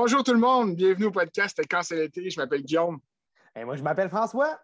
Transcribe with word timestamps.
Bonjour 0.00 0.22
tout 0.22 0.32
le 0.32 0.38
monde, 0.38 0.76
bienvenue 0.76 1.06
au 1.06 1.10
podcast 1.10 1.60
Quand 1.68 1.82
c'est 1.82 1.96
l'été. 1.96 2.30
Je 2.30 2.38
m'appelle 2.38 2.62
Guillaume. 2.62 3.00
Et 3.56 3.64
moi, 3.64 3.74
je 3.74 3.82
m'appelle 3.82 4.08
François. 4.08 4.56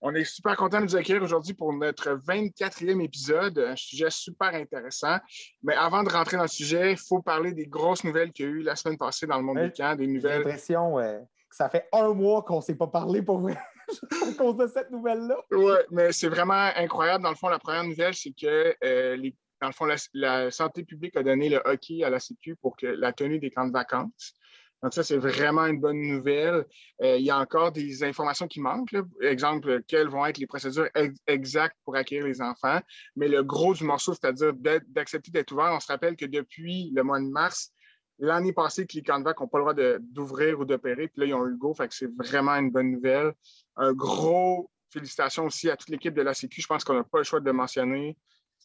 On 0.00 0.14
est 0.14 0.22
super 0.22 0.54
content 0.54 0.80
de 0.80 0.86
vous 0.86 0.94
accueillir 0.94 1.24
aujourd'hui 1.24 1.54
pour 1.54 1.72
notre 1.72 2.10
24e 2.10 3.02
épisode, 3.02 3.58
un 3.58 3.74
sujet 3.74 4.10
super 4.10 4.54
intéressant. 4.54 5.16
Mais 5.64 5.74
avant 5.74 6.04
de 6.04 6.08
rentrer 6.08 6.36
dans 6.36 6.44
le 6.44 6.48
sujet, 6.48 6.92
il 6.92 6.96
faut 6.96 7.20
parler 7.20 7.52
des 7.52 7.66
grosses 7.66 8.04
nouvelles 8.04 8.30
qu'il 8.30 8.44
y 8.44 8.48
a 8.48 8.52
eu 8.52 8.62
la 8.62 8.76
semaine 8.76 8.96
passée 8.96 9.26
dans 9.26 9.38
le 9.38 9.42
monde 9.42 9.58
du 9.58 9.72
camp, 9.72 9.96
des 9.96 10.06
nouvelles. 10.06 10.30
J'ai 10.30 10.44
l'impression 10.44 11.00
euh, 11.00 11.18
que 11.18 11.56
ça 11.56 11.68
fait 11.68 11.88
un 11.92 12.14
mois 12.14 12.42
qu'on 12.42 12.58
ne 12.58 12.62
s'est 12.62 12.76
pas 12.76 12.86
parlé 12.86 13.22
pour 13.22 13.40
vrai. 13.40 13.58
à 14.22 14.32
cause 14.38 14.56
de 14.56 14.68
cette 14.68 14.92
nouvelle-là. 14.92 15.36
Oui, 15.50 15.74
mais 15.90 16.12
c'est 16.12 16.28
vraiment 16.28 16.70
incroyable. 16.76 17.24
Dans 17.24 17.30
le 17.30 17.36
fond, 17.36 17.48
la 17.48 17.58
première 17.58 17.82
nouvelle, 17.82 18.14
c'est 18.14 18.32
que 18.40 18.72
euh, 18.84 19.16
les 19.16 19.34
dans 19.60 19.68
le 19.68 19.72
fond, 19.72 19.86
la, 20.14 20.50
santé 20.50 20.84
publique 20.84 21.16
a 21.16 21.22
donné 21.22 21.48
le 21.48 21.60
hockey 21.64 22.04
à 22.04 22.10
la 22.10 22.20
Sécu 22.20 22.56
pour 22.56 22.76
que 22.76 22.86
la 22.86 23.12
tenue 23.12 23.38
des 23.38 23.50
camps 23.50 23.66
de 23.66 23.72
vacances. 23.72 24.34
Donc, 24.82 24.92
ça, 24.92 25.02
c'est 25.02 25.16
vraiment 25.16 25.66
une 25.66 25.80
bonne 25.80 26.00
nouvelle. 26.00 26.66
Euh, 27.02 27.16
il 27.16 27.24
y 27.24 27.30
a 27.30 27.38
encore 27.38 27.72
des 27.72 28.04
informations 28.04 28.46
qui 28.46 28.60
manquent. 28.60 28.94
Exemple, 29.22 29.82
quelles 29.88 30.08
vont 30.08 30.24
être 30.26 30.38
les 30.38 30.46
procédures 30.46 30.88
exactes 31.26 31.76
pour 31.84 31.96
accueillir 31.96 32.26
les 32.26 32.42
enfants. 32.42 32.80
Mais 33.16 33.28
le 33.28 33.42
gros 33.42 33.74
du 33.74 33.84
morceau, 33.84 34.12
c'est-à-dire 34.12 34.52
d'accepter 34.88 35.30
d'être 35.30 35.52
ouvert, 35.52 35.72
on 35.72 35.80
se 35.80 35.90
rappelle 35.90 36.16
que 36.16 36.26
depuis 36.26 36.92
le 36.94 37.02
mois 37.02 37.20
de 37.20 37.26
mars, 37.26 37.72
l'année 38.18 38.52
passée, 38.52 38.86
que 38.86 38.94
les 38.94 39.02
vacances 39.02 39.40
n'ont 39.40 39.48
pas 39.48 39.58
le 39.58 39.64
droit 39.64 39.98
d'ouvrir 39.98 40.60
ou 40.60 40.64
d'opérer. 40.64 41.08
Puis 41.08 41.20
là, 41.20 41.26
ils 41.26 41.34
ont 41.34 41.46
eu 41.46 41.50
le 41.50 41.56
go. 41.56 41.74
Fait 41.74 41.88
que 41.88 41.94
c'est 41.94 42.14
vraiment 42.14 42.52
une 42.52 42.70
bonne 42.70 42.92
nouvelle. 42.92 43.32
Un 43.76 43.92
gros 43.94 44.70
félicitations 44.90 45.46
aussi 45.46 45.70
à 45.70 45.76
toute 45.76 45.88
l'équipe 45.88 46.14
de 46.14 46.22
la 46.22 46.34
Sécu. 46.34 46.60
Je 46.60 46.66
pense 46.66 46.84
qu'on 46.84 46.94
n'a 46.94 47.04
pas 47.04 47.18
le 47.18 47.24
choix 47.24 47.40
de 47.40 47.46
le 47.46 47.52
mentionner. 47.52 48.16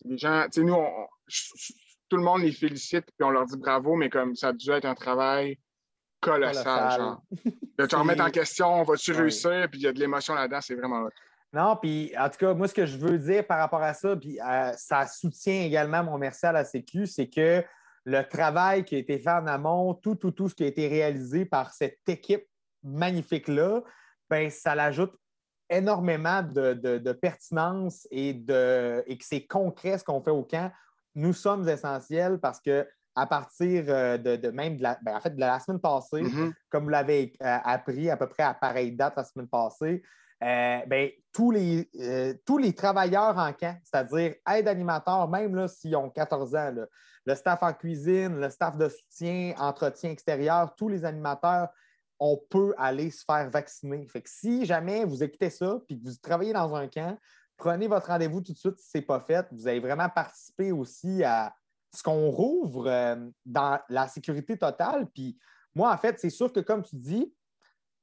Les 0.06 0.18
gens, 0.18 0.46
tu 0.52 0.62
sais, 0.62 0.64
nous, 0.64 0.75
tout 2.09 2.18
le 2.18 2.23
monde 2.23 2.42
les 2.42 2.52
félicite 2.52 3.06
puis 3.06 3.25
on 3.25 3.30
leur 3.30 3.46
dit 3.46 3.58
bravo, 3.58 3.96
mais 3.96 4.09
comme 4.09 4.36
ça 4.36 4.50
a 4.50 4.53
dû 4.53 4.70
être 4.72 4.86
un 4.86 4.96
travail 4.96 5.58
colossal. 6.22 7.00
Genre. 7.00 7.22
de 7.78 7.86
te 7.86 7.96
remettre 7.96 8.24
en 8.24 8.30
question, 8.30 8.84
va-tu 8.84 9.12
réussir? 9.12 9.68
Puis 9.70 9.82
il 9.82 9.84
y 9.84 9.88
a 9.88 9.94
de 9.94 10.00
l'émotion 10.00 10.34
là-dedans, 10.34 10.62
c'est 10.62 10.76
vraiment 10.76 11.10
Non, 11.52 11.76
puis 11.76 12.14
en 12.18 12.30
tout 12.30 12.38
cas, 12.38 12.54
moi, 12.54 12.68
ce 12.68 12.74
que 12.74 12.86
je 12.86 12.98
veux 12.98 13.18
dire 13.18 13.46
par 13.46 13.58
rapport 13.58 13.82
à 13.82 13.94
ça, 13.94 14.16
puis 14.16 14.40
euh, 14.40 14.72
ça 14.78 15.08
soutient 15.08 15.62
également 15.62 16.04
mon 16.04 16.18
merci 16.18 16.46
à 16.46 16.52
la 16.52 16.64
Sécu, 16.64 17.08
c'est 17.08 17.28
que 17.28 17.64
le 18.06 18.22
travail 18.24 18.84
qui 18.84 18.96
a 18.96 19.00
été 19.00 19.20
fait 19.20 19.30
en 19.30 19.48
amont, 19.48 19.94
tout, 19.94 20.16
tout, 20.16 20.32
tout 20.32 20.50
ce 20.50 20.56
qui 20.56 20.64
a 20.64 20.68
été 20.68 20.88
réalisé 20.88 21.46
par 21.46 21.74
cette 21.74 22.00
équipe 22.08 22.48
magnifique-là, 22.84 23.82
ben, 24.30 24.50
ça 24.50 24.74
l'ajoute 24.76 25.14
énormément 25.70 26.42
de, 26.42 27.12
pertinence 27.14 28.08
et, 28.12 28.34
de, 28.34 29.04
et 29.08 29.18
que 29.18 29.24
c'est 29.26 29.46
concret 29.46 29.98
ce 29.98 30.04
qu'on 30.04 30.22
fait 30.22 30.32
au 30.32 30.44
camp. 30.44 30.72
Nous 31.16 31.34
sommes 31.34 31.68
essentiels 31.68 32.40
parce 32.40 32.60
que 32.60 32.88
à 33.16 33.28
partir 33.28 33.86
euh, 33.88 34.17
de, 34.17 34.50
même 34.50 34.78
de 34.78 34.84
la, 34.84 34.98
ben, 35.02 35.16
en 35.16 35.22
fait, 35.22 35.36
de 35.36 35.40
la 35.40 35.59
semaine 35.59 35.80
passée, 35.80 36.23
mm-hmm. 36.23 36.54
comme 36.70 36.84
vous 36.86 36.90
l'avez 36.90 37.34
euh, 37.42 37.58
appris 37.64 38.09
à 38.09 38.18
peu 38.18 38.28
près 38.28 38.44
à 38.44 38.53
pareille 38.53 38.94
date 38.94 39.16
la 39.18 39.23
semaine 39.23 39.48
passée, 39.48 40.02
euh, 40.44 40.80
ben, 40.88 41.09
tous, 41.34 41.52
les, 41.52 41.90
tous 42.45 42.58
les 42.58 42.73
travailleurs 42.73 43.38
en 43.38 43.53
camp, 43.53 43.78
c'est-à-dire 43.84 44.36
aide 44.50 44.68
animateurs, 44.68 45.28
même 45.30 45.68
s'ils 45.68 45.95
ont 45.95 46.09
14 46.09 46.56
ans, 46.56 46.73
le 47.26 47.36
staff 47.36 47.62
en 47.62 47.73
cuisine, 47.73 48.40
le 48.40 48.50
staff 48.50 48.78
de 48.78 48.90
soutien, 48.90 49.53
entretien 49.59 50.09
extérieur, 50.09 50.73
tous 50.75 50.90
les 50.90 51.06
animateurs, 51.06 51.70
on 52.20 52.38
peut 52.38 52.73
aller 52.78 53.12
se 53.12 53.23
faire 53.23 53.50
vacciner. 53.50 54.08
Fait 54.08 54.22
que 54.22 54.30
si 54.30 54.66
jamais 54.66 55.06
vous 55.06 55.23
écoutez 55.23 55.50
ça 55.50 55.80
puis 55.88 56.00
que 56.00 56.08
vous 56.08 56.16
travaillez 56.22 56.53
dans 56.53 56.75
un 56.75 56.88
camp, 56.88 57.18
prenez 57.58 57.88
votre 57.88 58.08
rendez-vous 58.08 58.42
tout 58.42 58.53
de 58.53 58.58
suite 58.58 58.78
si 58.78 58.90
ce 58.90 58.98
n'est 58.98 59.03
pas 59.03 59.20
fait. 59.20 59.46
Vous 59.52 59.68
allez 59.68 59.80
vraiment 59.80 60.09
participer 60.09 60.72
aussi 60.72 61.23
à 61.23 61.53
ce 61.94 62.03
qu'on 62.03 62.29
rouvre 62.29 62.88
euh, 62.88 63.16
dans 63.46 63.79
la 63.90 64.07
sécurité 64.07 64.57
totale. 64.57 65.07
Puis 65.13 65.38
moi, 65.75 65.94
en 65.94 65.97
fait, 65.97 66.19
c'est 66.19 66.29
sûr 66.29 66.52
que 66.52 66.59
comme 66.59 66.84
tu 66.84 66.96
dis, 66.96 67.34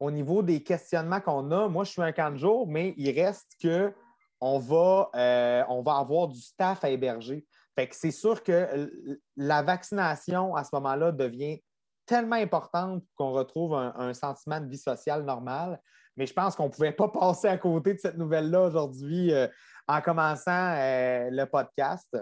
au 0.00 0.10
niveau 0.10 0.42
des 0.42 0.62
questionnements 0.62 1.20
qu'on 1.20 1.50
a, 1.50 1.68
moi, 1.68 1.84
je 1.84 1.90
suis 1.90 2.02
un 2.02 2.12
camp 2.12 2.30
de 2.30 2.36
jour, 2.36 2.66
mais 2.68 2.94
il 2.96 3.10
reste 3.18 3.52
que 3.60 3.92
on 4.40 4.60
va, 4.60 5.10
euh, 5.16 5.64
avoir 5.64 6.28
du 6.28 6.40
staff 6.40 6.84
à 6.84 6.90
héberger. 6.90 7.44
Fait 7.74 7.88
que 7.88 7.96
c'est 7.96 8.12
sûr 8.12 8.42
que 8.44 8.88
la 9.36 9.62
vaccination 9.62 10.54
à 10.54 10.62
ce 10.62 10.70
moment-là 10.74 11.10
devient 11.10 11.60
tellement 12.06 12.36
importante 12.36 13.02
qu'on 13.16 13.32
retrouve 13.32 13.74
un, 13.74 14.14
sentiment 14.14 14.60
de 14.60 14.68
vie 14.68 14.78
sociale 14.78 15.24
normal. 15.24 15.80
Mais 16.16 16.26
je 16.26 16.32
pense 16.32 16.54
qu'on 16.54 16.66
ne 16.66 16.70
pouvait 16.70 16.92
pas 16.92 17.08
passer 17.08 17.48
à 17.48 17.58
côté 17.58 17.94
de 17.94 17.98
cette 17.98 18.16
nouvelle-là 18.16 18.62
aujourd'hui 18.62 19.32
euh, 19.32 19.48
en 19.88 20.00
commençant 20.00 20.74
le 20.76 21.44
podcast. 21.46 22.16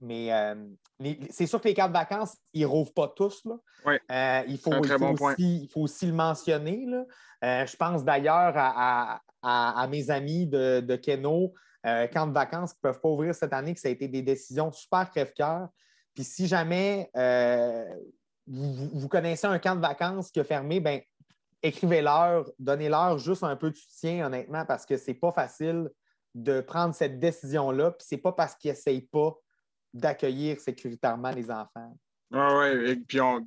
Mais 0.00 0.32
euh, 0.32 0.54
c'est 1.30 1.46
sûr 1.46 1.60
que 1.60 1.68
les 1.68 1.74
cartes 1.74 1.92
de 1.92 1.96
vacances, 1.96 2.36
ils 2.52 2.62
ne 2.62 2.66
rouvrent 2.66 2.92
pas 2.92 3.08
tous. 3.08 3.42
Là. 3.44 4.44
il, 4.46 4.58
faut, 4.58 4.72
aussi, 5.76 6.06
le 6.06 6.12
mentionner. 6.12 6.86
je 7.42 7.76
pense 7.76 8.04
d'ailleurs 8.04 8.54
à, 8.56 9.86
mes 9.88 10.10
amis 10.10 10.46
de, 10.46 10.80
de 10.80 10.96
Keno, 10.96 11.54
camps 12.12 12.26
de 12.26 12.32
vacances 12.32 12.72
qui 12.72 12.80
ne 12.84 12.90
peuvent 12.90 13.00
pas 13.00 13.08
ouvrir 13.08 13.34
cette 13.34 13.52
année, 13.52 13.74
que 13.74 13.80
ça 13.80 13.88
a 13.88 13.92
été 13.92 14.08
des 14.08 14.22
décisions 14.22 14.72
super 14.72 15.10
crève-cœur. 15.10 15.68
Puis 16.14 16.24
si 16.24 16.46
jamais 16.46 17.10
vous, 18.46 19.08
connaissez 19.08 19.46
un 19.46 19.58
camp 19.58 19.76
de 19.76 19.80
vacances 19.80 20.30
qui 20.30 20.40
a 20.40 20.44
fermé, 20.44 20.80
ben, 20.80 21.00
écrivez-leur, 21.62 22.50
donnez-leur 22.58 23.18
juste 23.18 23.42
un 23.42 23.56
peu 23.56 23.70
de 23.70 23.76
soutien, 23.76 24.26
honnêtement, 24.26 24.64
parce 24.66 24.84
que 24.84 24.96
c'est 24.96 25.14
pas 25.14 25.32
facile 25.32 25.90
de 26.34 26.60
prendre 26.60 26.94
cette 26.94 27.18
décision-là. 27.18 27.92
Puis 27.92 28.06
c'est 28.08 28.18
pas 28.18 28.32
parce 28.32 28.54
qu'ils 28.54 28.70
n'essayent 28.70 29.08
pas 29.08 29.34
d'accueillir 29.94 30.60
sécuritairement 30.60 31.30
les 31.30 31.50
enfants. 31.50 31.96
Ah 32.32 32.58
oui, 32.58 32.96
puis 33.06 33.20
on, 33.20 33.46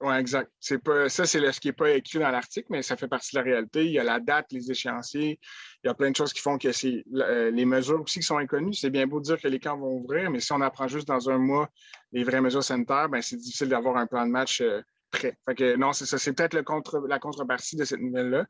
oui, 0.00 0.14
exact. 0.16 0.50
C'est 0.60 0.78
pas, 0.78 1.08
ça, 1.08 1.24
c'est 1.24 1.52
ce 1.52 1.60
qui 1.60 1.68
n'est 1.68 1.72
pas 1.72 1.90
écrit 1.90 2.18
dans 2.18 2.30
l'article, 2.30 2.66
mais 2.70 2.82
ça 2.82 2.96
fait 2.96 3.08
partie 3.08 3.34
de 3.34 3.40
la 3.40 3.44
réalité. 3.44 3.84
Il 3.84 3.92
y 3.92 3.98
a 3.98 4.04
la 4.04 4.20
date, 4.20 4.46
les 4.52 4.70
échéanciers. 4.70 5.38
Il 5.82 5.86
y 5.86 5.90
a 5.90 5.94
plein 5.94 6.10
de 6.10 6.16
choses 6.16 6.32
qui 6.32 6.40
font 6.40 6.58
que 6.58 6.72
c'est 6.72 7.04
euh, 7.14 7.50
les 7.50 7.64
mesures 7.64 8.00
aussi 8.00 8.20
qui 8.20 8.26
sont 8.26 8.38
inconnues. 8.38 8.74
C'est 8.74 8.90
bien 8.90 9.06
beau 9.06 9.20
de 9.20 9.24
dire 9.24 9.40
que 9.40 9.48
les 9.48 9.58
camps 9.58 9.78
vont 9.78 9.94
ouvrir, 9.94 10.30
mais 10.30 10.40
si 10.40 10.52
on 10.52 10.60
apprend 10.60 10.88
juste 10.88 11.08
dans 11.08 11.30
un 11.30 11.38
mois 11.38 11.68
les 12.12 12.24
vraies 12.24 12.40
mesures 12.40 12.64
sanitaires, 12.64 13.08
ben, 13.08 13.22
c'est 13.22 13.36
difficile 13.36 13.68
d'avoir 13.68 13.96
un 13.96 14.06
plan 14.06 14.26
de 14.26 14.30
match 14.30 14.60
euh, 14.60 14.82
prêt. 15.10 15.36
Fait 15.46 15.54
que 15.54 15.76
non, 15.76 15.92
c'est 15.92 16.06
ça. 16.06 16.18
C'est 16.18 16.32
peut-être 16.32 16.54
le 16.54 16.62
contre, 16.62 17.06
la 17.08 17.18
contrepartie 17.18 17.76
de 17.76 17.84
cette 17.84 18.00
nouvelle-là. 18.00 18.46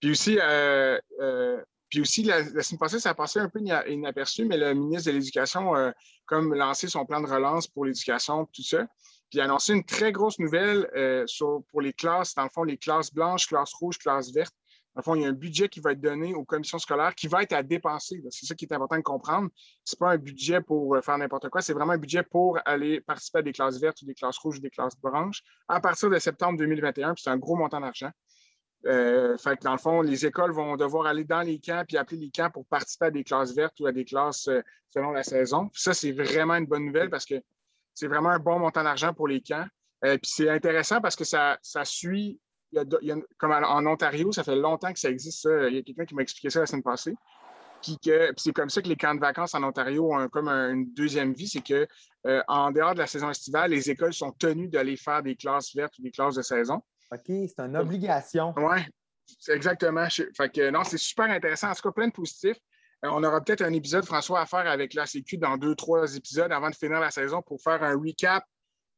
Puis 0.00 0.10
aussi, 0.10 0.38
euh, 0.40 0.98
puis 1.88 2.00
aussi, 2.00 2.22
la, 2.24 2.44
semaine 2.44 2.78
passée, 2.78 2.98
ça 2.98 3.10
a 3.10 3.14
passé 3.14 3.38
un 3.38 3.48
peu 3.48 3.60
inaperçu, 3.60 4.44
mais 4.44 4.56
le 4.56 4.74
ministre 4.74 5.10
de 5.10 5.16
l'Éducation 5.16 5.74
a 5.74 5.92
comme 6.26 6.52
lancé 6.54 6.88
son 6.88 7.04
plan 7.06 7.20
de 7.20 7.28
relance 7.28 7.68
pour 7.68 7.84
l'éducation, 7.84 8.46
tout 8.46 8.64
ça. 8.64 8.86
Puis 9.28 9.38
il 9.38 9.40
a 9.40 9.44
annoncé 9.44 9.72
une 9.72 9.84
très 9.84 10.12
grosse 10.12 10.38
nouvelle 10.38 10.88
euh, 10.96 11.24
pour 11.70 11.80
les 11.80 11.92
classes, 11.92 12.34
dans 12.34 12.44
le 12.44 12.50
fond, 12.50 12.64
les 12.64 12.76
classes 12.76 13.12
blanches, 13.12 13.46
classes 13.46 13.72
rouges, 13.74 13.98
classes 13.98 14.32
vertes. 14.32 14.54
Dans 14.94 15.00
le 15.00 15.02
fond, 15.02 15.14
il 15.14 15.22
y 15.22 15.24
a 15.26 15.28
un 15.28 15.32
budget 15.32 15.68
qui 15.68 15.80
va 15.80 15.92
être 15.92 16.00
donné 16.00 16.34
aux 16.34 16.44
commissions 16.44 16.78
scolaires 16.78 17.14
qui 17.14 17.28
va 17.28 17.42
être 17.42 17.52
à 17.52 17.62
dépenser. 17.62 18.22
C'est 18.30 18.46
ça 18.46 18.54
qui 18.54 18.64
est 18.64 18.72
important 18.72 18.96
de 18.96 19.02
comprendre. 19.02 19.50
Ce 19.84 19.94
n'est 19.94 19.98
pas 19.98 20.12
un 20.12 20.16
budget 20.16 20.62
pour 20.62 20.96
euh, 20.96 21.02
faire 21.02 21.18
n'importe 21.18 21.50
quoi, 21.50 21.60
c'est 21.60 21.74
vraiment 21.74 21.92
un 21.92 21.98
budget 21.98 22.22
pour 22.22 22.58
aller 22.64 23.00
participer 23.00 23.40
à 23.40 23.42
des 23.42 23.52
classes 23.52 23.78
vertes 23.78 24.00
ou 24.02 24.06
des 24.06 24.14
classes 24.14 24.38
rouges 24.38 24.56
ou 24.56 24.60
des 24.60 24.70
classes 24.70 24.96
blanches 24.96 25.42
à 25.68 25.80
partir 25.80 26.10
de 26.10 26.18
septembre 26.18 26.58
2021. 26.58 27.14
Puis 27.14 27.22
c'est 27.22 27.30
un 27.30 27.36
gros 27.36 27.56
montant 27.56 27.80
d'argent. 27.80 28.10
Euh, 28.86 29.36
fait 29.36 29.56
que 29.56 29.64
dans 29.64 29.72
le 29.72 29.78
fond, 29.78 30.00
les 30.00 30.26
écoles 30.26 30.52
vont 30.52 30.76
devoir 30.76 31.06
aller 31.06 31.24
dans 31.24 31.42
les 31.42 31.58
camps 31.58 31.82
puis 31.86 31.96
appeler 31.96 32.20
les 32.20 32.30
camps 32.30 32.50
pour 32.50 32.66
participer 32.66 33.06
à 33.06 33.10
des 33.10 33.24
classes 33.24 33.54
vertes 33.54 33.78
ou 33.80 33.86
à 33.86 33.92
des 33.92 34.04
classes 34.04 34.48
selon 34.90 35.10
la 35.12 35.22
saison. 35.22 35.70
ça, 35.74 35.92
c'est 35.92 36.12
vraiment 36.12 36.54
une 36.54 36.66
bonne 36.66 36.86
nouvelle 36.86 37.10
parce 37.10 37.24
que 37.24 37.34
c'est 37.94 38.06
vraiment 38.06 38.30
un 38.30 38.38
bon 38.38 38.58
montant 38.58 38.84
d'argent 38.84 39.12
pour 39.12 39.28
les 39.28 39.40
camps. 39.40 39.66
Euh, 40.04 40.18
puis 40.18 40.30
c'est 40.32 40.48
intéressant 40.48 41.00
parce 41.00 41.16
que 41.16 41.24
ça, 41.24 41.58
suit, 41.84 42.40
comme 43.38 43.52
en 43.52 43.86
Ontario, 43.86 44.32
ça 44.32 44.44
fait 44.44 44.56
longtemps 44.56 44.92
que 44.92 44.98
ça 44.98 45.10
existe. 45.10 45.48
Il 45.68 45.74
y 45.74 45.78
a 45.78 45.82
quelqu'un 45.82 46.04
qui 46.04 46.14
m'a 46.14 46.22
expliqué 46.22 46.50
ça 46.50 46.60
la 46.60 46.66
semaine 46.66 46.82
passée. 46.82 47.14
Puis, 47.82 47.98
c'est 48.36 48.52
comme 48.52 48.70
ça 48.70 48.82
que 48.82 48.88
les 48.88 48.96
camps 48.96 49.14
de 49.14 49.20
vacances 49.20 49.54
en 49.54 49.62
Ontario 49.62 50.12
ont 50.12 50.28
comme 50.28 50.48
une 50.48 50.92
deuxième 50.92 51.32
vie, 51.32 51.48
c'est 51.48 51.60
que 51.60 51.86
euh, 52.26 52.42
en 52.48 52.70
dehors 52.72 52.94
de 52.94 52.98
la 52.98 53.06
saison 53.06 53.30
estivale, 53.30 53.70
les 53.70 53.90
écoles 53.90 54.12
sont 54.12 54.32
tenues 54.32 54.68
d'aller 54.68 54.96
faire 54.96 55.22
des 55.22 55.36
classes 55.36 55.74
vertes 55.74 55.98
ou 55.98 56.02
des 56.02 56.10
classes 56.10 56.34
de 56.34 56.42
saison. 56.42 56.82
OK, 57.12 57.26
c'est 57.26 57.60
une 57.60 57.76
obligation. 57.76 58.54
Oui, 58.56 58.80
exactement. 59.48 60.06
Fait 60.08 60.48
que 60.48 60.70
non, 60.70 60.84
c'est 60.84 60.98
super 60.98 61.26
intéressant. 61.26 61.70
En 61.70 61.74
tout 61.74 61.82
cas, 61.82 61.92
plein 61.92 62.08
de 62.08 62.12
positifs. 62.12 62.58
Euh, 63.04 63.10
on 63.12 63.22
aura 63.22 63.40
peut-être 63.42 63.62
un 63.62 63.72
épisode, 63.72 64.04
François, 64.04 64.40
à 64.40 64.46
faire 64.46 64.66
avec 64.66 64.94
la 64.94 65.06
Sécu 65.06 65.36
dans 65.36 65.56
deux, 65.56 65.74
trois 65.74 66.16
épisodes 66.16 66.50
avant 66.50 66.70
de 66.70 66.74
finir 66.74 67.00
la 67.00 67.10
saison 67.10 67.42
pour 67.42 67.60
faire 67.60 67.82
un 67.82 67.94
recap 67.94 68.44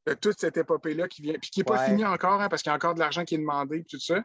de 0.06 0.14
toute 0.14 0.40
cette 0.40 0.56
épopée-là 0.56 1.08
qui 1.08 1.22
vient, 1.22 1.34
puis 1.34 1.50
qui 1.50 1.60
n'est 1.60 1.64
pas 1.64 1.84
fini 1.84 2.04
encore, 2.04 2.40
hein, 2.40 2.48
parce 2.48 2.62
qu'il 2.62 2.70
y 2.70 2.72
a 2.72 2.76
encore 2.76 2.94
de 2.94 3.00
l'argent 3.00 3.24
qui 3.24 3.34
est 3.34 3.38
demandé, 3.38 3.84
tout 3.84 4.00
ça. 4.00 4.22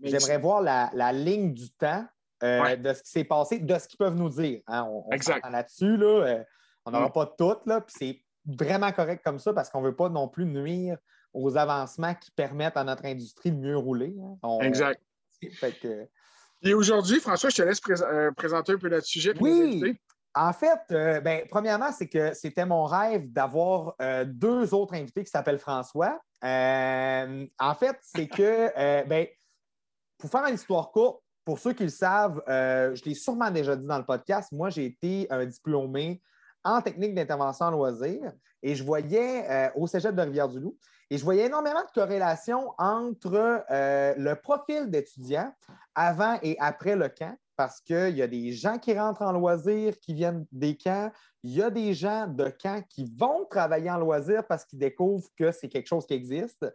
J'aimerais 0.00 0.38
voir 0.38 0.60
la, 0.60 1.12
ligne 1.12 1.54
du 1.54 1.70
temps 1.70 2.04
euh, 2.42 2.76
de 2.76 2.92
ce 2.92 3.02
qui 3.02 3.10
s'est 3.10 3.24
passé, 3.24 3.60
de 3.60 3.78
ce 3.78 3.86
qu'ils 3.86 3.98
peuvent 3.98 4.16
nous 4.16 4.28
dire. 4.28 4.60
Hein. 4.66 4.84
On, 4.88 5.04
on 5.06 5.50
là-dessus, 5.50 5.96
là, 5.96 6.26
euh, 6.26 6.44
on 6.84 6.90
n'aura 6.90 7.08
mm. 7.08 7.12
pas 7.12 7.26
tout, 7.38 7.56
là, 7.66 7.80
puis 7.80 7.94
c'est 7.96 8.22
vraiment 8.44 8.90
correct 8.92 9.22
comme 9.24 9.38
ça 9.38 9.52
parce 9.52 9.70
qu'on 9.70 9.80
ne 9.80 9.86
veut 9.86 9.96
pas 9.96 10.08
non 10.08 10.28
plus 10.28 10.44
nuire 10.44 10.98
aux 11.32 11.56
avancements 11.56 12.14
qui 12.14 12.30
permettent 12.30 12.76
à 12.76 12.84
notre 12.84 13.04
industrie 13.04 13.50
de 13.50 13.56
mieux 13.56 13.76
rouler. 13.76 14.14
Hein. 14.42 14.58
exact. 14.60 15.00
Fait 15.54 15.72
que, 15.72 16.08
et 16.62 16.74
aujourd'hui, 16.74 17.18
François, 17.18 17.50
je 17.50 17.56
te 17.56 17.62
laisse 17.62 17.80
euh, 18.02 18.30
présenter 18.32 18.72
un 18.72 18.78
peu 18.78 18.88
notre 18.88 19.06
sujet. 19.06 19.34
Oui. 19.40 19.98
En 20.34 20.52
fait, 20.52 20.80
euh, 20.92 21.20
ben, 21.20 21.42
premièrement, 21.50 21.92
c'est 21.92 22.08
que 22.08 22.32
c'était 22.34 22.64
mon 22.64 22.84
rêve 22.84 23.30
d'avoir 23.32 23.94
euh, 24.00 24.24
deux 24.24 24.72
autres 24.72 24.94
invités 24.94 25.24
qui 25.24 25.30
s'appellent 25.30 25.58
François. 25.58 26.20
En 26.42 27.74
fait, 27.78 27.96
c'est 28.00 28.28
que, 28.28 29.04
ben, 29.08 29.26
pour 30.18 30.30
faire 30.30 30.46
une 30.46 30.54
histoire 30.54 30.90
courte, 30.92 31.20
pour 31.44 31.58
ceux 31.58 31.72
qui 31.72 31.82
le 31.82 31.88
savent, 31.88 32.40
je 32.46 33.04
l'ai 33.04 33.14
sûrement 33.14 33.50
déjà 33.50 33.74
dit 33.74 33.84
dans 33.84 33.98
le 33.98 34.04
podcast, 34.04 34.52
moi, 34.52 34.70
j'ai 34.70 34.86
été 34.86 35.26
un 35.28 35.44
diplômé 35.44 36.22
en 36.62 36.80
technique 36.80 37.16
d'intervention 37.16 37.66
en 37.66 37.70
loisirs 37.72 38.32
et 38.62 38.76
je 38.76 38.84
voyais 38.84 39.72
au 39.74 39.88
cégep 39.88 40.14
de 40.14 40.22
Rivière-du-Loup 40.22 40.78
et 41.12 41.18
je 41.18 41.24
voyais 41.24 41.44
énormément 41.44 41.82
de 41.82 41.92
corrélations 41.94 42.72
entre 42.78 43.66
le 43.68 44.34
profil 44.34 44.90
d'étudiants 44.90 45.52
avant 45.94 46.38
et 46.42 46.56
après 46.58 46.96
le 46.96 47.10
camp 47.10 47.36
parce 47.54 47.82
qu'il 47.82 48.16
y 48.16 48.22
a 48.22 48.26
des 48.26 48.52
gens 48.52 48.78
qui 48.78 48.98
rentrent 48.98 49.20
en 49.20 49.32
loisirs 49.32 50.00
qui 50.00 50.14
viennent 50.14 50.46
des 50.50 50.74
camps. 50.74 51.12
Il 51.42 51.50
y 51.50 51.62
a 51.62 51.68
des 51.68 51.92
gens 51.92 52.26
de 52.26 52.48
camps 52.48 52.82
qui 52.88 53.04
vont 53.14 53.44
travailler 53.44 53.90
en 53.90 53.98
loisirs 53.98 54.46
parce 54.46 54.64
qu'ils 54.64 54.78
découvrent 54.78 55.28
que 55.36 55.52
c'est 55.52 55.68
quelque 55.68 55.86
chose 55.86 56.06
qui 56.06 56.14
existe. 56.14 56.66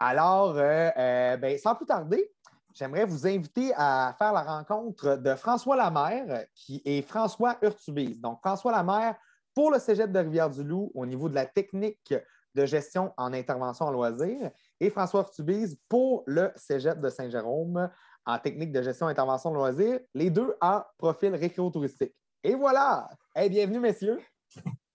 Alors, 0.00 0.56
euh, 0.56 0.88
euh, 0.96 1.36
ben, 1.36 1.58
sans 1.58 1.74
plus 1.74 1.84
tarder, 1.84 2.32
j'aimerais 2.72 3.04
vous 3.04 3.26
inviter 3.26 3.72
à 3.76 4.14
faire 4.18 4.32
la 4.32 4.42
rencontre 4.42 5.16
de 5.16 5.34
François 5.34 5.76
Lamère, 5.76 6.46
qui 6.54 6.80
est 6.86 7.02
François 7.02 7.58
Urtubise. 7.60 8.18
Donc, 8.18 8.40
François 8.40 8.72
Lamère 8.72 9.16
pour 9.54 9.70
le 9.70 9.78
cégep 9.78 10.10
de 10.10 10.18
Rivière-du-Loup 10.18 10.92
au 10.94 11.04
niveau 11.04 11.28
de 11.28 11.34
la 11.34 11.44
technique 11.44 12.14
de 12.54 12.66
gestion 12.66 13.12
en 13.16 13.32
intervention 13.32 13.86
en 13.86 13.90
loisirs 13.90 14.50
et 14.80 14.90
François 14.90 15.20
Urtubise 15.20 15.78
pour 15.88 16.22
le 16.26 16.50
cégep 16.56 17.00
de 17.00 17.08
Saint-Jérôme 17.08 17.90
en 18.24 18.38
technique 18.38 18.72
de 18.72 18.82
gestion 18.82 19.06
intervention 19.06 19.50
de 19.50 19.56
loisirs, 19.56 20.00
les 20.14 20.30
deux 20.30 20.54
en 20.60 20.82
profil 20.98 21.34
récréo-touristique. 21.34 22.14
Et 22.44 22.54
voilà! 22.54 23.08
bienvenue, 23.48 23.80
messieurs! 23.80 24.20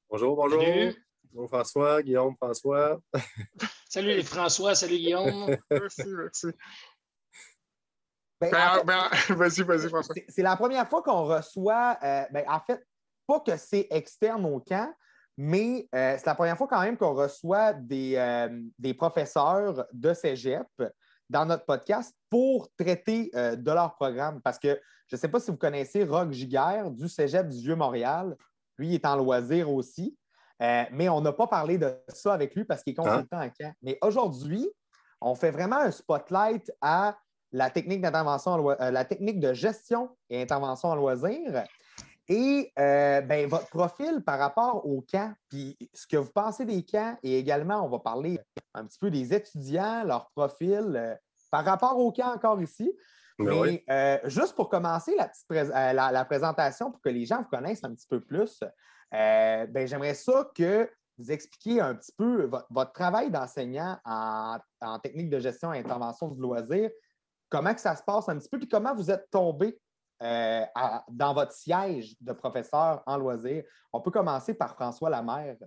Bonjour, 0.09 0.35
bonjour! 0.35 0.61
Bonjour 1.33 1.49
François, 1.49 2.01
Guillaume, 2.01 2.35
François. 2.35 2.99
salut 3.89 4.23
François, 4.23 4.75
salut 4.75 4.97
Guillaume. 4.97 5.55
merci, 5.69 6.03
merci. 6.07 6.47
Ben, 8.39 8.51
ben, 8.51 8.83
ben, 8.85 9.09
vas-y, 9.35 9.61
vas-y, 9.63 9.89
François. 9.89 10.15
C'est 10.29 10.41
la 10.43 10.55
première 10.55 10.87
fois 10.87 11.01
qu'on 11.01 11.25
reçoit, 11.25 11.97
euh, 12.03 12.23
en 12.47 12.59
fait, 12.59 12.85
pas 13.25 13.39
que 13.41 13.57
c'est 13.57 13.87
externe 13.91 14.45
au 14.45 14.59
camp, 14.59 14.91
mais 15.37 15.87
euh, 15.93 16.15
c'est 16.17 16.25
la 16.25 16.33
première 16.33 16.57
fois 16.57 16.67
quand 16.67 16.81
même 16.81 16.97
qu'on 16.97 17.13
reçoit 17.13 17.73
des, 17.73 18.15
euh, 18.15 18.49
des 18.79 18.95
professeurs 18.95 19.85
de 19.93 20.13
cégep 20.13 20.67
dans 21.29 21.45
notre 21.45 21.65
podcast 21.65 22.15
pour 22.29 22.69
traiter 22.75 23.29
euh, 23.35 23.55
de 23.55 23.71
leur 23.71 23.95
programme. 23.95 24.41
Parce 24.41 24.57
que 24.57 24.79
je 25.07 25.15
ne 25.15 25.19
sais 25.19 25.27
pas 25.27 25.39
si 25.39 25.51
vous 25.51 25.57
connaissez 25.57 26.03
Rock 26.03 26.31
Giguère 26.31 26.89
du 26.89 27.07
Cégep 27.07 27.47
du 27.49 27.59
Vieux-Montréal. 27.59 28.35
Lui, 28.79 28.87
il 28.87 28.93
est 28.95 29.05
en 29.05 29.15
loisir 29.15 29.71
aussi. 29.71 30.17
Mais 30.59 31.07
on 31.07 31.21
n'a 31.21 31.31
pas 31.31 31.45
parlé 31.45 31.77
de 31.77 31.93
ça 32.07 32.33
avec 32.33 32.55
lui 32.55 32.65
parce 32.65 32.83
qu'il 32.83 32.93
est 32.93 32.95
consultant 32.95 33.39
en 33.39 33.49
camp. 33.49 33.71
Mais 33.83 33.99
aujourd'hui, 34.01 34.67
on 35.21 35.35
fait 35.35 35.51
vraiment 35.51 35.77
un 35.77 35.91
spotlight 35.91 36.71
à 36.81 37.15
la 37.51 37.69
technique 37.69 38.01
d'intervention, 38.01 38.57
la 38.79 39.05
technique 39.05 39.39
de 39.39 39.53
gestion 39.53 40.09
et 40.31 40.41
intervention 40.41 40.89
en 40.89 40.95
loisir. 40.95 41.63
Et 42.29 42.71
ben, 42.75 43.47
votre 43.47 43.69
profil 43.69 44.21
par 44.25 44.37
rapport 44.37 44.85
au 44.85 45.01
camp, 45.01 45.33
puis 45.49 45.77
ce 45.93 46.05
que 46.07 46.17
vous 46.17 46.31
pensez 46.31 46.65
des 46.65 46.83
camps, 46.83 47.17
et 47.23 47.39
également, 47.39 47.85
on 47.85 47.89
va 47.89 47.99
parler 47.99 48.39
un 48.73 48.85
petit 48.85 48.99
peu 48.99 49.09
des 49.09 49.33
étudiants, 49.33 50.03
leur 50.03 50.29
profil 50.31 51.17
par 51.51 51.65
rapport 51.65 51.97
au 51.97 52.11
camp 52.11 52.33
encore 52.33 52.61
ici. 52.61 52.91
Ben 53.39 53.61
Mais 53.63 53.83
euh, 53.89 54.29
juste 54.29 54.55
pour 54.55 54.69
commencer 54.69 55.15
la, 55.15 55.27
petite 55.27 55.45
euh, 55.51 55.93
la, 55.93 56.25
présentation, 56.25 56.91
pour 56.91 57.01
que 57.01 57.09
les 57.09 57.25
gens 57.25 57.37
vous 57.37 57.49
connaissent 57.49 57.83
un 57.83 57.93
petit 57.93 58.07
peu 58.07 58.19
plus, 58.19 58.61
euh, 59.13 59.67
ben, 59.67 59.87
j'aimerais 59.87 60.15
ça 60.15 60.49
que 60.55 60.89
vous 61.19 61.31
expliquiez 61.31 61.81
un 61.81 61.95
petit 61.95 62.11
peu 62.17 62.49
votre, 62.69 62.93
travail 62.93 63.31
d'enseignant 63.31 63.97
en, 64.05 64.59
technique 65.03 65.29
de 65.29 65.39
gestion 65.39 65.73
et 65.73 65.79
intervention 65.79 66.29
du 66.29 66.41
loisir, 66.41 66.89
comment 67.49 67.73
que 67.73 67.81
ça 67.81 67.95
se 67.95 68.03
passe 68.03 68.27
un 68.29 68.37
petit 68.37 68.49
peu, 68.49 68.59
puis 68.59 68.67
comment 68.67 68.95
vous 68.95 69.11
êtes 69.11 69.29
tombé 69.29 69.79
dans 70.19 71.33
votre 71.33 71.51
siège 71.51 72.15
de 72.21 72.33
professeur 72.33 73.03
en 73.05 73.17
loisir. 73.17 73.63
On 73.93 74.01
peut 74.01 74.11
commencer 74.11 74.53
par 74.53 74.75
François 74.75 75.09
Lamère. 75.09 75.57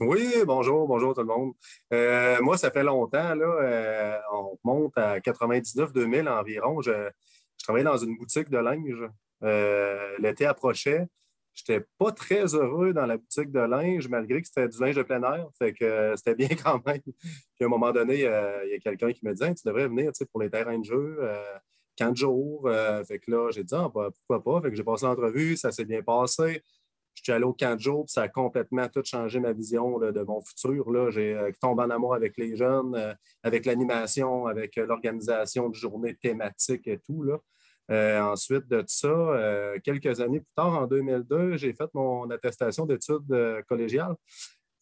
Oui, 0.00 0.34
bonjour, 0.44 0.88
bonjour 0.88 1.14
tout 1.14 1.20
le 1.20 1.26
monde. 1.28 1.52
Euh, 1.92 2.40
moi, 2.42 2.58
ça 2.58 2.72
fait 2.72 2.82
longtemps, 2.82 3.32
là, 3.36 3.46
euh, 3.46 4.18
on 4.32 4.58
monte 4.64 4.98
à 4.98 5.20
99-2000 5.20 6.28
environ. 6.28 6.82
Je, 6.82 7.10
travaillais 7.62 7.84
dans 7.84 7.96
une 7.96 8.16
boutique 8.16 8.50
de 8.50 8.58
linge. 8.58 9.08
Euh, 9.44 10.16
l'été 10.18 10.46
approchait. 10.46 11.06
Je 11.54 11.62
n'étais 11.68 11.86
pas 11.96 12.10
très 12.10 12.56
heureux 12.56 12.92
dans 12.92 13.06
la 13.06 13.18
boutique 13.18 13.52
de 13.52 13.60
linge, 13.60 14.08
malgré 14.08 14.42
que 14.42 14.48
c'était 14.48 14.68
du 14.68 14.80
linge 14.80 14.96
de 14.96 15.04
plein 15.04 15.22
air. 15.22 15.46
Fait 15.56 15.72
que 15.72 16.14
c'était 16.16 16.34
bien 16.34 16.48
quand 16.64 16.84
même. 16.84 17.00
Puis 17.00 17.62
à 17.62 17.66
un 17.66 17.68
moment 17.68 17.92
donné, 17.92 18.16
il 18.16 18.70
y 18.70 18.74
a 18.74 18.78
quelqu'un 18.82 19.12
qui 19.12 19.24
me 19.24 19.32
dit 19.32 19.54
Tu 19.54 19.68
devrais 19.68 19.86
venir 19.86 20.10
pour 20.32 20.42
les 20.42 20.50
terrains 20.50 20.78
de 20.78 20.84
jeu. 20.84 21.20
15 21.96 22.16
jours. 22.16 22.68
fait 23.06 23.18
que 23.18 23.30
là, 23.30 23.50
j'ai 23.50 23.64
dit 23.64 23.74
ah, 23.74 23.90
bah, 23.94 24.10
pourquoi 24.10 24.42
pas? 24.42 24.62
Fait 24.62 24.70
que 24.70 24.76
j'ai 24.76 24.84
passé 24.84 25.06
l'entrevue, 25.06 25.56
ça 25.56 25.72
s'est 25.72 25.84
bien 25.84 26.02
passé 26.02 26.62
je 27.14 27.22
suis 27.22 27.32
allé 27.32 27.44
au 27.44 27.52
camp 27.52 27.76
de 27.76 27.80
jour, 27.80 28.04
ça 28.08 28.22
a 28.22 28.28
complètement 28.28 28.88
tout 28.88 29.02
changé 29.04 29.40
ma 29.40 29.52
vision 29.52 29.98
de 29.98 30.22
mon 30.22 30.40
futur. 30.40 31.10
J'ai 31.10 31.34
euh, 31.34 31.50
tombé 31.60 31.84
en 31.84 31.90
amour 31.90 32.14
avec 32.14 32.36
les 32.36 32.56
jeunes, 32.56 32.94
euh, 32.96 33.14
avec 33.42 33.66
l'animation, 33.66 34.46
avec 34.46 34.76
euh, 34.78 34.86
l'organisation 34.86 35.68
de 35.68 35.74
journées 35.74 36.16
thématiques 36.16 36.86
et 36.86 36.98
tout. 36.98 37.24
ensuite 37.88 38.66
de 38.68 38.82
ça, 38.86 39.74
quelques 39.84 40.20
années 40.20 40.40
plus 40.40 40.54
tard, 40.56 40.74
en 40.82 40.86
2002, 40.86 41.56
j'ai 41.56 41.72
fait 41.74 41.88
mon 41.94 42.28
attestation 42.30 42.86
d'études 42.86 43.62
collégiales 43.68 44.16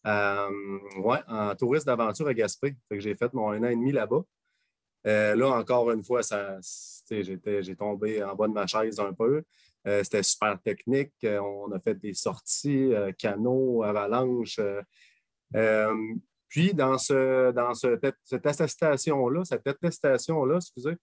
en 0.05 1.55
touriste 1.57 1.85
d'aventure 1.85 2.27
à 2.27 2.33
Gaspé. 2.33 2.75
J'ai 2.91 3.15
fait 3.15 3.33
mon 3.33 3.51
un 3.51 3.63
an 3.63 3.67
et 3.67 3.75
demi 3.75 3.91
là-bas. 3.91 4.23
Là, 5.05 5.49
encore 5.49 5.91
une 5.91 6.03
fois, 6.03 6.21
j'ai 7.09 7.75
tombé 7.75 8.23
en 8.23 8.35
bas 8.35 8.47
de 8.47 8.53
ma 8.53 8.67
chaise 8.67 8.99
un 8.99 9.13
peu. 9.13 9.43
Euh, 9.85 10.03
c'était 10.03 10.23
super 10.23 10.61
technique. 10.61 11.13
Euh, 11.23 11.39
on 11.39 11.71
a 11.71 11.79
fait 11.79 11.95
des 11.95 12.13
sorties, 12.13 12.93
euh, 12.93 13.11
canaux, 13.11 13.83
avalanches. 13.83 14.59
puis, 16.47 16.73
dans, 16.73 16.97
ce, 16.97 17.51
dans 17.51 17.73
cette 17.73 18.45
attestation-là, 18.45 19.43
cette 19.43 19.67
attestation-là, 19.67 20.57
excusez, 20.57 20.95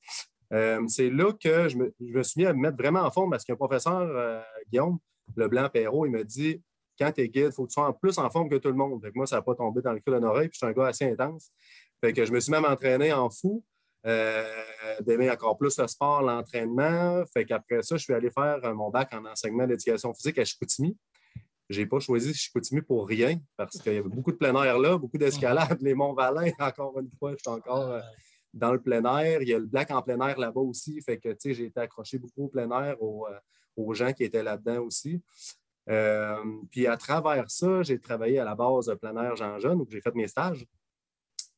c'est 0.89 1.11
là 1.11 1.33
que 1.33 1.69
je 1.69 1.77
me, 1.77 2.23
suis 2.23 2.41
mis 2.41 2.47
à 2.47 2.53
me 2.53 2.61
mettre 2.61 2.77
vraiment 2.77 3.01
en 3.01 3.11
forme 3.11 3.31
parce 3.31 3.45
qu'un 3.45 3.57
professeur, 3.57 4.45
Guillaume 4.71 4.99
Leblanc-Perrault, 5.37 6.07
il 6.07 6.13
m'a 6.13 6.25
dit 6.25 6.63
quand 6.99 7.13
tu 7.13 7.23
es 7.23 7.29
guide, 7.29 7.47
il 7.47 7.53
faut 7.53 7.65
que 7.65 7.71
tu 7.71 7.75
sois 7.75 7.89
en 7.89 7.93
plus 7.93 8.19
en 8.19 8.29
forme 8.31 8.49
que 8.51 8.57
tout 8.57 8.69
le 8.69 8.75
monde. 8.75 9.09
moi, 9.15 9.27
ça 9.27 9.37
n'a 9.37 9.43
pas 9.43 9.55
tombé 9.55 9.81
dans 9.81 9.93
le 9.93 10.01
cul 10.01 10.13
d'une 10.13 10.25
oreille, 10.25 10.49
puis 10.49 10.59
je 10.61 10.67
suis 10.67 10.67
un 10.67 10.73
gars 10.73 10.89
assez 10.89 11.11
intense. 11.11 11.51
Fait 12.01 12.13
que 12.13 12.25
je 12.25 12.33
me 12.33 12.41
suis 12.41 12.51
même 12.51 12.65
entraîné 12.65 13.13
en 13.13 13.31
fou. 13.31 13.65
Euh, 14.07 14.47
d'aimer 15.03 15.31
encore 15.31 15.59
plus 15.59 15.79
le 15.79 15.87
sport, 15.87 16.23
l'entraînement. 16.23 17.23
Fait 17.35 17.45
qu'après 17.45 17.83
ça, 17.83 17.97
je 17.97 18.05
suis 18.05 18.15
allé 18.15 18.31
faire 18.31 18.59
euh, 18.65 18.73
mon 18.73 18.89
bac 18.89 19.13
en 19.13 19.27
enseignement 19.27 19.67
d'éducation 19.67 20.15
physique 20.15 20.39
à 20.39 20.45
Chicoutimi. 20.45 20.97
Je 21.69 21.81
n'ai 21.81 21.87
pas 21.87 22.01
choisi 22.01 22.33
Chicoutimi 22.33 22.81
pour 22.81 23.07
rien 23.07 23.39
parce 23.59 23.79
qu'il 23.79 23.93
y 23.93 23.99
avait 23.99 24.09
beaucoup 24.09 24.33
de 24.33 24.39
plein 24.39 24.55
air 24.65 24.79
là, 24.79 24.97
beaucoup 24.97 25.19
d'escalade, 25.19 25.77
les 25.83 25.95
Monts 25.95 26.15
Valin, 26.15 26.51
encore 26.61 26.99
une 26.99 27.11
fois, 27.19 27.33
je 27.33 27.37
suis 27.37 27.51
encore 27.51 27.91
euh, 27.91 28.01
dans 28.55 28.73
le 28.73 28.81
plein 28.81 29.05
air. 29.19 29.43
Il 29.43 29.49
y 29.49 29.55
a 29.55 29.59
le 29.59 29.67
black 29.67 29.91
en 29.91 30.01
plein 30.01 30.19
air 30.27 30.39
là-bas 30.39 30.63
aussi. 30.63 30.99
Fait 31.03 31.19
que 31.19 31.37
j'ai 31.45 31.65
été 31.65 31.81
accroché 31.81 32.19
beaucoup 32.19 32.45
au 32.45 32.49
plein 32.49 32.71
air 32.71 32.97
aux, 33.03 33.95
gens 33.95 34.13
qui 34.15 34.25
étaient 34.25 34.43
là-dedans 34.43 34.83
aussi. 34.83 35.23
puis 36.71 36.87
à 36.87 36.97
travers 36.97 37.51
ça, 37.51 37.83
j'ai 37.83 37.99
travaillé 37.99 38.39
à 38.39 38.45
la 38.45 38.55
base 38.55 38.95
plein 39.01 39.17
air 39.23 39.37
Jean 39.37 39.59
Jeune, 39.59 39.81
où 39.81 39.87
j'ai 39.91 40.01
fait 40.01 40.15
mes 40.15 40.27
stages 40.27 40.67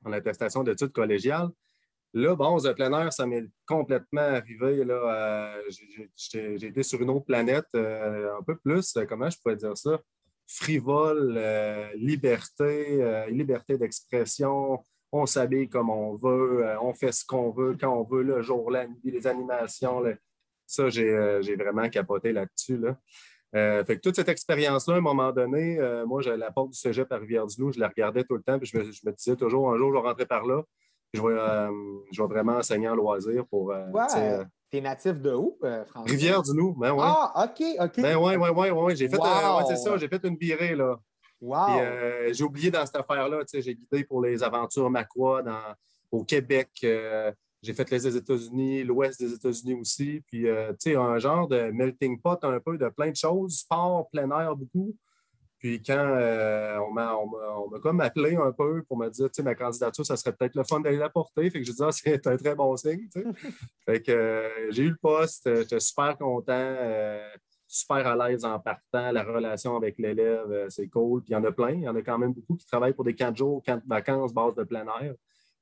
en 0.04 0.12
attestation 0.12 0.64
d'études 0.64 0.92
collégiales. 0.92 1.48
Là, 2.14 2.34
bon, 2.34 2.58
The 2.58 2.74
plein 2.74 2.92
air, 2.92 3.12
ça 3.12 3.26
m'est 3.26 3.46
complètement 3.66 4.20
arrivé. 4.20 4.84
Là, 4.84 5.54
euh, 5.56 5.62
j'ai 6.16 6.66
été 6.66 6.82
sur 6.82 7.00
une 7.00 7.08
autre 7.08 7.24
planète, 7.24 7.64
euh, 7.74 8.36
un 8.38 8.42
peu 8.42 8.56
plus, 8.56 8.94
euh, 8.96 9.06
comment 9.08 9.30
je 9.30 9.38
pourrais 9.38 9.56
dire 9.56 9.76
ça? 9.76 9.98
Frivole, 10.46 11.40
liberté, 11.94 13.26
liberté 13.30 13.78
d'expression. 13.78 14.82
On 15.10 15.24
s'habille 15.24 15.68
comme 15.68 15.88
on 15.88 16.14
veut, 16.16 16.66
on 16.82 16.92
fait 16.92 17.12
ce 17.12 17.24
qu'on 17.24 17.50
veut, 17.50 17.74
quand 17.80 17.96
on 17.96 18.02
veut, 18.02 18.22
le 18.22 18.42
jour, 18.42 18.70
la 18.70 18.86
nuit, 18.86 19.00
les 19.04 19.26
animations. 19.26 20.02
Ça, 20.66 20.90
j'ai 20.90 21.56
vraiment 21.56 21.88
capoté 21.88 22.32
là-dessus. 22.32 22.76
Là. 22.76 22.98
fait 23.84 23.96
que 23.96 24.00
toute 24.02 24.16
cette 24.16 24.28
expérience-là, 24.28 24.96
à 24.96 24.98
un 24.98 25.00
moment 25.00 25.32
donné, 25.32 25.78
moi, 26.06 26.20
la 26.22 26.50
porte 26.50 26.70
du 26.70 26.78
cégep 26.78 27.10
à 27.10 27.16
Rivière-du-Loup, 27.16 27.72
je 27.72 27.80
la 27.80 27.88
regardais 27.88 28.24
tout 28.24 28.36
le 28.36 28.42
temps, 28.42 28.58
puis 28.58 28.68
je 28.68 28.76
me, 28.76 28.84
je 28.84 29.00
me 29.06 29.12
disais 29.12 29.36
toujours, 29.36 29.72
un 29.72 29.78
jour, 29.78 29.94
je 29.94 30.16
vais 30.18 30.26
par 30.26 30.44
là 30.44 30.64
je 31.12 31.20
vais, 31.20 31.38
euh, 31.38 31.70
je 32.10 32.22
vais 32.22 32.28
vraiment 32.28 32.56
enseigner 32.56 32.88
en 32.88 32.94
loisir 32.94 33.46
pour. 33.46 33.72
Euh, 33.72 33.86
ouais. 33.90 34.44
T'es 34.70 34.80
natif 34.80 35.20
de 35.20 35.34
où, 35.34 35.58
euh, 35.64 35.84
François? 35.84 36.10
Rivière-du-Loup, 36.10 36.74
ben 36.78 36.92
ouais. 36.92 37.04
Ah, 37.04 37.44
OK, 37.44 37.62
OK. 37.78 38.00
Ben 38.00 38.16
ouais, 38.16 38.36
ouais, 38.36 38.48
ouais, 38.48 38.70
ouais. 38.70 38.96
J'ai 38.96 39.06
fait, 39.06 39.18
ouais, 39.18 39.64
c'est 39.68 39.76
ça, 39.76 39.98
j'ai 39.98 40.08
fait 40.08 40.24
une 40.24 40.36
virée, 40.36 40.74
là. 40.74 40.96
Wow. 41.42 41.80
j'ai 42.30 42.44
oublié 42.44 42.70
dans 42.70 42.86
cette 42.86 42.96
affaire-là, 42.96 43.40
tu 43.40 43.48
sais, 43.48 43.62
j'ai 43.62 43.74
guidé 43.74 44.04
pour 44.04 44.22
les 44.22 44.42
aventures 44.44 44.88
Macrois 44.88 45.42
dans, 45.42 45.74
au 46.10 46.24
Québec. 46.24 46.70
j'ai 46.80 47.74
fait 47.74 47.90
des 47.90 48.16
États-Unis, 48.16 48.84
l'Ouest 48.84 49.20
des 49.20 49.34
États-Unis 49.34 49.74
aussi. 49.74 50.22
Puis, 50.28 50.44
tu 50.44 50.76
sais, 50.78 50.96
un 50.96 51.18
genre 51.18 51.48
de 51.48 51.70
melting 51.72 52.18
pot 52.20 52.42
un 52.44 52.60
peu 52.60 52.78
de 52.78 52.88
plein 52.88 53.10
de 53.10 53.16
choses, 53.16 53.58
sport, 53.58 54.08
plein 54.10 54.30
air 54.30 54.56
beaucoup. 54.56 54.94
Puis 55.62 55.80
quand 55.80 55.94
euh, 55.96 56.76
on 56.80 56.90
m'a 56.90 57.14
comme 57.80 58.00
appelé 58.00 58.34
un 58.34 58.50
peu 58.50 58.82
pour 58.82 58.98
me 58.98 59.08
dire, 59.08 59.26
tu 59.26 59.34
sais, 59.34 59.42
ma 59.44 59.54
candidature, 59.54 60.04
ça 60.04 60.16
serait 60.16 60.32
peut-être 60.32 60.56
le 60.56 60.64
fun 60.64 60.80
d'aller 60.80 60.96
la 60.96 61.08
porter. 61.08 61.48
Fait 61.50 61.60
que 61.60 61.64
je 61.64 61.70
dis, 61.70 61.82
ah, 61.82 61.92
c'est 61.92 62.26
un 62.26 62.36
très 62.36 62.56
bon 62.56 62.76
signe, 62.76 63.08
tu 63.08 63.22
sais. 63.22 63.26
fait 63.86 64.02
que 64.02 64.10
euh, 64.10 64.72
j'ai 64.72 64.82
eu 64.82 64.90
le 64.90 64.96
poste, 65.00 65.46
euh, 65.46 65.62
j'étais 65.62 65.78
super 65.78 66.18
content, 66.18 66.76
super 67.68 68.04
à 68.08 68.16
l'aise 68.28 68.44
en 68.44 68.58
partant. 68.58 69.12
La 69.12 69.22
relation 69.22 69.76
avec 69.76 70.00
l'élève, 70.00 70.66
c'est 70.68 70.88
cool. 70.88 71.22
Puis 71.22 71.30
il 71.30 71.34
y 71.34 71.36
en 71.36 71.44
a 71.44 71.52
plein. 71.52 71.70
Il 71.70 71.82
y 71.82 71.88
en 71.88 71.94
a 71.94 72.02
quand 72.02 72.18
même 72.18 72.32
beaucoup 72.32 72.56
qui 72.56 72.66
travaillent 72.66 72.94
pour 72.94 73.04
des 73.04 73.12
de 73.12 73.36
jours, 73.36 73.62
de 73.64 73.80
vacances, 73.86 74.34
base 74.34 74.56
de 74.56 74.64
plein 74.64 74.84
air. 75.00 75.14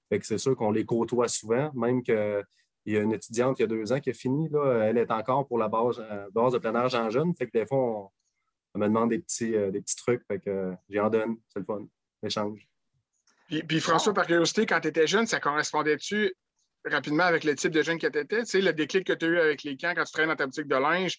Fait 0.08 0.18
que 0.18 0.24
c'est 0.24 0.38
sûr 0.38 0.56
qu'on 0.56 0.70
les 0.70 0.86
côtoie 0.86 1.28
souvent, 1.28 1.70
même 1.74 2.02
que 2.02 2.42
il 2.86 2.94
y 2.94 2.96
a 2.96 3.02
une 3.02 3.12
étudiante 3.12 3.58
il 3.58 3.62
y 3.62 3.64
a 3.64 3.68
deux 3.68 3.92
ans 3.92 4.00
qui 4.00 4.08
a 4.08 4.14
fini, 4.14 4.48
là, 4.48 4.84
elle 4.84 4.96
est 4.96 5.10
encore 5.10 5.46
pour 5.46 5.58
la 5.58 5.68
base, 5.68 6.02
base 6.32 6.54
de 6.54 6.58
plein 6.58 6.74
air 6.74 6.88
Jean 6.88 7.10
Jeune. 7.10 7.34
Fait 7.34 7.46
que 7.46 7.52
des 7.52 7.66
fois, 7.66 7.78
on 7.78 8.10
me 8.78 8.86
demande 8.86 9.10
des 9.10 9.18
petits, 9.18 9.54
euh, 9.54 9.70
des 9.70 9.80
petits 9.80 9.96
trucs, 9.96 10.22
fait 10.26 10.38
que 10.38 10.50
euh, 10.50 10.72
j'y 10.88 11.00
en 11.00 11.10
donne, 11.10 11.36
c'est 11.48 11.60
le 11.60 11.64
fun, 11.64 11.86
l'échange. 12.22 12.66
Puis, 13.48 13.80
François, 13.80 14.14
par 14.14 14.26
curiosité, 14.26 14.64
quand 14.64 14.80
tu 14.80 14.88
étais 14.88 15.08
jeune, 15.08 15.26
ça 15.26 15.40
correspondait-tu 15.40 16.32
rapidement 16.84 17.24
avec 17.24 17.42
le 17.42 17.56
type 17.56 17.72
de 17.72 17.82
jeune 17.82 17.98
que 17.98 18.06
tu 18.06 18.18
étais? 18.18 18.40
Tu 18.40 18.46
sais, 18.46 18.60
le 18.60 18.72
déclic 18.72 19.04
que 19.04 19.12
tu 19.12 19.24
as 19.24 19.28
eu 19.28 19.38
avec 19.38 19.64
les 19.64 19.76
camps 19.76 19.92
quand 19.94 20.04
tu 20.04 20.12
travaillais 20.12 20.32
dans 20.32 20.36
ta 20.36 20.46
boutique 20.46 20.68
de 20.68 20.76
linge, 20.76 21.18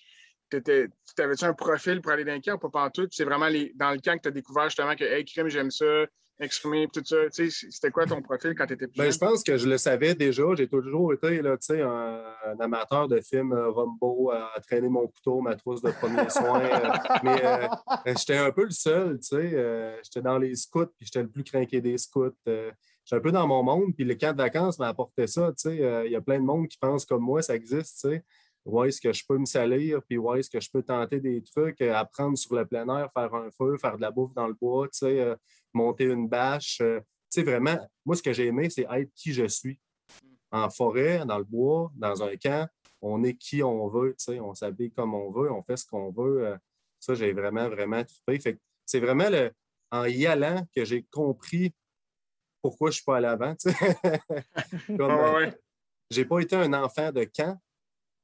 tu 0.49 0.91
avais-tu 1.17 1.45
un 1.45 1.53
profil 1.53 2.01
pour 2.01 2.13
aller 2.13 2.23
dans 2.23 2.31
un 2.31 2.39
camp 2.39 2.63
ou 2.63 2.69
pas 2.69 2.89
tout? 2.89 3.07
C'est 3.11 3.25
vraiment 3.25 3.49
dans 3.75 3.91
le 3.91 3.99
camp 3.99 4.17
que 4.17 4.23
tu 4.23 4.27
as 4.29 4.31
découvert 4.31 4.65
justement 4.65 4.95
que, 4.95 5.03
hey, 5.03 5.25
crime, 5.25 5.49
j'aime 5.49 5.71
ça, 5.71 6.05
exprimer, 6.41 6.87
tout 6.91 7.01
ça. 7.05 7.17
C'était 7.31 7.91
quoi 7.91 8.05
ton 8.05 8.21
profil 8.21 8.53
quand 8.55 8.65
tu 8.65 8.73
étais 8.73 8.87
plus 8.87 8.97
ben, 8.97 9.03
jeune? 9.05 9.13
Je 9.13 9.17
pense 9.19 9.43
que 9.43 9.57
je 9.57 9.67
le 9.67 9.77
savais 9.77 10.15
déjà. 10.15 10.43
J'ai 10.57 10.67
toujours 10.67 11.13
été 11.13 11.41
là, 11.41 11.55
un, 11.69 12.51
un 12.51 12.59
amateur 12.59 13.07
de 13.07 13.21
films 13.21 13.53
euh, 13.53 13.69
Rumbo, 13.69 14.31
à 14.31 14.59
traîner 14.61 14.89
mon 14.89 15.07
couteau, 15.07 15.41
ma 15.41 15.55
trousse 15.55 15.81
de 15.81 15.91
premiers 15.91 16.29
soins. 16.29 16.61
Euh, 16.61 16.89
mais 17.23 17.45
euh, 17.45 17.67
j'étais 18.17 18.37
un 18.37 18.51
peu 18.51 18.65
le 18.65 18.71
seul. 18.71 19.19
j'étais 19.21 20.21
dans 20.21 20.37
les 20.37 20.55
scouts, 20.55 20.87
puis 20.97 21.05
j'étais 21.05 21.21
le 21.21 21.29
plus 21.29 21.43
craqué 21.43 21.79
des 21.79 21.97
scouts. 21.97 22.31
j'étais 22.45 22.73
un 23.11 23.19
peu 23.19 23.31
dans 23.31 23.47
mon 23.47 23.63
monde, 23.63 23.95
puis 23.95 24.03
le 24.03 24.15
camp 24.15 24.33
de 24.33 24.37
vacances 24.37 24.79
m'a 24.79 24.87
apporté 24.87 25.27
ça. 25.27 25.51
Il 25.65 26.11
y 26.11 26.15
a 26.15 26.21
plein 26.21 26.39
de 26.39 26.45
monde 26.45 26.67
qui 26.67 26.77
pensent 26.77 27.05
comme 27.05 27.23
moi, 27.23 27.41
ça 27.41 27.55
existe 27.55 28.07
où 28.65 28.83
est-ce 28.83 29.01
que 29.01 29.11
je 29.11 29.23
peux 29.27 29.37
me 29.37 29.45
salir, 29.45 30.01
puis 30.03 30.17
où 30.17 30.33
est-ce 30.35 30.49
que 30.49 30.59
je 30.59 30.69
peux 30.71 30.83
tenter 30.83 31.19
des 31.19 31.41
trucs, 31.41 31.81
euh, 31.81 31.93
apprendre 31.93 32.37
sur 32.37 32.55
le 32.55 32.65
plein 32.65 32.87
air, 32.95 33.09
faire 33.13 33.33
un 33.33 33.49
feu, 33.51 33.77
faire 33.77 33.97
de 33.97 34.01
la 34.01 34.11
bouffe 34.11 34.33
dans 34.33 34.47
le 34.47 34.53
bois, 34.53 34.87
euh, 35.03 35.35
monter 35.73 36.05
une 36.05 36.27
bâche. 36.27 36.79
Euh, 36.81 36.99
vraiment, 37.37 37.77
moi, 38.05 38.15
ce 38.15 38.21
que 38.21 38.33
j'ai 38.33 38.47
aimé, 38.47 38.69
c'est 38.69 38.85
être 38.91 39.11
qui 39.15 39.33
je 39.33 39.47
suis. 39.47 39.79
En 40.51 40.69
forêt, 40.69 41.25
dans 41.25 41.37
le 41.37 41.45
bois, 41.45 41.91
dans 41.95 42.23
un 42.23 42.35
camp, 42.35 42.67
on 43.01 43.23
est 43.23 43.35
qui 43.35 43.63
on 43.63 43.87
veut, 43.87 44.15
on 44.41 44.53
s'habille 44.53 44.91
comme 44.91 45.13
on 45.13 45.31
veut, 45.31 45.49
on 45.49 45.63
fait 45.63 45.77
ce 45.77 45.85
qu'on 45.85 46.11
veut. 46.11 46.57
ça, 46.99 47.15
j'ai 47.15 47.31
vraiment, 47.31 47.69
vraiment 47.69 48.03
fait. 48.27 48.59
c'est 48.85 48.99
vraiment 48.99 49.29
le, 49.29 49.51
en 49.91 50.03
y 50.05 50.25
allant 50.27 50.65
que 50.75 50.83
j'ai 50.83 51.03
compris 51.03 51.73
pourquoi 52.61 52.89
je 52.89 52.91
ne 52.91 52.95
suis 52.95 53.05
pas 53.05 53.17
à 53.17 53.21
l'avant. 53.21 53.55
Je 56.11 56.19
n'ai 56.19 56.25
pas 56.25 56.39
été 56.39 56.57
un 56.57 56.73
enfant 56.73 57.13
de 57.13 57.23
camp, 57.23 57.57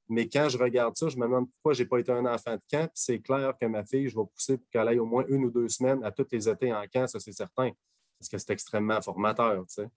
mais 0.09 0.29
quand 0.29 0.49
je 0.49 0.57
regarde 0.57 0.95
ça, 0.95 1.09
je 1.09 1.17
me 1.17 1.23
demande 1.23 1.49
pourquoi 1.49 1.73
je 1.73 1.83
n'ai 1.83 1.89
pas 1.89 1.99
été 1.99 2.11
un 2.11 2.25
enfant 2.25 2.55
de 2.55 2.61
camp. 2.69 2.89
C'est 2.93 3.19
clair 3.19 3.53
que 3.59 3.65
ma 3.65 3.85
fille, 3.85 4.09
je 4.09 4.15
vais 4.15 4.25
pousser 4.25 4.57
pour 4.57 4.69
qu'elle 4.69 4.87
aille 4.87 4.99
au 4.99 5.05
moins 5.05 5.25
une 5.27 5.45
ou 5.45 5.51
deux 5.51 5.67
semaines 5.67 6.03
à 6.03 6.11
toutes 6.11 6.31
les 6.31 6.47
étés 6.47 6.73
en 6.73 6.83
camp, 6.91 7.07
ça 7.07 7.19
c'est 7.19 7.33
certain. 7.33 7.71
Parce 8.19 8.29
que 8.29 8.37
c'est 8.37 8.51
extrêmement 8.51 9.01
formateur, 9.01 9.65
tu 9.67 9.83
sais. 9.83 9.89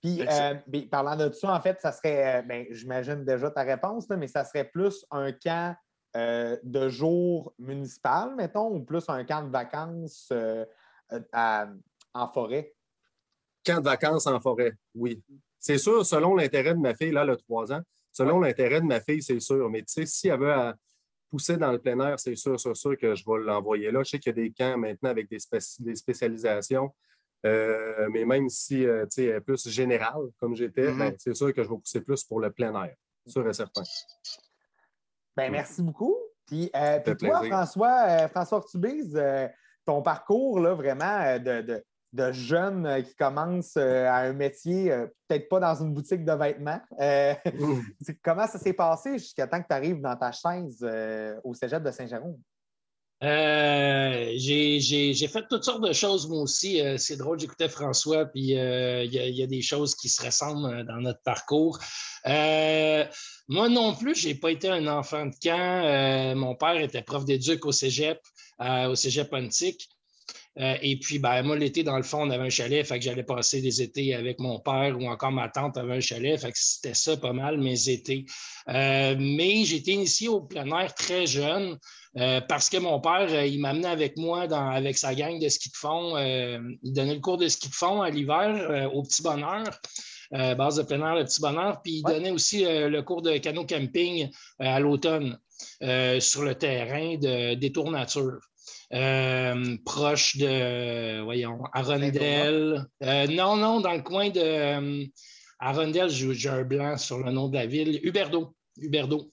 Puis, 0.00 0.22
euh, 0.22 0.54
parlant 0.90 1.16
de 1.16 1.32
ça, 1.32 1.52
en 1.52 1.60
fait, 1.60 1.80
ça 1.80 1.90
serait, 1.90 2.38
euh, 2.38 2.42
ben, 2.42 2.66
j'imagine 2.70 3.24
déjà 3.24 3.50
ta 3.50 3.62
réponse, 3.62 4.08
mais 4.08 4.28
ça 4.28 4.44
serait 4.44 4.64
plus 4.64 5.04
un 5.10 5.32
camp 5.32 5.76
euh, 6.16 6.56
de 6.62 6.88
jour 6.88 7.52
municipal, 7.58 8.34
mettons, 8.36 8.72
ou 8.72 8.84
plus 8.84 9.08
un 9.08 9.24
camp 9.24 9.42
de 9.42 9.50
vacances 9.50 10.32
en 11.34 12.32
forêt? 12.32 12.74
Camp 13.64 13.80
de 13.80 13.84
vacances 13.84 14.26
en 14.26 14.40
forêt, 14.40 14.72
oui. 14.94 15.22
C'est 15.58 15.78
sûr, 15.78 16.06
selon 16.06 16.36
l'intérêt 16.36 16.74
de 16.74 16.80
ma 16.80 16.94
fille, 16.94 17.10
là, 17.10 17.24
le 17.24 17.36
trois 17.36 17.72
ans, 17.72 17.82
Selon 18.18 18.40
l'intérêt 18.40 18.80
de 18.80 18.86
ma 18.86 19.00
fille, 19.00 19.22
c'est 19.22 19.38
sûr. 19.38 19.70
Mais 19.70 19.78
tu 19.82 19.92
sais, 19.92 20.04
si 20.04 20.26
elle 20.26 20.40
veut 20.40 20.74
pousser 21.30 21.56
dans 21.56 21.70
le 21.70 21.78
plein 21.78 22.00
air, 22.00 22.18
c'est 22.18 22.34
sûr, 22.34 22.58
c'est 22.58 22.74
sûr 22.74 22.98
que 22.98 23.14
je 23.14 23.24
vais 23.24 23.44
l'envoyer 23.44 23.92
là. 23.92 24.02
Je 24.02 24.10
sais 24.10 24.18
qu'il 24.18 24.30
y 24.30 24.40
a 24.40 24.42
des 24.42 24.50
camps 24.50 24.76
maintenant 24.76 25.10
avec 25.10 25.30
des, 25.30 25.38
spécialisations. 25.94 26.92
Euh, 27.46 28.08
mais 28.10 28.24
même 28.24 28.48
si 28.48 28.84
euh, 28.84 29.06
sais, 29.08 29.26
est 29.26 29.40
plus 29.40 29.68
générale, 29.68 30.30
comme 30.40 30.56
j'étais, 30.56 30.90
mm-hmm. 30.90 30.98
ben, 30.98 31.14
c'est 31.16 31.34
sûr 31.36 31.54
que 31.54 31.62
je 31.62 31.68
vais 31.68 31.76
pousser 31.76 32.00
plus 32.00 32.24
pour 32.24 32.40
le 32.40 32.50
plein 32.50 32.74
air. 32.82 32.96
Sûr 33.24 33.48
et 33.48 33.52
certain. 33.52 33.84
Ben, 35.36 35.52
merci 35.52 35.80
beaucoup. 35.80 36.16
Puis, 36.44 36.72
euh, 36.74 36.98
toi, 37.14 37.44
François, 37.44 38.26
François 38.26 38.64
ton 39.84 40.02
parcours, 40.02 40.58
là, 40.58 40.74
vraiment, 40.74 41.38
de, 41.38 41.62
de 41.62 41.84
jeunes 42.32 42.86
euh, 42.86 43.02
qui 43.02 43.14
commencent 43.14 43.76
euh, 43.76 44.06
à 44.06 44.20
un 44.20 44.32
métier, 44.32 44.90
euh, 44.90 45.06
peut-être 45.26 45.48
pas 45.48 45.60
dans 45.60 45.82
une 45.82 45.92
boutique 45.92 46.24
de 46.24 46.32
vêtements. 46.32 46.80
comment 48.22 48.46
ça 48.46 48.58
s'est 48.58 48.72
passé 48.72 49.18
jusqu'à 49.18 49.46
temps 49.46 49.60
que 49.60 49.68
tu 49.68 49.74
arrives 49.74 50.00
dans 50.00 50.16
ta 50.16 50.32
chaise 50.32 50.84
au 51.44 51.54
cégep 51.54 51.82
de 51.82 51.90
Saint-Jérôme? 51.90 52.38
j'ai 53.20 55.28
fait 55.28 55.44
toutes 55.50 55.64
sortes 55.64 55.82
de 55.82 55.92
choses, 55.92 56.28
moi 56.28 56.42
aussi. 56.42 56.80
c'est 56.98 57.16
drôle, 57.16 57.40
j'écoutais 57.40 57.68
François, 57.68 58.26
puis 58.26 58.52
il 58.52 59.12
y, 59.12 59.42
a 59.42 59.46
des 59.46 59.60
choses 59.60 59.96
qui 59.96 60.08
se 60.08 60.24
ressemblent 60.24 60.86
dans 60.86 61.00
notre 61.00 61.20
parcours. 61.24 61.80
moi 62.24 63.68
non 63.68 63.96
plus, 63.96 64.14
je 64.14 64.28
n'ai 64.28 64.34
pas 64.36 64.52
été 64.52 64.68
un 64.68 64.86
enfant 64.86 65.26
de 65.26 65.34
camp. 65.42 66.36
mon 66.36 66.54
père 66.54 66.76
était 66.76 67.02
prof 67.02 67.24
d'éduc 67.24 67.66
au 67.66 67.72
cégep, 67.72 68.20
au 68.60 68.94
cégep 68.94 69.32
Antique. 69.32 69.88
Euh, 70.60 70.76
et 70.82 70.96
puis, 70.96 71.18
ben, 71.18 71.42
moi, 71.42 71.56
l'été, 71.56 71.82
dans 71.82 71.96
le 71.96 72.02
fond, 72.02 72.22
on 72.22 72.30
avait 72.30 72.46
un 72.46 72.50
chalet, 72.50 72.84
fait 72.84 72.98
que 72.98 73.04
j'allais 73.04 73.22
passer 73.22 73.60
des 73.60 73.80
étés 73.80 74.14
avec 74.14 74.40
mon 74.40 74.58
père 74.58 74.96
ou 74.98 75.06
encore 75.06 75.30
ma 75.30 75.48
tante 75.48 75.76
avait 75.76 75.96
un 75.96 76.00
chalet, 76.00 76.38
fait 76.38 76.50
que 76.50 76.58
c'était 76.58 76.94
ça 76.94 77.16
pas 77.16 77.32
mal 77.32 77.58
mes 77.58 77.88
étés. 77.88 78.24
Euh, 78.68 79.14
mais 79.18 79.64
j'ai 79.64 79.76
été 79.76 79.92
initié 79.92 80.28
au 80.28 80.40
plein 80.40 80.66
air 80.78 80.94
très 80.94 81.26
jeune. 81.26 81.78
Euh, 82.16 82.40
parce 82.40 82.68
que 82.68 82.78
mon 82.78 83.00
père, 83.00 83.44
il 83.44 83.60
m'amenait 83.60 83.88
avec 83.88 84.16
moi 84.16 84.48
dans, 84.48 84.70
avec 84.70 84.98
sa 84.98 85.14
gang 85.14 85.38
de 85.38 85.48
ski 85.48 85.68
de 85.68 85.76
fond. 85.76 86.16
il 86.18 86.92
donnait 86.92 87.14
le 87.14 87.20
cours 87.20 87.36
de 87.36 87.46
ski 87.46 87.68
de 87.68 87.74
fond 87.74 88.00
à 88.00 88.10
l'hiver 88.10 88.90
au 88.92 89.02
petit 89.02 89.22
bonheur. 89.22 89.64
base 90.32 90.76
de 90.76 90.82
plein 90.82 91.00
air, 91.06 91.14
le 91.14 91.24
petit 91.24 91.40
bonheur. 91.40 91.80
Puis 91.82 91.98
il 91.98 92.02
donnait 92.02 92.30
aussi 92.30 92.64
le 92.64 93.00
cours 93.02 93.22
de 93.22 93.36
canot 93.36 93.66
camping 93.66 94.28
à 94.58 94.80
l'automne 94.80 95.38
sur 96.18 96.42
le 96.42 96.54
terrain 96.54 97.16
de 97.18 97.54
détour 97.54 97.90
nature. 97.90 98.47
Euh, 98.92 99.76
proche 99.84 100.36
de, 100.36 101.22
voyons, 101.22 101.58
Arundel. 101.72 102.86
Euh, 103.02 103.26
non, 103.26 103.56
non, 103.56 103.80
dans 103.80 103.92
le 103.92 104.02
coin 104.02 104.30
de 104.30 104.40
euh, 104.40 105.04
Arundel, 105.58 106.08
j'ai 106.08 106.48
un 106.48 106.62
blanc 106.62 106.96
sur 106.96 107.18
le 107.18 107.30
nom 107.30 107.48
de 107.48 107.54
la 107.56 107.66
ville. 107.66 108.00
Huberdo. 108.02 108.54
Huberdo. 108.78 109.30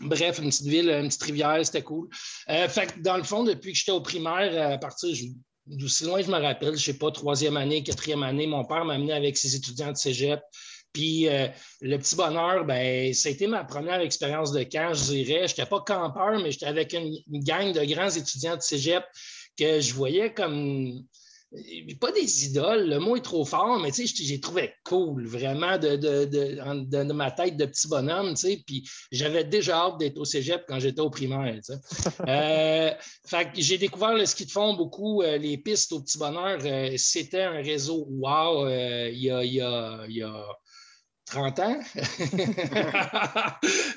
Bref, 0.00 0.38
une 0.38 0.50
petite 0.50 0.66
ville, 0.66 0.90
une 0.90 1.08
petite 1.08 1.22
rivière, 1.22 1.64
c'était 1.64 1.82
cool. 1.82 2.08
fait 2.46 3.00
dans 3.00 3.16
le 3.16 3.22
fond, 3.22 3.44
depuis 3.44 3.72
que 3.72 3.78
j'étais 3.78 3.92
au 3.92 4.02
primaire, 4.02 4.74
à 4.74 4.78
partir 4.78 5.08
d'aussi 5.66 6.04
loin 6.04 6.20
je 6.20 6.30
me 6.30 6.38
rappelle, 6.38 6.68
je 6.68 6.72
ne 6.74 6.92
sais 6.92 6.98
pas, 6.98 7.10
troisième 7.10 7.56
année, 7.56 7.82
quatrième 7.82 8.22
année, 8.22 8.46
mon 8.46 8.64
père 8.66 8.84
m'a 8.84 8.94
amené 8.94 9.14
avec 9.14 9.38
ses 9.38 9.56
étudiants 9.56 9.92
de 9.92 9.96
cégep 9.96 10.40
puis 10.92 11.28
euh, 11.28 11.48
le 11.82 11.98
petit 11.98 12.16
bonheur, 12.16 12.64
ben, 12.64 12.74
a 12.76 13.28
été 13.28 13.46
ma 13.46 13.64
première 13.64 14.00
expérience 14.00 14.52
de 14.52 14.62
camp, 14.62 14.94
je 14.94 15.04
dirais. 15.12 15.46
Je 15.46 15.52
n'étais 15.52 15.66
pas 15.66 15.80
campeur, 15.80 16.40
mais 16.42 16.50
j'étais 16.50 16.66
avec 16.66 16.94
une, 16.94 17.18
gang 17.44 17.72
de 17.72 17.84
grands 17.84 18.10
étudiants 18.10 18.56
de 18.56 18.62
cégep 18.62 19.04
que 19.58 19.80
je 19.80 19.92
voyais 19.92 20.32
comme 20.32 21.04
pas 22.00 22.12
des 22.12 22.46
idoles, 22.46 22.88
le 22.88 22.98
mot 22.98 23.16
est 23.16 23.24
trop 23.24 23.44
fort, 23.44 23.78
mais 23.78 23.90
j'ai 23.92 24.40
trouvé 24.40 24.72
cool, 24.84 25.26
vraiment, 25.26 25.78
de, 25.78 25.96
de, 25.96 27.12
ma 27.12 27.30
tête 27.30 27.56
de 27.56 27.66
petit 27.66 27.88
bonhomme, 27.88 28.34
puis 28.66 28.88
j'avais 29.12 29.44
déjà 29.44 29.76
hâte 29.76 29.98
d'être 29.98 30.18
au 30.18 30.24
cégep 30.24 30.64
quand 30.68 30.80
j'étais 30.80 31.00
au 31.00 31.10
primaire, 31.10 31.60
euh, 32.28 32.90
j'ai 33.54 33.78
découvert 33.78 34.14
le 34.14 34.26
ski 34.26 34.46
de 34.46 34.50
fond 34.50 34.74
beaucoup, 34.74 35.22
euh, 35.22 35.38
les 35.38 35.56
pistes 35.56 35.92
au 35.92 36.00
petit 36.00 36.18
bonheur, 36.18 36.58
c'était 36.96 37.42
un 37.42 37.62
réseau. 37.62 38.06
Wow, 38.10 38.68
il 38.68 39.18
y 39.18 39.30
a 39.30 40.56
30 41.26 41.58
ans? 41.58 41.80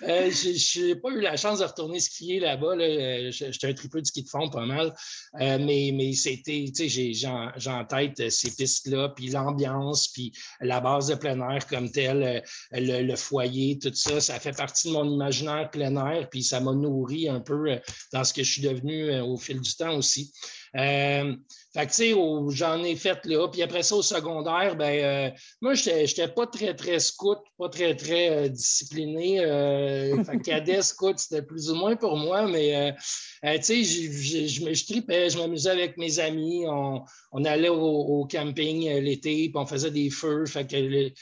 euh, 0.03 0.31
je 0.31 0.88
n'ai 0.88 0.95
pas 0.95 1.09
eu 1.09 1.21
la 1.21 1.38
chance 1.38 1.59
de 1.59 1.65
retourner 1.65 2.00
skier 2.00 2.39
là-bas. 2.39 2.75
Là. 2.75 3.29
J'étais 3.29 3.67
un 3.67 3.74
tripeux 3.74 4.01
de 4.01 4.07
ski 4.07 4.24
de 4.24 4.29
fond 4.29 4.50
pas 4.50 4.65
mal. 4.65 4.95
Euh, 5.39 5.59
mais 5.59 5.91
mais 5.93 6.13
c'était, 6.13 6.65
tu 6.75 6.89
sais, 6.89 7.13
j'ai 7.13 7.27
en 7.27 7.86
tête 7.86 8.29
ces 8.31 8.55
pistes-là, 8.55 9.09
puis 9.09 9.29
l'ambiance, 9.29 10.07
puis 10.07 10.33
la 10.59 10.79
base 10.79 11.07
de 11.07 11.15
plein 11.15 11.39
air 11.51 11.67
comme 11.67 11.91
telle, 11.91 12.24
euh, 12.24 12.41
le, 12.74 13.15
foyer, 13.15 13.77
tout 13.77 13.93
ça, 13.93 14.19
ça 14.19 14.39
fait 14.39 14.55
partie 14.55 14.88
de 14.88 14.93
mon 14.93 15.05
imaginaire 15.05 15.69
plein 15.69 15.95
air, 15.95 16.29
puis 16.29 16.43
ça 16.43 16.59
m'a 16.59 16.74
nourri 16.74 17.29
un 17.29 17.41
peu 17.41 17.71
euh, 17.71 17.77
dans 18.12 18.24
ce 18.24 18.33
que 18.33 18.43
je 18.43 18.51
suis 18.51 18.62
devenu 18.62 19.19
au 19.21 19.38
fil 19.38 19.59
du 19.62 19.75
temps 19.75 19.95
aussi. 19.95 20.33
Euh, 20.75 21.35
fait 21.73 21.85
que, 21.85 21.91
tu 21.91 21.93
sais, 21.93 22.57
j'en 22.57 22.83
ai 22.83 22.95
fait 22.95 23.25
là. 23.25 23.47
Puis 23.47 23.61
après 23.61 23.83
ça, 23.83 23.95
au 23.95 24.01
secondaire, 24.01 24.75
ben, 24.75 24.99
euh, 25.03 25.29
moi, 25.61 25.73
je 25.73 25.89
n'étais 25.89 26.27
pas 26.27 26.47
très, 26.47 26.75
très 26.75 26.99
scout, 26.99 27.39
pas 27.57 27.69
très, 27.69 27.95
très 27.95 28.49
discipliné. 28.49 29.38
cadet, 30.43 30.81
scout, 30.81 31.17
c'était 31.17 31.41
plus 31.41 31.69
ou 31.69 31.75
moins 31.75 31.95
pour 31.95 32.17
moi, 32.17 32.47
mais 32.47 32.95
tu 33.43 33.63
sais, 33.63 33.83
je, 33.83 34.47
je, 34.47 34.85
tripais, 34.85 35.29
je 35.29 35.38
m'amusais 35.38 35.71
avec 35.71 35.97
mes 35.97 36.19
amis. 36.19 36.65
On, 37.31 37.45
allait 37.45 37.69
au, 37.69 38.27
camping 38.29 38.89
l'été, 38.99 39.49
puis 39.49 39.53
on 39.55 39.65
faisait 39.65 39.91
des 39.91 40.09
feux. 40.09 40.45
Fait 40.45 40.67
que 40.67 40.75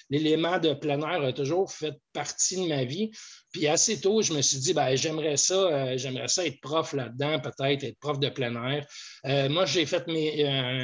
l'élément 0.09 0.59
de 0.59 0.73
plein 0.73 0.99
air 0.99 1.21
a 1.21 1.33
toujours 1.33 1.71
fait 1.71 1.95
partie 2.17 2.55
de 2.55 2.67
ma 2.67 2.83
vie. 2.83 3.11
Puis 3.51 3.67
assez 3.67 4.01
tôt, 4.01 4.23
je 4.23 4.33
me 4.33 4.41
suis 4.41 4.57
dit, 4.57 4.73
ben, 4.73 4.95
j'aimerais 4.95 5.37
ça, 5.37 5.53
euh, 5.53 5.97
j'aimerais 5.97 6.27
ça 6.27 6.45
être 6.45 6.59
prof 6.61 6.93
là-dedans, 6.93 7.39
peut-être 7.39 7.83
être 7.83 7.99
prof 7.99 8.19
de 8.19 8.29
plein 8.29 8.53
air. 8.69 8.85
Euh, 9.25 9.49
moi, 9.49 9.65
j'ai 9.65 9.85
fait 9.85 10.07
mes 10.07 10.43
euh, 10.43 10.83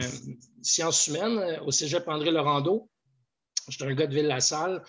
sciences 0.62 1.08
humaines 1.08 1.60
au 1.66 1.72
Cégep 1.72 2.08
André 2.08 2.30
Laurando. 2.30 2.88
J'étais 3.68 3.86
un 3.86 3.96
gars 3.96 4.08
de 4.08 4.14
Ville-la-Salle. 4.14 4.84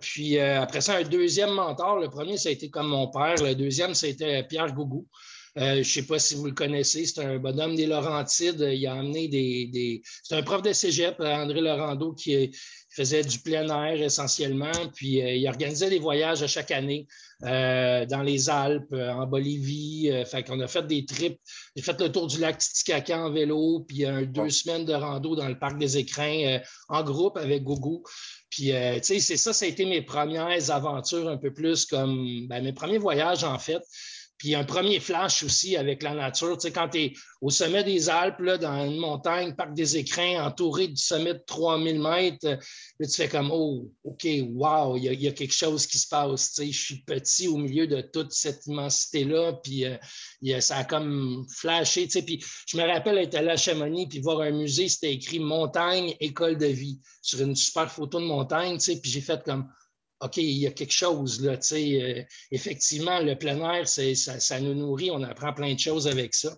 puis 0.00 0.38
après 0.40 0.80
ça, 0.80 0.96
un 0.96 1.04
deuxième 1.04 1.50
mentor. 1.50 2.00
Le 2.00 2.08
premier, 2.08 2.36
ça 2.36 2.48
a 2.48 2.52
été 2.52 2.68
comme 2.68 2.88
mon 2.88 3.08
père. 3.08 3.36
Le 3.42 3.54
deuxième, 3.54 3.94
c'était 3.94 4.42
Pierre 4.42 4.72
Gougou. 4.74 5.06
Je 5.56 5.78
ne 5.78 5.82
sais 5.82 6.02
pas 6.02 6.18
si 6.18 6.34
vous 6.34 6.46
le 6.46 6.52
connaissez, 6.52 7.06
c'est 7.06 7.22
un 7.22 7.38
bonhomme 7.38 7.76
des 7.76 7.86
Laurentides. 7.86 8.60
Il 8.60 8.86
a 8.86 8.94
amené 8.94 9.28
des. 9.28 10.02
C'est 10.22 10.36
un 10.36 10.42
prof 10.42 10.62
de 10.62 10.72
cégep, 10.72 11.18
André 11.20 11.60
Laurando, 11.60 12.12
qui, 12.12 12.50
faisait 12.96 13.22
du 13.22 13.38
plein 13.40 13.68
air 13.68 14.02
essentiellement, 14.02 14.72
puis 14.94 15.20
euh, 15.20 15.34
il 15.34 15.46
organisait 15.48 15.90
des 15.90 15.98
voyages 15.98 16.42
à 16.42 16.46
chaque 16.46 16.70
année 16.70 17.06
euh, 17.42 18.06
dans 18.06 18.22
les 18.22 18.48
Alpes, 18.48 18.92
euh, 18.94 19.12
en 19.12 19.26
Bolivie. 19.26 20.10
fait 20.24 20.42
qu'on 20.42 20.58
a 20.60 20.66
fait 20.66 20.86
des 20.86 21.04
trips. 21.04 21.38
J'ai 21.76 21.82
fait 21.82 22.00
le 22.00 22.10
tour 22.10 22.26
du 22.26 22.40
lac 22.40 22.56
Titicaca 22.56 23.18
en 23.18 23.30
vélo, 23.30 23.84
puis 23.86 24.06
deux 24.28 24.48
semaines 24.48 24.86
de 24.86 24.94
rando 24.94 25.36
dans 25.36 25.48
le 25.48 25.58
parc 25.58 25.78
des 25.78 25.98
Écrins 25.98 26.60
en 26.88 27.04
groupe 27.04 27.36
avec 27.36 27.62
Gougou. 27.62 28.02
Puis, 28.48 28.70
tu 28.70 29.02
sais, 29.02 29.20
c'est 29.20 29.36
ça, 29.36 29.52
ça 29.52 29.66
a 29.66 29.68
été 29.68 29.84
mes 29.84 30.00
premières 30.00 30.70
aventures 30.70 31.28
un 31.28 31.36
peu 31.36 31.52
plus 31.52 31.84
comme 31.84 32.46
ben, 32.46 32.64
mes 32.64 32.72
premiers 32.72 32.98
voyages, 32.98 33.44
en 33.44 33.58
fait. 33.58 33.82
Puis 34.38 34.54
un 34.54 34.64
premier 34.64 35.00
flash 35.00 35.42
aussi 35.42 35.76
avec 35.76 36.02
la 36.02 36.14
nature. 36.14 36.56
Tu 36.58 36.68
sais, 36.68 36.72
quand 36.72 36.90
tu 36.90 36.98
es 36.98 37.12
au 37.40 37.50
sommet 37.50 37.84
des 37.84 38.10
Alpes, 38.10 38.40
là, 38.40 38.58
dans 38.58 38.84
une 38.84 38.98
montagne, 38.98 39.54
parc 39.54 39.72
des 39.74 39.96
écrins, 39.96 40.44
entouré 40.44 40.88
du 40.88 40.96
sommet 40.96 41.34
de 41.34 41.42
3000 41.46 42.00
mètres, 42.00 42.46
là, 42.46 43.06
tu 43.06 43.14
fais 43.14 43.28
comme 43.28 43.50
Oh, 43.50 43.90
OK, 44.04 44.26
wow, 44.50 44.96
il 44.96 45.04
y, 45.04 45.28
a 45.28 45.32
quelque 45.32 45.54
chose 45.54 45.86
qui 45.86 45.98
se 45.98 46.08
passe. 46.08 46.52
Tu 46.52 46.66
sais, 46.66 46.72
je 46.72 46.84
suis 46.84 47.02
petit 47.02 47.48
au 47.48 47.56
milieu 47.56 47.86
de 47.86 48.02
toute 48.02 48.32
cette 48.32 48.66
immensité-là. 48.66 49.54
Puis 49.62 49.84
euh, 49.86 50.60
ça 50.60 50.78
a 50.78 50.84
comme 50.84 51.46
flashé. 51.50 52.04
Tu 52.04 52.10
sais, 52.10 52.22
puis 52.22 52.44
je 52.66 52.76
me 52.76 52.82
rappelle 52.82 53.18
être 53.18 53.34
allé 53.34 53.48
à 53.48 53.56
Chamonix 53.56 54.06
puis 54.06 54.20
voir 54.20 54.40
un 54.42 54.50
musée, 54.50 54.88
c'était 54.88 55.14
écrit 55.14 55.38
Montagne, 55.38 56.14
école 56.20 56.58
de 56.58 56.66
vie 56.66 57.00
sur 57.22 57.40
une 57.40 57.56
super 57.56 57.90
photo 57.90 58.20
de 58.20 58.26
montagne. 58.26 58.74
Tu 58.74 58.92
sais, 58.92 59.00
puis 59.00 59.10
j'ai 59.10 59.22
fait 59.22 59.42
comme 59.42 59.66
OK, 60.20 60.38
il 60.38 60.58
y 60.58 60.66
a 60.66 60.70
quelque 60.70 60.92
chose 60.92 61.42
là, 61.42 61.56
tu 61.58 61.68
sais, 61.68 62.02
euh, 62.02 62.22
effectivement, 62.50 63.20
le 63.20 63.36
plein 63.36 63.58
air, 63.70 63.86
ça, 63.86 64.60
nous 64.60 64.74
nourrit, 64.74 65.10
on 65.10 65.22
apprend 65.22 65.52
plein 65.52 65.74
de 65.74 65.78
choses 65.78 66.08
avec 66.08 66.34
ça. 66.34 66.56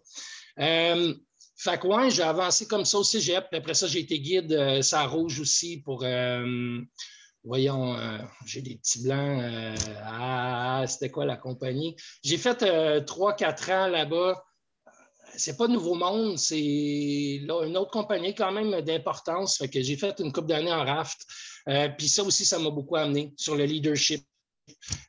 Euh, 0.60 1.14
fait 1.56 1.80
que 1.80 2.10
j'ai 2.10 2.22
avancé 2.22 2.66
comme 2.66 2.84
ça 2.84 2.98
au 2.98 3.04
cégep, 3.04 3.46
puis 3.50 3.58
après 3.58 3.74
ça, 3.74 3.88
j'ai 3.88 4.00
été 4.00 4.20
guide 4.20 4.52
euh, 4.52 4.80
ça 4.80 5.06
rouge 5.06 5.40
aussi 5.40 5.78
pour, 5.80 6.04
euh, 6.04 6.80
voyons, 7.42 7.96
j'ai 8.46 8.62
des 8.62 8.76
petits 8.76 9.02
blancs, 9.02 9.76
ah, 10.04 10.84
c'était 10.86 11.10
quoi 11.10 11.24
la 11.24 11.36
compagnie? 11.36 11.96
J'ai 12.22 12.38
fait 12.38 13.04
trois, 13.06 13.34
quatre 13.34 13.70
ans 13.70 13.88
là-bas 13.88 14.44
c'est 15.37 15.56
pas 15.56 15.68
Nouveau 15.68 15.94
Monde, 15.94 16.38
c'est 16.38 16.58
une 16.61 17.76
autre 17.76 17.90
compagnie 17.90 18.35
quand 18.35 18.52
même 18.52 18.80
d'importance. 18.82 19.58
que 19.58 19.82
j'ai 19.82 19.97
fait 19.97 20.18
une 20.20 20.32
coupe 20.32 20.47
d'années 20.47 20.73
en 20.73 20.85
raft. 20.85 21.26
Euh, 21.68 21.88
puis 21.97 22.08
ça 22.08 22.23
aussi, 22.23 22.44
ça 22.44 22.58
m'a 22.58 22.70
beaucoup 22.70 22.97
amené 22.97 23.32
sur 23.37 23.56
le 23.56 23.64
leadership. 23.64 24.25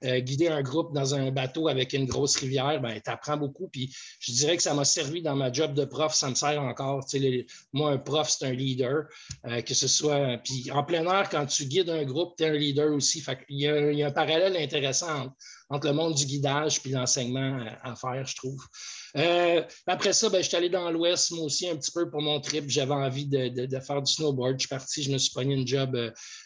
Euh, 0.06 0.20
guider 0.20 0.48
un 0.48 0.62
groupe 0.62 0.94
dans 0.94 1.14
un 1.14 1.30
bateau 1.32 1.68
avec 1.68 1.94
une 1.94 2.06
grosse 2.06 2.38
rivière, 2.38 2.82
ben, 2.82 3.00
tu 3.04 3.10
apprends 3.10 3.38
beaucoup. 3.38 3.68
Puis 3.68 3.94
je 4.20 4.32
dirais 4.32 4.56
que 4.56 4.64
ça 4.64 4.74
m'a 4.74 4.86
servi 4.86 5.22
dans 5.22 5.36
ma 5.36 5.52
job 5.52 5.74
de 5.74 5.86
prof, 5.86 6.14
ça 6.14 6.30
me 6.30 6.36
sert 6.36 6.62
encore. 6.62 7.06
moi, 7.74 7.92
un 7.92 7.98
prof, 7.98 8.30
c'est 8.30 8.46
un 8.46 8.54
leader, 8.54 9.06
euh, 9.46 9.62
que 9.62 9.74
ce 9.74 9.88
soit. 9.88 10.38
Puis 10.44 10.72
en 10.72 10.84
plein 10.84 11.04
air, 11.06 11.30
quand 11.30 11.46
tu 11.46 11.66
guides 11.66 11.90
un 11.90 12.04
groupe, 12.04 12.36
tu 12.38 12.44
es 12.44 12.48
un 12.48 12.54
leader 12.54 12.94
aussi. 12.94 13.24
il, 13.50 13.60
y 13.60 14.04
a, 14.04 14.08
un 14.08 14.12
parallèle 14.12 14.56
intéressant 14.56 15.34
entre, 15.70 15.88
le 15.88 15.94
monde 15.94 16.16
du 16.16 16.26
guidage 16.26 16.80
et 16.86 16.90
l'enseignement 16.90 17.60
à, 17.84 17.96
faire, 17.96 18.26
je 18.26 18.36
trouve. 18.36 18.64
Euh, 19.18 19.62
après 19.86 20.14
ça, 20.14 20.30
ben, 20.30 20.42
je 20.42 20.48
suis 20.48 20.58
allé 20.58 20.70
dans 20.70 20.90
l'Ouest, 20.92 21.32
moi 21.32 21.46
aussi, 21.46 21.68
un 21.68 21.76
petit 21.76 21.92
peu 21.92 22.10
pour 22.10 22.22
mon 22.22 22.40
trip. 22.40 22.70
J'avais 22.70 22.94
envie 22.94 23.28
de, 23.28 23.80
faire 23.80 24.02
du 24.02 24.12
snowboard. 24.12 24.56
Je 24.56 24.60
suis 24.60 24.70
parti, 24.70 25.04
je 25.04 25.12
me 25.12 25.18
suis 25.18 25.32
pogné 25.34 25.56
une 25.56 25.68
job 25.68 25.98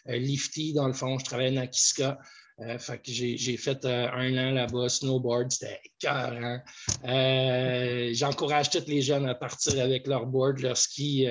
lifty, 0.07 0.73
dans 0.73 0.87
le 0.87 0.93
fond. 0.93 1.19
Je 1.19 1.25
travaillais 1.25 1.57
à 1.57 1.67
Kiska. 1.67 2.17
Euh, 2.59 2.77
fait 2.77 2.99
que 2.99 3.11
j'ai 3.11 3.57
fait 3.57 3.83
euh, 3.83 4.07
un 4.11 4.37
an 4.37 4.51
là-bas, 4.51 4.87
snowboard, 4.87 5.51
c'était 5.51 5.81
carré. 5.97 6.59
Euh, 7.03 8.11
J'encourage 8.13 8.69
tous 8.69 8.85
les 8.87 9.01
jeunes 9.01 9.25
à 9.27 9.33
partir 9.33 9.81
avec 9.81 10.05
leur 10.05 10.27
board, 10.27 10.59
leur 10.59 10.77
ski, 10.77 11.25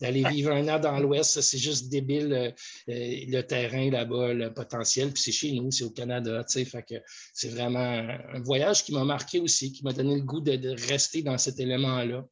d'aller 0.00 0.24
vivre 0.28 0.50
un 0.50 0.66
an 0.68 0.80
dans 0.80 0.98
l'Ouest. 0.98 1.40
C'est 1.40 1.58
juste 1.58 1.88
débile 1.88 2.54
le 2.88 3.40
terrain 3.42 3.90
là-bas, 3.90 4.32
le 4.32 4.52
potentiel. 4.52 5.12
Puis 5.12 5.22
c'est 5.22 5.32
chez 5.32 5.52
nous, 5.52 5.70
c'est 5.70 5.84
au 5.84 5.90
Canada. 5.90 6.44
Fait 6.48 6.82
que 6.82 6.96
c'est 7.32 7.48
vraiment 7.48 7.78
un 7.78 8.40
voyage 8.40 8.82
qui 8.82 8.92
m'a 8.92 9.04
marqué 9.04 9.38
aussi, 9.38 9.72
qui 9.72 9.84
m'a 9.84 9.92
donné 9.92 10.16
le 10.16 10.22
goût 10.22 10.40
de, 10.40 10.56
de, 10.56 10.70
rester 10.88 11.22
dans 11.22 11.38
cet 11.38 11.60
élément-là. 11.60 12.24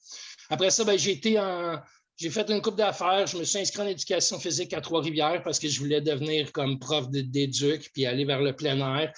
Après 0.50 0.70
ça, 0.70 0.84
ben, 0.84 0.98
j'ai 0.98 1.12
été 1.12 1.38
en, 1.38 1.80
j'ai 2.16 2.30
fait 2.30 2.48
une 2.50 2.62
coupe 2.62 2.76
d'affaires. 2.76 3.26
Je 3.26 3.36
me 3.36 3.44
suis 3.44 3.58
inscrit 3.58 3.82
en 3.82 3.86
éducation 3.86 4.38
physique 4.38 4.72
à 4.72 4.80
Trois-Rivières 4.80 5.42
parce 5.42 5.58
que 5.58 5.68
je 5.68 5.80
voulais 5.80 6.00
devenir 6.00 6.52
comme 6.52 6.78
prof 6.78 7.08
d'éduc 7.10 7.90
puis 7.92 8.06
aller 8.06 8.24
vers 8.24 8.40
le 8.40 8.54
plein 8.54 8.78
air. 8.98 9.12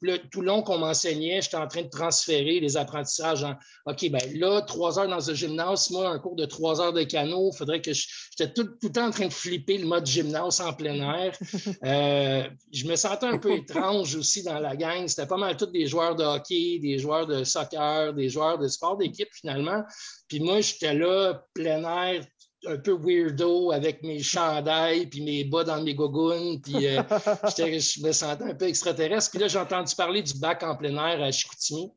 Le, 0.00 0.16
tout 0.30 0.42
le 0.42 0.46
long 0.46 0.62
qu'on 0.62 0.78
m'enseignait, 0.78 1.42
j'étais 1.42 1.56
en 1.56 1.66
train 1.66 1.82
de 1.82 1.88
transférer 1.88 2.60
les 2.60 2.76
apprentissages 2.76 3.42
en 3.42 3.56
OK, 3.86 4.08
ben 4.10 4.22
là, 4.36 4.62
trois 4.62 4.96
heures 4.96 5.08
dans 5.08 5.28
un 5.28 5.34
gymnase, 5.34 5.90
moi, 5.90 6.08
un 6.08 6.20
cours 6.20 6.36
de 6.36 6.44
trois 6.44 6.80
heures 6.80 6.92
de 6.92 7.02
canot, 7.02 7.50
il 7.52 7.56
faudrait 7.56 7.80
que 7.80 7.90
j'étais 7.92 8.52
tout, 8.52 8.62
tout, 8.62 8.86
le 8.86 8.92
temps 8.92 9.08
en 9.08 9.10
train 9.10 9.26
de 9.26 9.32
flipper 9.32 9.76
le 9.76 9.86
mode 9.86 10.06
gymnase 10.06 10.60
en 10.60 10.72
plein 10.72 10.94
air. 10.94 11.36
Euh, 11.84 12.44
je 12.72 12.86
me 12.86 12.96
sentais 12.96 13.26
un 13.26 13.38
peu 13.38 13.52
étrange 13.52 14.14
aussi 14.14 14.42
dans 14.42 14.58
la 14.58 14.76
gang. 14.76 15.06
C'était 15.06 15.26
pas 15.26 15.36
mal 15.36 15.56
tous 15.56 15.66
des 15.66 15.86
joueurs 15.86 16.16
de 16.16 16.24
hockey, 16.24 16.78
des 16.80 16.98
joueurs 16.98 17.26
de 17.26 17.44
soccer, 17.44 18.12
des 18.14 18.28
joueurs 18.28 18.58
de 18.58 18.68
sport 18.68 18.96
d'équipe 18.96 19.28
finalement. 19.32 19.82
Puis 20.28 20.40
moi, 20.40 20.60
j'étais 20.60 20.94
là, 20.94 21.44
plein 21.54 21.82
air, 21.84 22.24
un 22.66 22.76
peu 22.76 22.92
weirdo 22.92 23.72
avec 23.72 24.02
mes 24.02 24.22
chandails 24.22 25.06
puis 25.06 25.22
mes 25.22 25.44
bas 25.44 25.64
dans 25.64 25.82
mes 25.82 25.94
gogoons. 25.94 26.58
Puis 26.58 26.86
euh, 26.86 27.02
je 27.56 28.02
me 28.02 28.12
sentais 28.12 28.44
un 28.44 28.54
peu 28.54 28.66
extraterrestre. 28.66 29.30
Puis 29.30 29.40
là, 29.40 29.48
j'ai 29.48 29.58
entendu 29.58 29.94
parler 29.94 30.22
du 30.22 30.34
bac 30.34 30.62
en 30.62 30.76
plein 30.76 30.94
air 30.94 31.22
à 31.22 31.30
Chicoutimi. 31.30 31.90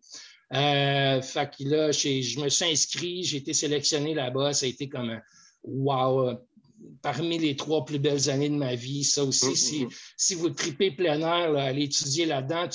Euh, 0.54 1.22
fait 1.22 1.50
que 1.50 1.64
là, 1.64 1.92
je 1.92 2.40
me 2.40 2.50
suis 2.50 2.66
inscrit, 2.66 3.24
j'ai 3.24 3.38
été 3.38 3.54
sélectionné 3.54 4.14
là-bas. 4.14 4.54
Ça 4.54 4.66
a 4.66 4.70
été 4.70 4.90
comme 4.90 5.10
un 5.10 5.22
wow, 5.64 6.34
parmi 7.02 7.38
les 7.38 7.56
trois 7.56 7.86
plus 7.86 8.00
belles 8.00 8.30
années 8.30 8.50
de 8.50 8.56
ma 8.56 8.76
vie. 8.76 9.04
Ça 9.04 9.24
aussi, 9.24 9.52
mm, 9.52 9.56
si, 9.56 9.84
mm, 9.84 9.88
mm. 9.88 9.92
si, 10.18 10.36
vous 10.36 10.50
tripez 10.50 10.92
plein 10.92 11.20
air, 11.20 11.52
là, 11.52 11.64
allez 11.64 11.84
étudier 11.84 12.26
là-dedans, 12.26 12.68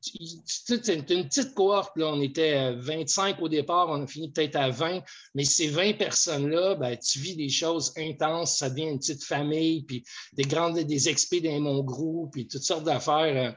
c'est 0.00 0.88
une 0.88 1.04
petite 1.04 1.54
cohorte, 1.54 1.96
là, 1.96 2.08
on 2.12 2.20
était 2.20 2.74
25 2.74 3.40
au 3.40 3.48
départ, 3.48 3.88
on 3.88 4.02
a 4.02 4.06
fini 4.06 4.30
peut-être 4.30 4.56
à 4.56 4.70
20, 4.70 5.02
mais 5.34 5.44
ces 5.44 5.68
20 5.68 5.94
personnes-là, 5.94 6.76
ben, 6.76 6.96
tu 6.96 7.18
vis 7.18 7.36
des 7.36 7.48
choses 7.48 7.92
intenses, 7.96 8.58
ça 8.58 8.70
devient 8.70 8.90
une 8.90 8.98
petite 8.98 9.24
famille, 9.24 9.84
puis 9.84 10.04
des 10.34 10.44
grandes, 10.44 10.78
des 10.78 11.08
expés 11.08 11.40
dans 11.40 11.60
mon 11.60 11.82
groupe, 11.82 12.32
puis 12.32 12.46
toutes 12.46 12.62
sortes 12.62 12.84
d'affaires. 12.84 13.50
Euh. 13.50 13.52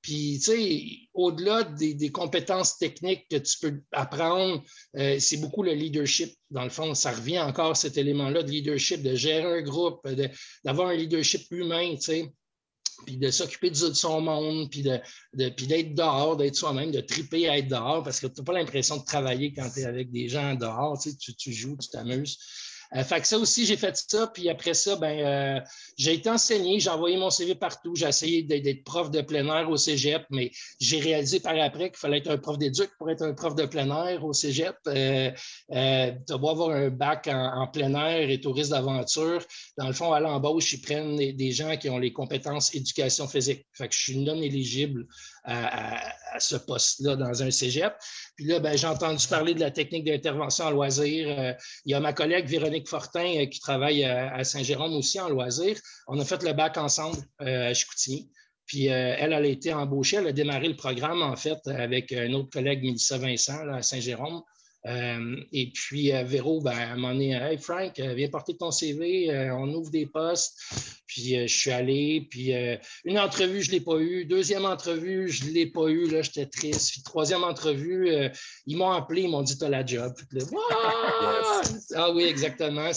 Puis, 0.00 0.40
tu 0.40 0.50
sais, 0.50 0.84
au-delà 1.14 1.62
des, 1.62 2.10
compétences 2.10 2.76
techniques 2.76 3.28
que 3.30 3.36
tu 3.36 3.58
peux 3.60 3.82
apprendre, 3.92 4.60
euh, 4.96 5.20
c'est 5.20 5.36
beaucoup 5.36 5.62
le 5.62 5.74
leadership. 5.74 6.34
Dans 6.50 6.64
le 6.64 6.70
fond, 6.70 6.92
ça 6.94 7.12
revient 7.12 7.38
encore 7.38 7.76
cet 7.76 7.96
élément-là 7.96 8.42
de 8.42 8.50
leadership, 8.50 9.00
de 9.00 9.14
gérer 9.14 9.60
un 9.60 9.62
groupe, 9.62 10.04
d'avoir 10.64 10.88
un 10.88 10.94
leadership 10.94 11.42
humain, 11.52 11.94
tu 11.94 12.02
sais 12.02 12.32
puis 13.04 13.16
de 13.16 13.30
s'occuper 13.30 13.70
de, 13.70 13.74
son 13.74 14.20
monde, 14.20 14.70
puis 14.70 14.82
d'être 14.82 15.06
de, 15.34 15.94
dehors, 15.94 16.36
d'être 16.36 16.56
soi-même, 16.56 16.90
de 16.90 17.00
triper 17.00 17.48
à 17.48 17.58
être 17.58 17.68
dehors, 17.68 18.02
parce 18.02 18.20
que 18.20 18.26
tu 18.26 18.40
n'as 18.40 18.44
pas 18.44 18.52
l'impression 18.52 18.96
de 18.96 19.04
travailler 19.04 19.52
quand 19.52 19.68
tu 19.70 19.80
es 19.80 19.84
avec 19.84 20.10
des 20.10 20.28
gens 20.28 20.54
dehors, 20.54 20.98
tu, 21.00 21.34
tu 21.34 21.52
joues, 21.52 21.76
tu 21.80 21.88
t'amuses. 21.88 22.38
Euh, 22.94 23.04
fait 23.04 23.20
que 23.20 23.26
ça 23.26 23.38
aussi, 23.38 23.64
j'ai 23.64 23.76
fait 23.76 23.96
ça. 23.96 24.26
Puis 24.26 24.48
après 24.48 24.74
ça, 24.74 24.96
ben, 24.96 25.18
euh, 25.18 25.60
j'ai 25.96 26.14
été 26.14 26.28
enseigné, 26.28 26.78
j'ai 26.78 26.90
envoyé 26.90 27.16
mon 27.16 27.30
CV 27.30 27.54
partout. 27.54 27.94
J'ai 27.94 28.06
essayé 28.06 28.42
d'être 28.42 28.84
prof 28.84 29.10
de 29.10 29.20
plein 29.22 29.46
air 29.46 29.70
au 29.70 29.76
cégep, 29.76 30.24
mais 30.30 30.50
j'ai 30.80 31.00
réalisé 31.00 31.40
par 31.40 31.58
après 31.58 31.90
qu'il 31.90 31.98
fallait 31.98 32.18
être 32.18 32.30
un 32.30 32.38
prof 32.38 32.58
d'éduc 32.58 32.90
pour 32.98 33.10
être 33.10 33.22
un 33.22 33.32
prof 33.32 33.54
de 33.54 33.64
plein 33.64 33.88
air 34.06 34.24
au 34.24 34.32
cégep. 34.32 34.76
Euh, 34.88 35.30
euh 35.72 36.12
tu 36.26 36.36
dois 36.36 36.50
avoir 36.50 36.70
un 36.70 36.90
bac 36.90 37.28
en, 37.28 37.66
plein 37.68 37.94
air 37.94 38.28
et 38.28 38.40
tourisme 38.40 38.72
d'aventure. 38.72 39.44
Dans 39.78 39.86
le 39.86 39.92
fond, 39.92 40.12
à 40.12 40.20
l'embauche, 40.20 40.72
ils 40.72 40.80
prennent 40.80 41.16
des, 41.16 41.52
gens 41.52 41.76
qui 41.76 41.88
ont 41.90 41.98
les 41.98 42.12
compétences 42.12 42.74
éducation 42.74 43.26
physique. 43.28 43.66
Fait 43.72 43.88
que 43.88 43.94
je 43.94 44.00
suis 44.00 44.18
non 44.18 44.40
éligible 44.40 45.06
à, 45.44 46.00
ce 46.40 46.56
poste-là 46.56 47.16
dans 47.16 47.42
un 47.42 47.50
cégep. 47.50 47.94
Puis 48.36 48.46
là, 48.46 48.60
ben, 48.60 48.76
j'ai 48.76 48.86
entendu 48.86 49.26
parler 49.28 49.54
de 49.54 49.60
la 49.60 49.70
technique 49.70 50.04
d'intervention 50.04 50.66
en 50.66 50.70
loisir. 50.70 51.26
Euh, 51.28 51.52
il 51.84 51.92
y 51.92 51.94
a 51.94 52.00
ma 52.00 52.12
collègue 52.12 52.46
Véronique 52.46 52.88
Fortin 52.88 53.42
euh, 53.42 53.46
qui 53.46 53.60
travaille 53.60 54.04
à, 54.04 54.42
Saint-Jérôme 54.44 54.94
aussi 54.94 55.20
en 55.20 55.28
loisir. 55.28 55.78
On 56.06 56.18
a 56.18 56.24
fait 56.24 56.42
le 56.42 56.52
bac 56.52 56.76
ensemble 56.76 57.18
à 57.38 57.72
Chicoutimi. 57.74 58.30
Puis 58.66 58.86
elle, 58.86 59.32
elle 59.32 59.44
a 59.44 59.46
été 59.46 59.72
embauchée, 59.72 60.16
elle 60.16 60.28
a 60.28 60.32
démarré 60.32 60.68
le 60.68 60.76
programme 60.76 61.20
en 61.20 61.36
fait 61.36 61.58
avec 61.66 62.12
un 62.12 62.32
autre 62.32 62.48
collègue, 62.50 62.82
Mélissa 62.82 63.18
Vincent, 63.18 63.68
à 63.68 63.82
Saint-Jérôme. 63.82 64.42
Euh, 64.86 65.36
et 65.52 65.70
puis, 65.70 66.12
euh, 66.12 66.24
Véro, 66.24 66.60
ben, 66.60 66.72
à 66.72 66.92
un 66.92 66.96
moment 66.96 67.12
donné, 67.12 67.32
Hey 67.34 67.56
Frank, 67.58 67.98
euh, 68.00 68.14
viens 68.14 68.28
porter 68.28 68.56
ton 68.56 68.72
CV, 68.72 69.30
on 69.52 69.72
ouvre 69.74 69.90
des 69.90 70.06
postes. 70.06 70.58
Puis, 71.06 71.46
je 71.46 71.54
suis 71.54 71.70
allé. 71.70 72.26
Puis, 72.30 72.52
une 73.04 73.18
entrevue, 73.18 73.62
je 73.62 73.70
ne 73.70 73.76
l'ai 73.76 73.80
pas 73.80 73.98
eu. 73.98 74.24
Deuxième 74.24 74.64
entrevue, 74.64 75.28
je 75.28 75.44
ne 75.44 75.50
l'ai 75.50 75.66
pas 75.66 75.88
eu. 75.88 76.08
Là, 76.08 76.22
j'étais 76.22 76.46
triste. 76.46 76.92
Puis, 76.92 77.02
troisième 77.02 77.44
entrevue, 77.44 78.10
ils 78.66 78.76
m'ont 78.76 78.90
appelé, 78.90 79.22
ils 79.22 79.28
m'ont 79.28 79.42
dit 79.42 79.58
Tu 79.58 79.64
as 79.64 79.68
la 79.68 79.84
job. 79.84 80.14
Ah 81.94 82.10
oui, 82.12 82.24
exactement. 82.24 82.90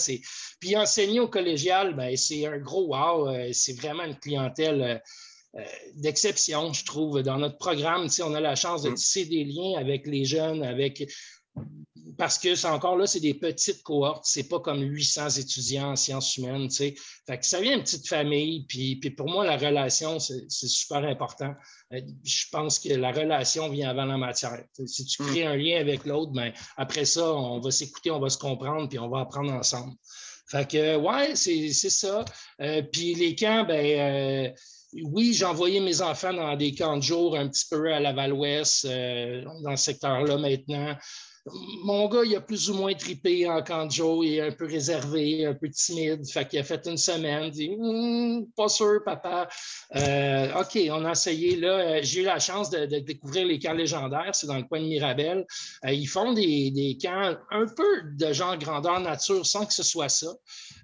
Puis, 0.60 0.76
enseigner 0.76 1.20
au 1.20 1.28
collégial, 1.28 1.94
ben, 1.94 2.16
c'est 2.16 2.46
un 2.46 2.58
gros 2.58 2.86
wow. 2.86 3.52
c'est 3.52 3.78
vraiment 3.78 4.04
une 4.04 4.18
clientèle. 4.18 5.02
d'exception, 5.94 6.72
je 6.72 6.84
trouve. 6.86 7.22
Dans 7.22 7.36
notre 7.36 7.58
programme, 7.58 8.08
on 8.24 8.34
a 8.34 8.40
la 8.40 8.56
chance 8.56 8.82
de 8.82 8.90
mm. 8.90 8.94
tisser 8.94 9.24
des 9.26 9.44
liens 9.44 9.78
avec 9.78 10.06
les 10.06 10.24
jeunes, 10.24 10.62
avec 10.62 11.06
parce 12.16 12.38
que 12.38 12.54
c'est 12.54 12.66
encore 12.68 12.96
là, 12.96 13.06
c'est 13.06 13.20
des 13.20 13.34
petites 13.34 13.82
cohortes, 13.82 14.24
c'est 14.24 14.48
pas 14.48 14.60
comme 14.60 14.80
800 14.80 15.30
étudiants 15.30 15.92
en 15.92 15.96
sciences 15.96 16.36
humaines, 16.36 16.68
tu 16.68 16.76
sais. 16.76 16.94
Fait 17.26 17.38
que 17.38 17.46
ça 17.46 17.60
vient 17.60 17.74
une 17.74 17.82
petite 17.82 18.08
famille, 18.08 18.64
puis, 18.66 18.96
puis 18.96 19.10
pour 19.10 19.28
moi, 19.28 19.44
la 19.44 19.56
relation, 19.56 20.18
c'est 20.18 20.46
super 20.48 21.04
important. 21.04 21.54
Euh, 21.92 22.00
je 22.24 22.44
pense 22.50 22.78
que 22.78 22.92
la 22.94 23.12
relation 23.12 23.68
vient 23.68 23.90
avant 23.90 24.04
la 24.06 24.16
matière. 24.16 24.62
Si 24.86 25.04
tu 25.04 25.22
crées 25.22 25.44
mm. 25.44 25.48
un 25.48 25.56
lien 25.56 25.80
avec 25.80 26.06
l'autre, 26.06 26.32
ben, 26.32 26.52
après 26.76 27.04
ça, 27.04 27.32
on 27.32 27.60
va 27.60 27.70
s'écouter, 27.70 28.10
on 28.10 28.20
va 28.20 28.30
se 28.30 28.38
comprendre, 28.38 28.88
puis 28.88 28.98
on 28.98 29.08
va 29.08 29.20
apprendre 29.20 29.52
ensemble. 29.52 29.94
Fait 30.48 30.68
que, 30.68 30.96
ouais, 30.96 31.34
c'est 31.34 31.72
ça. 31.72 32.24
Euh, 32.60 32.82
puis 32.82 33.14
les 33.14 33.34
camps, 33.34 33.64
ben, 33.64 33.84
euh, 33.84 34.50
oui, 35.04 35.34
j'ai 35.34 35.44
envoyé 35.44 35.80
mes 35.80 36.00
enfants 36.00 36.32
dans 36.32 36.56
des 36.56 36.72
camps 36.74 36.96
de 36.96 37.02
jour 37.02 37.36
un 37.36 37.48
petit 37.48 37.66
peu 37.68 37.92
à 37.92 38.00
Laval-Ouest, 38.00 38.86
dans 38.86 39.76
ce 39.76 39.84
secteur-là 39.84 40.38
maintenant 40.38 40.96
mon 41.84 42.08
gars, 42.08 42.22
il 42.24 42.34
a 42.34 42.40
plus 42.40 42.70
ou 42.70 42.74
moins 42.74 42.92
tripé 42.94 43.48
en 43.48 43.62
camp 43.62 43.86
il 43.88 44.34
est 44.34 44.40
un 44.40 44.50
peu 44.50 44.66
réservé, 44.66 45.46
un 45.46 45.54
peu 45.54 45.68
timide. 45.70 46.28
Fait 46.28 46.46
qu'il 46.48 46.58
a 46.58 46.64
fait 46.64 46.86
une 46.86 46.96
semaine, 46.96 47.50
dit 47.50 47.70
hum, 47.78 48.46
Pas 48.56 48.68
sûr, 48.68 49.00
papa. 49.04 49.48
Euh, 49.94 50.60
OK, 50.60 50.78
on 50.90 51.04
a 51.04 51.12
essayé. 51.12 51.56
Là, 51.56 51.68
euh, 51.68 52.00
j'ai 52.02 52.22
eu 52.22 52.24
la 52.24 52.40
chance 52.40 52.70
de, 52.70 52.86
découvrir 52.86 53.46
les 53.46 53.58
camps 53.58 53.74
légendaires, 53.74 54.30
c'est 54.32 54.46
dans 54.46 54.56
le 54.56 54.64
coin 54.64 54.80
de 54.80 54.86
Mirabel. 54.86 55.46
Euh, 55.84 55.92
ils 55.92 56.06
font 56.06 56.32
des, 56.32 56.70
des, 56.72 56.98
camps 57.00 57.36
un 57.50 57.66
peu 57.66 58.02
de 58.18 58.32
genre 58.32 58.56
grandeur 58.58 58.98
nature 59.00 59.46
sans 59.46 59.66
que 59.66 59.72
ce 59.72 59.82
soit 59.82 60.08
ça. 60.08 60.32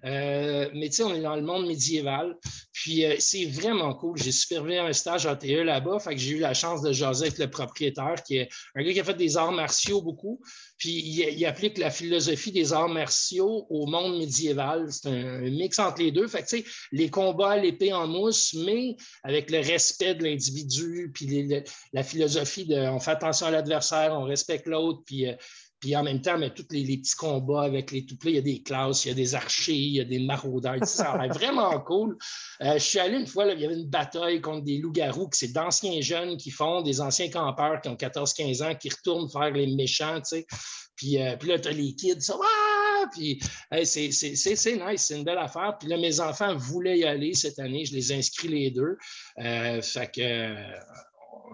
mais 0.05 0.71
tu 0.85 0.93
sais, 0.93 1.03
on 1.03 1.15
est 1.15 1.23
dans 1.23 1.37
le 1.37 1.43
monde 1.43 1.67
médiéval. 1.67 2.37
Puis 2.73 3.05
c'est 3.19 3.47
vraiment 3.47 3.95
cool. 3.95 4.17
J'ai 4.19 4.33
supervisé 4.33 4.79
un 4.79 4.93
stage 4.93 5.27
ATE 5.27 5.45
là-bas. 5.45 5.99
Fait 5.99 6.15
que 6.15 6.21
j'ai 6.21 6.37
eu 6.37 6.39
la 6.39 6.55
chance 6.55 6.83
de 6.83 6.93
jaser 6.93 7.27
avec 7.27 7.39
le 7.39 7.51
propriétaire, 7.51 8.23
qui 8.25 8.39
est 8.39 8.49
un 8.77 8.83
gars 8.83 8.93
qui 8.93 9.01
a 9.01 9.05
fait 9.05 9.15
des 9.15 9.37
arts 9.37 9.53
martiaux 9.53 10.03
beaucoup. 10.03 10.41
Puis 10.83 10.99
il, 10.99 11.47
applique 11.47 11.79
la 11.79 11.93
philosophie 11.93 12.51
des 12.51 12.73
arts 12.73 12.89
martiaux 12.89 13.67
au 13.71 13.87
monde 13.87 14.19
médiéval. 14.19 14.89
C'est 14.91 15.11
un, 15.11 15.39
mix 15.43 15.79
entre 15.79 16.03
les 16.03 16.11
deux. 16.11 16.27
Fait 16.27 16.43
que, 16.43 16.69
les 16.91 17.09
combats 17.09 17.53
à 17.53 17.57
l'épée 17.57 17.93
en 17.93 18.09
mousse, 18.09 18.53
mais 18.55 18.97
avec 19.23 19.53
le 19.53 19.59
respect 19.59 20.17
de 20.17 20.25
l'individu, 20.25 21.13
puis 21.15 21.49
la 21.93 22.03
philosophie 22.03 22.67
de 22.67 22.75
on 22.75 22.99
fait 22.99 23.13
attention 23.13 23.47
à 23.47 23.53
l'adversaire, 23.53 24.13
on 24.13 24.25
respecte 24.25 24.67
l'autre, 24.67 25.03
puis 25.07 25.29
euh, 25.29 25.35
puis 25.83 25.97
en 25.97 26.05
même 26.05 26.23
temps, 26.23 26.39
mais 26.39 26.51
tous 26.51 26.67
les, 26.71 26.97
petits 26.97 27.17
combats 27.17 27.63
avec 27.63 27.91
les 27.91 28.07
tout 28.07 28.17
il 28.23 28.37
y 28.37 28.39
a 28.39 28.41
des 28.41 28.63
classes, 28.63 29.05
il 29.05 29.09
y 29.09 29.11
a 29.11 29.15
des 29.15 29.35
archers, 29.35 29.75
il 29.75 29.95
y 29.95 30.01
a 30.01 30.05
des 30.05 30.21
maraudeurs. 30.21 30.77
Ça 30.87 31.11
a 31.11 31.27
vraiment 31.27 31.81
cool. 31.81 32.17
Euh, 32.61 32.75
je 32.75 32.79
suis 32.79 33.01
allé 33.01 33.19
une 33.19 33.27
fois, 33.27 33.47
il 33.47 33.61
y 33.61 33.65
avait 33.65 33.75
une 33.75 33.89
bataille 33.89 34.41
contre 34.41 34.65
des 34.65 34.79
loups-garous, 34.79 35.27
que 35.27 35.37
c'est 35.37 35.53
d'anciens 35.53 36.01
jeunes 36.01 36.37
qui 36.37 36.53
font, 36.53 36.83
des 36.83 37.01
anciens 37.01 37.29
campeurs 37.31 37.81
qui 37.81 37.89
ont 37.89 37.97
14-15 37.97 38.63
ans, 38.63 38.75
qui 38.77 38.91
retournent 38.91 39.29
faire 39.29 39.51
les 39.51 39.67
méchants, 39.75 40.21
tu 40.21 40.37
sais. 40.37 40.47
Puis, 40.95 41.21
euh, 41.21 41.37
puis 41.37 41.49
là, 41.49 41.59
tu 41.59 41.69
as 41.69 41.73
les 41.73 41.95
kids, 41.97 42.21
ça, 42.21 42.37
ah! 42.41 43.07
Puis 43.11 43.41
c'est 43.83 44.07
nice, 44.07 45.03
c'est 45.03 45.17
une 45.17 45.25
belle 45.25 45.39
affaire. 45.39 45.77
Puis 45.81 45.89
là, 45.89 45.97
mes 45.99 46.21
enfants 46.21 46.55
voulaient 46.57 47.01
y 47.01 47.05
aller 47.05 47.35
cette 47.35 47.59
année, 47.59 47.85
je 47.85 47.93
les 47.93 48.13
ai 48.13 48.19
inscrits 48.19 48.47
les 48.47 48.71
deux. 48.71 48.97
Euh, 49.39 49.83
fait 49.83 50.13
que 50.15 50.55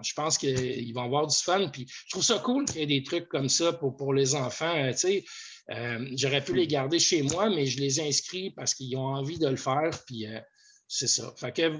je 0.03 0.13
pense 0.13 0.37
qu'ils 0.37 0.93
vont 0.93 1.03
avoir 1.03 1.27
du 1.27 1.35
fun. 1.35 1.69
Puis 1.69 1.85
je 1.87 2.11
trouve 2.11 2.23
ça 2.23 2.39
cool 2.39 2.65
qu'il 2.65 2.81
y 2.81 2.83
ait 2.83 2.99
des 2.99 3.03
trucs 3.03 3.27
comme 3.29 3.49
ça 3.49 3.73
pour, 3.73 3.95
pour 3.95 4.13
les 4.13 4.35
enfants. 4.35 4.75
Euh, 4.75 4.93
euh, 5.71 6.07
j'aurais 6.15 6.43
pu 6.43 6.53
les 6.53 6.67
garder 6.67 6.99
chez 6.99 7.21
moi, 7.21 7.49
mais 7.49 7.65
je 7.65 7.79
les 7.79 7.99
inscris 7.99 8.51
parce 8.51 8.73
qu'ils 8.73 8.95
ont 8.97 9.05
envie 9.05 9.37
de 9.37 9.47
le 9.47 9.55
faire. 9.55 9.91
Puis 10.07 10.27
euh, 10.27 10.39
c'est 10.87 11.07
ça. 11.07 11.33
Fait 11.37 11.51
que 11.51 11.77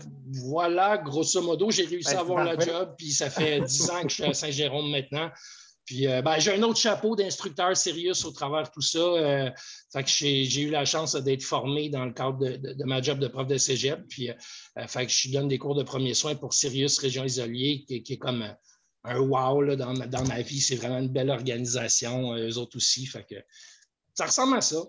voilà, 0.49 0.97
grosso 0.97 1.41
modo, 1.41 1.71
j'ai 1.71 1.85
réussi 1.85 2.13
à 2.13 2.19
avoir 2.19 2.43
le 2.43 2.59
job. 2.63 2.93
Puis 2.97 3.11
ça 3.11 3.29
fait 3.29 3.61
dix 3.61 3.89
ans 3.89 4.03
que 4.03 4.09
je 4.09 4.15
suis 4.15 4.23
à 4.23 4.33
Saint-Jérôme 4.33 4.91
maintenant. 4.91 5.29
Puis 5.89 6.05
euh, 6.05 6.21
ben, 6.21 6.37
j'ai 6.37 6.53
un 6.53 6.61
autre 6.61 6.79
chapeau 6.79 7.15
d'instructeur 7.15 7.75
sérieux 7.75 8.13
au 8.23 8.29
travers 8.29 8.61
de 8.61 8.69
tout 8.69 8.79
ça. 8.79 8.99
Euh, 8.99 9.49
fait 9.91 10.03
que 10.03 10.09
j'ai 10.11 10.61
eu 10.61 10.69
la 10.69 10.85
chance 10.85 11.15
d'être 11.15 11.41
formé 11.41 11.89
dans 11.89 12.05
le 12.05 12.13
cadre 12.13 12.37
de, 12.37 12.83
ma 12.83 13.01
job 13.01 13.17
de 13.17 13.27
prof 13.27 13.47
de 13.47 13.57
cégep. 13.57 14.07
Puis 14.07 14.29
euh, 14.29 14.33
fait 14.87 15.07
que 15.07 15.11
je 15.11 15.31
donne 15.31 15.47
des 15.47 15.57
cours 15.57 15.73
de 15.73 15.81
premiers 15.81 16.13
soins 16.13 16.35
pour 16.35 16.53
Sirius 16.53 16.99
Région 16.99 17.25
Isolée, 17.25 17.85
qui, 17.87 18.03
est 18.07 18.17
comme 18.19 18.55
un 19.03 19.19
wow 19.19 19.75
dans, 19.75 20.25
ma 20.27 20.41
vie. 20.43 20.61
C'est 20.61 20.75
vraiment 20.75 20.99
une 20.99 21.09
belle 21.09 21.31
organisation, 21.31 22.35
eux 22.35 22.59
autres 22.59 22.77
aussi. 22.77 23.07
Fait 23.07 23.25
que 23.27 23.37
ça 24.13 24.27
ressemble 24.27 24.57
à 24.57 24.61
ça. 24.61 24.83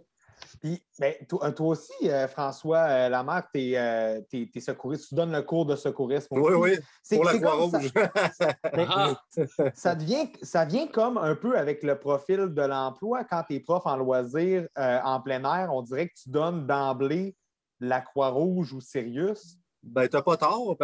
Puis, 0.60 0.82
ben, 0.98 1.14
toi, 1.26 1.52
aussi, 1.60 1.92
euh, 2.04 2.28
François 2.28 2.78
euh, 2.78 3.08
Lamarck, 3.08 3.48
tu 3.52 3.72
es, 3.72 3.78
euh, 3.78 4.20
secouriste, 4.60 5.08
tu 5.08 5.14
donnes 5.14 5.32
le 5.32 5.42
cours 5.42 5.66
de 5.66 5.76
secourisme. 5.76 6.28
Oui, 6.38 6.52
oui, 6.54 6.78
pour 7.10 7.24
la 7.24 7.38
Croix-Rouge. 7.38 7.92
Ben, 7.94 8.86
ah. 8.88 9.20
Ça, 9.74 9.94
devient, 9.94 10.28
ça 10.42 10.64
vient 10.64 10.86
comme 10.86 11.18
un 11.18 11.34
peu 11.34 11.56
avec 11.56 11.82
le 11.82 11.98
profil 11.98 12.48
de 12.48 12.62
l'emploi. 12.62 13.24
Quand 13.24 13.44
tu 13.48 13.56
es 13.56 13.60
prof 13.60 13.82
en 13.86 13.96
loisirs 13.96 14.68
en 14.76 15.20
plein 15.20 15.42
air, 15.44 15.72
on 15.72 15.82
dirait 15.82 16.08
que 16.08 16.14
tu 16.22 16.30
donnes 16.30 16.66
d'emblée 16.66 17.34
la 17.80 18.00
Croix-Rouge 18.00 18.72
ou 18.74 18.80
Sirius. 18.80 19.56
Ben, 19.82 20.06
tu 20.08 20.16
n'as 20.16 20.22
pas 20.22 20.36
tort, 20.36 20.76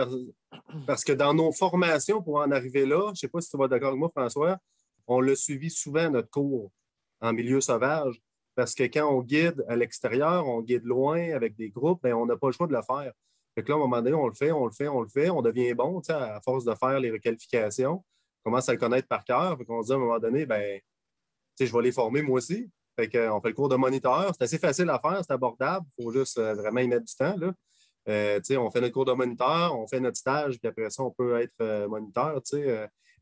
parce, 0.87 1.05
que 1.05 1.13
dans 1.13 1.35
nos 1.35 1.53
formations 1.53 2.23
pour 2.23 2.37
en 2.37 2.51
arriver 2.51 2.87
là, 2.87 3.09
je 3.09 3.11
ne 3.11 3.15
sais 3.17 3.29
pas 3.29 3.41
si 3.43 3.51
tu 3.51 3.59
vas 3.59 3.69
d'accord 3.69 3.89
avec 3.89 4.01
moi, 4.01 4.11
François, 4.15 4.57
on 5.07 5.21
l'a 5.21 5.37
suivi 5.37 5.71
souvent, 5.71 6.11
notre 6.11 6.31
cours 6.31 6.71
en 7.21 7.33
milieu 7.33 7.61
sauvage. 7.61 8.21
Parce 8.57 8.75
que 8.75 8.85
quand 8.85 9.07
on 9.07 9.21
guide 9.21 9.65
à 9.69 9.77
l'extérieur, 9.77 10.49
on 10.49 10.63
guide 10.63 10.85
loin 10.85 11.31
avec 11.35 11.55
des 11.57 11.69
groupes, 11.69 12.03
bien, 12.03 12.17
on 12.17 12.25
n'a 12.25 12.37
pas 12.37 12.49
le 12.49 12.53
choix 12.53 12.67
de 12.67 12.73
le 12.73 12.83
faire. 12.83 13.13
Fait 13.55 13.69
là, 13.69 13.75
à 13.75 13.77
un 13.77 13.81
moment 13.81 14.03
donné, 14.03 14.15
on 14.15 14.27
le 14.27 14.35
fait, 14.35 14.51
on 14.51 14.65
le 14.65 14.73
fait, 14.73 14.89
on 14.89 15.03
le 15.03 15.09
fait, 15.09 15.31
on 15.31 15.43
devient 15.43 15.75
bon 15.75 16.01
à 16.09 16.41
force 16.41 16.65
de 16.65 16.75
faire 16.75 16.99
les 16.99 17.11
requalifications. 17.11 18.03
On 18.45 18.51
commence 18.51 18.69
à 18.69 18.73
le 18.73 18.79
connaître 18.79 19.09
par 19.09 19.25
cœur. 19.25 19.59
On 19.69 19.83
se 19.83 19.87
dit 19.87 19.93
à 19.93 19.97
un 19.97 19.99
moment 19.99 20.19
donné, 20.19 20.47
ben, 20.47 20.81
je 21.61 21.73
vais 21.73 21.83
les 21.83 21.93
former 21.93 22.23
moi 22.23 22.39
aussi. 22.39 22.71
Fait 22.99 23.29
on 23.29 23.41
fait 23.43 23.49
le 23.49 23.55
cours 23.55 23.69
de 23.69 23.77
moniteur. 23.77 24.33
C'est 24.33 24.45
assez 24.45 24.59
facile 24.59 24.89
à 24.89 24.99
faire, 24.99 25.21
c'est 25.23 25.33
abordable. 25.33 25.87
Il 25.99 26.05
faut 26.05 26.13
juste 26.13 26.39
euh, 26.39 26.55
vraiment 26.55 26.81
y 26.81 26.89
mettre 26.89 27.05
du 27.05 27.15
temps. 27.15 27.37
Là. 27.37 27.53
Euh, 28.09 28.41
on 28.59 28.71
fait 28.71 28.81
notre 28.81 28.95
cours 28.95 29.05
de 29.05 29.13
moniteur, 29.13 29.79
on 29.79 29.87
fait 29.87 30.01
notre 30.01 30.17
stage, 30.17 30.59
puis 30.59 30.69
après 30.69 30.89
ça, 30.91 31.03
on 31.03 31.11
peut 31.11 31.41
être 31.41 31.53
euh, 31.61 31.89
moniteur. 31.89 32.41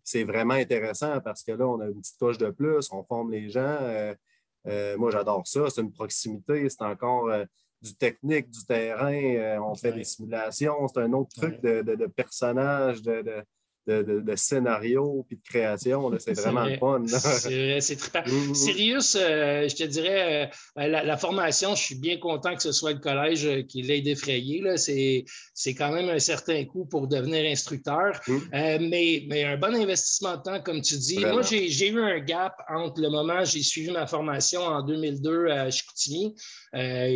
c'est 0.04 0.24
vraiment 0.24 0.54
intéressant 0.54 1.20
parce 1.20 1.42
que 1.42 1.52
là, 1.52 1.66
on 1.66 1.80
a 1.80 1.86
une 1.86 2.00
petite 2.00 2.18
touche 2.18 2.38
de 2.38 2.50
plus, 2.50 2.92
on 2.92 3.02
forme 3.02 3.32
les 3.32 3.48
gens. 3.50 3.78
Euh, 4.66 4.96
moi, 4.96 5.10
j'adore 5.10 5.46
ça. 5.46 5.68
C'est 5.70 5.82
une 5.82 5.92
proximité, 5.92 6.68
c'est 6.68 6.82
encore 6.82 7.28
euh, 7.28 7.44
du 7.82 7.94
technique, 7.94 8.50
du 8.50 8.64
terrain. 8.64 9.12
Euh, 9.12 9.58
on 9.60 9.74
fait 9.74 9.92
des 9.92 10.04
simulations. 10.04 10.88
C'est 10.88 11.00
un 11.00 11.12
autre 11.12 11.30
truc 11.36 11.60
de, 11.60 11.82
de, 11.82 11.94
de 11.94 12.06
personnage, 12.06 13.02
de, 13.02 13.44
de, 13.86 14.22
de, 14.24 14.36
scénario 14.36 15.24
puis 15.28 15.36
de 15.36 15.42
création. 15.42 16.10
C'est 16.18 16.34
vraiment 16.34 16.66
fun. 16.78 17.04
C'est 17.06 17.80
c'est 17.80 17.96
trippant. 17.96 18.22
Mm, 18.26 18.50
mm. 18.50 18.54
Sirius, 18.54 19.16
euh, 19.20 19.68
je 19.68 19.76
te 19.76 19.84
dirais, 19.84 20.50
euh, 20.78 20.88
la, 20.88 21.16
formation, 21.16 21.74
je 21.74 21.82
suis 21.82 21.94
bien 21.94 22.18
content 22.18 22.54
que 22.54 22.62
ce 22.62 22.72
soit 22.72 22.92
le 22.92 22.98
collège 22.98 23.46
euh, 23.46 23.62
qui 23.62 23.82
l'ait 23.82 24.00
défrayé. 24.00 24.62
C'est 24.76 25.74
quand 25.74 25.92
même 25.92 26.08
un 26.08 26.18
certain 26.18 26.64
coût 26.64 26.86
pour 26.86 27.08
devenir 27.08 27.44
instructeur. 27.50 28.20
Mm. 28.26 28.88
mais, 28.88 29.24
mais 29.28 29.44
un 29.44 29.56
bon 29.56 29.74
investissement 29.74 30.36
de 30.36 30.42
temps, 30.42 30.60
comme 30.60 30.80
tu 30.80 30.96
dis. 30.96 31.18
Moi, 31.18 31.42
j'ai 31.42 31.88
eu 31.88 32.00
un 32.00 32.20
gap 32.20 32.54
entre 32.68 33.00
le 33.00 33.10
moment 33.10 33.42
où 33.42 33.44
j'ai 33.44 33.62
suivi 33.62 33.90
ma 33.90 34.06
formation 34.06 34.62
en 34.62 34.82
2002 34.82 35.48
à 35.48 35.70
Chicoutimi 35.70 36.34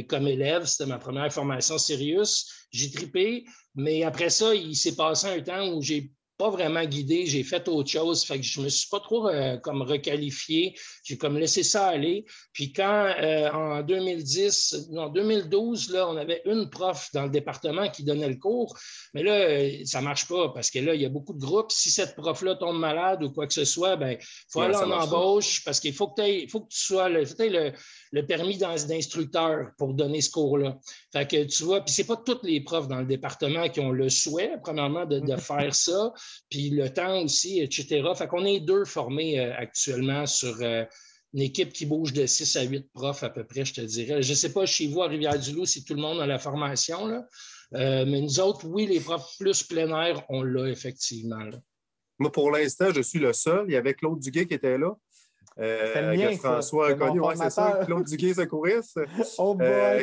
comme 0.09 0.27
élève. 0.27 0.65
C'était 0.67 0.89
ma 0.89 0.99
première 0.99 1.33
formation 1.33 1.79
Sirius. 1.79 2.67
J'ai 2.71 2.91
trippé. 2.91 3.45
Mais 3.75 4.03
après 4.03 4.29
ça, 4.29 4.55
il 4.55 4.75
s'est 4.75 4.97
passé 4.97 5.29
un 5.29 5.41
temps 5.41 5.69
où 5.73 5.81
j'ai 5.81 6.11
pas 6.38 6.51
vraiment 6.51 6.85
guidé, 6.85 7.27
j'ai 7.27 7.42
fait 7.42 7.66
autre 7.68 7.90
chose. 7.90 8.24
Fait 8.24 8.38
que 8.38 8.44
je 8.44 8.61
me 8.61 8.68
suis 8.68 8.88
pas 8.88 9.01
trop 9.01 9.29
euh, 9.29 9.57
comme 9.57 9.83
requalifié. 9.83 10.74
J'ai 11.03 11.18
comme 11.18 11.37
laissé 11.37 11.64
ça 11.64 11.88
aller. 11.88 12.24
Puis 12.53 12.72
quand 12.72 13.12
euh, 13.20 13.51
en 13.51 13.83
2010, 13.83 14.88
non, 14.92 15.09
2012, 15.09 15.90
là, 15.90 16.09
on 16.09 16.16
avait 16.16 16.40
une 16.44 16.70
prof 16.70 17.11
dans 17.12 17.24
le 17.24 17.31
département 17.31 17.90
qui 17.90 18.05
donnait 18.05 18.29
le 18.29 18.37
cours, 18.37 18.79
mais 19.14 19.24
là, 19.24 19.33
euh, 19.33 19.85
ça 19.85 20.01
marche 20.01 20.29
pas 20.29 20.51
parce 20.51 20.70
que 20.70 20.79
là, 20.79 20.94
il 20.94 21.03
y 21.03 21.07
a 21.07 21.09
beaucoup 21.09 21.35
de 21.35 21.40
groupes. 21.40 21.72
Si 21.72 21.90
cette 21.90 22.14
prof-là 22.14 22.55
tombe 22.55 22.79
malade 22.79 23.24
ou 23.24 23.33
quoi 23.33 23.48
que 23.48 23.55
ce 23.55 23.64
soit, 23.64 23.96
ben, 23.96 24.12
il 24.12 24.27
faut 24.48 24.61
aller 24.61 24.77
en 24.77 24.90
embauche 24.92 25.64
parce 25.64 25.81
qu'il 25.81 25.92
faut 25.92 26.09
que, 26.09 26.22
faut 26.48 26.61
que 26.61 26.68
tu 26.68 26.79
sois 26.79 27.09
le, 27.09 27.24
le, 28.12 28.27
permis 28.27 28.59
d'instructeur 28.59 29.71
pour 29.79 29.94
donner 29.94 30.21
ce 30.21 30.31
cours-là. 30.31 30.79
Fait 31.12 31.29
que 31.29 31.44
tu 31.44 31.64
vois, 31.64 31.81
puis 31.83 31.92
c'est 31.92 32.07
pas 32.07 32.16
tous 32.16 32.42
les 32.42 32.61
profs 32.61 32.88
dans 32.88 33.01
le 33.01 33.07
département 33.07 33.68
qui 33.68 33.81
ont 33.81 33.90
le 33.90 34.09
souhait, 34.09 34.59
premièrement, 34.62 35.07
de, 35.07 35.21
de 35.21 35.37
faire 35.37 35.75
ça 35.75 36.12
puis 36.51 36.71
le 36.71 36.92
temps 36.92 37.23
aussi, 37.23 37.61
etc. 37.61 38.03
Fait 38.16 38.27
qu'on 38.27 38.44
est 38.44 38.61
deux 38.61 38.85
formés 38.85 39.38
euh, 39.40 39.55
actuellement 39.57 40.27
sur 40.27 40.57
euh, 40.61 40.85
une 41.35 41.42
équipe 41.42 41.73
qui 41.73 41.87
bouge 41.87 42.12
de 42.12 42.27
6 42.27 42.57
à 42.57 42.62
8 42.62 42.90
profs 42.92 43.23
à 43.23 43.31
peu 43.31 43.44
près, 43.44 43.64
je 43.64 43.75
te 43.75 43.81
dirais. 43.81 44.23
Je 44.23 44.31
ne 44.31 44.37
sais 44.37 44.53
pas 44.53 44.66
chez 44.66 44.88
vous 44.88 45.03
à 45.03 45.09
Rivière-du-Loup 45.09 45.66
si 45.66 45.85
tout 45.85 45.94
le 45.94 46.01
monde 46.01 46.21
a 46.21 46.27
la 46.27 46.38
formation, 46.38 47.07
là. 47.07 47.27
Euh, 47.75 48.07
mais 48.07 48.23
nous 48.23 48.40
autres, 48.40 48.66
oui, 48.66 48.87
les 48.87 49.01
profs 49.01 49.37
plus 49.38 49.62
plein 49.62 49.90
air, 50.03 50.25
on 50.31 50.42
l'a 50.42 50.68
effectivement. 50.68 51.51
Moi, 52.18 52.33
pour 52.33 52.51
l'instant, 52.51 52.90
je 52.94 53.03
suis 53.03 53.18
le 53.18 53.33
seul. 53.35 53.66
Il 53.68 53.73
y 53.73 53.77
avait 53.77 53.92
Claude 53.92 54.18
Duguay 54.18 54.47
qui 54.47 54.55
était 54.55 54.79
là. 54.79 54.97
Euh, 55.61 56.37
François 56.37 56.90
a 56.90 56.94
connu, 56.94 57.21
c'est 57.35 57.51
ça, 57.51 57.81
Claude 57.85 58.05
Duguay 58.05 58.35
secouriste, 58.35 59.01
oh 59.38 59.59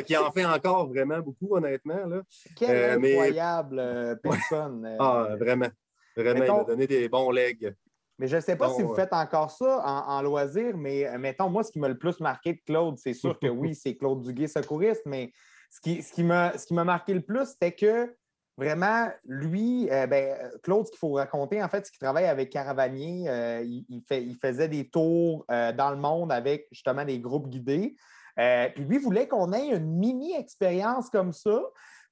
qui 0.06 0.16
en 0.16 0.30
fait 0.30 0.44
encore 0.44 0.88
vraiment 0.88 1.20
beaucoup, 1.20 1.56
honnêtement. 1.56 2.06
Là. 2.06 2.22
Quelle 2.56 3.04
incroyable 3.04 4.20
personne. 4.22 4.96
ah, 4.98 5.28
vraiment. 5.38 5.68
Vraiment, 6.16 6.44
il 6.44 6.52
m'a 6.52 6.64
donné 6.64 6.86
des 6.86 7.08
bons 7.08 7.30
legs. 7.30 7.74
Mais 8.18 8.28
je 8.28 8.36
ne 8.36 8.40
sais 8.40 8.56
pas 8.56 8.70
si 8.70 8.82
vous 8.82 8.94
faites 8.94 9.12
encore 9.12 9.50
ça 9.50 9.82
en, 9.84 10.22
loisir, 10.22 10.76
mais 10.76 11.06
euh, 11.06 11.18
mettons, 11.18 11.50
moi, 11.50 11.62
ce 11.62 11.70
qui 11.70 11.78
m'a 11.78 11.88
le 11.88 11.98
plus 11.98 12.18
marqué 12.20 12.54
de 12.54 12.60
Claude, 12.64 12.96
c'est 12.96 13.12
sûr 13.12 13.38
que 13.38 13.46
oui, 13.48 13.74
c'est 13.74 13.94
Claude 13.94 14.22
Duguay, 14.22 14.48
secouriste, 14.48 15.02
mais 15.04 15.32
ce 15.70 15.80
qui, 15.80 16.02
ce 16.02 16.12
qui 16.12 16.74
m'a 16.74 16.84
marqué 16.84 17.12
le 17.12 17.20
plus, 17.20 17.46
c'était 17.46 17.72
que 17.72 18.14
vraiment, 18.56 19.08
lui, 19.24 19.90
euh, 19.90 20.06
ben, 20.06 20.36
Claude, 20.62 20.86
ce 20.86 20.90
qu'il 20.92 20.98
faut 20.98 21.12
raconter, 21.12 21.62
en 21.62 21.68
fait, 21.68 21.84
c'est 21.84 21.92
qu'il 21.92 22.00
travaille 22.00 22.26
avec 22.26 22.50
Caravanier. 22.50 23.28
Euh, 23.28 23.62
il, 23.64 24.02
fait, 24.08 24.22
il, 24.22 24.36
faisait 24.36 24.68
des 24.68 24.88
tours 24.88 25.44
dans 25.48 25.90
le 25.90 25.96
monde 25.96 26.32
avec 26.32 26.66
justement 26.72 27.04
des 27.04 27.18
groupes 27.18 27.48
guidés. 27.48 27.96
puis 28.36 28.84
lui 28.84 28.98
voulait 28.98 29.28
qu'on 29.28 29.52
ait 29.52 29.68
une 29.68 29.96
mini-expérience 29.98 31.10
comme 31.10 31.32
ça. 31.32 31.62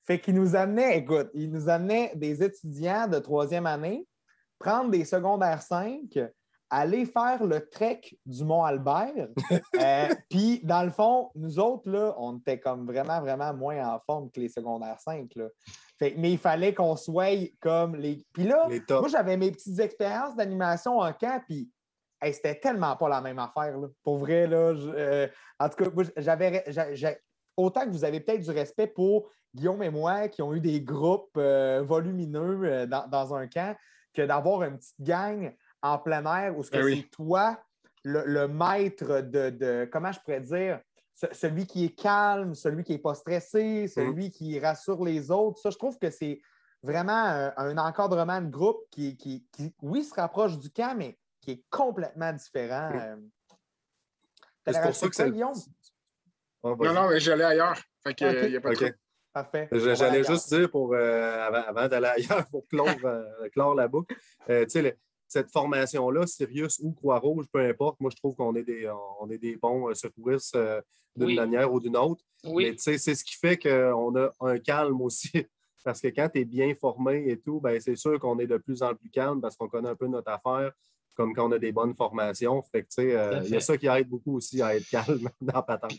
Fait 0.06 0.20
qu'il 0.20 0.34
nous 0.34 0.54
amenait, 0.54 0.98
écoute, 0.98 1.30
il 1.32 1.50
nous 1.50 1.68
amenait 1.68 2.12
des 2.14 2.42
étudiants 2.42 3.08
de 3.08 3.18
troisième 3.18 3.66
année 3.66 4.06
prendre 4.58 4.90
des 4.90 5.04
secondaires 5.04 5.62
5, 5.62 6.18
aller 6.70 7.04
faire 7.04 7.44
le 7.44 7.68
trek 7.68 8.00
du 8.24 8.44
Mont-Albert. 8.44 9.28
Euh, 9.80 10.08
puis, 10.30 10.60
dans 10.62 10.84
le 10.84 10.90
fond, 10.90 11.30
nous 11.34 11.58
autres, 11.58 11.90
là, 11.90 12.14
on 12.16 12.38
était 12.38 12.60
comme 12.60 12.86
vraiment, 12.86 13.20
vraiment 13.20 13.52
moins 13.52 13.86
en 13.86 13.98
forme 13.98 14.30
que 14.30 14.40
les 14.40 14.48
secondaires 14.48 15.00
5. 15.00 15.34
Là. 15.34 15.48
Mais 16.00 16.32
il 16.32 16.38
fallait 16.38 16.74
qu'on 16.74 16.96
soit 16.96 17.52
comme 17.60 17.96
les. 17.96 18.24
Puis 18.32 18.44
là, 18.44 18.68
moi, 18.90 19.08
j'avais 19.08 19.36
mes 19.36 19.50
petites 19.50 19.78
expériences 19.78 20.36
d'animation 20.36 20.98
en 20.98 21.12
camp, 21.12 21.42
puis 21.46 21.70
c'était 22.32 22.58
tellement 22.58 22.96
pas 22.96 23.08
la 23.08 23.20
même 23.20 23.38
affaire. 23.38 23.78
Là. 23.78 23.88
Pour 24.02 24.18
vrai, 24.18 24.46
là, 24.46 24.72
euh, 24.74 25.28
en 25.58 25.68
tout 25.68 25.84
cas, 25.84 26.04
j'avais, 26.16 26.64
autant 27.56 27.84
que 27.84 27.90
vous 27.90 28.04
avez 28.04 28.20
peut-être 28.20 28.42
du 28.42 28.50
respect 28.50 28.86
pour 28.86 29.30
Guillaume 29.54 29.82
et 29.82 29.90
moi 29.90 30.28
qui 30.28 30.42
ont 30.42 30.54
eu 30.54 30.60
des 30.60 30.80
groupes 30.80 31.36
euh, 31.36 31.82
volumineux 31.82 32.86
dans, 32.86 33.34
un 33.34 33.46
camp, 33.46 33.76
que 34.12 34.22
d'avoir 34.22 34.62
une 34.62 34.78
petite 34.78 35.00
gang 35.00 35.54
en 35.82 35.98
plein 35.98 36.24
air 36.24 36.56
où 36.56 36.62
ce 36.62 36.70
ben 36.70 36.82
c'est 36.88 37.10
toi 37.10 37.58
le, 38.04 38.46
maître 38.46 39.20
de, 39.20 39.88
comment 39.90 40.12
je 40.12 40.20
pourrais 40.20 40.40
dire, 40.40 40.80
celui 41.32 41.66
qui 41.66 41.84
est 41.84 41.94
calme, 41.94 42.54
celui 42.54 42.84
qui 42.84 42.92
n'est 42.92 42.98
pas 42.98 43.14
stressé, 43.14 43.88
celui 43.88 44.30
qui 44.30 44.58
rassure 44.58 45.04
les 45.04 45.30
autres. 45.30 45.58
Ça, 45.60 45.70
je 45.70 45.78
trouve 45.78 45.98
que 45.98 46.10
c'est 46.10 46.40
vraiment 46.82 47.52
un, 47.56 47.78
encadrement 47.78 48.40
de 48.40 48.50
groupe 48.50 48.80
qui, 48.90 49.16
qui, 49.16 49.46
oui, 49.80 50.04
se 50.04 50.14
rapproche 50.14 50.58
du 50.58 50.70
camp, 50.70 50.94
mais 50.96 51.18
qui 51.40 51.52
est 51.52 51.64
complètement 51.70 52.32
différent. 52.32 52.90
Euh. 52.94 53.16
C'est 54.66 54.82
pour 54.82 54.94
ça 54.94 55.08
que 55.08 55.14
c'est. 55.14 55.30
non, 55.30 55.52
non, 56.62 57.08
mais 57.08 57.20
j'allais 57.20 57.44
ailleurs. 57.44 57.78
Fait 58.02 58.14
que, 58.14 58.48
y 58.48 58.56
a 58.56 58.60
pas 58.60 58.74
de 58.74 58.94
Parfait. 59.34 59.68
J'allais 59.72 60.22
juste 60.22 60.54
dire 60.54 60.70
pour, 60.70 60.94
euh, 60.94 61.48
avant, 61.66 61.88
d'aller 61.88 62.06
ailleurs 62.30 62.46
pour 62.52 62.68
clore, 62.68 62.88
euh, 63.04 63.74
la 63.74 63.88
boucle, 63.88 64.14
euh, 64.48 64.62
tu 64.64 64.70
sais, 64.70 64.96
cette 65.34 65.50
formation-là, 65.50 66.28
Sirius 66.28 66.78
ou 66.80 66.92
Croix-Rouge, 66.92 67.46
peu 67.52 67.58
importe, 67.58 67.98
moi 67.98 68.08
je 68.10 68.16
trouve 68.16 68.36
qu'on 68.36 68.54
est 68.54 68.62
des, 68.62 68.88
on 69.20 69.28
est 69.30 69.38
des 69.38 69.56
bons 69.56 69.92
secouristes 69.94 70.56
d'une 71.16 71.34
manière 71.34 71.72
ou 71.72 71.80
d'une 71.80 71.96
autre. 71.96 72.22
Oui. 72.44 72.70
Mais 72.70 72.76
c'est 72.78 73.14
ce 73.14 73.24
qui 73.24 73.34
fait 73.34 73.56
qu'on 73.56 74.14
a 74.16 74.30
un 74.40 74.58
calme 74.58 75.00
aussi. 75.00 75.30
Parce 75.84 76.00
que 76.00 76.06
quand 76.08 76.28
tu 76.32 76.40
es 76.40 76.44
bien 76.44 76.72
formé 76.74 77.28
et 77.28 77.38
tout, 77.38 77.60
ben, 77.60 77.78
c'est 77.80 77.96
sûr 77.96 78.18
qu'on 78.20 78.38
est 78.38 78.46
de 78.46 78.56
plus 78.58 78.82
en 78.82 78.94
plus 78.94 79.10
calme 79.10 79.42
parce 79.42 79.54
qu'on 79.54 79.68
connaît 79.68 79.90
un 79.90 79.94
peu 79.94 80.06
notre 80.06 80.30
affaire, 80.30 80.72
comme 81.14 81.34
quand 81.34 81.46
on 81.46 81.52
a 81.52 81.58
des 81.58 81.72
bonnes 81.72 81.94
formations. 81.94 82.62
Fait 82.72 82.84
que, 82.84 83.44
il 83.44 83.50
y 83.50 83.56
a 83.56 83.60
ça 83.60 83.76
qui 83.76 83.86
aide 83.86 84.08
beaucoup 84.08 84.36
aussi 84.36 84.62
à 84.62 84.74
être 84.74 84.88
calme 84.90 85.28
dans 85.42 85.52
la 85.52 85.62
patente. 85.62 85.92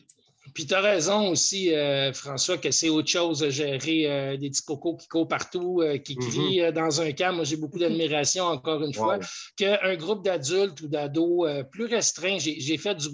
Puis 0.56 0.66
tu 0.66 0.74
as 0.74 0.80
raison 0.80 1.32
aussi, 1.32 1.74
euh, 1.74 2.14
François, 2.14 2.58
que 2.58 2.72
c'est 2.72 2.88
autre 2.88 3.10
chose 3.10 3.40
de 3.40 3.50
gérer 3.50 4.10
euh, 4.10 4.38
des 4.38 4.50
petits 4.50 4.64
cocos 4.64 4.96
qui 4.96 5.10
courent 5.10 5.28
partout, 5.28 5.82
euh, 5.82 5.98
qui 5.98 6.16
mm-hmm. 6.16 6.30
crient 6.30 6.74
dans 6.74 7.02
un 7.02 7.12
camp. 7.12 7.34
Moi, 7.34 7.44
j'ai 7.44 7.58
beaucoup 7.58 7.78
d'admiration, 7.80 8.46
encore 8.46 8.82
une 8.82 8.94
fois, 8.94 9.20
qu'un 9.58 9.96
groupe 9.98 10.24
d'adultes 10.24 10.80
ou 10.80 10.88
d'ados 10.88 11.46
plus 11.72 11.86
restreint. 11.86 12.38
J'ai 12.40 12.78
fait 12.78 12.96
du 12.96 13.10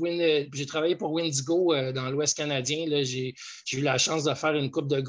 j'ai 0.54 0.66
travaillé 0.68 0.96
pour 0.96 1.12
Windigo 1.12 1.74
dans 1.94 2.12
l'Ouest 2.12 2.38
canadien. 2.38 2.86
J'ai 3.04 3.34
eu 3.74 3.82
la 3.82 3.98
chance 3.98 4.24
de 4.24 4.34
faire 4.36 4.54
une 4.54 4.70
coupe 4.70 4.88
de 4.88 5.04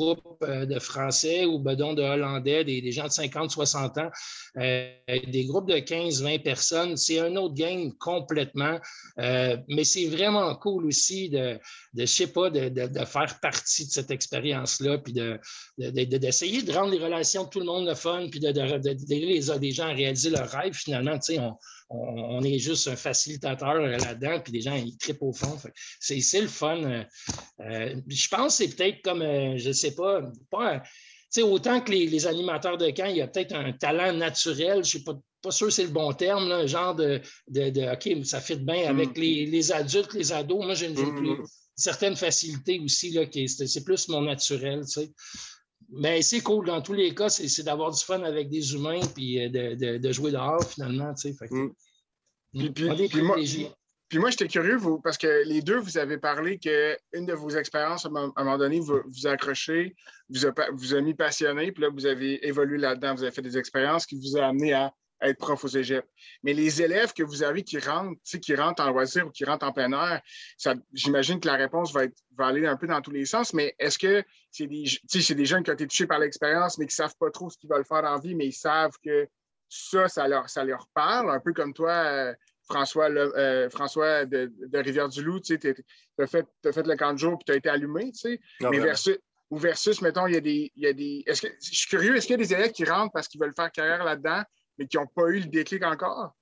euh, 0.00 0.66
de 0.66 0.78
Français 0.78 1.44
ou 1.44 1.58
bedon 1.58 1.94
de 1.94 2.02
Hollandais, 2.02 2.64
des, 2.64 2.92
gens 2.92 3.06
de 3.06 3.12
50, 3.12 3.50
60 3.50 3.98
ans, 3.98 4.10
euh, 4.58 4.90
des 5.08 5.44
groupes 5.46 5.68
de 5.68 5.78
15, 5.78 6.22
20 6.22 6.38
personnes. 6.42 6.96
C'est 6.96 7.18
un 7.18 7.34
autre 7.36 7.54
game 7.54 7.92
complètement. 7.98 8.78
Euh, 9.18 9.56
mais 9.68 9.84
c'est 9.84 10.06
vraiment 10.06 10.54
cool 10.56 10.86
aussi 10.86 11.28
de, 11.28 11.58
de 11.94 12.00
je 12.00 12.06
sais 12.06 12.28
pas, 12.28 12.50
de, 12.50 13.04
faire 13.04 13.38
partie 13.40 13.86
de 13.86 13.90
cette 13.90 14.10
expérience-là, 14.10 14.98
puis 14.98 15.12
d'essayer 15.12 16.62
de, 16.62 16.72
rendre 16.72 16.92
les 16.92 16.98
relations 16.98 17.44
de 17.44 17.48
tout 17.48 17.60
le 17.60 17.66
monde 17.66 17.86
le 17.86 17.94
fun, 17.94 18.28
puis 18.30 18.40
d'aider 18.40 18.96
les, 19.08 19.40
les 19.40 19.72
gens 19.72 19.88
à 19.88 19.92
réaliser 19.92 20.30
leur 20.30 20.48
rêve. 20.48 20.74
Finalement, 20.74 21.18
tu 21.18 21.34
sais, 21.34 21.40
on, 21.90 22.42
est 22.42 22.58
juste 22.58 22.88
un 22.88 22.96
facilitateur 22.96 23.74
là-dedans, 23.74 24.40
puis 24.40 24.52
les 24.52 24.60
gens, 24.60 24.74
ils 24.74 24.96
trippent 24.96 25.22
au 25.22 25.32
fond. 25.32 25.56
C'est 26.00 26.40
le 26.40 26.48
fun. 26.48 26.82
Euh, 26.82 27.04
euh, 27.60 27.96
je 28.06 28.28
pense 28.28 28.58
que 28.58 28.64
c'est 28.64 28.76
peut-être 28.76 29.02
comme, 29.02 29.22
euh, 29.22 29.56
je 29.56 29.68
ne 29.68 29.72
sais 29.72 29.94
pas, 29.94 30.22
pas 30.50 30.82
autant 31.42 31.80
que 31.80 31.92
les, 31.92 32.26
animateurs 32.26 32.78
de 32.78 32.90
camp, 32.90 33.06
il 33.06 33.16
y 33.16 33.22
a 33.22 33.28
peut-être 33.28 33.54
un 33.54 33.72
talent 33.72 34.12
naturel, 34.12 34.74
je 34.74 34.78
ne 34.78 34.82
suis 34.82 35.02
pas, 35.02 35.18
pas 35.42 35.50
sûr 35.50 35.68
que 35.68 35.72
c'est 35.72 35.84
le 35.84 35.90
bon 35.90 36.12
terme, 36.12 36.48
là, 36.48 36.66
genre 36.66 36.94
de, 36.94 37.20
de, 37.48 37.92
OK, 37.92 38.24
ça 38.24 38.40
fit 38.40 38.56
bien 38.56 38.88
avec 38.88 39.16
mm. 39.16 39.20
les, 39.20 39.72
adultes, 39.72 40.14
les 40.14 40.32
ados. 40.32 40.64
Moi, 40.64 40.74
j'ai 40.74 40.86
une, 40.86 40.94
mm. 40.94 41.44
certaine 41.76 42.16
facilité 42.16 42.80
aussi, 42.80 43.10
là, 43.10 43.24
c'est 43.32 43.84
plus 43.84 44.08
mon 44.08 44.22
naturel, 44.22 44.80
tu 44.80 45.02
sais. 45.02 45.10
Mais 45.90 46.20
c'est 46.22 46.40
cool. 46.40 46.66
Dans 46.66 46.82
tous 46.82 46.92
les 46.92 47.14
cas, 47.14 47.28
c'est 47.28 47.62
d'avoir 47.62 47.90
du 47.90 48.02
fun 48.02 48.22
avec 48.22 48.50
des 48.50 48.74
humains 48.74 49.00
puis 49.14 49.42
euh, 49.42 49.98
de, 49.98 50.12
jouer 50.12 50.32
dehors, 50.32 50.62
finalement. 50.64 51.14
Tu 51.14 51.32
sais. 51.32 51.46
Mm. 51.50 51.70
Puis, 54.08 54.18
moi, 54.18 54.30
j'étais 54.30 54.48
curieux, 54.48 54.76
vous, 54.76 55.00
parce 55.00 55.18
que 55.18 55.44
les 55.46 55.60
deux, 55.60 55.78
vous 55.78 55.98
avez 55.98 56.16
parlé 56.16 56.58
qu'une 56.58 57.26
de 57.26 57.32
vos 57.34 57.50
expériences, 57.50 58.06
à 58.06 58.08
un 58.08 58.44
moment 58.44 58.58
donné, 58.58 58.80
vous 58.80 59.00
vous 59.06 59.26
accrochez, 59.26 59.94
vous 60.30 60.46
a, 60.46 60.52
vous 60.72 60.94
a 60.94 61.00
mis 61.00 61.14
passionné, 61.14 61.72
puis 61.72 61.82
là, 61.82 61.90
vous 61.90 62.06
avez 62.06 62.46
évolué 62.46 62.78
là-dedans, 62.78 63.14
vous 63.14 63.22
avez 63.22 63.32
fait 63.32 63.42
des 63.42 63.58
expériences 63.58 64.06
qui 64.06 64.16
vous 64.16 64.36
ont 64.36 64.42
amené 64.42 64.72
à 64.72 64.94
être 65.20 65.38
prof 65.38 65.64
au 65.64 65.68
cégep. 65.68 66.04
Mais 66.42 66.52
les 66.52 66.82
élèves 66.82 67.12
que 67.12 67.22
vous 67.22 67.42
avez 67.42 67.62
qui 67.62 67.78
rentrent, 67.78 68.20
qui 68.40 68.54
rentrent 68.54 68.82
en 68.82 68.90
loisir 68.90 69.26
ou 69.26 69.30
qui 69.30 69.44
rentrent 69.44 69.66
en 69.66 69.72
plein 69.72 69.92
air, 69.92 70.20
j'imagine 70.92 71.40
que 71.40 71.46
la 71.46 71.54
réponse 71.54 71.92
va, 71.92 72.04
être, 72.04 72.16
va 72.36 72.46
aller 72.46 72.66
un 72.66 72.76
peu 72.76 72.86
dans 72.86 73.00
tous 73.00 73.10
les 73.10 73.24
sens, 73.24 73.52
mais 73.52 73.74
est-ce 73.78 73.98
que 73.98 74.24
c'est 74.50 74.66
des, 74.66 74.84
des 74.84 75.44
jeunes 75.44 75.62
qui 75.62 75.70
ont 75.70 75.74
été 75.74 75.86
touchés 75.86 76.06
par 76.06 76.18
l'expérience, 76.18 76.78
mais 76.78 76.86
qui 76.86 76.92
ne 76.92 77.06
savent 77.06 77.16
pas 77.18 77.30
trop 77.30 77.50
ce 77.50 77.58
qu'ils 77.58 77.70
veulent 77.70 77.84
faire 77.84 78.02
dans 78.02 78.12
la 78.12 78.20
vie, 78.20 78.34
mais 78.34 78.46
ils 78.46 78.52
savent 78.52 78.96
que 79.04 79.28
ça, 79.68 80.08
ça 80.08 80.26
leur, 80.28 80.48
ça 80.48 80.64
leur 80.64 80.88
parle, 80.94 81.30
un 81.30 81.40
peu 81.40 81.52
comme 81.52 81.74
toi, 81.74 81.92
euh, 81.92 82.34
François, 82.64 83.10
euh, 83.10 83.70
François 83.70 84.26
de, 84.26 84.50
Rivière-du-Loup, 84.72 85.40
tu 85.40 85.58
as 86.18 86.26
fait, 86.26 86.46
as 86.64 86.72
fait 86.72 86.86
le 86.86 86.96
camp 86.96 87.12
de 87.12 87.18
jour 87.18 87.38
puis 87.38 87.46
tu 87.46 87.52
as 87.52 87.56
été 87.56 87.68
allumé, 87.68 88.12
tu 88.12 88.18
sais. 88.18 88.40
Mais 88.60 88.78
versus, 88.78 89.18
ou 89.50 89.56
versus, 89.56 90.02
mettons, 90.02 90.26
il 90.26 90.34
y 90.34 90.36
a 90.36 90.40
des. 90.40 90.72
Il 90.76 90.82
y 90.82 90.86
a 90.86 90.92
des 90.92 91.24
est-ce 91.26 91.42
que, 91.42 91.48
je 91.62 91.74
suis 91.74 91.88
curieux, 91.88 92.16
est-ce 92.16 92.26
qu'il 92.26 92.38
y 92.38 92.42
a 92.42 92.44
des 92.44 92.52
élèves 92.52 92.72
qui 92.72 92.84
rentrent 92.84 93.12
parce 93.12 93.28
qu'ils 93.28 93.40
veulent 93.40 93.54
faire 93.54 93.72
carrière 93.72 94.04
là-dedans, 94.04 94.42
mais 94.78 94.86
qui 94.86 94.96
n'ont 94.96 95.06
pas 95.06 95.28
eu 95.28 95.40
le 95.40 95.46
déclic 95.46 95.84
encore? 95.84 96.34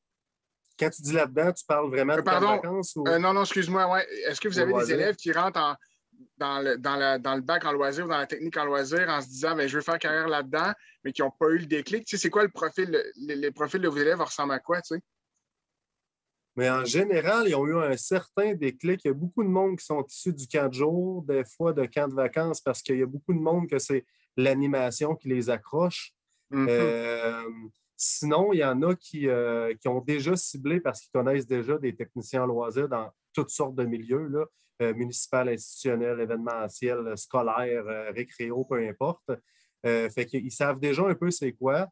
Quand 0.78 0.90
tu 0.90 1.02
dis 1.02 1.12
là-dedans, 1.12 1.52
tu 1.52 1.64
parles 1.64 1.88
vraiment 1.88 2.16
de 2.16 2.20
vacances? 2.20 2.94
Ou... 2.96 3.08
Euh, 3.08 3.18
non, 3.18 3.32
non, 3.32 3.42
excuse-moi. 3.42 3.90
Ouais. 3.90 4.06
Est-ce 4.26 4.40
que 4.40 4.48
vous 4.48 4.58
avez 4.58 4.72
des 4.74 4.92
élèves 4.92 5.16
qui 5.16 5.32
rentrent 5.32 5.58
en, 5.58 5.74
dans 6.36 6.60
le, 6.60 6.76
dans, 6.76 7.34
le 7.34 7.40
bac 7.40 7.64
en 7.64 7.72
loisir 7.72 8.04
ou 8.04 8.08
dans 8.08 8.18
la 8.18 8.26
technique 8.26 8.56
en 8.56 8.64
loisir 8.64 9.08
en 9.08 9.20
se 9.20 9.28
disant 9.28 9.56
ben, 9.56 9.66
je 9.66 9.76
veux 9.76 9.82
faire 9.82 9.98
carrière 9.98 10.28
là-dedans, 10.28 10.72
mais 11.04 11.12
qui 11.12 11.22
n'ont 11.22 11.30
pas 11.30 11.48
eu 11.48 11.58
le 11.58 11.66
déclic? 11.66 12.04
Tu 12.04 12.16
sais, 12.16 12.22
c'est 12.22 12.30
quoi 12.30 12.42
le 12.42 12.50
profil, 12.50 13.02
les, 13.16 13.50
profils 13.50 13.80
de 13.80 13.88
vos 13.88 13.96
élèves 13.96 14.20
ressemblent 14.20 14.52
à 14.52 14.58
quoi? 14.58 14.80
Tu 14.82 14.94
sais? 14.94 15.00
Mais 16.56 16.70
en 16.70 16.84
général, 16.84 17.48
ils 17.48 17.54
ont 17.54 17.66
eu 17.66 17.76
un 17.76 17.96
certain 17.96 18.54
déclic. 18.54 19.02
Il 19.04 19.08
y 19.08 19.10
a 19.10 19.14
beaucoup 19.14 19.42
de 19.42 19.48
monde 19.48 19.78
qui 19.78 19.84
sont 19.84 20.02
issus 20.04 20.32
du 20.32 20.46
camp 20.48 20.68
de 20.68 20.74
jour, 20.74 21.22
des 21.22 21.44
fois 21.44 21.74
de 21.74 21.84
camp 21.84 22.08
de 22.08 22.14
vacances, 22.14 22.62
parce 22.62 22.82
qu'il 22.82 22.98
y 22.98 23.02
a 23.02 23.06
beaucoup 23.06 23.34
de 23.34 23.40
monde 23.40 23.68
que 23.68 23.78
c'est 23.78 24.06
l'animation 24.38 25.14
qui 25.14 25.28
les 25.28 25.50
accroche. 25.50 26.14
Mm-hmm. 26.50 26.66
Euh, 26.70 27.42
sinon, 27.96 28.52
il 28.52 28.58
y 28.58 28.64
en 28.64 28.82
a 28.82 28.94
qui, 28.94 29.28
euh, 29.28 29.74
qui 29.80 29.88
ont 29.88 30.00
déjà 30.00 30.36
ciblé 30.36 30.80
parce 30.80 31.00
qu'ils 31.00 31.12
connaissent 31.12 31.46
déjà 31.46 31.78
des 31.78 31.94
techniciens 31.94 32.44
en 32.44 32.46
loisirs 32.46 32.88
dans 32.88 33.10
toutes 33.32 33.50
sortes 33.50 33.74
de 33.74 33.84
milieux, 33.84 34.28
là, 34.28 34.44
euh, 34.82 34.94
municipal, 34.94 35.48
institutionnel, 35.48 36.20
événementiel, 36.20 37.16
scolaire, 37.16 37.84
récréo, 38.14 38.64
peu 38.64 38.86
importe. 38.86 39.30
fait 39.82 40.26
qu'ils 40.26 40.52
savent 40.52 40.80
déjà 40.80 41.06
un 41.06 41.14
peu 41.14 41.30
c'est 41.30 41.52
quoi. 41.52 41.88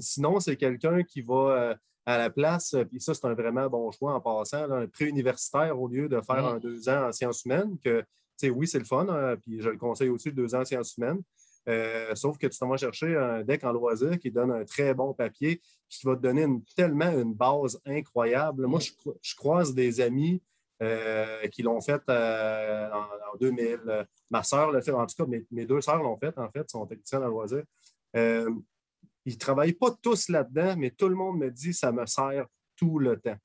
sinon, 0.00 0.40
c'est 0.40 0.56
quelqu'un 0.56 1.02
qui 1.02 1.22
va 1.22 1.76
à 2.04 2.18
la 2.18 2.30
place, 2.30 2.74
puis 2.90 3.00
ça, 3.00 3.14
c'est 3.14 3.26
un 3.26 3.34
vraiment 3.34 3.68
bon 3.68 3.90
choix 3.92 4.14
en 4.14 4.20
passant, 4.20 4.70
un 4.70 4.86
pré-universitaire 4.86 5.80
au 5.80 5.88
lieu 5.88 6.08
de 6.08 6.20
faire 6.20 6.44
un 6.44 6.58
deux 6.58 6.88
ans 6.88 7.08
en 7.08 7.12
sciences 7.12 7.44
humaines, 7.44 7.78
que, 7.82 8.04
oui, 8.50 8.66
c'est 8.66 8.80
le 8.80 8.84
fun, 8.84 9.06
hein, 9.08 9.36
puis 9.40 9.60
je 9.60 9.70
le 9.70 9.76
conseille 9.76 10.08
aussi, 10.08 10.32
deux 10.32 10.54
ans 10.54 10.62
en 10.62 10.64
sciences 10.64 10.96
humaines. 10.96 11.22
Euh, 11.68 12.14
sauf 12.14 12.38
que 12.38 12.46
tu 12.46 12.58
t'en 12.58 12.68
vas 12.68 12.76
chercher 12.76 13.16
un 13.16 13.42
deck 13.42 13.62
en 13.64 13.72
loisir 13.72 14.18
qui 14.18 14.30
donne 14.30 14.50
un 14.50 14.64
très 14.64 14.94
bon 14.94 15.14
papier, 15.14 15.60
qui 15.88 16.06
va 16.06 16.16
te 16.16 16.22
donner 16.22 16.46
tellement 16.76 17.10
une 17.10 17.34
base 17.34 17.80
incroyable. 17.86 18.66
Moi, 18.66 18.80
je, 18.80 19.36
croise 19.36 19.74
des 19.74 20.00
amis 20.00 20.42
euh, 20.82 21.46
qui 21.48 21.62
l'ont 21.62 21.80
fait 21.80 22.02
euh, 22.08 22.90
en, 22.90 23.36
2000. 23.38 24.06
Ma 24.30 24.42
soeur 24.42 24.72
l'a 24.72 24.82
fait, 24.82 24.90
en 24.90 25.06
tout 25.06 25.24
cas, 25.24 25.38
mes, 25.50 25.66
deux 25.66 25.80
sœurs 25.80 26.02
l'ont 26.02 26.16
fait, 26.16 26.36
en 26.36 26.50
fait, 26.50 26.68
sont 26.70 26.86
techniciennes 26.86 27.24
en 27.24 27.28
loisir. 27.28 27.62
Ils 29.24 29.34
ne 29.34 29.38
travaillent 29.38 29.72
pas 29.72 29.90
tous 30.02 30.28
là-dedans, 30.28 30.74
mais 30.76 30.90
tout 30.90 31.08
le 31.08 31.14
monde 31.14 31.38
me 31.38 31.50
dit 31.50 31.72
ça 31.72 31.92
me 31.92 32.04
sert 32.06 32.46
tout 32.76 32.98
le 32.98 33.20
temps. 33.20 33.36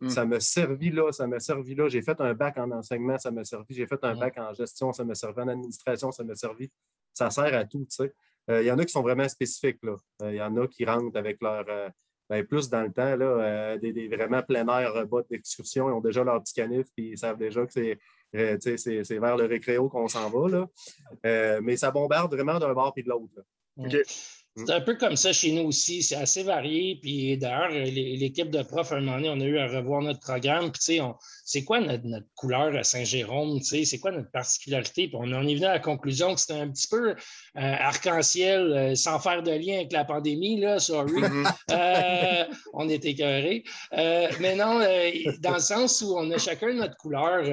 Hmm. 0.00 0.08
Ça 0.08 0.26
me 0.26 0.38
servit 0.40 0.90
là, 0.90 1.10
ça 1.12 1.26
m'a 1.26 1.40
servi 1.40 1.74
là. 1.74 1.88
J'ai 1.88 2.02
fait 2.02 2.20
un 2.20 2.34
bac 2.34 2.58
en 2.58 2.70
enseignement, 2.70 3.18
ça 3.18 3.30
m'a 3.30 3.44
servi. 3.44 3.74
J'ai 3.74 3.86
fait 3.86 4.02
un 4.02 4.14
hmm. 4.14 4.18
bac 4.18 4.38
en 4.38 4.52
gestion, 4.54 4.92
ça 4.92 5.04
m'a 5.04 5.14
servi. 5.14 5.40
En 5.40 5.48
administration, 5.48 6.10
ça 6.10 6.24
m'a 6.24 6.34
servi. 6.34 6.70
Ça 7.16 7.30
sert 7.30 7.54
à 7.54 7.64
tout, 7.64 7.86
tu 7.90 7.96
sais. 7.96 8.14
Euh, 8.50 8.62
il 8.62 8.66
y 8.66 8.70
en 8.70 8.78
a 8.78 8.84
qui 8.84 8.92
sont 8.92 9.02
vraiment 9.02 9.28
spécifiques, 9.28 9.82
là. 9.82 9.96
Euh, 10.22 10.32
il 10.32 10.36
y 10.36 10.42
en 10.42 10.54
a 10.56 10.68
qui 10.68 10.84
rentrent 10.84 11.16
avec 11.16 11.40
leur... 11.40 11.64
Euh, 11.68 11.88
ben, 12.28 12.44
plus 12.44 12.68
dans 12.68 12.82
le 12.82 12.92
temps, 12.92 13.14
là, 13.14 13.78
des, 13.78 14.08
vraiment 14.08 14.42
plein 14.42 14.66
air 14.66 15.06
bottes 15.06 15.30
d'excursion. 15.30 15.88
Ils 15.88 15.92
ont 15.92 16.00
déjà 16.00 16.24
leur 16.24 16.42
petit 16.42 16.54
canif, 16.54 16.88
puis 16.96 17.10
ils 17.10 17.18
savent 17.18 17.38
déjà 17.38 17.64
que 17.64 17.72
c'est 17.72 17.98
c'est 18.76 19.18
vers 19.20 19.36
le 19.36 19.44
récréo 19.44 19.88
qu'on 19.88 20.08
s'en 20.08 20.28
va. 20.28 20.48
Là. 20.48 21.60
mais 21.60 21.76
ça 21.76 21.92
bombarde 21.92 22.34
vraiment 22.34 22.58
d'un 22.58 22.72
bord 22.72 22.92
et 22.96 23.04
de 23.04 23.10
l'autre. 23.10 23.44
C'est 24.56 24.72
un 24.72 24.80
peu 24.80 24.94
comme 24.94 25.16
ça 25.16 25.34
chez 25.34 25.52
nous 25.52 25.64
aussi. 25.64 26.02
C'est 26.02 26.16
assez 26.16 26.42
varié. 26.42 26.98
Puis 27.02 27.36
d'ailleurs, 27.36 27.68
l'équipe 27.68 28.50
de 28.50 28.62
profs, 28.62 28.92
à 28.92 28.96
un 28.96 29.00
moment 29.00 29.16
donné, 29.16 29.28
on 29.28 29.40
a 29.40 29.44
eu 29.44 29.58
à 29.58 29.66
revoir 29.66 30.00
notre 30.00 30.20
programme. 30.20 30.72
Puis, 30.72 30.80
tu 30.80 30.96
sais, 30.96 31.00
c'est 31.44 31.64
quoi 31.64 31.80
notre, 31.80 32.26
couleur 32.34 32.74
à 32.74 32.82
Saint-Jérôme? 32.82 33.58
Tu 33.60 33.66
sais, 33.66 33.84
c'est 33.84 33.98
quoi 33.98 34.12
notre 34.12 34.30
particularité? 34.30 35.08
Puis 35.08 35.16
on 35.18 35.32
en 35.32 35.46
est 35.46 35.54
venu 35.54 35.66
à 35.66 35.74
la 35.74 35.78
conclusion 35.78 36.34
que 36.34 36.40
c'était 36.40 36.54
un 36.54 36.68
petit 36.68 36.88
peu 36.88 37.10
euh, 37.10 37.14
arc-en-ciel, 37.54 38.72
euh, 38.72 38.94
sans 38.94 39.18
faire 39.18 39.42
de 39.42 39.50
lien 39.50 39.76
avec 39.76 39.92
la 39.92 40.04
pandémie, 40.04 40.58
là, 40.58 40.78
sorry. 40.78 41.12
Mm-hmm. 41.12 41.52
Euh, 41.72 42.44
on 42.74 42.88
était 42.88 43.10
écœurés. 43.10 43.64
mais 43.92 44.54
non, 44.56 44.80
dans 45.40 45.54
le 45.54 45.60
sens 45.60 46.00
où 46.00 46.16
on 46.16 46.30
a 46.30 46.38
chacun 46.38 46.72
notre 46.72 46.96
couleur. 46.96 47.44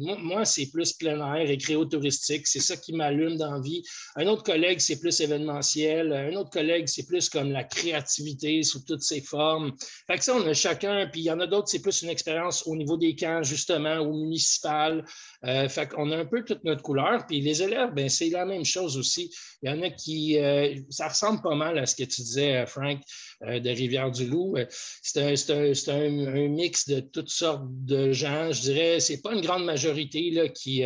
moi, 0.00 0.44
c'est 0.44 0.66
plus 0.66 0.92
plein 0.92 1.18
air, 1.34 1.46
récréo-touristique. 1.46 2.46
C'est 2.46 2.60
ça 2.60 2.76
qui 2.76 2.92
m'allume 2.92 3.36
dans 3.36 3.52
la 3.52 3.60
vie. 3.60 3.82
Un 4.16 4.26
autre 4.26 4.42
collègue, 4.42 4.80
c'est 4.80 4.98
plus 4.98 5.20
événementiel. 5.20 6.12
Un 6.12 6.34
autre 6.36 6.49
collègues, 6.50 6.88
c'est 6.88 7.06
plus 7.06 7.28
comme 7.28 7.50
la 7.50 7.64
créativité 7.64 8.62
sous 8.62 8.84
toutes 8.84 9.02
ses 9.02 9.20
formes. 9.20 9.72
Fait 10.06 10.18
que 10.18 10.24
ça, 10.24 10.34
on 10.34 10.46
a 10.46 10.54
chacun, 10.54 11.08
puis 11.10 11.22
il 11.22 11.24
y 11.24 11.30
en 11.30 11.40
a 11.40 11.46
d'autres, 11.46 11.68
c'est 11.68 11.82
plus 11.82 12.02
une 12.02 12.10
expérience 12.10 12.66
au 12.66 12.76
niveau 12.76 12.96
des 12.96 13.14
camps, 13.14 13.42
justement, 13.42 13.98
au 13.98 14.12
municipal. 14.12 15.04
Euh, 15.44 15.68
fait 15.68 15.88
qu'on 15.88 16.10
a 16.10 16.18
un 16.18 16.26
peu 16.26 16.44
toute 16.44 16.64
notre 16.64 16.82
couleur. 16.82 17.26
Puis 17.26 17.40
les 17.40 17.62
élèves, 17.62 17.92
ben, 17.94 18.08
c'est 18.08 18.28
la 18.28 18.44
même 18.44 18.64
chose 18.64 18.98
aussi. 18.98 19.32
Il 19.62 19.70
y 19.70 19.72
en 19.72 19.82
a 19.82 19.90
qui, 19.90 20.38
euh, 20.38 20.74
ça 20.90 21.08
ressemble 21.08 21.40
pas 21.42 21.54
mal 21.54 21.78
à 21.78 21.86
ce 21.86 21.94
que 21.94 22.04
tu 22.04 22.22
disais, 22.22 22.66
Frank, 22.66 23.00
euh, 23.42 23.60
de 23.60 23.70
Rivière-du-Loup. 23.70 24.56
C'est 25.02 25.20
un, 25.20 26.48
mix 26.48 26.88
de 26.88 27.00
toutes 27.00 27.30
sortes 27.30 27.64
de 27.66 28.12
gens. 28.12 28.52
Je 28.52 28.60
dirais, 28.62 29.00
c'est 29.00 29.22
pas 29.22 29.32
une 29.32 29.40
grande 29.40 29.64
majorité 29.64 30.30
là, 30.30 30.48
qui, 30.48 30.82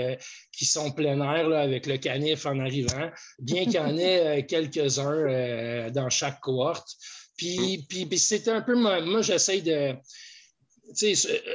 qui 0.57 0.65
sont 0.65 0.91
plein 0.91 1.21
air 1.21 1.49
là, 1.49 1.61
avec 1.61 1.87
le 1.87 1.97
canif 1.97 2.47
en 2.47 2.59
arrivant, 2.59 3.11
bien 3.39 3.65
qu'il 3.65 3.75
y 3.75 3.79
en 3.79 3.97
ait 3.97 4.47
quelques-uns 4.47 5.91
dans 5.91 6.11
chaque 6.11 6.41
cohorte. 6.41 6.89
Puis, 7.37 7.85
puis, 7.89 8.07
puis 8.07 8.19
c'est 8.19 8.47
un 8.49 8.61
peu, 8.61 8.77
moi, 8.77 9.01
moi 9.01 9.23
j'essaie 9.23 9.61
de 9.61 9.97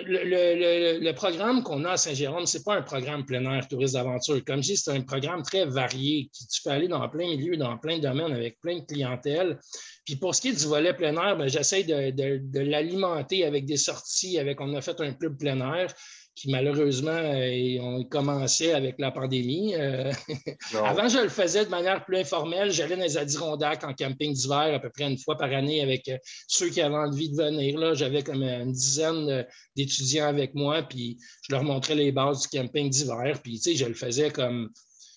le, 0.05 0.99
le, 0.99 1.11
programme 1.13 1.63
qu'on 1.63 1.85
a 1.85 1.91
à 1.91 1.97
Saint-Jérôme, 1.97 2.45
ce 2.45 2.57
n'est 2.57 2.63
pas 2.63 2.75
un 2.75 2.81
programme 2.81 3.25
plein 3.25 3.43
air 3.51 3.67
touriste 3.67 3.93
d'aventure. 3.93 4.43
Comme 4.45 4.61
je 4.61 4.69
dis, 4.69 4.77
c'est 4.77 4.91
un 4.91 5.01
programme 5.01 5.43
très 5.43 5.65
varié. 5.65 6.29
Qui, 6.33 6.47
tu 6.47 6.61
peux 6.63 6.71
aller 6.71 6.87
dans 6.87 7.07
plein 7.09 7.27
milieu, 7.27 7.55
dans 7.55 7.77
plein 7.77 7.97
de 7.97 8.03
domaines 8.03 8.33
avec 8.33 8.59
plein 8.59 8.79
de 8.79 8.85
clientèle. 8.85 9.59
Puis 10.05 10.15
pour 10.15 10.33
ce 10.35 10.41
qui 10.41 10.49
est 10.49 10.59
du 10.59 10.65
volet 10.65 10.93
plein 10.93 11.15
air, 11.15 11.37
ben, 11.37 11.47
j'essaie 11.47 11.83
de, 11.83 12.11
de 12.11 12.59
l'alimenter 12.59 13.45
avec 13.45 13.65
des 13.65 13.77
sorties. 13.77 14.39
Avec, 14.39 14.59
on 14.61 14.73
a 14.73 14.81
fait 14.81 14.99
un 14.99 15.13
club 15.13 15.37
plein 15.37 15.59
air 15.73 15.93
qui 16.39 16.49
malheureusement 16.49 17.11
euh, 17.11 17.79
ont 17.81 18.03
commencé 18.05 18.71
avec 18.71 18.95
la 18.97 19.11
pandémie. 19.11 19.75
Euh, 19.75 20.09
avant, 20.85 21.09
je 21.09 21.19
le 21.19 21.27
faisais 21.27 21.65
de 21.65 21.69
manière 21.69 22.05
plus 22.05 22.15
informelle. 22.15 22.71
J'allais 22.71 22.95
dans 22.95 23.03
les 23.03 23.17
Adirondacks 23.17 23.83
en 23.83 23.93
camping 23.93 24.33
d'hiver 24.33 24.73
à 24.73 24.79
peu 24.79 24.89
près 24.89 25.03
une 25.03 25.17
fois 25.17 25.37
par 25.37 25.51
année 25.51 25.81
avec 25.81 26.07
euh, 26.07 26.17
ceux 26.47 26.69
qui 26.69 26.79
avaient 26.79 26.95
envie 26.95 27.29
de 27.29 27.35
venir. 27.35 27.93
J'avais 27.93 28.23
comme 28.23 28.41
une 28.41 28.71
dizaine 28.71 29.45
d'étudiants 29.75 30.27
avec 30.27 30.55
moi, 30.55 30.81
puis 30.83 31.17
je 31.41 31.51
leur 31.51 31.63
montrais 31.63 31.95
les 31.95 32.13
bases 32.13 32.47
du 32.47 32.57
camping 32.57 32.89
d'hiver. 32.89 33.41
Puis, 33.43 33.59
tu 33.59 33.71
sais, 33.71 33.75
je 33.75 33.85
le 33.85 33.93
faisais 33.93 34.31
comme 34.31 34.69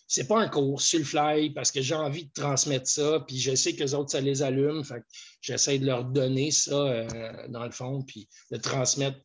c'est 0.08 0.26
pas 0.26 0.40
un 0.40 0.48
cours 0.48 0.82
sur 0.82 0.98
le 0.98 1.04
fly 1.04 1.50
parce 1.50 1.70
que 1.70 1.80
j'ai 1.80 1.94
envie 1.94 2.24
de 2.24 2.32
transmettre 2.34 2.88
ça, 2.88 3.24
puis 3.26 3.38
je 3.38 3.54
sais 3.54 3.74
que 3.74 3.84
les 3.84 3.94
autres, 3.94 4.10
ça 4.10 4.20
les 4.20 4.42
allume. 4.42 4.82
Fait 4.82 5.02
j'essaie 5.40 5.78
de 5.78 5.86
leur 5.86 6.04
donner 6.04 6.50
ça, 6.50 7.06
dans 7.48 7.64
le 7.64 7.70
fond, 7.70 8.02
puis 8.02 8.28
de 8.50 8.56
transmettre 8.56 9.18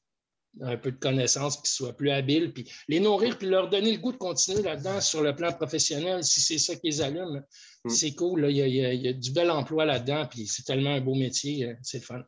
un 0.62 0.78
peu 0.78 0.92
de 0.92 0.98
connaissances, 0.98 1.62
puis 1.62 1.72
soient 1.72 1.96
plus 1.96 2.10
habiles, 2.10 2.54
puis 2.54 2.70
les 2.88 3.00
nourrir, 3.00 3.38
puis 3.38 3.48
leur 3.48 3.70
donner 3.70 3.92
le 3.92 4.00
goût 4.00 4.12
de 4.12 4.18
continuer 4.18 4.62
là-dedans 4.62 5.02
sur 5.02 5.22
le 5.22 5.36
plan 5.36 5.52
professionnel, 5.52 6.24
si 6.24 6.42
c'est 6.42 6.58
ça 6.58 6.76
qui 6.76 6.88
les 6.88 7.02
allume. 7.02 7.44
Mm. 7.84 7.90
C'est 7.90 8.16
cool, 8.16 8.46
il, 8.50 8.58
y 8.58 9.08
a, 9.08 9.14
du 9.14 9.32
bel 9.32 9.52
emploi 9.52 9.86
là-dedans, 9.86 10.26
puis 10.30 10.48
c'est 10.48 10.64
tellement 10.64 10.92
un 10.92 11.02
beau 11.02 11.16
métier, 11.16 11.66
euh, 11.66 11.74
c'est 11.82 12.00
le 12.00 12.04
fun. 12.04 12.22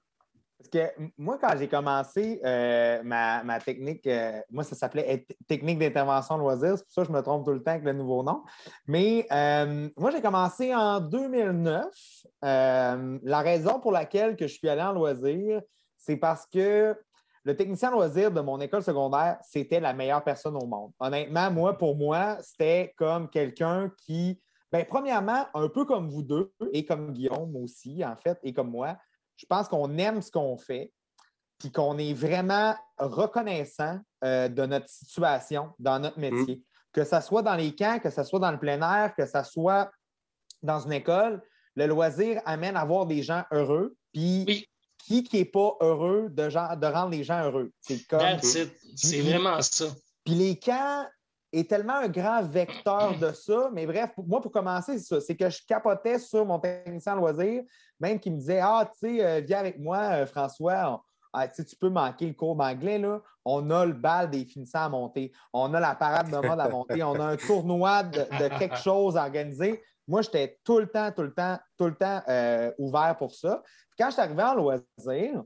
Parce 0.58 0.70
que 0.70 0.92
moi, 1.18 1.38
quand 1.39 1.58
j'ai 1.58 1.70
commencé 1.70 2.42
euh, 2.44 3.02
ma, 3.04 3.60
technique, 3.62 4.06
euh, 4.08 4.42
moi, 4.52 4.65
ça 4.65 4.76
s'appelait 4.76 5.26
technique 5.48 5.80
d'intervention 5.80 6.38
loisir, 6.38 6.78
c'est 6.78 6.84
pour 6.84 6.94
ça 6.94 7.02
que 7.04 7.08
je 7.08 7.13
me 7.13 7.22
trompe 7.22 7.46
tout 7.46 7.54
le 7.54 7.63
temps 7.63 7.72
avec 7.72 7.86
le 7.86 7.94
nouveau 7.94 8.24
nom. 8.24 8.44
Mais 8.86 9.26
moi, 9.96 10.12
j'ai 10.12 10.22
commencé 10.22 10.76
en 10.76 11.00
2009. 11.00 11.86
la 12.42 13.42
raison 13.42 13.80
pour 13.80 13.94
laquelle 13.94 14.36
que 14.36 14.48
je 14.48 14.54
suis 14.54 14.68
allé 14.68 14.82
en 14.82 14.92
loisir, 14.92 15.62
c'est 15.98 16.18
parce 16.18 16.46
que 16.46 16.94
le 17.43 17.56
technicien 17.56 17.91
loisir 17.91 18.32
de 18.32 18.41
mon 18.41 18.60
école 18.60 18.84
secondaire, 18.84 19.38
c'était 19.41 19.80
la 19.80 19.93
meilleure 19.93 20.23
personne 20.23 20.56
au 20.56 20.65
monde. 20.65 20.91
Honnêtement, 20.99 21.52
moi, 21.52 21.78
pour 21.78 21.95
moi, 21.95 22.38
c'était 22.41 22.93
comme 22.97 23.30
quelqu'un 23.30 23.91
qui, 23.97 24.41
bien, 24.71 24.86
premièrement, 24.88 25.45
un 25.54 25.69
peu 25.69 25.86
comme 25.86 26.10
vous 26.10 26.23
deux 26.23 26.52
et 26.73 26.86
comme 26.86 27.13
Guillaume 27.13 27.56
aussi, 27.56 28.04
en 28.04 28.15
fait, 28.17 28.38
et 28.43 28.54
comme 28.54 28.71
moi, 28.71 28.97
je 29.38 29.45
pense 29.45 29.67
qu'on 29.67 29.97
aime 29.97 30.21
ce 30.21 30.32
qu'on 30.32 30.58
fait, 30.58 30.91
puis 31.58 31.71
qu'on 31.71 31.97
est 31.97 32.13
vraiment 32.13 32.75
reconnaissant 32.97 33.99
euh, 34.23 34.47
de 34.47 34.65
notre 34.65 34.89
situation 34.89 35.71
dans 35.80 35.99
notre 35.99 36.19
métier. 36.19 36.58
Mm. 36.58 36.63
Que 36.91 37.04
ce 37.04 37.21
soit 37.21 37.41
dans 37.41 37.56
les 37.56 37.75
camps, 37.75 37.99
que 37.99 38.10
ce 38.10 38.23
soit 38.23 38.39
dans 38.39 38.52
le 38.52 38.60
plein 38.60 38.82
air, 38.82 39.13
que 39.15 39.25
ce 39.25 39.43
soit 39.43 39.91
dans 40.62 40.80
une 40.80 40.93
école, 40.93 41.41
le 41.75 41.86
loisir 41.86 42.41
amène 42.45 42.75
à 42.75 42.84
voir 42.84 43.06
des 43.06 43.23
gens 43.23 43.43
heureux. 43.52 43.95
Puis 44.12 44.67
qui 44.99 45.27
n'est 45.33 45.45
pas 45.45 45.75
heureux 45.81 46.29
de, 46.29 46.47
de 46.47 46.88
rendre 46.88 47.09
les 47.09 47.23
gens 47.23 47.43
heureux? 47.43 47.71
C'est 47.81 48.05
comme. 48.07 48.39
C'est 48.41 49.21
vraiment 49.21 49.62
ça. 49.62 49.85
Puis 50.23 50.35
les 50.35 50.57
camps 50.57 51.05
est 51.51 51.69
tellement 51.69 51.95
un 51.95 52.07
grand 52.07 52.43
vecteur 52.43 53.17
de 53.17 53.31
ça. 53.31 53.69
Mais 53.73 53.85
bref, 53.85 54.12
moi, 54.17 54.41
pour 54.41 54.51
commencer, 54.51 54.97
c'est 54.99 55.05
ça. 55.05 55.21
C'est 55.21 55.35
que 55.35 55.49
je 55.49 55.59
capotais 55.67 56.19
sur 56.19 56.45
mon 56.45 56.59
technicien 56.59 57.15
loisir, 57.15 57.63
même 57.99 58.19
qui 58.19 58.29
me 58.29 58.38
disait 58.38 58.59
Ah, 58.62 58.89
tu 58.91 59.17
sais, 59.17 59.25
euh, 59.25 59.41
viens 59.41 59.59
avec 59.59 59.79
moi, 59.79 59.97
euh, 59.97 60.25
François. 60.25 61.01
Ah, 61.31 61.47
tu 61.47 61.63
peux 61.79 61.89
manquer 61.89 62.25
le 62.25 62.33
cours 62.33 62.55
d'anglais, 62.55 62.97
là. 62.97 63.21
On 63.45 63.69
a 63.69 63.85
le 63.85 63.93
bal 63.93 64.29
des 64.29 64.45
finissants 64.45 64.85
à 64.85 64.89
monter. 64.89 65.31
On 65.53 65.73
a 65.73 65.79
la 65.79 65.95
parade 65.95 66.29
de 66.29 66.35
mode 66.35 66.59
à 66.59 66.69
monter. 66.69 67.04
On 67.04 67.13
a 67.19 67.25
un 67.25 67.37
tournoi 67.37 68.04
de, 68.04 68.58
quelque 68.58 68.77
chose 68.77 69.15
à 69.15 69.23
organiser. 69.23 69.81
Moi, 70.10 70.21
j'étais 70.23 70.60
tout 70.65 70.79
le 70.79 70.87
temps, 70.87 71.12
tout 71.12 71.21
le 71.21 71.33
temps, 71.33 71.57
tout 71.77 71.85
le 71.85 71.95
temps 71.95 72.21
euh, 72.27 72.71
ouvert 72.77 73.15
pour 73.17 73.33
ça 73.33 73.63
quand 73.99 74.07
je 74.07 74.13
suis 74.13 74.21
arrivé 74.21 74.41
en 74.41 74.55
loisir, 74.55 75.43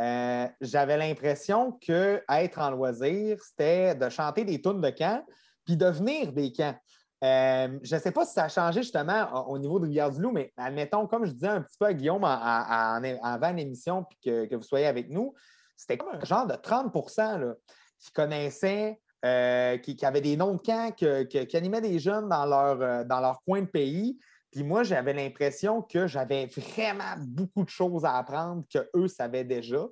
euh, 0.00 0.48
j'avais 0.60 0.96
l'impression 0.96 1.72
qu'être 1.72 2.58
en 2.58 2.70
loisir, 2.70 3.38
c'était 3.40 3.94
de 3.94 4.08
chanter 4.08 4.44
des 4.44 4.60
tunes 4.60 4.80
de 4.80 4.90
camp, 4.90 5.24
puis 5.64 5.76
de 5.76 5.86
venir 5.86 6.32
des 6.32 6.52
camps. 6.52 6.76
Euh, 7.22 7.78
je 7.82 7.94
ne 7.94 8.00
sais 8.00 8.10
pas 8.10 8.26
si 8.26 8.32
ça 8.32 8.44
a 8.44 8.48
changé 8.48 8.82
justement 8.82 9.48
au 9.48 9.56
niveau 9.58 9.78
de 9.78 9.84
Rivière-du-Loup, 9.84 10.32
mais 10.32 10.52
admettons, 10.56 11.06
comme 11.06 11.24
je 11.24 11.30
disais 11.30 11.46
un 11.46 11.62
petit 11.62 11.78
peu 11.78 11.86
à 11.86 11.94
Guillaume 11.94 12.24
en, 12.24 13.00
avant 13.22 13.52
l'émission, 13.52 14.04
puis 14.04 14.18
que, 14.48 14.56
vous 14.56 14.62
soyez 14.62 14.86
avec 14.86 15.08
nous, 15.08 15.32
c'était 15.76 15.96
comme 15.96 16.16
un 16.16 16.24
genre 16.24 16.48
de 16.48 16.54
30% 16.54 17.54
qui 18.00 18.12
connaissaient, 18.12 19.00
euh, 19.24 19.78
qui, 19.78 19.96
avaient 20.04 20.20
des 20.20 20.36
noms 20.36 20.54
de 20.54 20.60
camps, 20.60 20.90
qui 20.92 21.56
animaient 21.56 21.80
des 21.80 21.98
jeunes 22.00 22.28
dans 22.28 22.44
leur, 22.44 22.82
euh, 22.82 23.04
dans 23.04 23.20
leur 23.20 23.40
coin 23.44 23.62
de 23.62 23.66
pays. 23.66 24.18
Puis 24.50 24.64
moi, 24.64 24.82
j'avais 24.82 25.12
l'impression 25.12 25.80
que 25.80 26.06
j'avais 26.06 26.46
vraiment 26.46 27.14
beaucoup 27.18 27.64
de 27.64 27.68
choses 27.68 28.04
à 28.04 28.16
apprendre 28.16 28.64
qu'eux 28.68 29.08
savaient 29.08 29.44
déjà. 29.44 29.86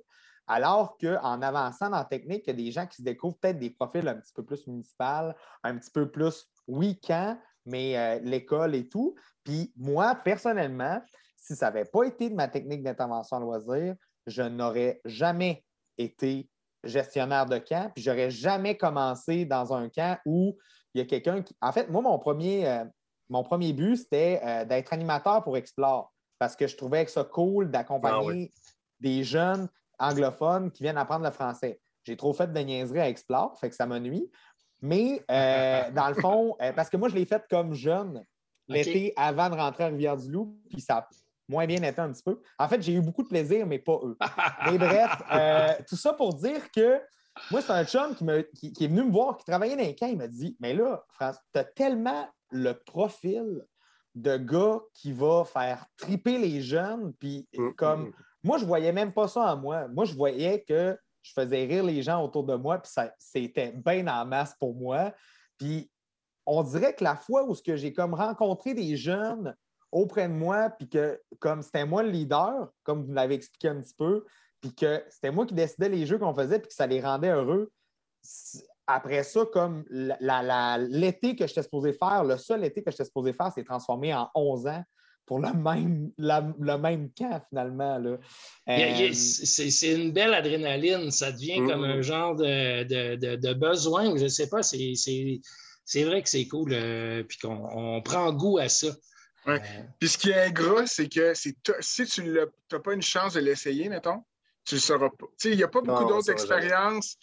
Alors 0.47 0.97
qu'en 0.97 1.41
avançant 1.41 1.89
dans 1.89 1.97
la 1.97 2.03
technique, 2.03 2.43
il 2.45 2.49
y 2.49 2.53
a 2.53 2.65
des 2.65 2.71
gens 2.71 2.85
qui 2.85 2.97
se 2.97 3.03
découvrent 3.03 3.37
peut-être 3.39 3.57
des 3.57 3.69
profils 3.69 4.05
un 4.05 4.15
petit 4.15 4.33
peu 4.33 4.43
plus 4.43 4.67
municipal, 4.67 5.33
un 5.63 5.77
petit 5.77 5.91
peu 5.91 6.11
plus 6.11 6.51
quand, 7.07 7.37
mais 7.65 7.97
euh, 7.97 8.19
l'école 8.23 8.75
et 8.75 8.89
tout. 8.89 9.15
Puis 9.45 9.71
moi, 9.77 10.13
personnellement, 10.15 11.01
si 11.37 11.55
ça 11.55 11.67
n'avait 11.67 11.85
pas 11.85 12.03
été 12.03 12.29
de 12.29 12.35
ma 12.35 12.49
technique 12.49 12.83
d'intervention 12.83 13.37
à 13.37 13.39
loisir, 13.39 13.95
je 14.27 14.43
n'aurais 14.43 14.99
jamais 15.05 15.63
été 15.97 16.49
gestionnaire 16.83 17.45
de 17.45 17.57
camp, 17.57 17.91
puis 17.93 18.03
j'aurais 18.03 18.31
jamais 18.31 18.75
commencé 18.77 19.45
dans 19.45 19.73
un 19.73 19.89
camp 19.89 20.17
où 20.25 20.57
il 20.93 20.99
y 20.99 21.01
a 21.01 21.05
quelqu'un 21.05 21.41
qui. 21.41 21.55
En 21.61 21.71
fait, 21.71 21.89
moi, 21.89 22.01
mon 22.01 22.17
premier, 22.19 22.67
euh, 22.67 22.83
mon 23.29 23.43
premier 23.43 23.73
but, 23.73 23.97
c'était 23.97 24.41
euh, 24.43 24.65
d'être 24.65 24.93
animateur 24.93 25.43
pour 25.43 25.57
Explore, 25.57 26.11
parce 26.39 26.55
que 26.55 26.67
je 26.67 26.75
trouvais 26.75 27.05
ça 27.07 27.23
cool 27.23 27.69
d'accompagner 27.69 28.51
ah 28.53 28.59
des 28.99 29.23
jeunes 29.23 29.67
anglophones 29.99 30.71
qui 30.71 30.83
viennent 30.83 30.97
apprendre 30.97 31.25
le 31.25 31.31
français. 31.31 31.79
J'ai 32.03 32.17
trop 32.17 32.33
fait 32.33 32.51
de 32.51 32.59
niaiseries 32.59 32.99
à 32.99 33.09
Explore, 33.09 33.57
fait 33.59 33.69
que 33.69 33.75
ça 33.75 33.85
me 33.85 33.99
nuit. 33.99 34.29
Mais 34.81 35.23
euh, 35.29 35.91
dans 35.95 36.07
le 36.07 36.15
fond, 36.15 36.55
parce 36.75 36.89
que 36.89 36.97
moi, 36.97 37.09
je 37.09 37.15
l'ai 37.15 37.25
fait 37.25 37.43
comme 37.49 37.73
jeune 37.73 38.25
l'été 38.67 39.13
avant 39.15 39.49
de 39.49 39.55
rentrer 39.55 39.83
à 39.83 39.87
Rivière-du-Loup, 39.87 40.57
puis 40.69 40.81
ça 40.81 40.97
a 40.97 41.07
moins 41.51 41.67
bien 41.67 41.83
été 41.83 41.99
un 41.99 42.11
petit 42.11 42.23
peu. 42.23 42.41
En 42.57 42.67
fait, 42.67 42.81
j'ai 42.81 42.93
eu 42.93 43.01
beaucoup 43.01 43.23
de 43.23 43.27
plaisir, 43.27 43.67
mais 43.67 43.77
pas 43.77 43.99
eux. 44.03 44.17
mais 44.65 44.77
bref, 44.77 45.11
euh, 45.33 45.73
tout 45.87 45.97
ça 45.97 46.13
pour 46.13 46.33
dire 46.33 46.71
que 46.71 46.99
moi, 47.51 47.61
c'est 47.61 47.71
un 47.71 47.85
chum 47.85 48.15
qui, 48.55 48.73
qui, 48.73 48.85
est 48.85 48.87
venu 48.87 49.03
me 49.03 49.11
voir, 49.11 49.37
qui 49.37 49.45
travaillait 49.45 49.75
dans 49.75 49.83
les 49.83 49.95
camps. 49.95 50.07
Il 50.07 50.17
m'a 50.17 50.27
dit 50.27 50.55
Mais 50.59 50.73
là, 50.73 51.03
France, 51.09 51.37
tu 51.53 51.59
as 51.59 51.63
tellement 51.63 52.27
le 52.49 52.73
profil 52.73 53.65
de 54.15 54.37
gars 54.37 54.79
qui 54.93 55.11
va 55.11 55.45
faire 55.45 55.85
triper 55.97 56.37
les 56.37 56.61
jeunes, 56.61 57.13
puis 57.19 57.47
mm, 57.55 57.63
mm, 57.63 57.75
comme. 57.75 58.07
Mm. 58.07 58.13
Moi, 58.43 58.57
je 58.57 58.65
voyais 58.65 58.91
même 58.91 59.13
pas 59.13 59.27
ça 59.27 59.53
en 59.53 59.57
moi. 59.57 59.87
Moi, 59.89 60.05
je 60.05 60.15
voyais 60.15 60.63
que 60.63 60.97
je 61.21 61.33
faisais 61.33 61.65
rire 61.65 61.83
les 61.83 62.01
gens 62.01 62.23
autour 62.23 62.43
de 62.43 62.55
moi, 62.55 62.79
puis 62.79 62.91
c'était 63.19 63.71
bien 63.71 64.07
en 64.07 64.25
masse 64.25 64.55
pour 64.59 64.73
moi. 64.73 65.13
Puis 65.59 65.91
on 66.47 66.63
dirait 66.63 66.95
que 66.95 67.03
la 67.03 67.15
fois 67.15 67.43
où 67.43 67.55
j'ai 67.63 67.93
comme 67.93 68.15
rencontré 68.15 68.73
des 68.73 68.97
jeunes 68.97 69.55
auprès 69.91 70.27
de 70.27 70.33
moi, 70.33 70.69
puis 70.69 70.89
que 70.89 71.21
comme 71.39 71.61
c'était 71.61 71.85
moi 71.85 72.03
le 72.03 72.09
leader, 72.09 72.69
comme 72.83 73.05
vous 73.05 73.13
l'avez 73.13 73.35
expliqué 73.35 73.67
un 73.67 73.81
petit 73.81 73.95
peu, 73.97 74.25
puis 74.61 74.73
que 74.73 75.03
c'était 75.09 75.31
moi 75.31 75.45
qui 75.45 75.53
décidais 75.53 75.89
les 75.89 76.05
jeux 76.05 76.17
qu'on 76.17 76.33
faisait, 76.33 76.59
puis 76.59 76.69
que 76.69 76.73
ça 76.73 76.87
les 76.87 77.01
rendait 77.01 77.29
heureux. 77.29 77.71
Après 78.87 79.23
ça, 79.23 79.45
comme 79.51 79.85
l'été 79.89 81.35
que 81.35 81.47
j'étais 81.47 81.63
supposé 81.63 81.93
faire, 81.93 82.23
le 82.23 82.37
seul 82.37 82.63
été 82.63 82.83
que 82.83 82.91
j'étais 82.91 83.05
supposé 83.05 83.33
faire 83.33 83.51
s'est 83.51 83.63
transformé 83.63 84.13
en 84.13 84.29
11 84.35 84.67
ans 84.67 84.83
pour 85.25 85.39
le 85.39 85.53
même, 85.53 86.11
le 86.17 86.77
même 86.77 87.09
camp, 87.17 87.41
finalement. 87.49 88.01
Euh, 88.67 89.13
c'est 89.13 89.93
une 89.93 90.11
belle 90.11 90.33
adrénaline. 90.33 91.09
Ça 91.09 91.31
devient 91.31 91.65
comme 91.67 91.83
un 91.83 92.01
genre 92.01 92.35
de, 92.35 92.83
de, 92.83 93.35
de, 93.35 93.53
besoin. 93.53 94.17
Je 94.17 94.23
ne 94.23 94.29
sais 94.29 94.49
pas, 94.49 94.61
c'est 94.61 96.03
vrai 96.03 96.21
que 96.21 96.29
c'est 96.29 96.47
cool. 96.47 96.73
Euh, 96.73 97.23
puis 97.23 97.37
qu'on 97.37 98.01
prend 98.03 98.33
goût 98.33 98.57
à 98.57 98.67
ça. 98.67 98.89
Ouais. 99.47 99.59
Euh, 99.59 99.83
puis 99.99 100.09
ce 100.09 100.17
qui 100.17 100.29
est 100.29 100.47
ingrat, 100.47 100.85
c'est 100.85 101.09
que 101.09 101.33
si 101.33 101.55
tu 102.05 102.23
n'as 102.23 102.79
pas 102.79 102.93
une 102.93 103.01
chance 103.01 103.33
de 103.33 103.39
l'essayer, 103.39 103.89
mettons, 103.89 104.23
tu 104.65 104.75
ne 104.75 104.79
le 104.79 104.81
sauras 104.81 105.09
pas. 105.09 105.25
Il 105.45 105.57
n'y 105.57 105.63
a 105.63 105.67
pas 105.67 105.81
beaucoup 105.81 106.05
d'autres 106.05 106.29
expériences. 106.29 107.17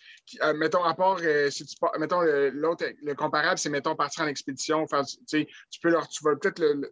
mettons, 0.57 0.83
à 0.83 0.95
part, 0.95 1.21
si 1.51 1.65
tu 1.67 1.77
mettons, 1.99 2.21
l'autre, 2.21 2.85
le, 3.03 3.15
comparable, 3.15 3.59
c'est, 3.59 3.71
mettons, 3.71 3.95
partir 3.95 4.25
en 4.25 4.27
expédition, 4.27 4.87
faire, 4.89 5.05
tu 5.05 5.47
peux 5.81 5.91
leur, 5.91 6.09
tu 6.09 6.25
vas 6.25 6.35
peut-être 6.35 6.61
le, 6.61 6.91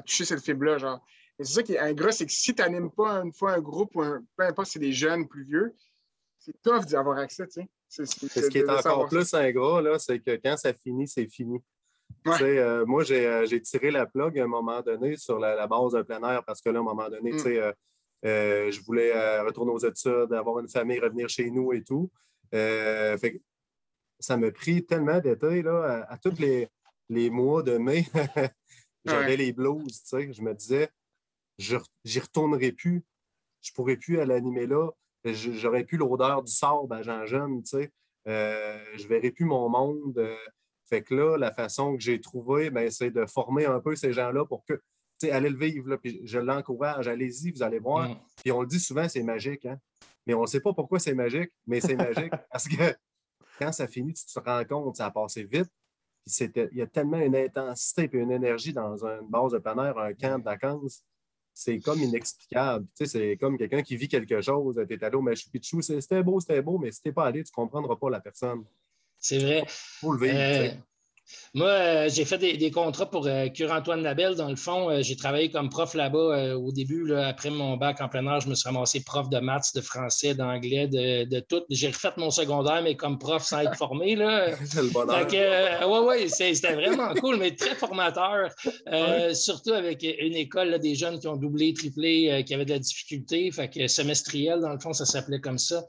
toucher 0.00 0.24
cette 0.24 0.42
fibre-là. 0.42 0.78
Genre. 0.78 1.04
c'est 1.38 1.52
ça 1.52 1.62
qui 1.62 1.74
est 1.74 1.78
ingrat, 1.78 2.12
c'est 2.12 2.26
que 2.26 2.32
si 2.32 2.54
tu 2.54 2.62
n'animes 2.62 2.90
pas 2.90 3.22
une 3.22 3.32
fois 3.32 3.52
un 3.52 3.60
groupe, 3.60 3.94
ou 3.94 4.02
peu 4.36 4.44
importe 4.44 4.68
si 4.68 4.74
c'est 4.74 4.78
des 4.78 4.92
jeunes 4.92 5.28
plus 5.28 5.44
vieux, 5.44 5.74
c'est 6.38 6.60
tough 6.62 6.86
d'y 6.86 6.96
avoir 6.96 7.18
accès. 7.18 7.46
Tu 7.48 7.62
sais. 7.88 8.06
ce 8.06 8.48
qui 8.48 8.58
est 8.58 8.68
encore 8.68 9.08
plus 9.08 9.34
ingrat, 9.34 9.98
c'est 9.98 10.18
que 10.18 10.36
quand 10.42 10.56
ça 10.56 10.72
finit, 10.72 11.06
c'est 11.06 11.28
fini. 11.28 11.62
Euh, 12.26 12.86
moi, 12.86 13.02
euh, 13.10 13.46
j'ai 13.46 13.60
tiré 13.60 13.90
la 13.90 14.06
plug 14.06 14.38
à 14.38 14.44
un 14.44 14.46
moment 14.46 14.80
donné 14.80 15.16
sur 15.16 15.38
la, 15.38 15.66
base 15.66 15.92
d'un 15.92 16.04
plein 16.04 16.22
air 16.22 16.44
parce 16.44 16.62
que 16.62 16.70
là, 16.70 16.78
à 16.78 16.82
un 16.82 16.84
moment 16.84 17.08
donné, 17.08 17.32
mm. 17.32 17.72
euh, 18.24 18.70
je 18.70 18.80
voulais 18.82 19.40
retourner 19.40 19.72
aux 19.72 19.78
études, 19.78 20.32
avoir 20.32 20.60
une 20.60 20.68
famille, 20.68 20.98
revenir 20.98 21.28
chez 21.28 21.50
nous 21.50 21.72
et 21.72 21.82
tout. 21.82 22.10
Fait, 22.50 23.42
ça 24.18 24.36
m'a 24.36 24.50
pris 24.50 24.84
tellement 24.86 25.20
d'été 25.20 25.66
à, 25.66 26.06
à 26.08 26.16
tous 26.16 26.38
les, 26.38 26.68
les 27.08 27.30
mois 27.30 27.62
de 27.62 27.76
mai 27.76 28.06
J'avais 29.04 29.36
les 29.36 29.52
blues. 29.52 30.02
Je 30.10 30.42
me 30.42 30.54
disais, 30.54 30.88
j'y 31.58 32.20
retournerai 32.20 32.72
plus. 32.72 33.04
Je 33.60 33.72
pourrais 33.72 33.96
plus 33.96 34.18
aller 34.20 34.34
animer 34.34 34.66
là. 34.66 34.90
J'aurais 35.24 35.84
plus 35.84 35.96
l'odeur 35.98 36.42
du 36.42 36.52
sable 36.52 36.92
à. 36.92 37.00
Euh, 38.26 38.78
je 38.96 39.06
verrais 39.06 39.30
plus 39.30 39.44
mon 39.44 39.68
monde. 39.68 40.18
Fait 40.86 41.02
que 41.02 41.14
là, 41.14 41.36
la 41.36 41.52
façon 41.52 41.96
que 41.96 42.02
j'ai 42.02 42.20
trouvé, 42.20 42.70
ben, 42.70 42.90
c'est 42.90 43.10
de 43.10 43.26
former 43.26 43.66
un 43.66 43.80
peu 43.80 43.96
ces 43.96 44.12
gens-là 44.12 44.44
pour 44.44 44.64
que, 44.64 44.74
tu 44.74 44.80
sais, 45.18 45.30
allez 45.30 45.50
le 45.50 45.58
vivre, 45.58 45.88
là, 45.88 45.98
puis 45.98 46.20
je 46.24 46.38
l'encourage, 46.38 47.08
allez-y, 47.08 47.52
vous 47.52 47.62
allez 47.62 47.78
voir. 47.78 48.10
Mm. 48.10 48.16
Puis 48.42 48.52
on 48.52 48.60
le 48.60 48.66
dit 48.66 48.80
souvent, 48.80 49.08
c'est 49.08 49.22
magique, 49.22 49.66
hein? 49.66 49.78
Mais 50.26 50.34
on 50.34 50.42
ne 50.42 50.46
sait 50.46 50.60
pas 50.60 50.72
pourquoi 50.72 50.98
c'est 50.98 51.14
magique, 51.14 51.50
mais 51.66 51.80
c'est 51.80 51.96
magique 51.96 52.32
parce 52.50 52.66
que 52.66 52.94
quand 53.58 53.72
ça 53.72 53.86
finit, 53.86 54.14
tu 54.14 54.24
te 54.24 54.40
rends 54.40 54.64
compte, 54.64 54.96
ça 54.96 55.06
a 55.06 55.10
passé 55.10 55.44
vite 55.44 55.70
il 56.26 56.68
y 56.72 56.82
a 56.82 56.86
tellement 56.86 57.18
une 57.18 57.36
intensité 57.36 58.08
et 58.12 58.16
une 58.16 58.30
énergie 58.30 58.72
dans 58.72 59.04
une 59.04 59.28
base 59.28 59.52
de 59.52 59.58
plein 59.58 59.76
air, 59.84 59.98
un 59.98 60.14
camp 60.14 60.38
de 60.38 60.44
vacances. 60.44 61.02
C'est 61.52 61.78
comme 61.78 62.00
inexplicable. 62.00 62.86
Tu 62.96 63.06
sais, 63.06 63.18
c'est 63.18 63.36
comme 63.36 63.56
quelqu'un 63.56 63.82
qui 63.82 63.96
vit 63.96 64.08
quelque 64.08 64.40
chose. 64.40 64.82
Tu 64.88 64.94
es 64.94 65.04
allé 65.04 65.16
au 65.16 65.22
Machu 65.22 65.50
Picchu, 65.50 65.82
c'était 65.82 66.22
beau, 66.22 66.40
c'était 66.40 66.62
beau, 66.62 66.78
mais 66.78 66.90
si 66.90 67.00
tu 67.00 67.08
n'es 67.08 67.12
pas 67.14 67.26
allé, 67.26 67.44
tu 67.44 67.52
ne 67.52 67.54
comprendras 67.54 67.96
pas 67.96 68.10
la 68.10 68.20
personne. 68.20 68.64
C'est 69.24 69.38
vrai. 69.38 69.64
Faut 69.66 70.12
le 70.12 70.26
vivre. 70.26 70.38
Euh, 70.38 70.68
moi, 71.54 71.68
euh, 71.68 72.08
j'ai 72.10 72.26
fait 72.26 72.36
des, 72.36 72.70
contrats 72.70 73.06
pour 73.06 73.26
euh, 73.26 73.48
Cure-Antoine 73.48 74.02
Labelle. 74.02 74.34
Dans 74.34 74.50
le 74.50 74.56
fond, 74.56 75.00
j'ai 75.00 75.16
travaillé 75.16 75.50
comme 75.50 75.70
prof 75.70 75.94
là-bas 75.94 76.54
au 76.56 76.72
début. 76.72 77.14
après 77.14 77.48
mon 77.48 77.78
bac 77.78 78.02
en 78.02 78.10
plein 78.10 78.26
air, 78.26 78.40
je 78.40 78.48
me 78.48 78.54
suis 78.54 78.68
ramassé 78.68 79.02
prof 79.02 79.30
de 79.30 79.38
maths, 79.38 79.74
de 79.74 79.80
français, 79.80 80.34
d'anglais, 80.34 80.88
de, 80.88 81.40
tout. 81.40 81.62
J'ai 81.70 81.86
refait 81.86 82.10
mon 82.18 82.30
secondaire, 82.30 82.82
mais 82.82 82.96
comme 82.96 83.18
prof 83.18 83.42
sans 83.42 83.60
être 83.60 83.76
formé. 83.76 84.14
C'est 84.66 84.82
le 84.82 84.90
bonheur. 84.90 86.06
oui, 86.06 86.28
c'était 86.28 86.74
vraiment 86.74 87.14
cool, 87.20 87.38
mais 87.38 87.56
très 87.56 87.74
formateur. 87.76 88.50
Surtout 89.32 89.72
avec 89.72 90.02
une 90.02 90.34
école 90.34 90.78
des 90.80 90.94
jeunes 90.94 91.18
qui 91.18 91.28
ont 91.28 91.36
doublé, 91.36 91.72
triplé, 91.72 92.44
qui 92.46 92.52
avaient 92.52 92.66
de 92.66 92.74
la 92.74 92.78
difficulté. 92.78 93.50
Fait 93.52 93.70
que 93.70 93.86
semestriel, 93.86 94.60
dans 94.60 94.74
le 94.74 94.80
fond, 94.80 94.92
ça 94.92 95.06
s'appelait 95.06 95.40
comme 95.40 95.58
ça. 95.58 95.82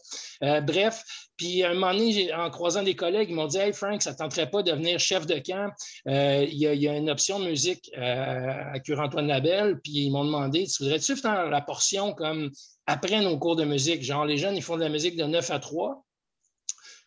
bref, 0.62 1.04
puis 1.38 1.64
un 1.64 1.74
moment 1.74 1.94
donné, 1.94 2.34
en 2.34 2.50
croisant 2.50 2.84
des 2.84 2.96
collègues, 2.96 3.30
ils 3.30 3.36
m'ont 3.36 3.48
dit 3.48 3.58
Hey 3.58 3.74
Frank, 3.74 4.02
ça 4.02 4.12
ne 4.12 4.18
tenterait 4.18 4.50
pas 4.50 4.64
de 4.64 4.72
devenir 4.72 5.00
chef 5.00 5.26
de 5.26 5.40
camp? 5.40 5.72
Euh, 6.08 6.46
il, 6.50 6.58
y 6.58 6.88
a, 6.88 6.96
une 6.96 7.10
option 7.10 7.40
de 7.40 7.46
musique 7.46 7.92
euh, 7.98 8.74
à 8.74 8.80
Cure-Antoine 8.80 9.28
Labelle. 9.28 9.80
Puis 9.84 10.06
ils 10.06 10.12
m'ont 10.12 10.26
demandé 10.26 10.66
Tu 10.66 10.84
voudrais-tu 10.84 11.16
faire 11.16 11.50
la 11.50 11.62
portion 11.62 12.14
comme 12.14 12.52
après 12.88 13.22
nos 13.22 13.38
cours 13.38 13.56
de 13.56 13.66
musique? 13.66 14.02
Genre, 14.02 14.26
les 14.26 14.38
jeunes, 14.38 14.56
ils 14.56 14.64
font 14.64 14.78
de 14.78 14.84
la 14.84 14.90
musique 14.90 15.18
de 15.18 15.26
9 15.26 15.52
à 15.52 15.60
3. 15.60 16.06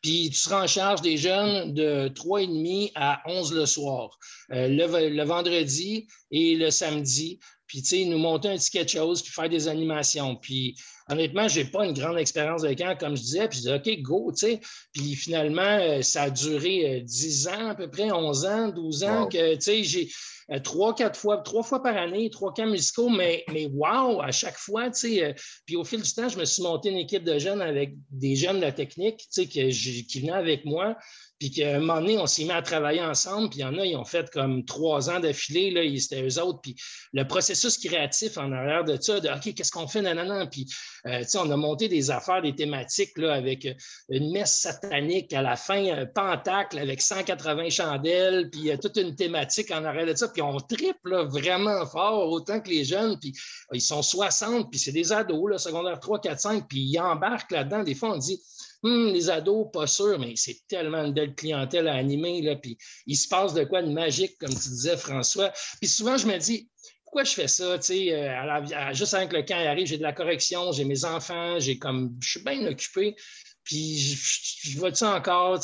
Puis 0.03 0.31
tu 0.31 0.37
seras 0.37 0.63
en 0.63 0.67
charge 0.67 1.01
des 1.03 1.17
jeunes 1.17 1.75
de 1.75 2.09
3,5 2.09 2.93
à 2.95 3.21
11 3.27 3.53
le 3.53 3.67
soir, 3.67 4.17
euh, 4.53 4.69
le, 4.69 5.25
vendredi 5.25 6.07
et 6.31 6.55
le 6.55 6.71
samedi. 6.71 7.41
Puis, 7.67 7.83
tu 7.83 7.89
sais, 7.89 8.05
nous 8.05 8.19
monter 8.19 8.49
un 8.49 8.57
petit 8.57 8.71
quelque 8.71 9.23
puis 9.23 9.33
faire 9.33 9.49
des 9.49 9.69
animations. 9.69 10.37
Puis, 10.37 10.77
honnêtement, 11.09 11.49
je 11.49 11.61
n'ai 11.61 11.67
pas 11.67 11.85
une 11.85 11.95
grande 11.95 12.19
expérience 12.19 12.63
de 12.63 12.73
camp, 12.75 12.97
comme 12.99 13.17
je 13.17 13.23
disais. 13.23 13.49
Puis 13.49 13.59
je 13.59 13.63
disais, 13.63 13.75
OK, 13.75 14.03
go, 14.03 14.33
tu 14.33 14.47
sais. 14.47 14.61
Puis 14.93 15.15
finalement, 15.15 15.63
euh, 15.63 16.03
ça 16.03 16.23
a 16.25 16.31
duré 16.31 17.03
10 17.05 17.47
euh, 17.47 17.51
ans, 17.51 17.69
à 17.71 17.75
peu 17.75 17.89
près 17.91 18.11
11 18.11 18.45
ans, 18.47 18.69
12 18.69 19.05
ans, 19.05 19.27
que, 19.27 19.55
tu 19.55 19.85
sais, 19.85 20.09
euh, 20.51 20.59
trois, 20.61 20.95
quatre 20.95 21.19
fois, 21.19 21.39
trois 21.39 21.63
fois 21.63 21.83
par 21.83 21.97
année, 21.97 22.31
trois 22.31 22.55
camps 22.55 22.67
musicaux, 22.67 23.11
mais, 23.11 23.45
mais 23.53 23.67
wow, 23.67 24.23
à 24.23 24.33
chaque 24.33 24.57
fois, 24.57 24.91
tu 24.91 25.01
sais. 25.01 25.25
Euh, 25.25 25.33
puis 25.67 25.77
au 25.77 25.85
fil 25.85 26.01
du 26.01 26.11
temps, 26.11 26.29
je 26.29 26.39
me 26.39 26.45
suis 26.47 26.63
monté 26.63 26.89
une 26.89 26.97
équipe 26.97 27.23
de 27.23 27.39
jeunes 27.39 27.61
avec 27.61 27.93
des 28.11 28.35
jeunes 28.35 28.57
de 28.57 28.63
la 28.63 28.73
technique, 28.73 29.19
tu 29.19 29.43
sais, 29.43 29.47
qui 29.47 30.21
venaient 30.21 30.33
avec 30.33 30.65
moi. 30.65 30.97
Puis 31.39 31.53
qu'à 31.53 31.77
un 31.77 31.81
moment 31.81 32.01
donné, 32.01 32.19
on 32.19 32.27
s'est 32.27 32.45
mis 32.45 32.51
à 32.51 32.63
travailler 32.63 33.03
ensemble. 33.03 33.49
Puis 33.51 33.61
il 33.61 33.63
y 33.63 33.65
en 33.65 33.79
a, 33.79 33.87
ils 33.87 33.97
ont 33.97 34.05
fait 34.05 34.29
comme 34.31 34.65
trois 34.65 35.09
ans 35.09 35.21
d'affilée. 35.21 35.71
Là, 35.71 35.83
c'était 35.99 36.23
eux 36.23 36.43
autres. 36.43 36.61
Puis 36.61 36.75
le 37.13 37.27
processus 37.29 37.79
créatif 37.79 38.39
en 38.39 38.51
arrière 38.51 38.85
de 38.85 39.01
ça, 39.01 39.21
de 39.21 39.29
OK, 39.29 39.55
qu'est-ce 39.55 39.71
qu'on 39.71 39.87
fait? 39.87 40.03
Nanana. 40.03 40.47
Puis, 40.47 40.67
euh, 41.07 41.25
on 41.37 41.51
a 41.51 41.57
monté 41.57 41.89
des 41.89 42.11
affaires, 42.11 42.43
des 42.43 42.55
thématiques 42.55 43.17
là, 43.17 43.35
avec 43.35 43.67
euh, 43.67 43.75
une 44.09 44.31
messe 44.33 44.61
satanique 44.61 45.33
à 45.33 45.43
la 45.43 45.57
fin, 45.57 45.85
un 45.93 46.07
pentacle 46.07 46.79
avec 46.79 47.01
180 47.01 47.71
chandelles. 47.71 48.51
Puis 48.51 48.71
a 48.71 48.79
toute 48.79 48.97
une 48.97 49.15
thématique 49.15 49.71
en 49.71 49.85
arrière 49.85 50.07
de 50.07 50.15
ça. 50.15 50.29
Puis 50.29 50.43
on 50.43 50.59
triple 50.59 51.27
vraiment 51.27 51.87
fort, 51.87 52.31
autant 52.31 52.61
que 52.61 52.71
les 52.71 52.85
jeunes. 52.85 53.19
Puis 53.19 53.33
ils 53.73 53.81
sont 53.81 54.03
60. 54.03 54.71
Puis 54.71 54.81
c'est 54.81 54.93
des 54.93 55.13
ados, 55.13 55.51
là, 55.51 55.59
secondaire 55.59 56.01
3, 56.01 56.21
4, 56.21 56.41
5. 56.41 56.69
Puis 56.69 56.81
ils 56.81 56.99
embarquent 56.99 57.53
là-dedans. 57.53 57.83
Des 57.83 57.95
fois, 57.95 58.15
on 58.15 58.19
dit 58.19 58.41
Hum, 58.85 59.13
les 59.13 59.29
ados, 59.29 59.67
pas 59.73 59.89
sûr, 59.89 60.19
mais 60.21 60.35
c'est 60.37 60.67
tellement 60.69 61.05
une 61.05 61.13
belle 61.13 61.35
clientèle 61.35 61.89
à 61.89 61.95
animer. 61.95 62.43
Là, 62.43 62.55
puis 62.55 62.79
il 63.07 63.17
se 63.17 63.27
passe 63.27 63.53
de 63.53 63.65
quoi 63.65 63.83
de 63.83 63.91
magique, 63.91 64.39
comme 64.39 64.51
tu 64.51 64.69
disais, 64.69 64.97
François. 64.97 65.53
Puis 65.81 65.89
souvent, 65.89 66.17
je 66.17 66.27
me 66.27 66.39
dis, 66.39 66.69
pourquoi 67.09 67.25
je 67.25 67.33
fais 67.33 67.49
ça? 67.49 67.65
Euh, 67.65 68.93
juste 68.93 69.15
avec 69.15 69.33
le 69.33 69.43
camp 69.43 69.57
arrive, 69.57 69.87
j'ai 69.87 69.97
de 69.97 70.03
la 70.03 70.13
correction, 70.13 70.73
j'ai 70.73 70.85
mes 70.85 71.07
enfants, 71.07 71.59
j'ai 71.59 71.79
comme 71.79 72.15
je 72.21 72.33
suis 72.33 72.43
bien 72.43 72.67
occupé. 72.67 73.17
Puis 73.65 73.99
je, 73.99 74.71
je, 74.71 74.79
vois-tu 74.79 75.05
encore, 75.05 75.59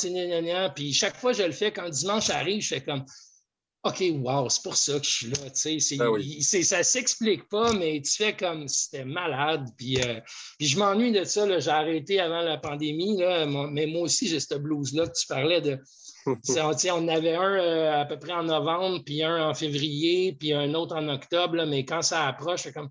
puis 0.75 0.93
chaque 0.93 1.15
fois 1.15 1.33
que 1.33 1.37
je 1.37 1.43
le 1.43 1.51
fais, 1.51 1.71
quand 1.71 1.87
dimanche 1.87 2.31
arrive, 2.31 2.61
je 2.63 2.69
fais 2.69 2.81
comme 2.81 3.05
OK, 3.83 4.03
wow, 4.15 4.49
c'est 4.49 4.63
pour 4.63 4.75
ça 4.75 4.99
que 4.99 5.05
je 5.05 5.11
suis 5.11 5.27
là. 5.27 5.49
Tu 5.51 5.79
sais, 5.79 5.97
ben 5.97 6.19
ça 6.41 6.79
ne 6.79 6.83
s'explique 6.83 7.47
pas, 7.47 7.71
mais 7.73 8.01
tu 8.01 8.11
fais 8.11 8.35
comme 8.35 8.67
si 8.67 8.85
c'était 8.85 9.05
malade. 9.05 9.69
Puis, 9.77 10.01
euh, 10.01 10.19
puis 10.57 10.67
je 10.67 10.79
m'ennuie 10.79 11.11
de 11.11 11.23
ça. 11.23 11.59
J'ai 11.59 11.69
arrêté 11.69 12.19
avant 12.19 12.41
la 12.41 12.57
pandémie, 12.57 13.17
là, 13.17 13.45
mais 13.45 13.85
moi 13.85 14.01
aussi, 14.01 14.27
j'ai 14.27 14.39
cette 14.39 14.63
blouse-là 14.63 15.05
que 15.05 15.13
tu 15.15 15.27
parlais 15.27 15.61
de. 15.61 15.79
On, 16.25 16.71
on 16.93 17.07
avait 17.07 17.35
un 17.35 17.53
euh, 17.53 18.01
à 18.01 18.05
peu 18.05 18.17
près 18.17 18.33
en 18.33 18.43
novembre, 18.43 19.03
puis 19.05 19.23
un 19.23 19.49
en 19.49 19.53
février, 19.53 20.35
puis 20.39 20.53
un 20.53 20.73
autre 20.73 20.95
en 20.95 21.07
octobre, 21.07 21.65
mais 21.65 21.85
quand 21.85 22.01
ça 22.01 22.27
approche, 22.27 22.61
c'est 22.63 22.73
comme 22.73 22.89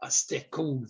Ah, 0.00 0.10
c'était 0.10 0.48
cool. 0.50 0.86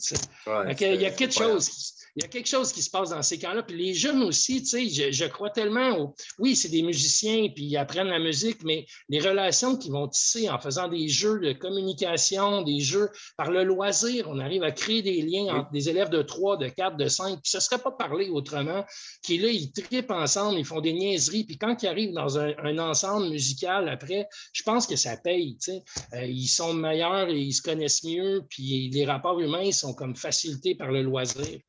Il 0.47 1.01
y 1.01 1.07
a 1.07 1.11
quelque 1.11 1.35
chose 1.35 2.02
il 2.17 2.23
y 2.23 2.27
a 2.27 2.29
quelque 2.29 2.49
chose 2.49 2.73
qui 2.73 2.83
se 2.83 2.91
passe 2.91 3.11
dans 3.11 3.23
ces 3.23 3.39
camps-là. 3.39 3.63
Puis 3.63 3.77
les 3.77 3.95
jeunes 3.95 4.23
aussi, 4.23 4.63
tu 4.63 4.91
sais, 4.91 5.13
je, 5.13 5.25
crois 5.27 5.51
tellement 5.51 6.15
Oui, 6.39 6.55
c'est 6.55 6.69
des 6.69 6.83
musiciens, 6.83 7.49
puis 7.55 7.65
ils 7.65 7.77
apprennent 7.77 8.09
la 8.09 8.19
musique, 8.19 8.63
mais 8.65 8.87
les 9.09 9.21
relations 9.21 9.77
qu'ils 9.77 9.93
vont 9.93 10.09
tisser 10.09 10.51
en 10.51 10.59
faisant 10.59 10.89
des 10.89 11.09
jeux 11.09 11.41
de 11.41 11.53
communication, 11.53 12.63
des 12.63 12.81
jeux 12.81 13.09
par 13.37 13.51
le 13.51 13.65
loisir, 13.65 14.29
on 14.29 14.39
arrive 14.39 14.63
à 14.63 14.73
créer 14.73 15.03
des 15.03 15.23
liens 15.23 15.55
entre 15.55 15.71
des 15.71 15.89
élèves 15.89 16.11
de 16.11 16.23
3, 16.23 16.59
de 16.59 16.69
4, 16.69 16.97
de 16.97 17.09
5, 17.09 17.41
puis 17.41 17.51
ça 17.51 17.59
ne 17.59 17.63
serait 17.63 17.79
pas 17.79 17.93
parlé 17.93 18.29
autrement, 18.29 18.85
qui 19.23 19.39
là, 19.39 19.49
ils 19.49 19.73
tripent 19.73 20.11
ensemble, 20.11 20.59
ils 20.59 20.67
font 20.67 20.81
des 20.81 20.93
niaiseries, 20.93 21.45
puis 21.45 21.57
quand 21.57 21.83
ils 21.83 21.87
arrivent 21.87 22.13
dans 22.13 22.39
un, 22.39 22.53
ensemble 22.79 23.29
musical 23.29 23.89
après, 23.89 24.27
je 24.53 24.63
pense 24.63 24.87
que 24.87 24.97
ça 24.97 25.17
paye, 25.17 25.57
tu 25.63 25.73
sais. 25.73 25.83
Euh, 26.15 26.25
ils 26.25 26.49
sont 26.49 26.73
meilleurs 26.75 27.29
et 27.29 27.39
ils 27.39 27.53
se 27.53 27.63
connaissent 27.63 28.03
mieux, 28.05 28.43
puis 28.49 28.91
les 28.91 29.05
rapports 29.05 29.39
humains 29.41 29.71
sont 29.73 29.95
comme 29.95 30.17
facilités 30.17 30.75
par 30.75 30.91
le 30.91 31.03
loisir. 31.03 31.61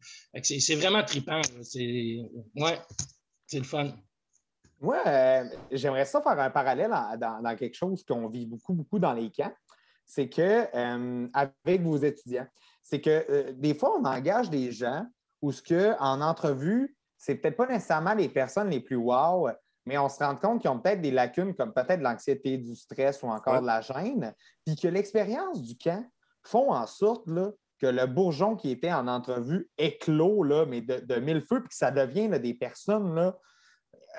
C'est 0.42 0.76
vraiment 0.76 1.04
trippant. 1.04 1.42
C'est 1.62 2.22
ouais, 2.56 2.80
le 3.54 3.64
fun. 3.64 3.92
Moi, 4.80 4.98
euh, 5.06 5.46
j'aimerais 5.72 6.06
ça 6.06 6.22
faire 6.22 6.40
un 6.40 6.50
parallèle 6.50 6.92
dans, 7.18 7.56
quelque 7.56 7.76
chose 7.76 8.04
qu'on 8.04 8.28
vit 8.28 8.46
beaucoup, 8.46 8.74
beaucoup 8.74 9.00
dans 9.00 9.14
les 9.14 9.32
camps. 9.32 9.54
C'est 10.06 10.28
que, 10.28 10.68
euh, 10.76 11.28
avec 11.34 11.82
vos 11.82 11.98
étudiants, 11.98 12.48
c'est 12.82 13.00
que 13.00 13.26
euh, 13.30 13.54
des 13.54 13.76
fois, 13.76 13.98
on 13.98 14.04
engage 14.04 14.50
des 14.50 14.72
gens 14.72 15.06
où 15.42 15.52
ce 15.52 15.62
que, 15.62 15.98
en 16.00 16.20
entrevue, 16.20 16.98
c'est 17.18 17.36
peut-être 17.36 17.56
pas 17.56 17.68
nécessairement 17.68 18.14
les 18.14 18.28
personnes 18.28 18.70
les 18.70 18.82
plus 18.82 18.98
wow, 18.98 19.50
mais 19.86 19.98
on 19.98 20.10
se 20.10 20.22
rend 20.22 20.36
compte 20.36 20.62
qu'ils 20.62 20.70
ont 20.70 20.80
peut-être 20.80 21.02
des 21.02 21.12
lacunes 21.12 21.56
comme 21.56 21.74
peut-être 21.74 22.02
l'anxiété, 22.02 22.58
du 22.58 22.76
stress 22.76 23.24
ou 23.24 23.28
encore 23.28 23.62
de 23.62 23.68
la 23.68 23.80
gêne, 23.80 24.34
puis 24.66 24.76
que 24.76 24.90
l'expérience 24.90 25.62
du 25.62 25.78
camp 25.78 26.06
font 26.44 26.74
en 26.74 26.86
sorte 26.88 27.26
là, 27.28 27.52
que 27.84 27.88
le 27.90 28.06
bourgeon 28.06 28.56
qui 28.56 28.72
était 28.72 28.94
en 28.94 29.10
entrevue 29.10 29.70
éclos, 29.78 30.44
là, 30.44 30.66
mais 30.66 30.80
de, 30.80 31.16
mille 31.20 31.42
feux, 31.42 31.60
puis 31.60 31.68
que 31.68 31.76
ça 31.76 31.92
devient 31.92 32.30
des 32.30 32.54
personnes 32.54 33.14
là, 33.14 33.38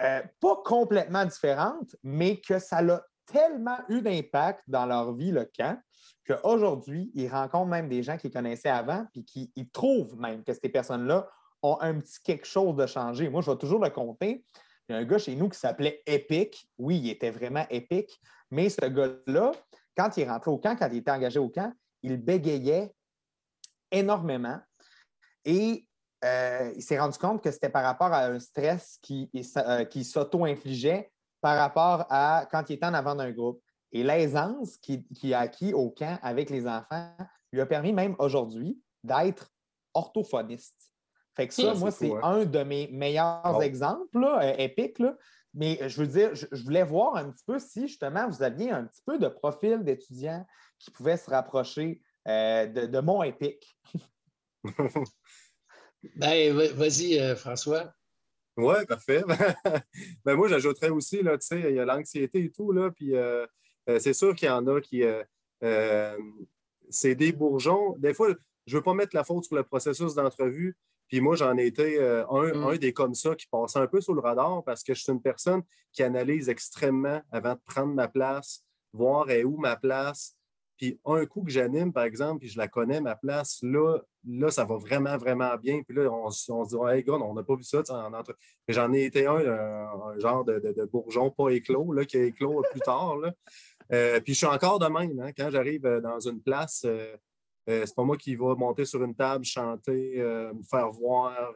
euh, 0.03 0.21
pas 0.39 0.57
complètement 0.67 1.25
différentes, 1.25 1.97
mais 2.03 2.43
que 2.43 2.59
ça 2.59 2.81
a 2.81 3.01
tellement 3.25 3.79
eu 3.89 4.03
d'impact 4.03 4.61
dans 4.69 4.85
leur 4.85 5.15
vie, 5.15 5.31
le 5.31 5.51
camp, 5.57 5.81
qu'aujourd'hui, 6.27 7.11
ils 7.15 7.27
rencontrent 7.27 7.71
même 7.71 7.89
des 7.89 8.03
gens 8.03 8.19
qu'ils 8.19 8.33
connaissaient 8.33 8.69
avant, 8.69 9.07
puis 9.15 9.25
qui 9.25 9.71
trouvent 9.73 10.19
même 10.19 10.45
que 10.45 10.53
ces 10.53 10.69
personnes-là 10.69 11.27
ont 11.63 11.79
un 11.81 12.01
petit 12.01 12.21
quelque 12.23 12.47
chose 12.47 12.77
de 12.77 12.87
changé. 12.87 13.31
Moi, 13.31 13.41
je 13.41 13.51
vais 13.51 13.57
toujours 13.57 13.83
le 13.83 13.89
compter. 13.89 14.45
Il 14.91 14.93
y 14.93 14.95
a 14.95 14.99
un 14.99 15.05
gars 15.05 15.17
chez 15.17 15.35
nous 15.37 15.49
qui 15.49 15.59
s'appelait 15.59 16.03
Epic. 16.05 16.69
Oui, 16.77 16.99
il 16.99 17.09
était 17.09 17.31
vraiment 17.31 17.65
épique, 17.71 18.21
mais 18.51 18.69
ce 18.69 18.85
gars-là, 18.85 19.53
quand 19.97 20.15
il 20.19 20.29
rentré 20.29 20.51
au 20.51 20.59
camp, 20.59 20.77
quand 20.77 20.89
il 20.93 20.99
était 20.99 21.11
engagé 21.11 21.39
au 21.39 21.49
camp, 21.49 21.73
il 22.03 22.19
bégayait 22.19 22.93
énormément. 23.95 24.59
Et 25.45 25.87
euh, 26.25 26.73
il 26.75 26.83
s'est 26.83 26.99
rendu 26.99 27.19
compte 27.19 27.43
que 27.43 27.51
c'était 27.51 27.69
par 27.69 27.85
rapport 27.85 28.13
à 28.13 28.27
un 28.27 28.41
stress 28.41 28.99
qui, 29.03 29.31
euh, 29.57 29.85
qui 29.85 30.05
s'auto-infligeait 30.05 31.11
par 31.41 31.59
rapport 31.59 32.07
à 32.09 32.47
quand 32.51 32.69
il 32.71 32.75
était 32.75 32.87
en 32.87 32.95
avant 32.95 33.15
d'un 33.15 33.31
groupe. 33.31 33.63
Et 33.93 34.03
l'aisance 34.03 34.77
qu'il 34.79 35.35
a 35.35 35.41
acquis 35.41 35.73
au 35.73 35.91
camp 35.91 36.19
avec 36.23 36.51
les 36.51 36.67
enfants 36.67 37.15
lui 37.53 37.61
a 37.61 37.67
permis 37.67 37.93
même 37.93 38.17
aujourd'hui 38.19 38.81
d'être 39.05 39.53
orthophoniste. 39.93 40.91
Fait 41.37 41.47
que 41.47 41.55
ça, 41.55 41.75
moi, 41.75 41.91
c'est 41.91 42.13
un 42.23 42.45
de 42.45 42.63
mes 42.63 42.89
meilleurs 42.89 43.63
exemples 43.63 44.19
là, 44.19 44.59
épiques. 44.59 45.03
Mais 45.53 45.79
je 45.89 46.01
veux 46.01 46.09
dire, 46.09 46.35
je, 46.35 46.47
je, 46.51 46.65
voulais 46.65 46.83
voir 46.83 47.15
un 47.17 47.31
petit 47.31 47.45
peu 47.47 47.61
si 47.61 47.83
justement 47.87 48.29
vous 48.29 48.43
aviez 48.43 48.73
un 48.73 48.85
petit 48.85 49.03
peu 49.07 49.19
de 49.19 49.29
profil 49.29 49.85
d'étudiants 49.85 50.45
qui 50.81 50.91
pouvaient 50.91 51.17
se 51.17 51.31
rapprocher 51.31 52.03
euh, 52.27 52.67
de, 52.67 53.01
mon 53.01 53.23
épique. 53.23 53.77
ben, 56.17 56.57
vas-y, 56.75 57.19
euh, 57.19 57.37
François. 57.37 57.93
Oui, 58.57 58.77
parfait. 58.87 59.23
ben, 60.25 60.35
moi, 60.35 60.49
j'ajouterais 60.49 60.91
aussi, 60.91 61.23
là, 61.23 61.37
tu 61.37 61.47
sais, 61.47 61.61
il 61.61 61.75
y 61.75 61.81
a 61.81 61.85
l'anxiété 61.85 62.45
et 62.45 62.51
tout, 62.51 62.73
là, 62.73 62.91
puis 62.91 63.15
euh, 63.15 63.47
c'est 63.99 64.15
sûr 64.15 64.35
qu'il 64.35 64.49
y 64.49 64.51
en 64.51 64.67
a 64.67 64.81
qui. 64.81 65.03
c'est 66.89 67.15
des 67.15 67.33
bourgeons. 67.33 67.97
Des 67.99 68.15
fois, 68.15 68.29
je 68.67 68.75
ne 68.75 68.79
veux 68.79 68.83
pas 68.83 68.95
mettre 68.95 69.15
la 69.15 69.25
faute 69.25 69.45
sur 69.45 69.57
le 69.57 69.65
processus 69.65 70.15
d'entrevue. 70.15 70.77
Puis 71.09 71.21
moi, 71.21 71.37
j'en 71.37 71.59
ai 71.59 71.67
été 71.67 72.03
un, 72.03 72.25
mm. 72.25 72.65
un, 72.65 72.77
des 72.77 72.95
comme 72.95 73.15
ça 73.15 73.35
qui 73.35 73.47
passe 73.47 73.77
un 73.77 73.87
peu 73.87 74.01
sous 74.01 74.15
le 74.15 74.21
radar 74.21 74.65
parce 74.65 74.83
que 74.83 74.95
je 74.95 75.03
suis 75.03 75.13
une 75.13 75.21
personne 75.21 75.63
qui 75.93 76.03
analyse 76.03 76.49
extrêmement 76.49 77.21
avant 77.31 77.53
de 77.53 77.61
prendre 77.67 77.93
ma 77.93 78.09
place, 78.09 78.65
voir 78.95 79.31
est 79.31 79.45
où 79.45 79.59
ma 79.59 79.77
place, 79.77 80.35
puis 80.77 80.99
un 81.05 81.25
coup 81.27 81.43
que 81.43 81.51
j'anime, 81.51 81.93
par 81.93 82.05
exemple, 82.05 82.41
puis 82.41 82.49
je 82.49 82.59
la 82.59 82.69
connais, 82.69 83.01
ma 83.01 83.15
place, 83.15 83.61
là, 83.63 83.99
là 84.27 84.51
ça 84.51 84.65
va 84.65 84.77
vraiment, 84.77 85.17
vraiment 85.17 85.57
bien. 85.57 85.83
Puis 85.83 85.97
là, 85.97 86.11
on, 86.11 86.31
se 86.31 86.51
dit, 86.69 86.77
hey, 86.93 87.05
gars, 87.05 87.15
on 87.15 87.35
n'a 87.35 87.43
pas 87.43 87.55
vu 87.55 87.63
ça. 87.63 87.83
J'en 88.69 88.93
ai 88.93 89.05
été 89.05 89.27
un, 89.27 89.37
un, 89.37 90.19
genre 90.19 90.45
de, 90.45 90.89
bourgeon 90.91 91.31
pas 91.31 91.51
éclos, 91.51 91.93
là, 91.93 92.05
qui 92.05 92.17
a 92.17 92.25
éclos 92.25 92.63
plus 92.73 92.81
tard. 92.81 93.19
Euh, 93.93 94.21
puis 94.21 94.33
je 94.33 94.39
suis 94.39 94.47
encore 94.47 94.79
de 94.79 94.87
même. 94.87 95.21
Hein. 95.21 95.33
quand 95.37 95.51
j'arrive 95.51 95.85
euh, 95.87 96.01
dans 96.01 96.19
une 96.21 96.41
place, 96.41 96.85
euh, 96.87 97.15
c'est 97.67 97.95
pas 97.95 98.03
moi 98.03 98.17
qui 98.17 98.35
va 98.35 98.55
monter 98.55 98.85
sur 98.85 99.03
une 99.03 99.15
table, 99.15 99.45
chanter, 99.45 100.17
me 100.19 100.63
faire 100.63 100.91
voir. 100.91 101.55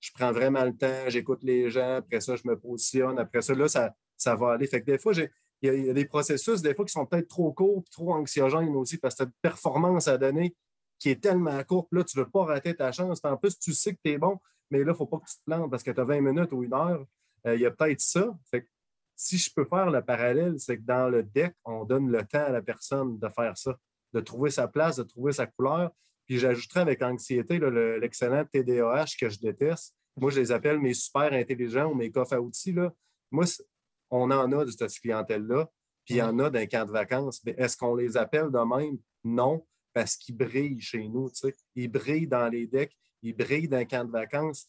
je 0.00 0.10
prends 0.14 0.32
vraiment 0.32 0.64
le 0.64 0.74
temps, 0.74 1.08
j'écoute 1.08 1.42
les 1.42 1.68
gens. 1.68 1.96
Après 1.96 2.20
ça, 2.20 2.36
je 2.36 2.42
me 2.46 2.58
positionne. 2.58 3.18
Après 3.18 3.42
ça, 3.42 3.54
là, 3.54 3.68
ça, 3.68 3.94
ça 4.16 4.34
va 4.34 4.52
aller. 4.52 4.66
Fait 4.66 4.80
que 4.80 4.86
des 4.86 4.98
fois, 4.98 5.12
j'ai 5.12 5.30
il 5.62 5.86
y, 5.86 5.90
a, 5.90 5.92
des 5.92 6.04
processus, 6.04 6.60
des 6.60 6.74
fois, 6.74 6.84
qui 6.84 6.92
sont 6.92 7.06
peut-être 7.06 7.28
trop 7.28 7.52
courts, 7.52 7.84
trop 7.90 8.14
anxiogènes 8.14 8.74
aussi, 8.76 8.98
parce 8.98 9.14
que 9.14 9.18
tu 9.18 9.22
as 9.22 9.26
une 9.26 9.32
performance 9.40 10.08
à 10.08 10.18
donner 10.18 10.56
qui 10.98 11.10
est 11.10 11.22
tellement 11.22 11.62
courte. 11.64 11.88
Là, 11.92 12.04
tu 12.04 12.18
ne 12.18 12.24
veux 12.24 12.30
pas 12.30 12.44
rater 12.44 12.74
ta 12.74 12.92
chance. 12.92 13.20
En 13.24 13.36
plus, 13.36 13.58
tu 13.58 13.72
sais 13.72 13.94
que 13.94 14.00
tu 14.04 14.12
es 14.12 14.18
bon, 14.18 14.38
mais 14.70 14.78
là, 14.78 14.84
il 14.84 14.88
ne 14.88 14.94
faut 14.94 15.06
pas 15.06 15.18
que 15.18 15.26
tu 15.28 15.36
te 15.36 15.44
plantes 15.44 15.70
parce 15.70 15.82
que 15.82 15.90
tu 15.90 16.00
as 16.00 16.04
20 16.04 16.20
minutes 16.20 16.52
ou 16.52 16.62
une 16.62 16.74
heure. 16.74 17.04
Euh, 17.46 17.54
il 17.54 17.60
y 17.60 17.66
a 17.66 17.70
peut-être 17.70 18.00
ça. 18.00 18.36
si 19.16 19.38
je 19.38 19.50
peux 19.52 19.64
faire 19.64 19.90
le 19.90 20.02
parallèle, 20.02 20.58
c'est 20.58 20.76
que 20.76 20.82
dans 20.82 21.08
le 21.08 21.22
deck, 21.22 21.54
on 21.64 21.84
donne 21.84 22.10
le 22.10 22.24
temps 22.24 22.44
à 22.44 22.50
la 22.50 22.62
personne 22.62 23.18
de 23.18 23.28
faire 23.28 23.56
ça, 23.56 23.76
de 24.12 24.20
trouver 24.20 24.50
sa 24.50 24.68
place, 24.68 24.96
de 24.96 25.02
trouver 25.02 25.32
sa 25.32 25.46
couleur. 25.46 25.90
Puis 26.26 26.38
j'ajouterais 26.38 26.80
avec 26.80 27.02
anxiété 27.02 27.58
l'excellent 27.58 28.44
TDAH 28.44 29.16
que 29.20 29.28
je 29.28 29.38
déteste. 29.38 29.94
Moi, 30.16 30.30
je 30.30 30.40
les 30.40 30.52
appelle 30.52 30.78
mes 30.78 30.94
super 30.94 31.32
intelligents 31.32 31.90
ou 31.90 31.94
mes 31.94 32.10
coffres 32.10 32.34
à 32.34 32.40
outils. 32.40 32.72
Là. 32.72 32.92
Moi, 33.30 33.44
on 34.12 34.30
en 34.30 34.52
a 34.52 34.64
de 34.64 34.70
cette 34.70 34.92
clientèle-là, 35.00 35.68
puis 36.04 36.14
il 36.14 36.18
y 36.18 36.22
en 36.22 36.38
a 36.38 36.50
d'un 36.50 36.66
camp 36.66 36.84
de 36.86 36.92
vacances. 36.92 37.40
Est-ce 37.46 37.76
qu'on 37.76 37.94
les 37.96 38.16
appelle 38.16 38.50
de 38.50 38.58
même? 38.58 38.98
Non, 39.24 39.66
parce 39.92 40.16
qu'ils 40.16 40.36
brillent 40.36 40.80
chez 40.80 41.08
nous. 41.08 41.30
Ils 41.74 41.88
brillent 41.90 42.28
dans 42.28 42.48
les 42.48 42.66
decks, 42.66 42.96
ils 43.22 43.34
brillent 43.34 43.68
d'un 43.68 43.84
camp 43.84 44.04
de 44.04 44.10
vacances. 44.10 44.68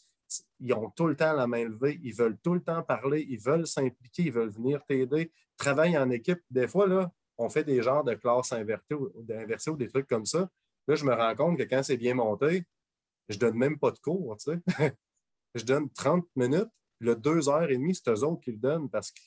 Ils 0.59 0.73
ont 0.73 0.89
tout 0.91 1.07
le 1.07 1.15
temps 1.15 1.33
la 1.33 1.45
main 1.45 1.67
levée, 1.67 1.99
ils 2.01 2.15
veulent 2.15 2.37
tout 2.41 2.53
le 2.53 2.63
temps 2.63 2.81
parler, 2.81 3.25
ils 3.29 3.39
veulent 3.39 3.67
s'impliquer, 3.67 4.23
ils 4.23 4.31
veulent 4.31 4.49
venir 4.49 4.83
t'aider, 4.85 5.31
travailler 5.57 5.97
en 5.97 6.09
équipe. 6.09 6.39
Des 6.49 6.67
fois, 6.67 6.87
là, 6.87 7.11
on 7.37 7.49
fait 7.49 7.63
des 7.63 7.81
genres 7.81 8.03
de 8.03 8.13
classes 8.13 8.53
inversées 8.53 8.93
ou, 8.93 9.11
ou 9.15 9.75
des 9.75 9.87
trucs 9.89 10.07
comme 10.07 10.25
ça. 10.25 10.49
Là, 10.87 10.95
je 10.95 11.05
me 11.05 11.13
rends 11.13 11.35
compte 11.35 11.57
que 11.57 11.63
quand 11.63 11.83
c'est 11.83 11.97
bien 11.97 12.13
monté, 12.13 12.65
je 13.29 13.35
ne 13.35 13.39
donne 13.39 13.57
même 13.57 13.77
pas 13.77 13.91
de 13.91 13.99
cours. 13.99 14.37
Je 15.55 15.63
donne 15.63 15.87
30 15.91 16.25
minutes, 16.35 16.71
le 16.97 17.15
2 17.15 17.47
heures 17.47 17.69
et 17.69 17.77
demie, 17.77 17.93
c'est 17.93 18.09
eux 18.09 18.23
autres 18.23 18.41
qui 18.41 18.51
le 18.51 18.57
donnent 18.57 18.89
parce 18.89 19.11
que 19.11 19.21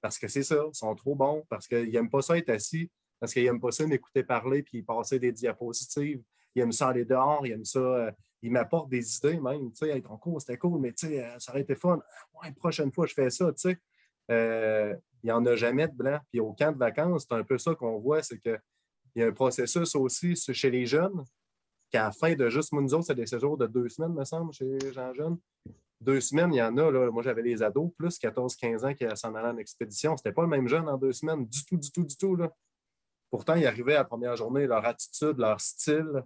parce 0.00 0.18
que 0.18 0.28
c'est 0.28 0.42
ça, 0.42 0.64
ils 0.66 0.76
sont 0.76 0.94
trop 0.94 1.14
bons, 1.14 1.44
parce 1.48 1.66
qu'ils 1.66 1.90
n'aiment 1.90 2.10
pas 2.10 2.22
ça 2.22 2.38
être 2.38 2.48
assis, 2.50 2.90
parce 3.18 3.32
qu'ils 3.32 3.44
n'aiment 3.44 3.60
pas 3.60 3.70
ça 3.70 3.86
m'écouter 3.86 4.22
parler 4.22 4.62
puis 4.62 4.82
passer 4.82 5.18
des 5.18 5.32
diapositives. 5.32 6.22
Ils 6.54 6.62
aiment 6.62 6.72
ça 6.72 6.88
aller 6.88 7.04
dehors, 7.04 7.46
ils 7.46 7.52
aiment 7.52 7.64
ça. 7.64 7.78
Euh, 7.78 8.10
ils 8.42 8.50
m'apportent 8.50 8.88
des 8.88 9.16
idées 9.18 9.38
même. 9.38 9.70
Tu 9.72 9.86
sais, 9.86 10.00
ton 10.00 10.16
cours, 10.16 10.40
c'était 10.40 10.56
cool, 10.56 10.80
mais 10.80 10.92
tu 10.92 11.08
sais, 11.08 11.22
euh, 11.22 11.38
ça 11.38 11.52
aurait 11.52 11.60
été 11.60 11.74
fun. 11.74 12.00
Ouais, 12.42 12.50
prochaine 12.52 12.90
fois, 12.90 13.06
je 13.06 13.12
fais 13.12 13.30
ça, 13.30 13.52
tu 13.52 13.70
sais. 13.70 13.78
Euh, 14.30 14.96
il 15.22 15.26
n'y 15.26 15.32
en 15.32 15.44
a 15.44 15.54
jamais 15.56 15.86
de 15.86 15.92
blanc. 15.92 16.18
Puis 16.30 16.40
au 16.40 16.54
camp 16.54 16.72
de 16.72 16.78
vacances, 16.78 17.26
c'est 17.28 17.34
un 17.34 17.44
peu 17.44 17.58
ça 17.58 17.74
qu'on 17.74 17.98
voit, 17.98 18.22
c'est 18.22 18.38
qu'il 18.38 18.58
y 19.16 19.22
a 19.22 19.26
un 19.26 19.32
processus 19.32 19.94
aussi 19.94 20.34
chez 20.34 20.70
les 20.70 20.86
jeunes, 20.86 21.22
qu'à 21.90 22.04
la 22.04 22.12
fin 22.12 22.34
de 22.34 22.48
juste, 22.48 22.72
nous 22.72 23.02
c'est 23.02 23.14
des 23.14 23.26
séjours 23.26 23.58
de 23.58 23.66
deux 23.66 23.88
semaines, 23.90 24.14
me 24.14 24.24
semble, 24.24 24.52
chez 24.54 24.78
les 24.78 24.92
gens 24.92 25.12
jeunes 25.12 25.38
deux 26.00 26.20
semaines, 26.20 26.52
il 26.52 26.58
y 26.58 26.62
en 26.62 26.76
a. 26.76 26.90
Là, 26.90 27.10
moi, 27.10 27.22
j'avais 27.22 27.42
les 27.42 27.62
ados, 27.62 27.90
plus 27.96 28.18
14-15 28.18 28.86
ans 28.86 28.94
qui 28.94 29.04
s'en 29.16 29.34
allaient 29.34 29.48
en 29.48 29.58
expédition. 29.58 30.16
C'était 30.16 30.32
pas 30.32 30.42
le 30.42 30.48
même 30.48 30.66
jeune 30.66 30.88
en 30.88 30.96
deux 30.96 31.12
semaines, 31.12 31.46
du 31.46 31.64
tout, 31.64 31.76
du 31.76 31.90
tout, 31.90 32.04
du 32.04 32.16
tout. 32.16 32.36
Là. 32.36 32.50
Pourtant, 33.30 33.54
ils 33.54 33.66
arrivaient 33.66 33.94
à 33.94 33.98
la 33.98 34.04
première 34.04 34.36
journée, 34.36 34.66
leur 34.66 34.84
attitude, 34.84 35.38
leur 35.38 35.60
style 35.60 36.24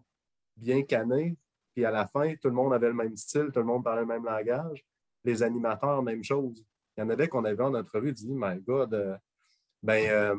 bien 0.57 0.83
cané. 0.83 1.37
Puis 1.75 1.85
à 1.85 1.91
la 1.91 2.07
fin, 2.07 2.35
tout 2.37 2.49
le 2.49 2.55
monde 2.55 2.73
avait 2.73 2.87
le 2.87 2.95
même 2.95 3.17
style, 3.17 3.51
tout 3.53 3.61
le 3.61 3.67
monde 3.67 3.83
parlait 3.83 4.03
le 4.03 4.07
même 4.07 4.25
langage. 4.25 4.85
Les 5.25 5.43
animateurs, 5.43 6.03
même 6.03 6.23
chose. 6.23 6.65
Il 6.97 7.01
y 7.01 7.03
en 7.03 7.11
avait 7.11 7.27
qu'on 7.27 7.45
avait 7.45 7.63
en 7.63 7.75
entrevue 7.75 8.13
dit 8.13 8.31
My 8.31 8.61
God, 8.61 8.95
euh, 8.95 9.17
ben, 9.83 10.09
euh, 10.09 10.37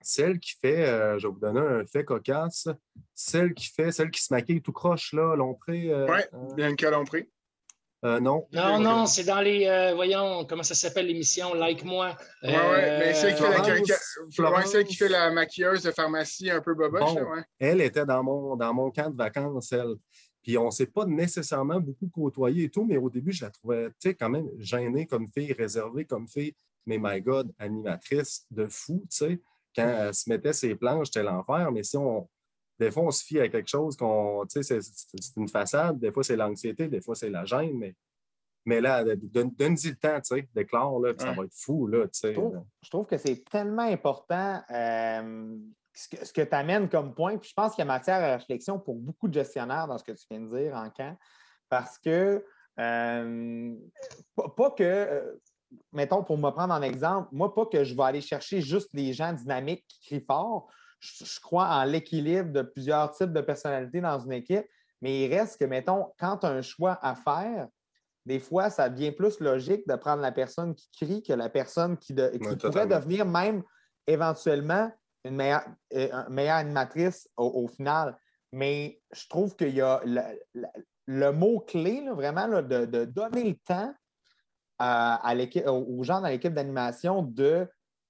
celle 0.00 0.38
qui 0.38 0.56
fait, 0.58 0.88
euh, 0.88 1.18
je 1.18 1.26
vais 1.26 1.32
vous 1.32 1.40
donner 1.40 1.60
un 1.60 1.84
fait 1.84 2.04
cocasse, 2.04 2.68
celle 3.14 3.52
qui 3.52 3.66
fait, 3.66 3.92
celle 3.92 4.10
qui 4.10 4.22
se 4.22 4.32
maquille 4.32 4.62
tout 4.62 4.72
croche, 4.72 5.12
là, 5.12 5.36
Lompré. 5.36 5.92
oui, 6.06 6.54
Bianca 6.56 6.90
Lompré. 6.90 7.28
Euh, 8.04 8.20
non? 8.20 8.46
Non, 8.52 8.78
non, 8.78 9.06
c'est 9.06 9.24
dans 9.24 9.40
les. 9.40 9.66
Euh, 9.66 9.92
voyons, 9.94 10.44
comment 10.48 10.62
ça 10.62 10.74
s'appelle 10.74 11.06
l'émission? 11.06 11.52
Like 11.54 11.84
Moi. 11.84 12.16
Oui, 12.44 12.50
oui, 12.50 12.54
mais 12.54 13.14
celle 13.14 13.34
qui, 14.84 14.94
fait 14.94 15.08
la 15.08 15.30
maquilleuse 15.30 15.82
de 15.82 15.90
pharmacie 15.90 16.50
un 16.50 16.60
peu 16.60 16.74
boboche. 16.74 17.14
ouais. 17.14 17.42
Elle 17.58 17.80
était 17.80 18.06
dans 18.06 18.22
mon, 18.22 18.54
dans 18.56 18.72
mon 18.72 18.90
camp 18.90 19.10
de 19.10 19.16
vacances, 19.16 19.72
elle. 19.72 19.96
Puis 20.42 20.56
on 20.56 20.66
ne 20.66 20.70
s'est 20.70 20.86
pas 20.86 21.04
nécessairement 21.04 21.80
beaucoup 21.80 22.08
côtoyé 22.08 22.64
et 22.64 22.70
tout, 22.70 22.84
mais 22.84 22.96
au 22.96 23.10
début, 23.10 23.32
je 23.32 23.44
la 23.44 23.50
trouvais 23.50 23.90
quand 24.18 24.30
même 24.30 24.48
gênée 24.58 25.06
comme 25.06 25.26
fille, 25.26 25.52
réservée 25.52 26.04
comme 26.04 26.28
fille. 26.28 26.54
Mais 26.86 26.98
my 27.00 27.20
God, 27.20 27.52
animatrice 27.58 28.46
de 28.50 28.66
fou, 28.68 29.04
tu 29.10 29.16
sais. 29.16 29.40
Quand 29.74 29.86
elle 29.86 30.14
se 30.14 30.30
mettait 30.30 30.52
ses 30.52 30.74
planches, 30.74 31.08
c'était 31.08 31.24
l'enfer. 31.24 31.70
Mais 31.72 31.82
si 31.82 31.96
on, 31.96 32.28
des 32.78 32.90
fois, 32.90 33.04
on 33.04 33.10
se 33.10 33.24
fie 33.24 33.40
à 33.40 33.48
quelque 33.48 33.68
chose 33.68 33.96
qu'on, 33.96 34.44
tu 34.46 34.62
sais, 34.62 34.80
c'est 34.80 35.36
une 35.36 35.48
façade, 35.48 35.98
des 35.98 36.12
fois, 36.12 36.22
c'est 36.22 36.36
l'anxiété, 36.36 36.88
des 36.88 37.00
fois, 37.00 37.14
c'est 37.14 37.30
la 37.30 37.44
gêne, 37.44 37.76
mais, 37.76 37.94
mais 38.64 38.80
là, 38.80 39.04
donne-y 39.04 39.88
le 39.88 39.96
temps, 39.96 40.20
tu 40.20 40.36
sais, 40.36 40.48
déclare, 40.54 40.98
là, 41.00 41.12
ça 41.18 41.32
va 41.32 41.44
être 41.44 41.54
fou, 41.54 41.86
là, 41.86 42.06
tu 42.06 42.20
sais. 42.20 42.34
Je 42.82 42.90
trouve, 42.90 43.06
que 43.06 43.16
c'est 43.18 43.42
tellement 43.50 43.82
important 43.82 44.62
euh, 44.70 45.56
ce 45.92 46.32
que, 46.32 46.42
tu 46.42 46.54
amènes 46.54 46.88
comme 46.88 47.14
point, 47.14 47.36
puis 47.36 47.48
je 47.50 47.54
pense 47.54 47.74
qu'il 47.74 47.82
y 47.82 47.82
a 47.82 47.86
matière 47.86 48.22
à 48.22 48.36
réflexion 48.36 48.78
pour 48.78 48.96
beaucoup 48.96 49.26
de 49.26 49.34
gestionnaires 49.34 49.88
dans 49.88 49.98
ce 49.98 50.04
que 50.04 50.12
tu 50.12 50.24
viens 50.30 50.40
de 50.40 50.56
dire 50.56 50.74
en 50.76 50.90
camp, 50.90 51.16
parce 51.68 51.98
que, 51.98 52.44
euh, 52.78 53.74
pas, 54.56 54.70
que, 54.70 54.84
euh, 54.84 55.34
mettons, 55.92 56.22
pour 56.22 56.38
me 56.38 56.50
prendre 56.50 56.72
en 56.72 56.82
exemple, 56.82 57.28
moi, 57.32 57.52
pas 57.52 57.66
que 57.66 57.82
je 57.82 57.96
vais 57.96 58.04
aller 58.04 58.20
chercher 58.20 58.60
juste 58.60 58.90
les 58.92 59.12
gens 59.12 59.32
dynamiques 59.32 59.84
qui 59.88 60.00
crient 60.06 60.24
fort, 60.24 60.68
je, 61.00 61.40
crois 61.40 61.66
en 61.68 61.84
l'équilibre 61.84 62.52
de 62.52 62.62
plusieurs 62.62 63.12
types 63.12 63.32
de 63.32 63.40
personnalités 63.40 64.00
dans 64.00 64.18
une 64.18 64.32
équipe, 64.32 64.66
mais 65.00 65.24
il 65.24 65.34
reste 65.34 65.58
que, 65.58 65.64
mettons, 65.64 66.12
quand 66.18 66.38
tu 66.38 66.46
as 66.46 66.50
un 66.50 66.62
choix 66.62 66.98
à 67.02 67.14
faire, 67.14 67.68
des 68.26 68.40
fois, 68.40 68.68
ça 68.68 68.88
devient 68.90 69.12
plus 69.12 69.40
logique 69.40 69.88
de 69.88 69.94
prendre 69.94 70.20
la 70.20 70.32
personne 70.32 70.74
qui 70.74 70.90
crie 70.90 71.22
que 71.22 71.32
la 71.32 71.48
personne 71.48 71.96
qui, 71.96 72.14
pourrait 72.14 72.86
devenir 72.86 73.24
même 73.24 73.62
éventuellement 74.06 74.90
une 75.24 75.36
meilleure, 75.36 75.64
euh, 75.94 76.28
meilleure 76.28 76.56
animatrice 76.56 77.28
au, 77.36 77.66
final. 77.68 78.18
Mais 78.52 79.00
je 79.12 79.26
trouve 79.28 79.56
qu'il 79.56 79.74
y 79.74 79.80
a 79.80 80.02
le, 81.06 81.30
mot-clé, 81.32 82.04
vraiment, 82.10 82.48
de, 82.48 83.04
donner 83.04 83.44
le 83.44 83.54
temps 83.54 83.94
à 84.78 85.34
aux 85.66 86.02
gens 86.04 86.20
dans 86.20 86.28
l'équipe 86.28 86.52
d'animation 86.52 87.22
de 87.22 87.68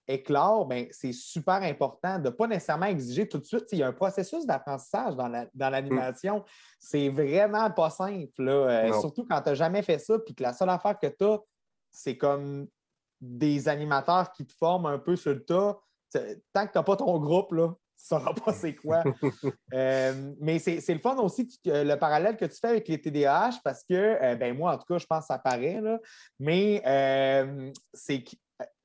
éclore, 0.08 0.66
ben, 0.66 0.86
c'est 0.90 1.12
super 1.12 1.62
important 1.62 2.18
de 2.18 2.24
ne 2.24 2.30
pas 2.30 2.46
nécessairement 2.46 2.86
exiger 2.86 3.28
tout 3.28 3.38
de 3.38 3.44
suite. 3.44 3.64
Il 3.72 3.78
y 3.78 3.82
a 3.82 3.88
un 3.88 3.92
processus 3.92 4.46
d'apprentissage 4.46 5.14
dans 5.14 5.70
l'animation. 5.70 6.44
c'est 6.78 7.10
vraiment 7.10 7.70
pas 7.70 7.90
simple, 7.90 8.48
euh, 8.48 8.92
surtout 9.00 9.26
quand 9.28 9.42
tu 9.42 9.50
n'as 9.50 9.54
jamais 9.54 9.82
fait 9.82 9.98
ça, 9.98 10.18
puis 10.18 10.34
que 10.34 10.42
la 10.42 10.54
seule 10.54 10.70
affaire 10.70 10.98
que 10.98 11.06
tu 11.06 11.24
as, 11.24 11.38
c'est 11.90 12.16
comme 12.16 12.66
des 13.20 13.68
animateurs 13.68 14.32
qui 14.32 14.46
te 14.46 14.52
forment 14.54 14.86
un 14.86 14.98
peu 14.98 15.14
sur 15.16 15.34
le 15.34 15.44
tas. 15.44 15.78
Tant 16.52 16.66
que 16.66 16.72
tu 16.72 16.78
n'as 16.78 16.82
pas 16.82 16.96
ton 16.96 17.18
groupe, 17.18 17.52
là, 17.52 17.68
tu 17.68 18.14
ne 18.14 18.18
sauras 18.18 18.32
pas 18.32 18.52
c'est 18.52 18.74
quoi. 18.74 19.02
Euh, 19.74 20.32
mais 20.40 20.58
c'est 20.58 20.82
le 20.88 20.98
fun 20.98 21.16
aussi, 21.16 21.46
le 21.66 21.94
parallèle 21.96 22.38
que 22.38 22.46
tu 22.46 22.56
fais 22.58 22.68
avec 22.68 22.88
les 22.88 22.98
TDAH, 22.98 23.60
parce 23.62 23.84
que, 23.84 23.92
euh, 23.94 24.34
ben 24.34 24.56
moi, 24.56 24.72
en 24.72 24.78
tout 24.78 24.86
cas, 24.88 24.96
je 24.96 25.04
pense 25.04 25.20
que 25.20 25.26
ça 25.26 25.38
paraît, 25.38 25.80
là, 25.82 25.98
mais 26.38 26.80
c'est 27.92 28.24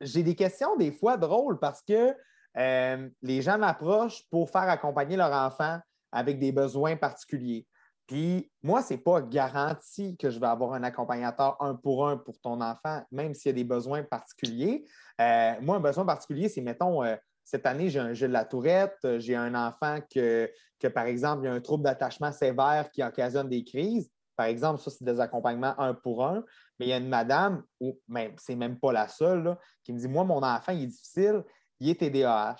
j'ai 0.04 0.24
des 0.24 0.36
questions 0.36 0.76
des 0.76 0.92
fois 0.92 1.18
drôles 1.18 1.60
parce 1.60 1.82
que 1.82 2.16
euh, 2.58 3.10
les 3.22 3.42
gens 3.42 3.58
m'approchent 3.58 4.24
pour 4.30 4.50
faire 4.50 4.70
accompagner 4.70 5.18
leur 5.18 5.32
enfant 5.32 5.80
avec 6.12 6.40
des 6.40 6.52
besoins 6.52 6.96
particuliers. 6.96 7.66
Puis 8.08 8.52
moi, 8.62 8.82
ce 8.82 8.94
n'est 8.94 9.00
pas 9.00 9.22
garanti 9.22 10.18
que 10.18 10.30
je 10.30 10.40
vais 10.40 10.48
avoir 10.48 10.74
un 10.74 10.84
accompagnateur 10.84 11.56
un 11.62 11.74
pour 11.74 12.08
un 12.08 12.18
pour 12.18 12.40
ton 12.40 12.60
enfant, 12.62 13.02
même 13.12 13.34
s'il 13.34 13.50
y 13.50 13.54
a 13.54 13.54
des 13.54 13.64
besoins 13.64 14.04
particuliers. 14.04 14.86
Euh, 15.22 15.54
moi, 15.62 15.78
un 15.78 15.80
besoin 15.80 16.06
particulier, 16.06 16.50
c'est, 16.50 16.62
mettons, 16.62 17.04
euh, 17.04 17.16
cette 17.46 17.66
année, 17.66 17.90
j'ai 17.90 18.00
un 18.00 18.14
jeu 18.14 18.28
de 18.28 18.34
la 18.34 18.46
tourette, 18.46 18.98
j'ai 19.18 19.36
un 19.36 19.56
enfant 19.56 20.00
que, 20.14 20.50
que, 20.80 20.88
par 20.88 21.06
exemple, 21.06 21.44
il 21.44 21.48
y 21.48 21.50
a 21.50 21.54
un 21.54 21.62
trouble 21.62 21.84
d'attachement 21.84 22.32
sévère 22.32 22.90
qui 22.92 23.04
occasionne 23.04 23.50
des 23.50 23.64
crises. 23.64 24.10
Par 24.36 24.48
exemple, 24.48 24.82
ça, 24.82 24.92
c'est 24.92 25.04
des 25.04 25.20
accompagnements 25.20 25.80
un 25.80 25.94
pour 25.94 26.26
un. 26.26 26.44
Mais 26.84 26.88
il 26.88 26.90
y 26.90 26.94
a 26.94 26.98
une 26.98 27.08
madame, 27.08 27.64
ou 27.80 27.98
même, 28.10 28.34
c'est 28.38 28.56
même 28.56 28.78
pas 28.78 28.92
la 28.92 29.08
seule, 29.08 29.56
qui 29.86 29.94
me 29.94 30.00
dit 30.00 30.10
Moi, 30.10 30.26
mon 30.26 30.44
enfant, 30.44 30.74
il 30.74 30.84
est 30.84 30.88
difficile, 30.88 31.44
il 31.80 31.90
est 31.90 31.96
TDAH. 31.96 32.58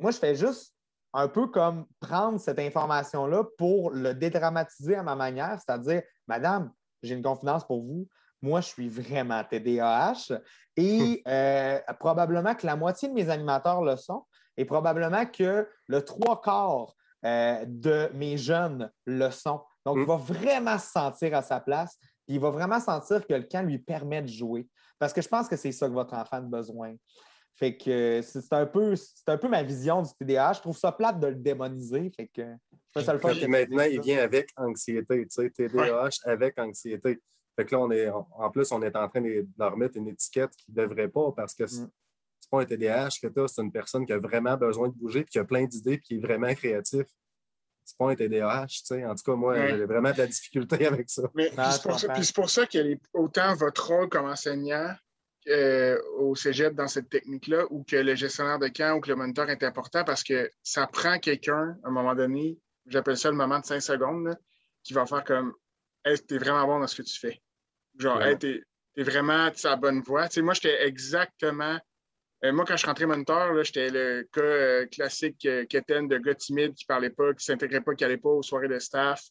moi, 0.00 0.10
je 0.10 0.18
fais 0.18 0.34
juste 0.34 0.74
un 1.12 1.28
peu 1.28 1.46
comme 1.46 1.86
prendre 2.00 2.40
cette 2.40 2.58
information-là 2.58 3.44
pour 3.56 3.92
le 3.92 4.12
dédramatiser 4.12 4.96
à 4.96 5.04
ma 5.04 5.14
manière, 5.14 5.56
c'est-à-dire 5.60 6.02
Madame, 6.26 6.72
j'ai 7.02 7.14
une 7.14 7.22
confidence 7.22 7.64
pour 7.64 7.84
vous. 7.84 8.08
Moi, 8.42 8.60
je 8.60 8.66
suis 8.66 8.88
vraiment 8.88 9.44
TDAH 9.44 10.32
et 10.76 11.22
euh, 11.28 11.78
probablement 12.00 12.54
que 12.56 12.66
la 12.66 12.74
moitié 12.74 13.08
de 13.08 13.14
mes 13.14 13.28
animateurs 13.28 13.82
le 13.82 13.96
sont 13.96 14.24
et 14.56 14.64
probablement 14.64 15.26
que 15.26 15.68
le 15.86 16.04
trois 16.04 16.40
quarts 16.40 16.94
euh, 17.24 17.64
de 17.68 18.10
mes 18.14 18.36
jeunes 18.36 18.90
le 19.04 19.30
sont. 19.30 19.62
Donc, 19.86 19.96
il 19.96 20.02
mm. 20.02 20.06
va 20.06 20.16
vraiment 20.16 20.78
se 20.78 20.90
sentir 20.90 21.36
à 21.36 21.42
sa 21.42 21.60
place 21.60 21.98
il 22.34 22.40
va 22.40 22.50
vraiment 22.50 22.80
sentir 22.80 23.26
que 23.26 23.34
le 23.34 23.42
camp 23.42 23.66
lui 23.66 23.78
permet 23.78 24.22
de 24.22 24.28
jouer. 24.28 24.68
Parce 24.98 25.12
que 25.12 25.22
je 25.22 25.28
pense 25.28 25.48
que 25.48 25.56
c'est 25.56 25.72
ça 25.72 25.88
que 25.88 25.92
votre 25.92 26.14
enfant 26.14 26.36
a 26.36 26.40
besoin. 26.40 26.94
Fait 27.56 27.76
que 27.76 28.20
c'est 28.22 28.52
un 28.52 28.66
peu, 28.66 28.94
un 29.26 29.36
peu 29.36 29.48
ma 29.48 29.62
vision 29.62 30.02
du 30.02 30.10
TDAH. 30.18 30.54
Je 30.54 30.60
trouve 30.60 30.78
ça 30.78 30.92
plate 30.92 31.18
de 31.20 31.26
le 31.26 31.34
démoniser. 31.34 32.10
Fait 32.16 32.28
que 32.28 32.42
ça 33.02 33.12
le 33.12 33.46
maintenant, 33.48 33.82
il 33.82 34.00
vient 34.00 34.22
avec 34.22 34.50
anxiété, 34.56 35.26
tu 35.26 35.42
sais, 35.42 35.50
TDAH 35.50 36.20
avec 36.24 36.58
anxiété. 36.58 37.20
Fait 37.56 37.64
que 37.64 37.74
là, 37.74 37.80
on 37.80 37.90
est, 37.90 38.08
en 38.08 38.50
plus, 38.50 38.70
on 38.72 38.80
est 38.82 38.96
en 38.96 39.08
train 39.08 39.20
de 39.20 39.46
leur 39.58 39.76
mettre 39.76 39.96
une 39.96 40.08
étiquette 40.08 40.52
qui 40.56 40.70
ne 40.70 40.82
devrait 40.82 41.08
pas 41.08 41.32
parce 41.32 41.54
que 41.54 41.64
mm. 41.64 41.90
c'est 42.40 42.50
pas 42.50 42.60
un 42.62 42.64
TDAH 42.64 43.08
que 43.20 43.26
tu 43.26 43.40
as, 43.40 43.48
c'est 43.48 43.62
une 43.62 43.72
personne 43.72 44.06
qui 44.06 44.12
a 44.12 44.18
vraiment 44.18 44.56
besoin 44.56 44.88
de 44.88 44.94
bouger, 44.94 45.22
puis 45.22 45.32
qui 45.32 45.38
a 45.38 45.44
plein 45.44 45.64
d'idées, 45.66 45.98
puis 45.98 46.06
qui 46.06 46.14
est 46.14 46.20
vraiment 46.20 46.54
créatif 46.54 47.06
c'est 47.90 47.98
pas 47.98 48.10
un 48.10 48.14
TDAH, 48.14 48.66
tu 48.66 48.80
sais. 48.84 49.04
En 49.04 49.14
tout 49.14 49.24
cas, 49.24 49.34
moi, 49.34 49.68
j'ai 49.68 49.84
vraiment 49.84 50.12
de 50.12 50.18
la 50.18 50.26
difficulté 50.26 50.86
avec 50.86 51.10
ça. 51.10 51.22
Mais 51.34 51.50
c'est 51.50 52.34
pour, 52.34 52.50
ça, 52.50 52.66
que 52.66 52.78
autant 53.12 53.54
votre 53.54 53.86
rôle 53.86 54.08
comme 54.08 54.26
enseignant 54.26 54.94
euh, 55.48 55.98
au 56.18 56.34
cégep 56.34 56.74
dans 56.74 56.88
cette 56.88 57.08
technique-là, 57.08 57.64
ou 57.70 57.84
que 57.84 57.96
le 57.96 58.14
gestionnaire 58.14 58.58
de 58.58 58.68
camp 58.68 58.96
ou 58.96 59.00
que 59.00 59.08
le 59.08 59.16
moniteur 59.16 59.48
est 59.50 59.62
important 59.62 60.04
parce 60.04 60.22
que 60.22 60.50
ça 60.62 60.86
prend 60.86 61.18
quelqu'un, 61.18 61.76
à 61.82 61.88
un 61.88 61.90
moment 61.90 62.14
donné, 62.14 62.58
j'appelle 62.86 63.16
ça 63.16 63.30
le 63.30 63.36
moment 63.36 63.58
de 63.58 63.64
5 63.64 63.80
secondes, 63.80 64.36
qui 64.82 64.92
va 64.92 65.06
faire 65.06 65.24
comme 65.24 65.54
Hey, 66.04 66.18
t'es 66.18 66.38
vraiment 66.38 66.66
bon 66.66 66.80
dans 66.80 66.86
ce 66.86 66.96
que 66.96 67.02
tu 67.02 67.18
fais. 67.18 67.42
Genre, 67.98 68.22
hey, 68.22 68.38
t'es 68.38 68.62
es 68.96 69.02
vraiment 69.02 69.46
à 69.46 69.52
la 69.64 69.76
bonne 69.76 70.00
voie. 70.00 70.28
Tu 70.28 70.34
sais, 70.34 70.42
moi, 70.42 70.54
j'étais 70.54 70.86
exactement 70.86 71.78
moi, 72.42 72.64
quand 72.64 72.76
je 72.76 72.86
rentré 72.86 73.06
moniteur, 73.06 73.62
j'étais 73.64 73.90
le 73.90 74.26
cas 74.32 74.40
euh, 74.40 74.86
classique 74.86 75.44
euh, 75.46 75.64
de 75.64 76.18
gars 76.18 76.34
timide 76.34 76.74
qui 76.74 76.84
ne 76.84 76.88
parlait 76.88 77.10
pas, 77.10 77.28
qui 77.30 77.36
ne 77.36 77.54
s'intégrait 77.54 77.82
pas, 77.82 77.94
qui 77.94 78.04
n'allait 78.04 78.16
pas 78.16 78.30
aux 78.30 78.42
soirées 78.42 78.68
de 78.68 78.78
staff, 78.78 79.22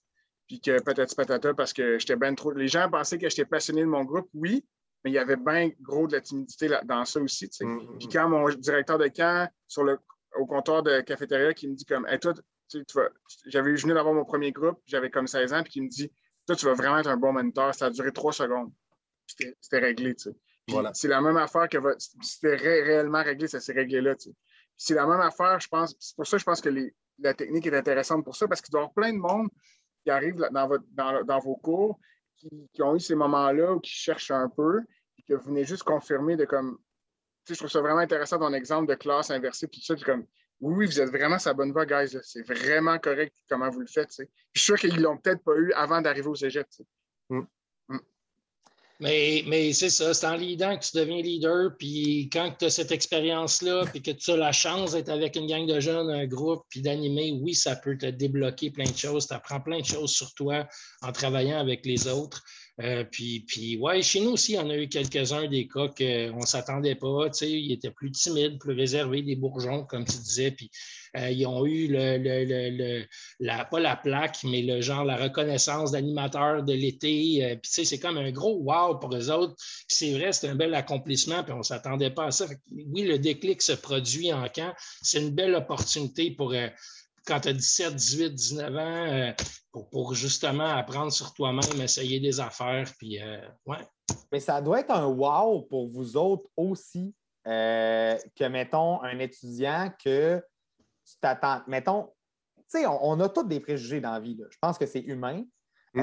puis 0.47 0.61
que 0.61 0.79
patati 0.81 1.15
patata 1.15 1.53
parce 1.53 1.73
que 1.73 1.97
j'étais 1.97 2.15
bien 2.15 2.35
trop. 2.35 2.51
Les 2.51 2.67
gens 2.67 2.89
pensaient 2.89 3.17
que 3.17 3.29
j'étais 3.29 3.45
passionné 3.45 3.81
de 3.81 3.87
mon 3.87 4.03
groupe, 4.03 4.29
oui, 4.33 4.63
mais 5.03 5.11
il 5.11 5.13
y 5.13 5.17
avait 5.17 5.37
bien 5.37 5.71
gros 5.81 6.07
de 6.07 6.13
la 6.13 6.21
timidité 6.21 6.69
dans 6.85 7.05
ça 7.05 7.19
aussi. 7.19 7.47
Mm-hmm. 7.47 7.97
Puis 7.97 8.07
quand 8.09 8.29
mon 8.29 8.47
directeur 8.49 8.97
de 8.97 9.07
camp, 9.07 9.49
sur 9.67 9.83
le, 9.83 9.97
au 10.37 10.45
comptoir 10.45 10.83
de 10.83 11.01
cafétéria 11.01 11.53
qui 11.53 11.67
me 11.67 11.75
dit 11.75 11.85
comme 11.85 12.05
toi, 12.21 12.33
tu, 12.69 12.83
j'avais 13.47 13.73
venu 13.73 13.93
d'avoir 13.93 14.13
mon 14.13 14.25
premier 14.25 14.51
groupe, 14.51 14.79
j'avais 14.85 15.09
comme 15.09 15.27
16 15.27 15.53
ans, 15.53 15.63
puis 15.63 15.73
qui 15.73 15.81
me 15.81 15.89
dit 15.89 16.11
Toi, 16.45 16.55
tu 16.55 16.65
vas 16.65 16.73
vraiment 16.73 16.99
être 16.99 17.09
un 17.09 17.17
bon 17.17 17.33
mentor. 17.33 17.73
Ça 17.73 17.87
a 17.87 17.89
duré 17.89 18.11
trois 18.11 18.33
secondes. 18.33 18.71
C'était 19.25 19.79
réglé. 19.79 20.15
Tu 20.15 20.29
Voilà. 20.69 20.91
C'est 20.93 21.07
la 21.07 21.21
même 21.21 21.37
affaire 21.37 21.67
que 21.67 21.77
c'était 22.21 22.55
réellement 22.55 23.23
réglé, 23.23 23.47
ça 23.47 23.59
s'est 23.59 23.73
réglé 23.73 24.01
là. 24.01 24.15
C'est 24.77 24.93
la 24.93 25.05
même 25.05 25.21
affaire, 25.21 25.59
je 25.59 25.67
pense. 25.67 25.95
C'est 25.99 26.15
pour 26.15 26.25
ça 26.25 26.37
que 26.37 26.41
je 26.41 26.45
pense 26.45 26.61
que 26.61 26.69
la 27.19 27.33
technique 27.33 27.65
est 27.67 27.75
intéressante 27.75 28.23
pour 28.23 28.35
ça, 28.35 28.47
parce 28.47 28.61
qu'il 28.61 28.71
doit 28.71 28.81
y 28.81 28.83
avoir 28.83 28.93
plein 28.93 29.13
de 29.13 29.17
monde 29.17 29.49
qui 30.03 30.09
arrive 30.09 30.35
dans, 30.51 30.69
dans, 31.23 31.39
vos 31.39 31.55
cours 31.55 31.99
qui, 32.73 32.81
ont 32.81 32.95
eu 32.95 32.99
ces 32.99 33.15
moments-là 33.15 33.73
ou 33.73 33.79
qui 33.79 33.91
cherchent 33.91 34.31
un 34.31 34.47
peu 34.49 34.81
et 35.17 35.23
que 35.23 35.33
vous 35.33 35.49
venez 35.49 35.65
juste 35.65 35.83
confirmer 35.83 36.37
de 36.37 36.45
comme. 36.45 36.77
je 37.47 37.55
trouve 37.55 37.69
ça 37.69 37.81
vraiment 37.81 37.99
intéressant 37.99 38.39
ton 38.39 38.53
exemple 38.53 38.89
de 38.89 38.95
classe 38.95 39.31
inversée, 39.31 39.67
tout 39.67 39.81
ça. 39.81 39.95
comme, 39.97 40.25
oui, 40.61 40.75
oui, 40.77 40.85
vous 40.85 40.99
êtes 41.01 41.09
vraiment 41.09 41.39
sa 41.39 41.53
bonne 41.53 41.71
voie, 41.71 41.85
guys. 41.85 42.17
C'est 42.23 42.47
vraiment 42.47 42.97
correct 42.99 43.35
comment 43.49 43.69
vous 43.69 43.81
le 43.81 43.87
faites. 43.87 44.11
je 44.17 44.25
suis 44.59 44.65
sûr 44.65 44.77
qu'ils 44.77 44.95
ne 44.95 45.01
l'ont 45.01 45.17
peut-être 45.17 45.43
pas 45.43 45.55
eu 45.55 45.71
avant 45.73 46.01
d'arriver 46.01 46.27
au 46.27 46.35
cégep. 46.35 46.67
Mm. 47.29 47.41
Mais, 49.01 49.43
mais 49.47 49.71
c'est 49.71 49.89
ça, 49.89 50.13
c'est 50.13 50.27
en 50.27 50.35
leadant 50.35 50.77
que 50.77 50.83
tu 50.83 50.97
deviens 50.97 51.21
leader. 51.21 51.71
Puis 51.77 52.29
quand 52.33 52.53
tu 52.59 52.65
as 52.65 52.69
cette 52.69 52.91
expérience-là, 52.91 53.85
puis 53.85 54.01
que 54.01 54.11
tu 54.11 54.31
as 54.31 54.37
la 54.37 54.51
chance 54.51 54.91
d'être 54.91 55.09
avec 55.09 55.37
une 55.37 55.47
gang 55.47 55.65
de 55.65 55.79
jeunes, 55.79 56.09
un 56.09 56.25
groupe, 56.25 56.65
puis 56.69 56.81
d'animer, 56.81 57.31
oui, 57.41 57.55
ça 57.55 57.77
peut 57.77 57.97
te 57.97 58.07
débloquer 58.07 58.71
plein 58.71 58.89
de 58.89 58.97
choses. 58.97 59.27
Tu 59.27 59.33
apprends 59.33 59.61
plein 59.61 59.79
de 59.79 59.85
choses 59.85 60.11
sur 60.11 60.33
toi 60.33 60.67
en 61.01 61.13
travaillant 61.13 61.59
avec 61.59 61.85
les 61.85 62.07
autres. 62.07 62.43
Euh, 62.81 63.03
puis, 63.03 63.41
puis, 63.41 63.77
ouais, 63.77 64.01
chez 64.01 64.21
nous 64.21 64.31
aussi, 64.31 64.57
on 64.57 64.69
a 64.69 64.77
eu 64.77 64.87
quelques-uns 64.87 65.47
des 65.47 65.67
cas 65.67 65.87
qu'on 65.89 66.39
ne 66.39 66.45
s'attendait 66.45 66.95
pas. 66.95 67.27
Ils 67.41 67.73
étaient 67.73 67.91
plus 67.91 68.11
timides, 68.11 68.57
plus 68.57 68.73
réservés, 68.73 69.21
des 69.21 69.35
bourgeons, 69.35 69.83
comme 69.83 70.05
tu 70.05 70.17
disais. 70.17 70.51
Puis, 70.51 70.71
euh, 71.17 71.29
ils 71.29 71.45
ont 71.45 71.65
eu 71.65 71.87
le, 71.87 72.17
le, 72.17 73.05
la, 73.39 73.65
pas 73.65 73.79
la 73.79 73.97
plaque, 73.97 74.37
mais 74.45 74.61
le 74.61 74.79
genre, 74.79 75.03
la 75.03 75.17
reconnaissance 75.17 75.91
d'animateur 75.91 76.63
de 76.63 76.73
l'été. 76.73 77.43
Euh, 77.43 77.55
c'est 77.63 77.99
comme 77.99 78.17
un 78.17 78.31
gros 78.31 78.57
wow 78.57 78.97
pour 78.97 79.13
eux 79.13 79.29
autres. 79.29 79.55
c'est 79.87 80.13
vrai, 80.13 80.31
c'est 80.31 80.47
un 80.47 80.55
bel 80.55 80.73
accomplissement, 80.73 81.43
puis 81.43 81.53
on 81.53 81.59
ne 81.59 81.63
s'attendait 81.63 82.11
pas 82.11 82.25
à 82.25 82.31
ça. 82.31 82.45
oui, 82.71 83.03
le 83.03 83.19
déclic 83.19 83.61
se 83.61 83.73
produit 83.73 84.31
en 84.31 84.47
camp. 84.47 84.73
C'est 85.01 85.19
une 85.19 85.31
belle 85.31 85.55
opportunité 85.55 86.31
pour 86.31 86.53
quand 87.29 87.39
tu 87.39 87.49
as 87.49 87.53
17, 87.53 87.95
18, 87.95 88.33
19 88.33 88.75
ans, 88.75 88.79
euh, 88.79 89.31
pour, 89.91 90.15
justement 90.15 90.65
apprendre 90.65 91.11
sur 91.11 91.33
toi-même, 91.33 91.79
essayer 91.79 92.19
des 92.19 92.39
affaires. 92.39 92.91
Puis, 92.97 93.21
euh, 93.21 93.39
ouais. 93.67 93.77
Mais 94.31 94.39
ça 94.39 94.61
doit 94.61 94.79
être 94.79 94.91
un 94.91 95.05
wow 95.05 95.61
pour 95.61 95.89
vous 95.89 96.17
autres 96.17 96.49
aussi, 96.57 97.13
euh, 97.47 98.17
que, 98.35 98.45
mettons, 98.45 99.01
un 99.03 99.19
étudiant 99.19 99.93
que 100.03 100.43
tu 101.05 101.15
t'attends. 101.21 101.61
Mettons, 101.67 102.11
tu 102.57 102.79
sais, 102.79 102.85
on, 102.87 103.19
a 103.19 103.29
tous 103.29 103.43
des 103.43 103.59
préjugés 103.59 104.01
dans 104.01 104.11
la 104.11 104.19
vie. 104.19 104.37
Je 104.49 104.57
pense 104.59 104.77
que 104.77 104.87
c'est 104.87 105.01
humain. 105.01 105.43
Mm. 105.93 106.01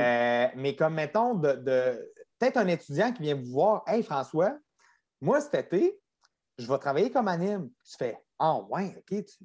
mais 0.57 0.75
comme, 0.77 0.95
mettons, 0.95 1.35
de, 1.35 2.13
peut-être 2.39 2.57
un 2.57 2.67
étudiant 2.67 3.13
qui 3.13 3.23
vient 3.23 3.37
vous 3.37 3.53
voir 3.53 3.85
Hey, 3.87 4.03
François, 4.03 4.57
moi, 5.21 5.41
cet 5.41 5.55
été, 5.55 6.01
je 6.59 6.67
vais 6.67 6.79
travailler 6.79 7.11
comme 7.11 7.29
anime. 7.29 7.71
Tu 7.85 7.97
fais 7.97 8.19
Ah, 8.39 8.59
ouais, 8.69 8.97
OK, 8.99 9.25
tu, 9.25 9.45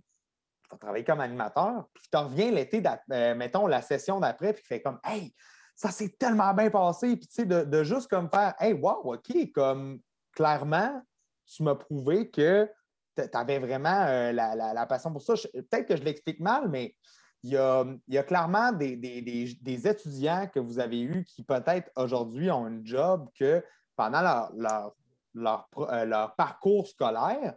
tu 0.71 0.79
travailler 0.79 1.03
comme 1.03 1.21
animateur, 1.21 1.85
puis 1.93 2.03
tu 2.11 2.17
reviens 2.17 2.51
l'été, 2.51 2.81
euh, 3.11 3.35
mettons, 3.35 3.67
la 3.67 3.81
session 3.81 4.19
d'après, 4.19 4.53
puis 4.53 4.61
tu 4.61 4.67
fais 4.67 4.81
comme 4.81 4.99
Hey, 5.03 5.33
ça 5.75 5.91
s'est 5.91 6.15
tellement 6.17 6.53
bien 6.53 6.69
passé, 6.69 7.15
puis 7.17 7.27
tu 7.27 7.33
sais, 7.33 7.45
de, 7.45 7.83
juste 7.83 8.09
comme 8.09 8.29
faire 8.29 8.53
Hey, 8.59 8.73
wow, 8.73 9.13
OK, 9.13 9.51
comme 9.53 9.99
clairement, 10.33 11.01
tu 11.45 11.63
m'as 11.63 11.75
prouvé 11.75 12.29
que 12.29 12.69
tu 13.15 13.23
avais 13.33 13.59
vraiment 13.59 14.05
euh, 14.07 14.31
la, 14.31 14.85
passion 14.85 15.11
pour 15.11 15.21
ça. 15.21 15.33
Peut-être 15.53 15.87
que 15.87 15.95
je 15.95 16.03
l'explique 16.03 16.39
mal, 16.39 16.69
mais 16.69 16.95
il 17.43 17.51
y 17.51 17.57
a, 17.57 18.23
clairement 18.23 18.71
des, 18.71 19.87
étudiants 19.87 20.47
que 20.47 20.59
vous 20.59 20.79
avez 20.79 21.01
eus 21.01 21.25
qui 21.25 21.43
peut-être 21.43 21.89
aujourd'hui 21.95 22.51
ont 22.51 22.65
un 22.65 22.79
job 22.83 23.27
que 23.37 23.63
pendant 23.95 24.21
leur, 24.55 24.93
leur 25.33 25.67
euh, 25.77 26.27
parcours 26.37 26.87
scolaire, 26.87 27.55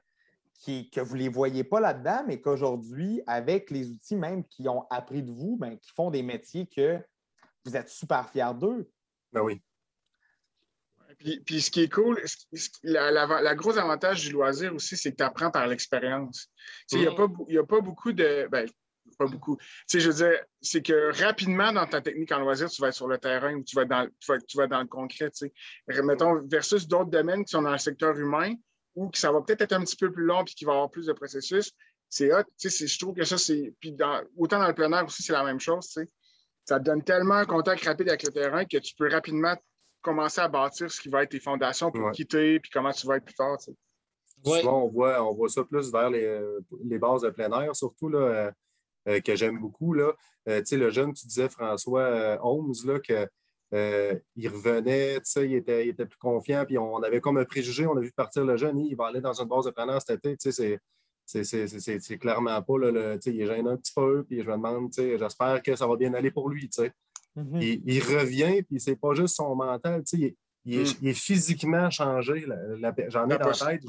que 0.64 1.00
vous 1.00 1.14
ne 1.14 1.20
les 1.20 1.28
voyez 1.28 1.64
pas 1.64 1.80
là-dedans, 1.80 2.24
mais 2.26 2.40
qu'aujourd'hui, 2.40 3.22
avec 3.26 3.70
les 3.70 3.90
outils 3.90 4.16
même 4.16 4.44
qui 4.44 4.68
ont 4.68 4.86
appris 4.90 5.22
de 5.22 5.30
vous, 5.30 5.56
ben, 5.56 5.76
qui 5.78 5.90
font 5.90 6.10
des 6.10 6.22
métiers 6.22 6.66
que 6.66 6.98
vous 7.64 7.76
êtes 7.76 7.88
super 7.88 8.30
fiers 8.30 8.54
d'eux. 8.58 8.90
Ben 9.32 9.42
oui. 9.42 9.60
Puis, 11.46 11.62
ce 11.62 11.70
qui 11.70 11.82
est 11.82 11.92
cool, 11.92 12.20
la, 12.82 13.10
la, 13.10 13.54
gros 13.54 13.76
avantage 13.78 14.22
du 14.24 14.32
loisir 14.32 14.74
aussi, 14.74 14.96
c'est 14.96 15.12
que 15.12 15.16
tu 15.16 15.22
apprends 15.22 15.50
par 15.50 15.66
l'expérience. 15.66 16.48
Il 16.90 17.00
n'y 17.00 17.06
a, 17.06 17.12
a, 17.12 17.64
pas 17.64 17.80
beaucoup 17.80 18.12
de. 18.12 18.48
Ben, 18.50 18.68
pas 19.18 19.26
beaucoup. 19.26 19.56
je 19.88 19.98
veux 19.98 20.14
dire, 20.14 20.38
c'est 20.60 20.82
que 20.82 21.22
rapidement, 21.22 21.72
dans 21.72 21.86
ta 21.86 22.00
technique 22.00 22.32
en 22.32 22.40
loisir, 22.40 22.68
tu 22.68 22.80
vas 22.82 22.88
être 22.88 22.94
sur 22.94 23.06
le 23.06 23.18
terrain 23.18 23.54
ou 23.54 23.62
tu 23.62 23.76
vas 23.76 23.84
dans, 23.84 24.08
tu 24.18 24.56
vas, 24.56 24.66
dans 24.66 24.80
le 24.80 24.86
concret. 24.86 25.30
Mettons, 26.02 26.42
versus 26.46 26.88
d'autres 26.88 27.10
domaines 27.10 27.44
qui 27.44 27.50
sont 27.50 27.62
dans 27.62 27.72
le 27.72 27.78
secteur 27.78 28.18
humain, 28.18 28.54
ou 28.94 29.08
que 29.08 29.18
ça 29.18 29.32
va 29.32 29.40
peut-être 29.42 29.62
être 29.62 29.72
un 29.72 29.80
petit 29.80 29.96
peu 29.96 30.10
plus 30.10 30.24
long 30.24 30.44
puis 30.44 30.54
qu'il 30.54 30.66
va 30.66 30.72
y 30.72 30.76
avoir 30.76 30.90
plus 30.90 31.06
de 31.06 31.12
processus, 31.12 31.72
c'est 32.08 32.32
hot. 32.32 32.44
Je 32.62 32.98
trouve 32.98 33.14
que 33.14 33.24
ça, 33.24 33.38
c'est. 33.38 33.74
Puis 33.80 33.96
autant 34.36 34.58
dans 34.58 34.68
le 34.68 34.74
plein 34.74 34.92
air 34.92 35.04
aussi, 35.04 35.22
c'est 35.22 35.32
la 35.32 35.44
même 35.44 35.60
chose. 35.60 35.98
Ça 36.64 36.78
te 36.78 36.84
donne 36.84 37.02
tellement 37.02 37.34
un 37.34 37.44
contact 37.44 37.84
rapide 37.84 38.08
avec 38.08 38.22
le 38.22 38.32
terrain 38.32 38.64
que 38.64 38.78
tu 38.78 38.94
peux 38.94 39.10
rapidement 39.10 39.56
commencer 40.00 40.40
à 40.40 40.48
bâtir 40.48 40.90
ce 40.90 41.00
qui 41.00 41.08
va 41.08 41.22
être 41.22 41.30
tes 41.30 41.40
fondations 41.40 41.90
pour 41.90 42.10
quitter 42.12 42.60
puis 42.60 42.70
comment 42.70 42.92
tu 42.92 43.06
vas 43.06 43.16
être 43.16 43.24
plus 43.24 43.34
tard. 43.34 43.58
Souvent, 44.44 44.84
on 44.84 44.88
voit, 44.88 45.26
on 45.26 45.34
voit 45.34 45.48
ça 45.48 45.64
plus 45.64 45.90
vers 45.90 46.10
les, 46.10 46.40
les 46.84 46.98
bases 46.98 47.22
de 47.22 47.30
plein 47.30 47.50
air, 47.62 47.74
surtout 47.74 48.08
là, 48.08 48.18
euh, 48.18 48.52
euh, 49.08 49.20
que 49.20 49.34
j'aime 49.34 49.58
beaucoup. 49.58 49.94
Là. 49.94 50.12
Euh, 50.48 50.62
le 50.70 50.90
jeune, 50.90 51.14
tu 51.14 51.26
disais 51.26 51.48
François 51.48 52.38
Holmes, 52.42 52.74
là, 52.84 53.00
que 53.00 53.26
euh, 53.74 54.14
il 54.36 54.48
revenait, 54.48 55.18
il 55.36 55.54
était, 55.54 55.86
il 55.86 55.90
était 55.90 56.06
plus 56.06 56.18
confiant, 56.18 56.64
puis 56.64 56.78
on 56.78 57.02
avait 57.02 57.20
comme 57.20 57.38
un 57.38 57.44
préjugé, 57.44 57.86
on 57.86 57.96
a 57.96 58.00
vu 58.00 58.12
partir 58.12 58.44
le 58.44 58.56
jeune, 58.56 58.78
il 58.78 58.94
va 58.94 59.06
aller 59.06 59.20
dans 59.20 59.40
une 59.40 59.48
base 59.48 59.64
de 59.64 59.70
preneur 59.70 60.00
cet 60.00 60.24
été, 60.24 60.36
c'est 61.26 62.18
clairement 62.18 62.62
pas, 62.62 62.78
là, 62.78 63.16
il 63.26 63.40
est 63.40 63.46
gêné 63.46 63.68
un 63.68 63.76
petit 63.76 63.92
peu, 63.94 64.24
puis 64.24 64.42
je 64.42 64.46
me 64.46 64.52
demande, 64.52 64.92
j'espère 64.94 65.60
que 65.62 65.74
ça 65.74 65.88
va 65.88 65.96
bien 65.96 66.14
aller 66.14 66.30
pour 66.30 66.48
lui, 66.48 66.68
mm-hmm. 67.36 67.82
il, 67.84 68.00
revient, 68.00 68.62
puis 68.62 68.78
c'est 68.78 68.96
pas 68.96 69.12
juste 69.14 69.34
son 69.34 69.56
mental, 69.56 70.04
il, 70.12 70.28
mm. 70.28 70.84
il, 71.02 71.08
est, 71.08 71.14
physiquement 71.14 71.90
changé, 71.90 72.46
j'en 73.08 73.28
ai 73.28 73.38
dans 73.38 73.48
la 73.48 73.54
tête, 73.54 73.82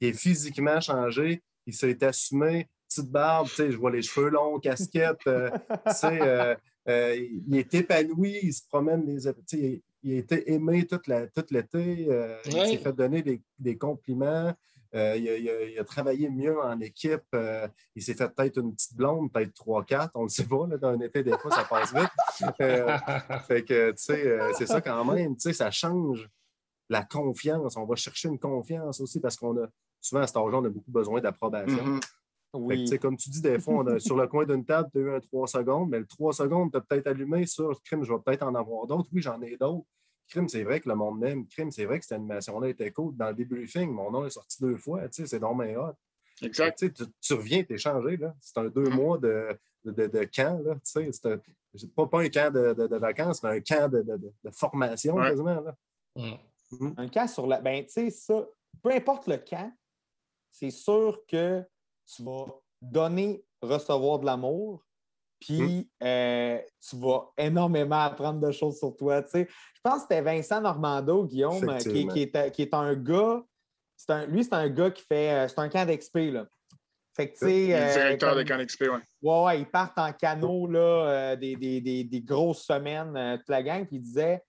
il 0.00 0.08
est 0.08 0.12
physiquement 0.12 0.80
changé, 0.80 1.42
il 1.66 1.74
s'est 1.74 2.04
assumé, 2.04 2.68
petite 2.88 3.10
barbe, 3.10 3.48
je 3.56 3.76
vois 3.76 3.90
les 3.90 4.02
cheveux 4.02 4.30
longs, 4.30 4.58
casquette, 4.58 5.20
euh, 5.26 5.50
euh, 6.04 6.54
euh, 6.88 7.16
il 7.46 7.56
est 7.56 7.74
épanoui, 7.74 8.38
il 8.42 8.52
se 8.52 8.62
promène, 8.66 9.04
des, 9.04 9.82
il, 10.02 10.12
a 10.12 10.16
été 10.16 10.52
aimé 10.52 10.86
toute 10.86 11.06
l'été, 11.50 12.08
il 12.46 12.52
s'est 12.52 12.78
fait 12.78 12.92
donner 12.92 13.42
des, 13.58 13.76
compliments. 13.76 14.54
il, 14.94 15.76
a, 15.78 15.84
travaillé 15.84 16.30
mieux 16.30 16.58
en 16.60 16.80
équipe. 16.80 17.36
il 17.94 18.02
s'est 18.02 18.14
fait 18.14 18.28
peut-être 18.28 18.58
une 18.58 18.74
petite 18.74 18.96
blonde, 18.96 19.32
peut-être 19.32 19.52
3-4, 19.64 20.10
on 20.14 20.20
ne 20.20 20.24
le 20.24 20.28
sait 20.30 20.46
pas. 20.46 20.66
Là, 20.66 20.78
dans 20.78 20.88
un 20.88 21.00
été, 21.00 21.22
des 21.22 21.36
fois, 21.38 21.50
ça 21.50 21.64
passe 21.64 21.94
vite. 21.94 22.10
fait 23.46 23.64
que, 23.64 23.90
tu 23.90 23.96
sais, 23.98 24.38
c'est 24.56 24.66
ça 24.66 24.80
quand 24.80 25.04
même. 25.04 25.36
Tu 25.36 25.42
sais, 25.42 25.52
ça 25.52 25.70
change 25.70 26.28
la 26.88 27.02
confiance. 27.02 27.76
On 27.76 27.84
va 27.84 27.96
chercher 27.96 28.28
une 28.28 28.38
confiance 28.38 29.00
aussi 29.00 29.20
parce 29.20 29.36
qu'on 29.36 29.56
a, 29.62 29.66
souvent 30.00 30.22
à 30.22 30.26
cet 30.26 30.36
âge 30.36 30.52
on 30.52 30.64
a 30.64 30.68
beaucoup 30.68 30.90
besoin 30.90 31.20
d'approbation. 31.20 31.96
Mm-hmm. 31.96 32.00
Oui. 32.54 32.88
comme 32.98 33.16
tu 33.16 33.28
dis, 33.28 33.42
des 33.42 33.58
fois, 33.58 34.00
sur 34.00 34.16
le 34.16 34.26
coin 34.26 34.46
d'une 34.46 34.64
table, 34.64 34.88
tu 34.92 34.98
as 34.98 35.02
eu 35.02 35.14
un 35.14 35.20
3 35.20 35.48
secondes, 35.48 35.90
mais 35.90 35.98
le 35.98 36.06
3 36.06 36.32
secondes, 36.32 36.70
tu 36.70 36.78
as 36.78 36.80
peut-être 36.80 37.06
allumé 37.06 37.44
sur 37.46 37.82
crime, 37.82 38.04
je 38.04 38.12
vais 38.12 38.18
peut-être 38.24 38.42
en 38.42 38.54
avoir 38.54 38.86
d'autres. 38.86 39.08
Oui, 39.12 39.20
j'en 39.20 39.40
ai 39.42 39.56
d'autres. 39.56 39.86
Crime, 40.28 40.48
c'est 40.48 40.62
vrai 40.62 40.80
que 40.80 40.88
le 40.88 40.94
monde 40.94 41.18
m'aime. 41.18 41.46
Crime, 41.46 41.70
c'est 41.70 41.86
vrai 41.86 41.98
que 41.98 42.04
cette 42.04 42.16
animation-là 42.16 42.68
était 42.68 42.90
cool. 42.90 43.16
Dans 43.16 43.28
le 43.28 43.34
débriefing, 43.34 43.90
mon 43.90 44.10
nom 44.10 44.26
est 44.26 44.30
sorti 44.30 44.60
deux 44.60 44.76
fois. 44.76 45.02
C'est 45.10 45.38
dans 45.38 45.54
mes 45.54 45.76
hot. 45.76 45.94
Exact. 46.42 46.84
Tu, 47.20 47.32
reviens, 47.34 47.64
tu 47.64 47.74
es 47.74 47.78
changé. 47.78 48.18
C'est 48.40 48.58
un 48.58 48.68
deux 48.68 48.90
mm. 48.90 48.94
mois 48.94 49.18
de, 49.18 49.58
de, 49.84 50.06
de, 50.06 50.24
camp. 50.24 50.62
C'est 50.84 51.94
pas, 51.94 52.06
pas 52.06 52.20
un 52.20 52.28
camp 52.28 52.52
de, 52.52 52.96
vacances, 52.96 53.42
mais 53.42 53.50
un 53.50 53.60
camp 53.60 53.90
de, 53.90 54.32
formation 54.52 55.16
quasiment. 55.16 55.60
Là. 55.60 55.76
Mm. 56.14 56.34
Mm. 56.78 56.94
Un 56.96 57.08
camp 57.08 57.26
sur 57.26 57.46
la. 57.46 57.60
Ben, 57.60 57.84
tu 57.84 57.92
sais, 57.92 58.10
ça, 58.10 58.46
peu 58.82 58.90
importe 58.90 59.26
le 59.28 59.38
camp, 59.38 59.72
c'est 60.52 60.70
sûr 60.70 61.22
que 61.26 61.64
tu 62.14 62.22
vas 62.22 62.46
donner, 62.80 63.44
recevoir 63.62 64.18
de 64.18 64.26
l'amour, 64.26 64.84
puis 65.40 65.60
hmm. 66.00 66.04
euh, 66.04 66.58
tu 66.88 66.96
vas 66.96 67.30
énormément 67.36 68.00
apprendre 68.00 68.40
de 68.40 68.50
choses 68.50 68.78
sur 68.78 68.96
toi. 68.96 69.22
Je 69.32 69.44
pense 69.82 69.94
que 69.94 70.00
c'était 70.02 70.22
Vincent 70.22 70.60
Normando, 70.60 71.24
Guillaume, 71.24 71.68
euh, 71.68 71.78
qui, 71.78 72.62
est, 72.62 72.74
un 72.74 72.94
gars. 72.94 73.42
lui, 74.28 74.44
c'est 74.44 74.54
un 74.54 74.68
gars 74.68 74.90
qui 74.90 75.04
fait. 75.04 75.30
Euh, 75.30 75.48
c'est 75.48 75.60
un 75.60 75.68
camp 75.68 75.86
d'expé. 75.86 76.42
Fait 77.14 77.32
que, 77.32 77.46
directeur 77.46 78.36
de 78.36 78.42
camp 78.42 78.58
d'expé, 78.58 78.88
oui. 78.88 78.98
Ouais, 79.22 79.44
ouais, 79.44 79.60
ils 79.60 79.66
partent 79.66 79.98
en 79.98 80.12
canot 80.12 80.68
là, 80.68 81.36
des, 81.36 82.22
grosses 82.24 82.64
semaines, 82.64 83.38
toute 83.38 83.48
la 83.48 83.62
gang, 83.62 83.86
puis 83.86 83.96
il 83.96 84.02
disait 84.02 84.42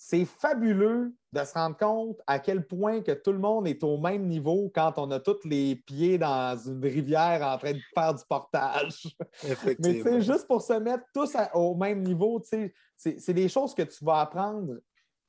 c'est 0.00 0.24
fabuleux 0.24 1.12
de 1.32 1.44
se 1.44 1.54
rendre 1.54 1.76
compte 1.76 2.20
à 2.28 2.38
quel 2.38 2.64
point 2.64 3.02
que 3.02 3.10
tout 3.10 3.32
le 3.32 3.40
monde 3.40 3.66
est 3.66 3.82
au 3.82 3.98
même 3.98 4.28
niveau 4.28 4.70
quand 4.72 4.96
on 4.96 5.10
a 5.10 5.18
tous 5.18 5.44
les 5.44 5.74
pieds 5.74 6.18
dans 6.18 6.56
une 6.56 6.80
rivière 6.84 7.42
en 7.42 7.58
train 7.58 7.72
de 7.72 7.80
faire 7.92 8.14
du 8.14 8.22
portage. 8.28 9.08
Mais 9.80 10.00
c'est 10.00 10.20
juste 10.20 10.46
pour 10.46 10.62
se 10.62 10.74
mettre 10.74 11.02
tous 11.12 11.36
au 11.52 11.74
même 11.74 12.04
niveau, 12.04 12.40
c'est 12.96 13.32
des 13.32 13.48
choses 13.48 13.74
que 13.74 13.82
tu 13.82 14.04
vas 14.04 14.20
apprendre 14.20 14.74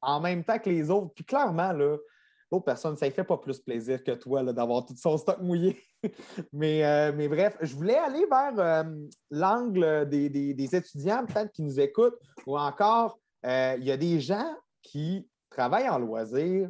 en 0.01 0.20
même 0.20 0.43
temps 0.43 0.59
que 0.59 0.70
les 0.70 0.91
autres. 0.91 1.13
Puis 1.15 1.26
clairement, 1.26 1.74
là, 1.74 1.97
l'autre 2.51 2.65
personne, 2.65 2.95
ça 2.95 3.07
ne 3.07 3.11
fait 3.11 3.24
pas 3.24 3.38
plus 3.39 3.57
plaisir 3.59 4.03
que 4.03 4.11
toi 4.11 4.43
d'avoir 4.53 4.86
tout 4.86 4.95
son 4.95 5.17
stock 5.17 5.41
mouillé. 5.41 5.82
mais, 6.53 6.86
euh, 6.86 7.11
mais 7.15 7.28
bref, 7.28 7.57
je 7.59 7.76
voulais 7.76 7.97
aller 7.97 8.24
vers 8.30 8.53
euh, 8.59 8.84
l'angle 9.32 10.07
des, 10.07 10.76
étudiants 10.76 11.26
peut-être 11.26 11.51
qui 11.51 11.63
nous 11.63 11.80
écoutent 11.80 12.20
ou 12.45 12.55
encore 12.55 13.17
il 13.44 13.84
y 13.84 13.92
a 13.92 13.98
des 13.98 14.20
gens 14.20 14.56
qui 14.82 15.30
travaillent 15.50 15.90
en 15.90 16.00
loisir, 16.00 16.70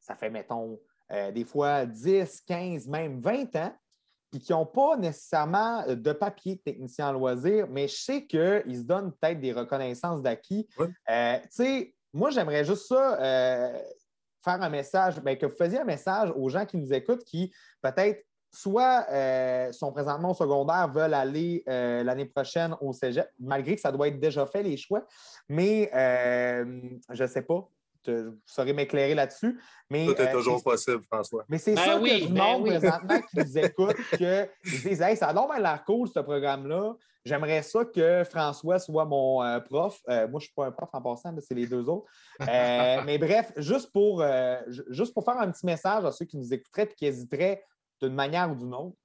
ça 0.00 0.14
fait, 0.14 0.30
mettons, 0.30 0.78
des 1.10 1.44
fois 1.44 1.86
10, 1.86 2.42
15, 2.46 2.86
même 2.88 3.20
20 3.20 3.56
ans, 3.56 3.74
puis 4.30 4.40
qui 4.40 4.52
n'ont 4.52 4.66
pas 4.66 4.96
nécessairement 4.96 5.84
de 5.86 6.12
papier 6.12 6.56
de 6.56 6.60
technicien 6.60 7.08
en 7.08 7.12
loisir, 7.12 7.66
mais 7.70 7.88
je 7.88 7.96
sais 7.96 8.26
qu'ils 8.26 8.76
se 8.76 8.82
donnent 8.82 9.12
peut-être 9.12 9.40
des 9.40 9.52
reconnaissances 9.52 10.22
d'acquis. 10.22 10.68
tu 10.76 10.84
sais, 11.50 11.94
moi, 12.12 12.30
j'aimerais 12.30 12.64
juste 12.64 12.86
ça, 12.86 13.16
faire 14.44 14.62
un 14.62 14.68
message, 14.68 15.20
bien, 15.20 15.36
que 15.36 15.46
vous 15.46 15.56
faisiez 15.56 15.78
un 15.78 15.84
message 15.84 16.32
aux 16.36 16.48
gens 16.48 16.64
qui 16.66 16.76
nous 16.76 16.92
écoutent 16.92 17.24
qui 17.24 17.52
peut-être 17.82 18.24
soit 18.50 19.06
euh, 19.10 19.72
sont 19.72 19.92
présentement 19.92 20.30
au 20.30 20.34
secondaire, 20.34 20.88
veulent 20.88 21.14
aller 21.14 21.62
euh, 21.68 22.02
l'année 22.02 22.26
prochaine 22.26 22.74
au 22.80 22.92
cégep, 22.92 23.28
malgré 23.38 23.74
que 23.74 23.80
ça 23.80 23.92
doit 23.92 24.08
être 24.08 24.18
déjà 24.18 24.46
fait 24.46 24.62
les 24.62 24.76
choix. 24.76 25.04
Mais 25.48 25.90
euh, 25.94 26.80
je 27.10 27.22
ne 27.22 27.28
sais 27.28 27.42
pas. 27.42 27.68
Vous 28.06 28.38
saurez 28.46 28.72
m'éclairer 28.72 29.14
là-dessus. 29.14 29.60
Mais, 29.90 30.06
Tout 30.06 30.18
est 30.22 30.32
toujours 30.32 30.62
possible, 30.62 31.02
François. 31.12 31.44
Mais 31.46 31.58
c'est 31.58 31.76
ça 31.76 31.98
ben 31.98 32.04
que 32.04 32.26
du 32.26 32.32
ben 32.32 32.42
monde 32.42 32.66
présentement 32.66 33.20
qui 33.20 33.38
nous 33.38 33.58
écoute, 33.58 33.96
qu'ils 34.16 34.82
disent 34.82 35.02
Hey, 35.02 35.14
ça 35.14 35.28
a 35.28 35.34
donc 35.34 35.50
l'air 35.58 35.84
cool, 35.84 36.08
ce 36.08 36.20
programme-là. 36.20 36.94
J'aimerais 37.22 37.60
ça 37.60 37.84
que 37.84 38.24
François 38.24 38.78
soit 38.78 39.04
mon 39.04 39.60
prof. 39.68 40.00
moi, 40.06 40.26
je 40.26 40.34
ne 40.34 40.40
suis 40.40 40.52
pas 40.56 40.66
un 40.66 40.70
prof 40.70 40.88
en 40.94 41.02
passant, 41.02 41.34
c'est 41.40 41.54
les 41.54 41.66
deux 41.66 41.86
autres. 41.86 42.06
mais 42.40 43.18
bref, 43.18 43.52
juste 43.58 43.92
pour, 43.92 44.24
juste 44.88 45.12
pour 45.12 45.24
faire 45.24 45.38
un 45.38 45.50
petit 45.50 45.66
message 45.66 46.06
à 46.06 46.12
ceux 46.12 46.24
qui 46.24 46.38
nous 46.38 46.54
écouteraient 46.54 46.84
et 46.84 46.94
qui 46.94 47.04
hésiteraient 47.04 47.62
d'une 48.00 48.14
manière 48.14 48.50
ou 48.50 48.54
d'une 48.54 48.74
autre? 48.74 48.96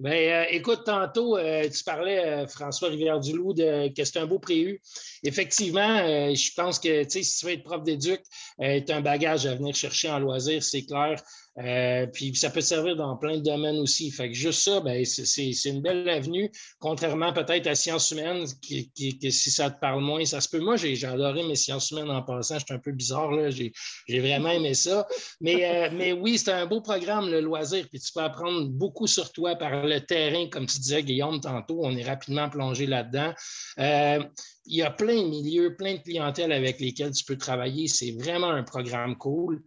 Bien, 0.00 0.12
euh, 0.12 0.44
écoute, 0.50 0.82
tantôt, 0.84 1.36
euh, 1.36 1.68
tu 1.68 1.82
parlais, 1.82 2.24
euh, 2.24 2.46
François 2.46 2.88
Rivière-du-Loup, 2.88 3.54
que 3.54 4.04
c'est 4.04 4.18
un 4.20 4.26
beau 4.26 4.38
prévu. 4.38 4.80
Effectivement, 5.24 5.98
je 6.32 6.54
pense 6.54 6.78
que 6.78 7.02
si 7.08 7.22
tu 7.22 7.46
veux 7.46 7.52
être 7.54 7.64
prof 7.64 7.82
d'éduc, 7.82 8.20
tu 8.60 8.92
un 8.92 9.00
bagage 9.00 9.46
à 9.46 9.56
venir 9.56 9.74
chercher 9.74 10.08
en 10.08 10.20
loisir, 10.20 10.62
c'est 10.62 10.84
clair. 10.86 11.20
Euh, 11.58 12.06
puis 12.06 12.34
ça 12.36 12.50
peut 12.50 12.60
servir 12.60 12.96
dans 12.96 13.16
plein 13.16 13.38
de 13.38 13.42
domaines 13.42 13.78
aussi. 13.78 14.10
Fait 14.10 14.28
que 14.28 14.34
juste 14.34 14.62
ça, 14.62 14.80
ben, 14.80 15.04
c'est 15.04 15.52
une 15.64 15.82
belle 15.82 16.08
avenue, 16.08 16.50
contrairement 16.78 17.32
peut-être 17.32 17.66
à 17.66 17.74
sciences 17.74 18.10
humaines, 18.12 18.46
qui, 18.62 18.90
si 19.30 19.50
ça 19.50 19.70
te 19.70 19.80
parle 19.80 20.02
moins, 20.02 20.24
ça 20.24 20.40
se 20.40 20.48
peut. 20.48 20.60
Moi, 20.60 20.76
j'ai 20.76 21.04
adoré 21.04 21.42
mes 21.42 21.56
sciences 21.56 21.90
humaines 21.90 22.10
en 22.10 22.22
passant. 22.22 22.58
J'étais 22.58 22.74
un 22.74 22.78
peu 22.78 22.92
bizarre. 22.92 23.30
J'ai 23.50 24.20
vraiment 24.20 24.50
aimé 24.50 24.74
ça. 24.74 25.06
Mais, 25.40 25.64
euh, 25.64 25.90
mais 25.92 26.12
oui, 26.12 26.38
c'est 26.38 26.52
un 26.52 26.66
beau 26.66 26.80
programme, 26.80 27.28
le 27.28 27.40
loisir. 27.40 27.86
Puis 27.90 27.98
tu 28.00 28.12
peux 28.12 28.20
apprendre 28.20 28.68
beaucoup 28.68 29.06
sur 29.06 29.32
toi 29.32 29.56
par 29.56 29.84
le 29.84 30.00
terrain, 30.00 30.48
comme 30.48 30.66
tu 30.66 30.78
disais, 30.78 31.02
Guillaume, 31.02 31.40
tantôt. 31.40 31.80
On 31.84 31.96
est 31.96 32.04
rapidement 32.04 32.48
plongé 32.48 32.86
là-dedans. 32.86 33.32
Euh, 33.80 34.22
il 34.66 34.76
y 34.76 34.82
a 34.82 34.90
plein 34.90 35.22
de 35.22 35.28
milieux, 35.28 35.74
plein 35.76 35.94
de 35.94 36.00
clientèles 36.00 36.52
avec 36.52 36.78
lesquelles 36.78 37.12
tu 37.12 37.24
peux 37.24 37.36
travailler. 37.36 37.88
C'est 37.88 38.12
vraiment 38.12 38.50
un 38.50 38.62
programme 38.62 39.16
cool 39.16 39.62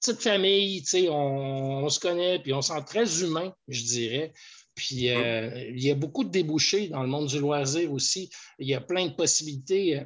petite 0.00 0.22
famille, 0.22 0.82
on, 1.08 1.82
on 1.84 1.88
se 1.88 2.00
connaît, 2.00 2.38
puis 2.38 2.52
on 2.52 2.62
sent 2.62 2.84
très 2.86 3.22
humain, 3.22 3.52
je 3.68 3.82
dirais. 3.82 4.32
Puis 4.76 5.08
euh, 5.10 5.70
il 5.70 5.82
y 5.82 5.90
a 5.90 5.94
beaucoup 5.94 6.22
de 6.22 6.30
débouchés 6.30 6.88
dans 6.88 7.02
le 7.02 7.08
monde 7.08 7.26
du 7.26 7.40
loisir 7.40 7.90
aussi. 7.92 8.30
Il 8.58 8.68
y 8.68 8.74
a 8.74 8.80
plein 8.80 9.06
de 9.06 9.14
possibilités, 9.14 9.98
euh, 9.98 10.04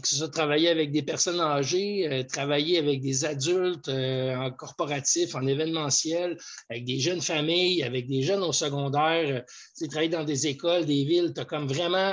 que 0.00 0.06
ce 0.06 0.16
soit 0.16 0.28
travailler 0.28 0.68
avec 0.68 0.92
des 0.92 1.02
personnes 1.02 1.40
âgées, 1.40 2.06
euh, 2.06 2.22
travailler 2.22 2.78
avec 2.78 3.00
des 3.00 3.24
adultes 3.24 3.88
en 3.88 4.50
corporatif, 4.52 5.34
en 5.34 5.46
événementiel, 5.46 6.36
avec 6.68 6.84
des 6.84 7.00
jeunes 7.00 7.22
familles, 7.22 7.82
avec 7.82 8.06
des 8.08 8.22
jeunes 8.22 8.42
au 8.42 8.52
secondaire, 8.52 9.44
travailler 9.88 10.10
dans 10.10 10.24
des 10.24 10.46
écoles, 10.46 10.84
des 10.84 11.04
villes. 11.04 11.32
Tu 11.34 11.40
as 11.40 11.46
comme 11.46 11.66
vraiment 11.66 12.12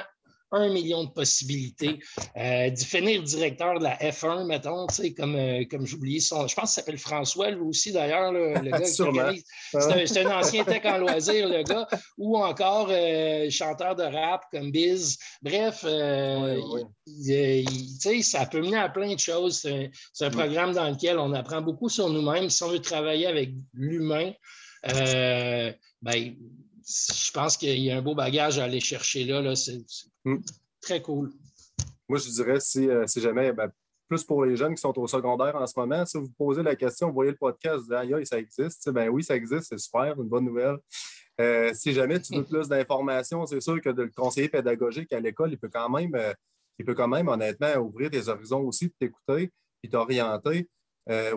un 0.55 0.69
million 0.69 1.03
de 1.03 1.09
possibilités. 1.09 1.99
Euh, 2.37 2.75
finir 2.75 3.21
directeur 3.23 3.77
de 3.77 3.83
la 3.83 3.97
F1, 3.97 4.45
mettons, 4.45 4.87
comme, 5.17 5.35
euh, 5.35 5.65
comme 5.69 5.85
j'oubliais 5.85 6.21
son. 6.21 6.47
Je 6.47 6.55
pense 6.55 6.73
qu'il 6.73 6.81
s'appelle 6.81 6.97
François, 6.97 7.51
lui 7.51 7.61
aussi, 7.61 7.91
d'ailleurs, 7.91 8.31
le 8.31 8.53
gars 8.53 8.79
qui 8.79 9.43
C'est 10.07 10.25
un, 10.25 10.39
ancien 10.39 10.63
tech 10.63 10.85
en 10.85 10.97
loisir, 10.97 11.49
le 11.49 11.63
gars. 11.63 11.87
Ou 12.17 12.37
encore 12.37 12.87
euh, 12.89 13.49
chanteur 13.49 13.95
de 13.95 14.03
rap 14.03 14.45
comme 14.51 14.71
Biz. 14.71 15.17
Bref, 15.41 15.81
euh, 15.83 16.59
ça 18.21 18.45
peut 18.45 18.61
mener 18.61 18.77
à 18.77 18.89
plein 18.89 19.13
de 19.13 19.19
choses. 19.19 19.59
C'est 20.13 20.25
un, 20.25 20.29
programme 20.29 20.73
dans 20.73 20.89
lequel 20.89 21.19
on 21.19 21.33
apprend 21.33 21.61
beaucoup 21.61 21.89
sur 21.89 22.09
nous-mêmes. 22.09 22.49
Si 22.49 22.63
on 22.63 22.69
veut 22.69 22.79
travailler 22.79 23.27
avec 23.27 23.51
l'humain, 23.73 24.31
ben, 24.83 26.35
je 26.87 27.31
pense 27.31 27.57
qu'il 27.57 27.79
y 27.79 27.91
a 27.91 27.97
un 27.97 28.01
beau 28.01 28.15
bagage 28.15 28.59
à 28.59 28.65
aller 28.65 28.79
chercher 28.79 29.23
là. 29.23 29.41
Hmm. 30.25 30.41
très 30.81 31.01
cool. 31.01 31.31
Moi, 32.07 32.19
je 32.19 32.29
dirais, 32.29 32.59
si, 32.59 32.87
euh, 32.89 33.05
jamais, 33.07 33.51
ben, 33.51 33.71
plus 34.07 34.23
pour 34.23 34.45
les 34.45 34.55
jeunes 34.55 34.75
qui 34.75 34.81
sont 34.81 34.97
au 34.99 35.07
secondaire 35.07 35.55
en 35.55 35.65
ce 35.65 35.79
moment, 35.79 36.05
si 36.05 36.17
vous 36.17 36.29
posez 36.37 36.61
la 36.61 36.75
question, 36.75 37.07
vous 37.07 37.13
voyez 37.13 37.31
le 37.31 37.37
podcast, 37.37 37.77
vous 37.77 37.83
dites, 37.83 38.13
aïe, 38.13 38.25
ça 38.25 38.37
existe. 38.37 38.89
Ben 38.91 39.09
oui, 39.09 39.23
ça 39.23 39.35
existe, 39.35 39.69
c'est 39.69 39.79
super, 39.79 40.15
une 40.21 40.27
bonne 40.27 40.45
nouvelle. 40.45 40.77
Euh, 41.41 41.71
si 41.73 41.93
jamais 41.93 42.19
tu 42.19 42.35
veux 42.35 42.43
plus 42.49 42.67
d'informations, 42.67 43.45
c'est 43.47 43.61
sûr 43.61 43.81
que 43.81 43.89
le 43.89 44.09
conseiller 44.15 44.47
pédagogique 44.47 45.11
à 45.11 45.19
l'école, 45.19 45.51
il 45.51 45.57
peut 45.57 45.69
quand 45.69 45.89
même, 45.89 46.13
euh, 46.13 46.33
il 46.77 46.85
peut 46.85 46.93
quand 46.93 47.07
même 47.07 47.27
honnêtement 47.27 47.75
ouvrir 47.77 48.11
tes 48.11 48.27
horizons 48.27 48.61
aussi, 48.61 48.91
t'écouter, 48.91 49.51
puis 49.81 49.89
t'orienter. 49.89 50.69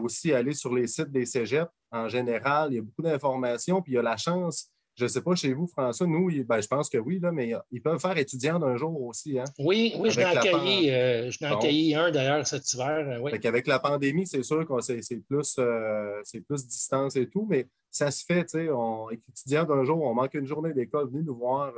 aussi 0.01 0.33
aller 0.33 0.55
sur 0.55 0.75
les 0.75 0.87
sites 0.87 1.11
des 1.11 1.27
cégeps 1.27 1.71
en 1.91 2.09
général. 2.09 2.73
Il 2.73 2.77
y 2.77 2.79
a 2.79 2.83
beaucoup 2.83 3.03
d'informations, 3.03 3.81
puis 3.81 3.93
il 3.93 3.97
y 3.97 3.99
a 3.99 4.03
la 4.03 4.17
chance 4.17 4.71
je 4.99 5.05
ne 5.05 5.09
sais 5.09 5.23
pas 5.23 5.37
chez 5.37 5.53
vous, 5.53 5.69
François, 5.69 6.09
nous, 6.09 6.29
ben, 6.45 6.61
je 6.61 6.67
pense 6.67 6.89
que 6.91 6.99
oui, 6.99 7.21
là, 7.21 7.31
mais 7.31 7.53
ils 7.71 7.81
peuvent 7.81 8.01
faire 8.01 8.19
étudiant 8.19 8.59
d'un 8.59 8.77
jour 8.77 9.01
aussi. 9.03 9.39
Hein, 9.39 9.45
oui, 9.61 9.95
oui, 9.97 10.11
je 10.11 10.19
n'ai 10.19 10.25
accueilli, 10.25 10.91
euh, 10.91 11.31
accueilli, 11.41 11.95
un 11.95 12.11
d'ailleurs 12.11 12.45
cet 12.45 12.73
hiver. 12.73 13.07
Euh, 13.09 13.21
oui. 13.21 13.31
Avec 13.45 13.69
la 13.69 13.79
pandémie, 13.79 14.27
c'est 14.27 14.43
sûr 14.43 14.67
que 14.67 14.81
c'est 14.81 15.21
plus, 15.29 15.55
euh, 15.61 16.21
plus 16.49 16.67
distance 16.67 17.15
et 17.15 17.29
tout, 17.29 17.47
mais 17.49 17.69
ça 17.93 18.11
se 18.11 18.25
fait, 18.25 18.45
tu 18.45 18.59
sais, 18.59 18.71
on 18.71 19.09
étudiant 19.11 19.63
d'un 19.63 19.85
jour, 19.85 20.03
on 20.03 20.15
manque 20.15 20.35
une 20.35 20.47
journée 20.47 20.73
d'école, 20.73 21.09
venez 21.09 21.23
nous 21.23 21.37
voir, 21.37 21.73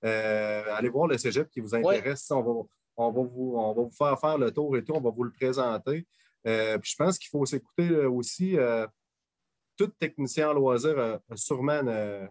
allez 0.00 0.88
voir 0.90 1.08
le 1.08 1.18
cégep 1.18 1.50
qui 1.50 1.58
vous 1.58 1.74
intéresse. 1.74 2.30
On, 2.30 2.40
va, 2.40 2.52
on, 2.96 3.10
va 3.10 3.22
vous, 3.22 3.54
on 3.56 3.74
va 3.74 3.82
vous 3.82 3.90
faire 3.90 4.20
faire 4.20 4.38
le 4.38 4.52
tour 4.52 4.76
et 4.76 4.84
tout, 4.84 4.92
on 4.94 5.00
va 5.00 5.10
vous 5.10 5.24
le 5.24 5.32
présenter. 5.32 6.06
puis 6.44 6.90
je 6.90 6.96
pense 6.96 7.18
qu'il 7.18 7.30
faut 7.30 7.44
s'écouter 7.46 7.90
aussi 8.06 8.56
tout 9.76 9.88
technicien 9.98 10.50
en 10.50 10.52
loisir 10.52 10.96
a, 10.98 11.36
sûrement 11.36 11.80
une 11.80 12.28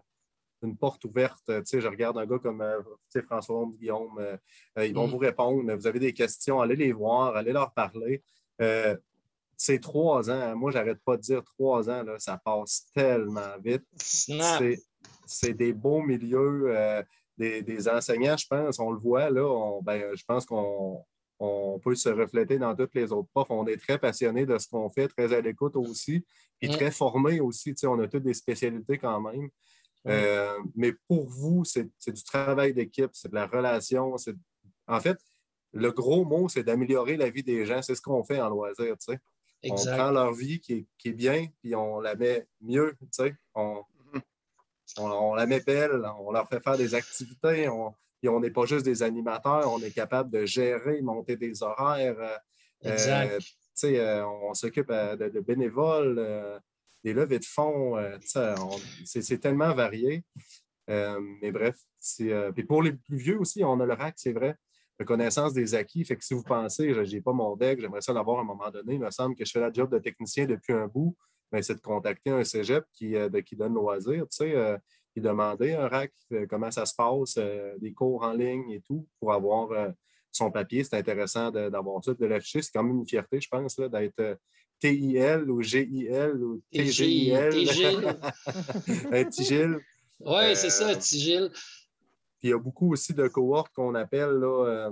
porte 0.72 1.04
ouverte. 1.04 1.42
Tu 1.46 1.62
sais, 1.64 1.80
je 1.80 1.88
regarde 1.88 2.18
un 2.18 2.26
gars 2.26 2.38
comme 2.38 2.60
euh, 2.60 2.80
François 3.26 3.64
Guillaume, 3.78 4.18
euh, 4.18 4.36
euh, 4.78 4.86
ils 4.86 4.94
vont 4.94 5.06
mm. 5.06 5.10
vous 5.10 5.18
répondre. 5.18 5.74
Vous 5.74 5.86
avez 5.86 5.98
des 5.98 6.12
questions, 6.12 6.60
allez 6.60 6.76
les 6.76 6.92
voir, 6.92 7.36
allez 7.36 7.52
leur 7.52 7.72
parler. 7.72 8.22
c'est 9.56 9.80
trois 9.80 10.30
ans. 10.30 10.56
Moi, 10.56 10.70
j'arrête 10.72 11.00
pas 11.04 11.16
de 11.16 11.22
dire 11.22 11.44
trois 11.44 11.88
ans, 11.88 12.02
là, 12.02 12.18
ça 12.18 12.40
passe 12.44 12.86
tellement 12.94 13.58
vite. 13.62 13.84
C'est 15.26 15.54
des 15.54 15.72
beaux 15.72 16.02
milieux. 16.02 16.74
Des, 17.36 17.88
enseignants, 17.88 18.36
je 18.36 18.46
pense, 18.46 18.78
on 18.78 18.92
le 18.92 18.98
voit, 18.98 19.28
là, 19.28 19.80
ben, 19.82 20.14
je 20.14 20.22
pense 20.24 20.46
qu'on 20.46 21.04
peut 21.82 21.96
se 21.96 22.08
refléter 22.08 22.58
dans 22.58 22.76
toutes 22.76 22.94
les 22.94 23.10
autres 23.12 23.28
profs. 23.34 23.50
On 23.50 23.66
est 23.66 23.76
très 23.76 23.98
passionnés 23.98 24.46
de 24.46 24.56
ce 24.56 24.68
qu'on 24.68 24.88
fait, 24.88 25.08
très 25.08 25.32
à 25.32 25.40
l'écoute 25.40 25.74
aussi, 25.76 26.24
puis 26.60 26.70
mm. 26.70 26.72
très 26.74 26.90
formés 26.90 27.40
aussi. 27.40 27.74
On 27.84 27.98
a 28.00 28.08
toutes 28.08 28.22
des 28.22 28.34
spécialités 28.34 28.98
quand 28.98 29.20
même. 29.20 29.48
Euh, 30.06 30.58
mais 30.74 30.92
pour 31.08 31.26
vous, 31.28 31.64
c'est 31.64 31.88
du 32.06 32.24
travail 32.24 32.74
d'équipe, 32.74 33.10
c'est 33.12 33.30
de 33.30 33.34
la 33.34 33.46
relation. 33.46 34.14
En 34.86 35.00
fait, 35.00 35.18
le 35.72 35.90
gros 35.90 36.24
mot, 36.24 36.48
c'est 36.48 36.62
d'améliorer 36.62 37.16
la 37.16 37.30
vie 37.30 37.42
des 37.42 37.64
gens. 37.64 37.82
C'est 37.82 37.94
ce 37.94 38.02
qu'on 38.02 38.22
fait 38.22 38.40
en 38.40 38.48
loisir. 38.48 38.96
Tu 38.98 39.12
sais. 39.12 39.18
On 39.70 39.74
prend 39.74 40.10
leur 40.10 40.32
vie 40.34 40.60
qui 40.60 40.86
est, 41.04 41.12
bien, 41.12 41.46
puis 41.62 41.74
on 41.74 42.00
la 42.00 42.14
met 42.16 42.46
mieux. 42.60 42.94
Tu 43.00 43.08
sais. 43.12 43.34
on, 43.54 43.82
on, 44.98 45.34
la 45.34 45.46
met 45.46 45.60
belle, 45.60 46.02
on 46.20 46.32
leur 46.32 46.48
fait 46.48 46.60
faire 46.60 46.76
des 46.76 46.94
activités. 46.94 47.68
On, 47.68 47.94
on 48.28 48.40
n'est 48.40 48.50
pas 48.50 48.66
juste 48.66 48.84
des 48.84 49.02
animateurs, 49.02 49.72
on 49.72 49.80
est 49.80 49.90
capable 49.90 50.30
de 50.30 50.44
gérer, 50.44 51.00
monter 51.02 51.36
des 51.36 51.62
horaires. 51.62 52.16
Euh, 52.18 52.92
exact. 52.92 53.42
Euh, 53.84 54.24
on 54.24 54.54
s'occupe 54.54 54.90
de, 54.90 55.40
bénévoles 55.40 56.18
des 57.04 57.12
levées 57.12 57.38
de 57.38 57.44
fonds, 57.44 57.96
euh, 57.96 58.18
c'est 59.04 59.38
tellement 59.38 59.74
varié. 59.74 60.24
Euh, 60.90 61.20
mais 61.40 61.52
bref, 61.52 61.76
euh, 62.20 62.52
pour 62.68 62.82
les 62.82 62.92
plus 62.92 63.16
vieux 63.16 63.38
aussi, 63.38 63.64
on 63.64 63.80
a 63.80 63.86
le 63.86 63.94
rack, 63.94 64.14
c'est 64.16 64.32
vrai. 64.32 64.56
connaissance 65.06 65.52
des 65.52 65.74
acquis. 65.74 66.04
Fait 66.04 66.16
que 66.16 66.24
si 66.24 66.34
vous 66.34 66.42
pensez, 66.42 66.92
je 66.92 67.00
n'ai 67.00 67.20
pas 67.20 67.32
mon 67.32 67.56
deck, 67.56 67.80
j'aimerais 67.80 68.00
ça 68.00 68.12
l'avoir 68.12 68.38
à 68.38 68.40
un 68.42 68.44
moment 68.44 68.70
donné, 68.70 68.94
il 68.94 69.00
me 69.00 69.10
semble 69.10 69.34
que 69.34 69.44
je 69.44 69.50
fais 69.50 69.60
la 69.60 69.72
job 69.72 69.90
de 69.90 69.98
technicien 69.98 70.46
depuis 70.46 70.72
un 70.72 70.86
bout, 70.86 71.16
mais 71.52 71.62
c'est 71.62 71.74
de 71.74 71.80
contacter 71.80 72.30
un 72.30 72.44
cégep 72.44 72.84
qui, 72.92 73.16
euh, 73.16 73.28
qui 73.42 73.56
donne 73.56 73.74
loisir, 73.74 74.26
tu 74.28 74.36
sais, 74.36 74.78
demander 75.16 75.74
un 75.74 75.86
RAC 75.86 76.12
euh, 76.32 76.46
comment 76.48 76.72
ça 76.72 76.84
se 76.86 76.94
passe, 76.94 77.38
des 77.78 77.92
cours 77.92 78.24
en 78.24 78.32
ligne 78.32 78.70
et 78.70 78.80
tout, 78.80 79.06
pour 79.20 79.32
avoir 79.32 79.92
son 80.32 80.50
papier. 80.50 80.84
C'est 80.84 80.96
intéressant 80.96 81.50
d'avoir 81.50 82.04
ça, 82.04 82.14
de 82.14 82.26
l'afficher. 82.26 82.62
C'est 82.62 82.72
quand 82.72 82.82
même 82.82 82.98
une 82.98 83.06
fierté, 83.06 83.40
je 83.40 83.48
pense, 83.48 83.76
d'être 83.76 84.38
TIL 84.84 85.50
ou 85.50 85.62
GIL 85.62 86.34
ou 86.42 86.60
TGIL. 86.70 87.64
TGIL. 89.30 89.80
Oui, 90.20 90.56
c'est 90.56 90.70
ça, 90.70 90.94
TGIL. 90.94 91.50
Puis 91.50 92.48
il 92.48 92.50
y 92.50 92.52
a 92.52 92.58
beaucoup 92.58 92.92
aussi 92.92 93.14
de 93.14 93.26
cohortes 93.28 93.72
qu'on 93.74 93.94
appelle 93.94 94.32
là, 94.32 94.90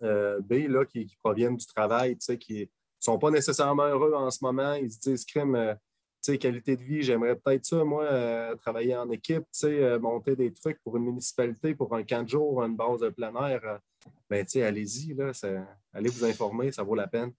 B 0.00 0.52
là, 0.68 0.84
qui, 0.84 1.16
proviennent 1.22 1.56
du 1.56 1.66
travail, 1.66 2.18
qui, 2.38 2.60
ne 2.60 2.66
sont 2.98 3.18
pas 3.18 3.30
nécessairement 3.30 3.86
heureux 3.86 4.12
en 4.14 4.30
ce 4.30 4.38
moment. 4.42 4.74
Ils 4.74 4.92
se 4.92 4.98
disent, 4.98 5.24
crème, 5.24 5.54
euh, 5.54 6.36
qualité 6.36 6.76
de 6.76 6.82
vie, 6.82 7.02
j'aimerais 7.02 7.36
peut-être 7.36 7.64
ça, 7.64 7.82
moi, 7.82 8.04
euh, 8.04 8.54
travailler 8.56 8.94
en 8.94 9.10
équipe, 9.10 9.44
euh, 9.64 9.98
monter 9.98 10.36
des 10.36 10.52
trucs 10.52 10.78
pour 10.82 10.98
une 10.98 11.04
municipalité, 11.04 11.74
pour 11.74 11.94
un 11.94 12.02
camp 12.02 12.22
de 12.22 12.28
jour, 12.28 12.62
une 12.62 12.76
base 12.76 13.00
de 13.00 13.08
plein 13.08 13.34
air. 13.46 13.80
ben, 14.28 14.44
allez-y, 14.56 15.16
allez 15.94 16.10
vous 16.10 16.24
informer, 16.26 16.70
ça 16.72 16.82
vaut 16.82 16.94
la 16.94 17.06
peine. 17.06 17.32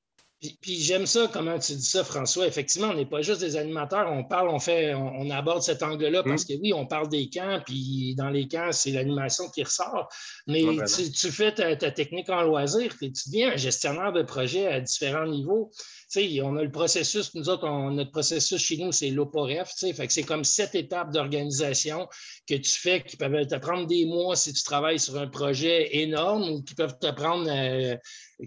Puis, 0.61 0.77
j'aime 0.81 1.05
ça, 1.05 1.29
comment 1.31 1.59
tu 1.59 1.73
dis 1.73 1.85
ça, 1.85 2.03
François. 2.03 2.47
Effectivement, 2.47 2.87
on 2.89 2.95
n'est 2.95 3.05
pas 3.05 3.21
juste 3.21 3.41
des 3.41 3.57
animateurs, 3.57 4.11
on 4.11 4.23
parle, 4.23 4.49
on 4.49 4.57
fait, 4.57 4.95
on, 4.95 5.29
aborde 5.29 5.61
cet 5.61 5.83
angle-là 5.83 6.23
parce 6.23 6.43
mmh. 6.43 6.47
que 6.47 6.61
oui, 6.61 6.73
on 6.73 6.87
parle 6.87 7.09
des 7.09 7.29
camps, 7.29 7.61
puis 7.63 8.15
dans 8.15 8.29
les 8.29 8.47
camps, 8.47 8.71
c'est 8.71 8.89
l'animation 8.89 9.49
qui 9.49 9.63
ressort. 9.63 10.09
Mais 10.47 10.63
tu, 11.13 11.31
fais 11.31 11.53
ta, 11.53 11.75
technique 11.91 12.29
en 12.29 12.41
loisir, 12.41 12.97
tu 12.97 13.11
deviens 13.27 13.53
un 13.53 13.57
gestionnaire 13.57 14.13
de 14.13 14.23
projet 14.23 14.65
à 14.67 14.79
différents 14.79 15.27
niveaux. 15.27 15.71
On 16.15 16.57
a 16.57 16.63
le 16.63 16.71
processus, 16.71 17.33
nous 17.35 17.47
autres, 17.47 17.69
notre 17.91 18.11
processus 18.11 18.61
chez 18.61 18.77
nous, 18.77 18.91
c'est 18.91 19.09
l'OPOREF. 19.11 19.71
C'est 19.75 20.23
comme 20.23 20.43
sept 20.43 20.75
étapes 20.75 21.11
d'organisation 21.11 22.07
que 22.47 22.55
tu 22.55 22.71
fais 22.71 23.01
qui 23.01 23.15
peuvent 23.15 23.47
te 23.47 23.55
prendre 23.55 23.87
des 23.87 24.05
mois 24.05 24.35
si 24.35 24.51
tu 24.51 24.63
travailles 24.63 24.99
sur 24.99 25.17
un 25.17 25.27
projet 25.27 25.97
énorme 25.97 26.49
ou 26.49 26.63
qui 26.63 26.75
peuvent 26.75 26.99
te 26.99 27.11
prendre. 27.11 27.47
Euh, 27.49 27.95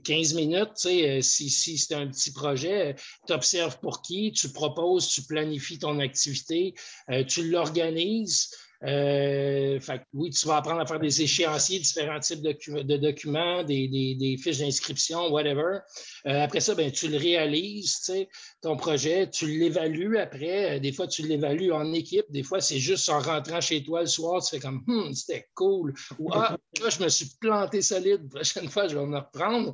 15 0.03 0.35
minutes, 0.35 0.75
tu 0.77 0.89
sais, 0.89 1.19
euh, 1.19 1.21
si, 1.21 1.51
c'est 1.51 1.95
un 1.95 2.09
petit 2.09 2.33
projet, 2.33 2.93
euh, 2.93 2.93
tu 3.27 3.33
observes 3.33 3.79
pour 3.81 4.03
qui, 4.03 4.33
tu 4.33 4.51
proposes, 4.51 5.09
tu 5.09 5.23
planifies 5.23 5.79
ton 5.79 6.01
activité, 6.01 6.75
euh, 7.11 7.25
tu 7.25 7.49
l'organises, 7.49 8.51
euh, 8.87 9.79
oui, 10.13 10.31
tu 10.31 10.47
vas 10.47 10.57
apprendre 10.57 10.81
à 10.81 10.87
faire 10.87 11.01
des 11.01 11.23
échéanciers, 11.23 11.79
différents 11.79 12.21
types 12.21 12.43
de, 12.43 12.97
documents, 12.97 13.63
des, 13.63 14.37
fiches 14.43 14.59
d'inscription, 14.59 15.31
whatever. 15.31 15.79
Euh, 16.27 16.45
après 16.45 16.61
ça, 16.61 16.75
ben, 16.75 16.91
tu 16.91 17.09
le 17.09 17.17
réalises, 17.17 17.97
tu 17.99 18.13
sais, 18.13 18.29
ton 18.61 18.77
projet, 18.77 19.31
tu 19.31 19.47
l'évalues 19.47 20.19
après. 20.19 20.77
Euh, 20.77 20.79
des 20.79 20.93
fois, 20.93 21.07
tu 21.07 21.27
l'évalues 21.27 21.73
en 21.73 21.93
équipe. 21.93 22.27
Des 22.31 22.43
fois, 22.43 22.61
c'est 22.61 22.79
juste 22.79 23.09
en 23.09 23.21
rentrant 23.21 23.61
chez 23.61 23.83
toi 23.83 24.03
le 24.03 24.07
soir, 24.07 24.43
tu 24.43 24.51
fais 24.51 24.61
comme 24.61 24.85
hum, 24.87 25.15
c'était 25.15 25.49
cool. 25.55 25.95
Ou 26.19 26.31
ah, 26.33 26.59
là, 26.83 26.91
je 26.91 27.03
me 27.03 27.09
suis 27.09 27.31
planté 27.41 27.81
solide. 27.81 28.23
La 28.25 28.41
prochaine 28.41 28.69
fois, 28.69 28.89
je 28.89 28.99
vais 28.99 29.07
me 29.07 29.19
reprendre. 29.19 29.73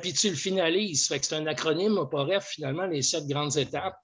puis 0.00 0.12
tu 0.12 0.30
le 0.30 0.36
finalises. 0.36 1.06
C'est 1.06 1.32
un 1.34 1.46
acronyme, 1.46 1.98
bref, 2.10 2.52
finalement, 2.54 2.86
les 2.86 3.02
sept 3.02 3.26
grandes 3.26 3.56
étapes. 3.56 3.96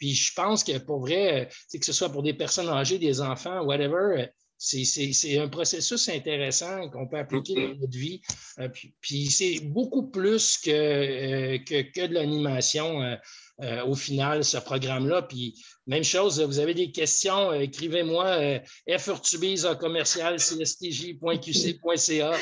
Puis 0.00 0.14
je 0.14 0.32
pense 0.34 0.64
que 0.64 0.78
pour 0.78 1.00
vrai, 1.00 1.42
euh, 1.42 1.78
que 1.78 1.84
ce 1.84 1.92
soit 1.92 2.08
pour 2.08 2.24
des 2.24 2.34
personnes 2.34 2.68
âgées, 2.68 2.98
des 2.98 3.20
enfants, 3.20 3.62
whatever, 3.62 4.22
euh, 4.22 4.26
c'est 4.58 5.38
un 5.38 5.48
processus 5.48 6.08
intéressant 6.08 6.88
qu'on 6.90 7.06
peut 7.06 7.18
appliquer 7.18 7.54
dans 7.54 7.74
notre 7.80 7.96
vie. 7.96 8.20
Euh, 8.58 8.68
puis, 9.00 9.26
c'est 9.30 9.60
beaucoup 9.60 10.10
plus 10.10 10.58
que, 10.58 11.56
que, 11.64 12.06
de 12.06 12.14
l'animation. 12.14 13.16
au 13.86 13.94
final, 13.94 14.44
ce 14.44 14.58
programme-là. 14.58 15.22
Puis, 15.22 15.54
même 15.86 16.04
chose, 16.04 16.40
vous 16.40 16.58
avez 16.60 16.72
des 16.72 16.92
questions, 16.92 17.52
écrivez-moi 17.52 18.26
euh, 18.26 18.58
commercial 19.74 20.38
cstj.qc.ca. 20.38 22.32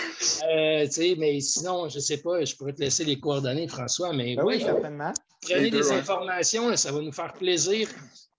mais 1.16 1.40
sinon, 1.40 1.88
je 1.88 1.96
ne 1.96 2.00
sais 2.00 2.18
pas, 2.18 2.44
je 2.44 2.54
pourrais 2.56 2.74
te 2.74 2.82
laisser 2.82 3.04
les 3.04 3.18
coordonnées, 3.18 3.66
François. 3.68 4.12
Mais 4.12 4.36
ben 4.36 4.44
oui, 4.44 4.60
certainement. 4.60 5.14
Prenez 5.40 5.70
des 5.70 5.92
informations, 5.92 6.74
ça 6.76 6.92
va 6.92 7.00
nous 7.00 7.12
faire 7.12 7.32
plaisir. 7.32 7.88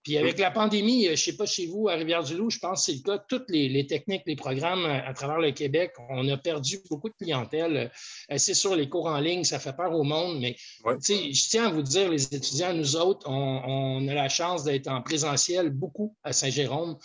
Puis 0.04 0.18
avec 0.18 0.40
la 0.40 0.50
pandémie, 0.50 1.06
euh, 1.06 1.10
je 1.10 1.12
ne 1.12 1.16
sais 1.18 1.36
pas 1.36 1.46
chez 1.46 1.68
vous, 1.68 1.90
à 1.90 1.96
Rivière-du-Loup, 1.96 2.50
je 2.50 2.60
pense 2.60 2.80
que 2.80 2.92
c'est 2.92 2.98
le 2.98 3.04
cas. 3.04 3.24
Toutes 3.28 3.50
les, 3.50 3.86
techniques, 3.86 4.24
les 4.26 4.38
programmes 4.38 4.86
euh, 4.86 5.06
à 5.06 5.14
travers 5.14 5.40
le 5.40 5.52
Québec, 5.52 5.92
on 6.10 6.28
a 6.30 6.38
perdu 6.38 6.80
beaucoup 6.90 7.10
de 7.10 7.16
clientèle. 7.16 7.92
Euh, 8.32 8.36
c'est 8.38 8.54
sûr, 8.54 8.76
les 8.76 8.88
cours 8.88 9.08
en 9.08 9.20
ligne, 9.20 9.44
ça 9.44 9.60
fait 9.60 9.76
peur 9.76 9.94
au 9.94 10.04
monde, 10.04 10.40
mais 10.40 10.56
je 10.86 11.50
tiens 11.50 11.68
à 11.68 11.72
vous 11.72 11.82
dire, 11.82 12.10
les 12.10 12.34
étudiants, 12.34 12.74
nous 12.74 12.96
autres, 12.96 13.30
on, 13.30 14.08
a 14.08 14.14
la 14.14 14.30
chance 14.30 14.64
d'être 14.64 14.88
en 14.88 15.02
présentiel 15.02 15.70
beaucoup 15.70 16.16
à 16.24 16.32
Saint-Jérôme 16.32 16.98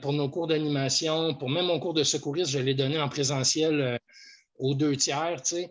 pour 0.00 0.12
nos 0.12 0.28
cours 0.28 0.46
d'animation, 0.46 1.34
pour 1.34 1.48
même 1.48 1.66
mon 1.66 1.78
cours 1.78 1.94
de 1.94 2.02
secouriste, 2.02 2.50
je 2.50 2.58
l'ai 2.58 2.74
donné 2.74 3.00
en 3.00 3.08
présentiel 3.08 3.98
aux 4.62 4.74
deux 4.74 4.96
tiers. 4.96 5.42
Tu 5.42 5.56
sais. 5.56 5.70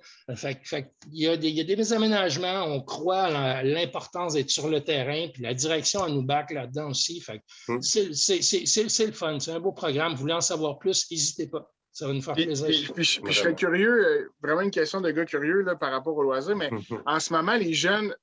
il, 1.12 1.20
y 1.20 1.28
a 1.28 1.38
des, 1.38 1.50
il, 1.50 1.56
y 1.56 1.62
a 1.62 1.64
des, 1.64 1.94
aménagements, 1.94 2.66
on 2.66 2.82
croit 2.82 3.24
à 3.24 3.64
l'importance 3.64 4.34
d'être 4.34 4.50
sur 4.50 4.68
le 4.68 4.82
terrain, 4.82 5.28
puis 5.34 5.42
la 5.42 5.54
direction, 5.54 6.06
elle 6.06 6.14
nous 6.14 6.24
back 6.24 6.52
là-dedans 6.52 6.90
aussi. 6.90 7.24
Hum. 7.70 7.82
C'est 7.82 8.06
le 8.10 9.12
fun, 9.14 9.40
c'est 9.40 9.52
un 9.52 9.60
beau 9.60 9.72
programme. 9.72 10.14
Vous 10.14 10.20
voulez 10.20 10.34
en 10.34 10.42
savoir 10.42 10.78
plus, 10.78 11.10
n'hésitez 11.10 11.48
pas. 11.48 11.72
Ça 11.94 12.08
va 12.08 12.14
nous 12.14 12.22
faire 12.22 12.36
plaisir. 12.36 12.94
Puis, 12.94 13.04
je 13.04 13.32
serais 13.32 13.56
curieux, 13.56 14.06
euh, 14.06 14.30
vraiment 14.42 14.62
une 14.62 14.72
question 14.72 15.02
de 15.02 15.12
gars 15.12 15.26
curieux 15.26 15.62
là, 15.62 15.76
par 15.76 15.92
rapport 15.92 16.16
au 16.16 16.24
loisir, 16.24 16.56
mais 16.56 16.70
hum. 16.72 17.04
en 17.06 17.20
ce 17.20 17.34
moment, 17.34 17.56
les 17.56 17.74
jeunes 17.74 18.14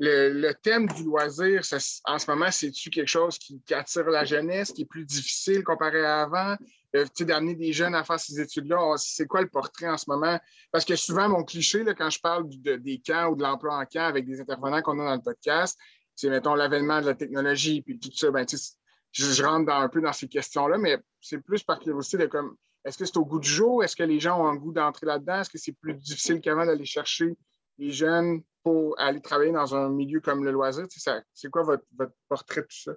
le, 0.00 0.52
thème 0.52 0.86
du 0.86 1.04
loisir, 1.04 1.62
en 2.04 2.18
ce 2.18 2.30
moment, 2.30 2.50
c'est-tu 2.50 2.90
quelque 2.90 3.08
chose 3.08 3.38
qui, 3.38 3.60
attire 3.72 4.08
la 4.08 4.24
jeunesse, 4.24 4.72
qui 4.72 4.82
est 4.82 4.86
plus 4.86 5.04
difficile 5.04 5.64
comparé 5.64 6.04
à 6.04 6.22
avant? 6.22 6.56
Euh, 6.96 7.04
d'amener 7.20 7.56
des 7.56 7.72
jeunes 7.72 7.94
à 7.96 8.04
faire 8.04 8.20
ces 8.20 8.40
études-là, 8.40 8.94
c'est 8.96 9.26
quoi 9.26 9.42
le 9.42 9.48
portrait 9.48 9.88
en 9.88 9.96
ce 9.96 10.04
moment? 10.08 10.38
Parce 10.70 10.84
que 10.84 10.94
souvent, 10.94 11.28
mon 11.28 11.42
cliché, 11.42 11.82
là, 11.82 11.92
quand 11.92 12.08
je 12.08 12.20
parle 12.20 12.48
des 12.48 13.02
camps 13.04 13.30
ou 13.30 13.36
de 13.36 13.42
l'emploi 13.42 13.76
en 13.76 13.84
camp 13.84 14.04
avec 14.04 14.26
des 14.26 14.40
intervenants 14.40 14.80
qu'on 14.80 15.00
a 15.00 15.04
dans 15.04 15.16
le 15.16 15.22
podcast, 15.22 15.76
c'est, 16.14 16.30
mettons, 16.30 16.54
l'avènement 16.54 17.00
de 17.00 17.06
la 17.06 17.14
technologie, 17.14 17.82
puis 17.82 17.98
tout 17.98 18.12
ça. 18.14 18.30
Ben, 18.30 18.46
je, 18.48 19.24
je, 19.24 19.42
rentre 19.42 19.66
dans, 19.66 19.80
un 19.80 19.88
peu 19.88 20.00
dans 20.00 20.12
ces 20.12 20.28
questions-là, 20.28 20.78
mais 20.78 20.98
c'est 21.20 21.38
plus 21.38 21.64
par 21.64 21.80
curiosité 21.80 22.18
de 22.18 22.26
comme, 22.26 22.56
est-ce 22.84 22.98
que 22.98 23.04
c'est 23.04 23.16
au 23.16 23.24
goût 23.24 23.40
du 23.40 23.48
jour? 23.48 23.82
Est-ce 23.82 23.96
que 23.96 24.02
les 24.02 24.20
gens 24.20 24.40
ont 24.40 24.46
un 24.46 24.56
goût 24.56 24.72
d'entrer 24.72 25.06
là-dedans? 25.06 25.40
Est-ce 25.40 25.50
que 25.50 25.58
c'est 25.58 25.72
plus 25.72 25.94
difficile 25.94 26.40
qu'avant 26.40 26.66
d'aller 26.66 26.84
chercher 26.84 27.34
les 27.78 27.92
jeunes 27.92 28.42
pour 28.62 28.98
aller 28.98 29.20
travailler 29.20 29.52
dans 29.52 29.74
un 29.74 29.88
milieu 29.88 30.20
comme 30.20 30.44
le 30.44 30.50
loisir? 30.50 30.86
C'est 30.88 31.50
quoi 31.50 31.62
votre, 31.62 31.84
portrait 32.28 32.62
de 32.62 32.66
tout 32.66 32.82
ça? 32.82 32.92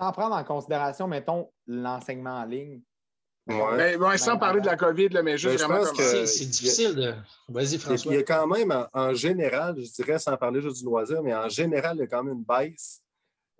Sans 0.00 0.12
prendre 0.12 0.34
en 0.34 0.44
considération, 0.44 1.06
mettons, 1.06 1.52
l'enseignement 1.66 2.38
en 2.40 2.44
ligne, 2.44 2.82
Ouais. 3.46 3.98
Ben, 3.98 4.16
sans 4.16 4.38
parler 4.38 4.62
de 4.62 4.66
la 4.66 4.76
COVID, 4.76 5.10
là, 5.10 5.22
mais 5.22 5.36
juste 5.36 5.62
vraiment 5.62 5.84
comme... 5.84 5.96
C'est 5.96 6.46
difficile 6.46 6.94
de... 6.94 7.14
Vas-y, 7.48 7.78
François. 7.78 8.12
Il 8.12 8.16
y 8.16 8.20
a 8.20 8.22
quand 8.22 8.46
même, 8.46 8.86
en, 8.92 9.12
général, 9.12 9.76
je 9.78 9.92
dirais, 9.92 10.18
sans 10.18 10.36
parler 10.36 10.62
juste 10.62 10.78
du 10.78 10.84
loisir, 10.84 11.22
mais 11.22 11.34
en 11.34 11.48
général, 11.50 11.96
il 11.96 12.00
y 12.00 12.02
a 12.04 12.06
quand 12.06 12.24
même 12.24 12.38
une 12.38 12.44
baisse 12.44 13.02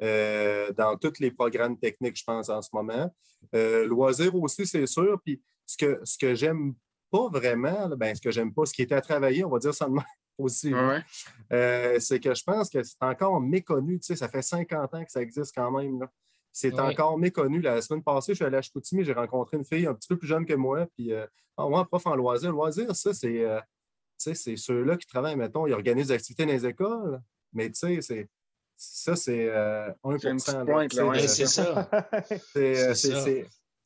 euh, 0.02 0.72
dans 0.72 0.96
tous 0.96 1.20
les 1.20 1.30
programmes 1.30 1.78
techniques, 1.78 2.16
je 2.16 2.24
pense, 2.24 2.48
en 2.48 2.62
ce 2.62 2.70
moment. 2.72 3.14
Euh, 3.54 3.86
loisir 3.86 4.34
aussi, 4.34 4.66
c'est 4.66 4.86
sûr. 4.86 5.20
Puis 5.22 5.42
ce 5.66 5.76
que, 5.76 6.00
ce 6.02 6.16
que 6.16 6.34
j'aime 6.34 6.74
pas 7.10 7.28
vraiment, 7.28 7.88
ben, 7.90 8.14
ce 8.14 8.22
que 8.22 8.30
j'aime 8.30 8.54
pas, 8.54 8.64
ce 8.64 8.72
qui 8.72 8.82
était 8.82 8.94
à 8.94 9.02
travailler, 9.02 9.44
on 9.44 9.50
va 9.50 9.58
dire 9.58 9.74
ça 9.74 9.86
de 9.86 9.92
même 9.92 10.02
aussi, 10.38 10.72
euh, 11.52 11.98
c'est 12.00 12.20
que 12.20 12.34
je 12.34 12.42
pense 12.42 12.68
que 12.68 12.82
c'est 12.82 13.02
encore 13.02 13.40
méconnu. 13.40 14.00
Tu 14.00 14.06
sais, 14.06 14.16
ça 14.16 14.28
fait 14.28 14.42
50 14.42 14.94
ans 14.94 15.04
que 15.04 15.10
ça 15.10 15.22
existe 15.22 15.54
quand 15.54 15.70
même. 15.70 16.00
Là. 16.00 16.10
C'est 16.52 16.78
encore 16.78 17.18
méconnu. 17.18 17.60
La 17.60 17.82
semaine 17.82 18.02
passée, 18.02 18.32
je 18.32 18.36
suis 18.36 18.44
allé 18.44 18.56
à 18.56 18.62
Chicoutimi, 18.62 19.04
j'ai 19.04 19.12
rencontré 19.12 19.56
une 19.56 19.64
fille 19.64 19.86
un 19.86 19.94
petit 19.94 20.08
peu 20.08 20.16
plus 20.16 20.28
jeune 20.28 20.46
que 20.46 20.54
moi. 20.54 20.86
Puis, 20.94 21.12
euh, 21.12 21.26
ah, 21.56 21.66
moi, 21.66 21.84
prof 21.84 22.06
en 22.06 22.14
loisir. 22.14 22.52
Loisir, 22.52 22.94
ça, 22.94 23.12
c'est 23.12 23.44
euh, 23.44 23.60
c'est 24.16 24.56
ceux-là 24.56 24.96
qui 24.96 25.06
travaillent, 25.06 25.36
mettons, 25.36 25.66
ils 25.66 25.72
organisent 25.72 26.08
des 26.08 26.14
activités 26.14 26.46
dans 26.46 26.52
les 26.52 26.64
écoles. 26.64 27.20
Mais 27.52 27.70
tu 27.70 28.00
sais, 28.00 28.28
ça, 28.76 29.16
c'est 29.16 29.48
euh, 29.48 29.90
1 30.04 30.38
C'est 30.38 31.46
ça. 31.46 31.88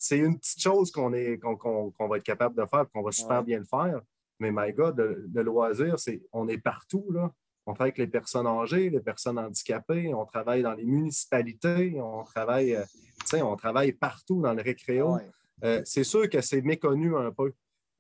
C'est 0.01 0.19
une 0.19 0.39
petite 0.39 0.61
chose 0.61 0.93
qu'on 0.93 1.11
va 1.11 2.17
être 2.17 2.23
capable 2.23 2.55
de 2.55 2.67
faire 2.67 2.87
qu'on 2.93 3.03
va 3.03 3.13
super 3.13 3.43
bien 3.43 3.59
le 3.59 3.65
faire. 3.65 4.01
Mais 4.41 4.51
my 4.53 4.73
God, 4.73 4.99
le, 4.99 5.43
loisir, 5.43 5.99
c'est 5.99 6.23
on 6.33 6.49
est 6.49 6.59
partout. 6.59 7.07
Là. 7.11 7.33
On 7.67 7.75
travaille 7.75 7.91
avec 7.91 7.99
les 7.99 8.07
personnes 8.07 8.47
âgées, 8.47 8.89
les 8.89 9.01
personnes 9.01 9.39
handicapées, 9.39 10.15
on 10.15 10.25
travaille 10.25 10.63
dans 10.63 10.73
les 10.73 10.85
municipalités, 10.85 12.01
on 12.01 12.25
travaille, 12.25 12.75
euh, 12.75 13.43
on 13.43 13.57
travaille 13.57 13.93
partout 13.93 14.41
dans 14.41 14.55
le 14.55 14.63
récréo. 14.63 15.19
Euh, 15.65 15.83
c'est 15.85 16.05
sûr 16.05 16.31
que 16.31 16.41
c'est 16.41 16.63
méconnu 16.63 17.15
un 17.17 17.31
peu. 17.31 17.53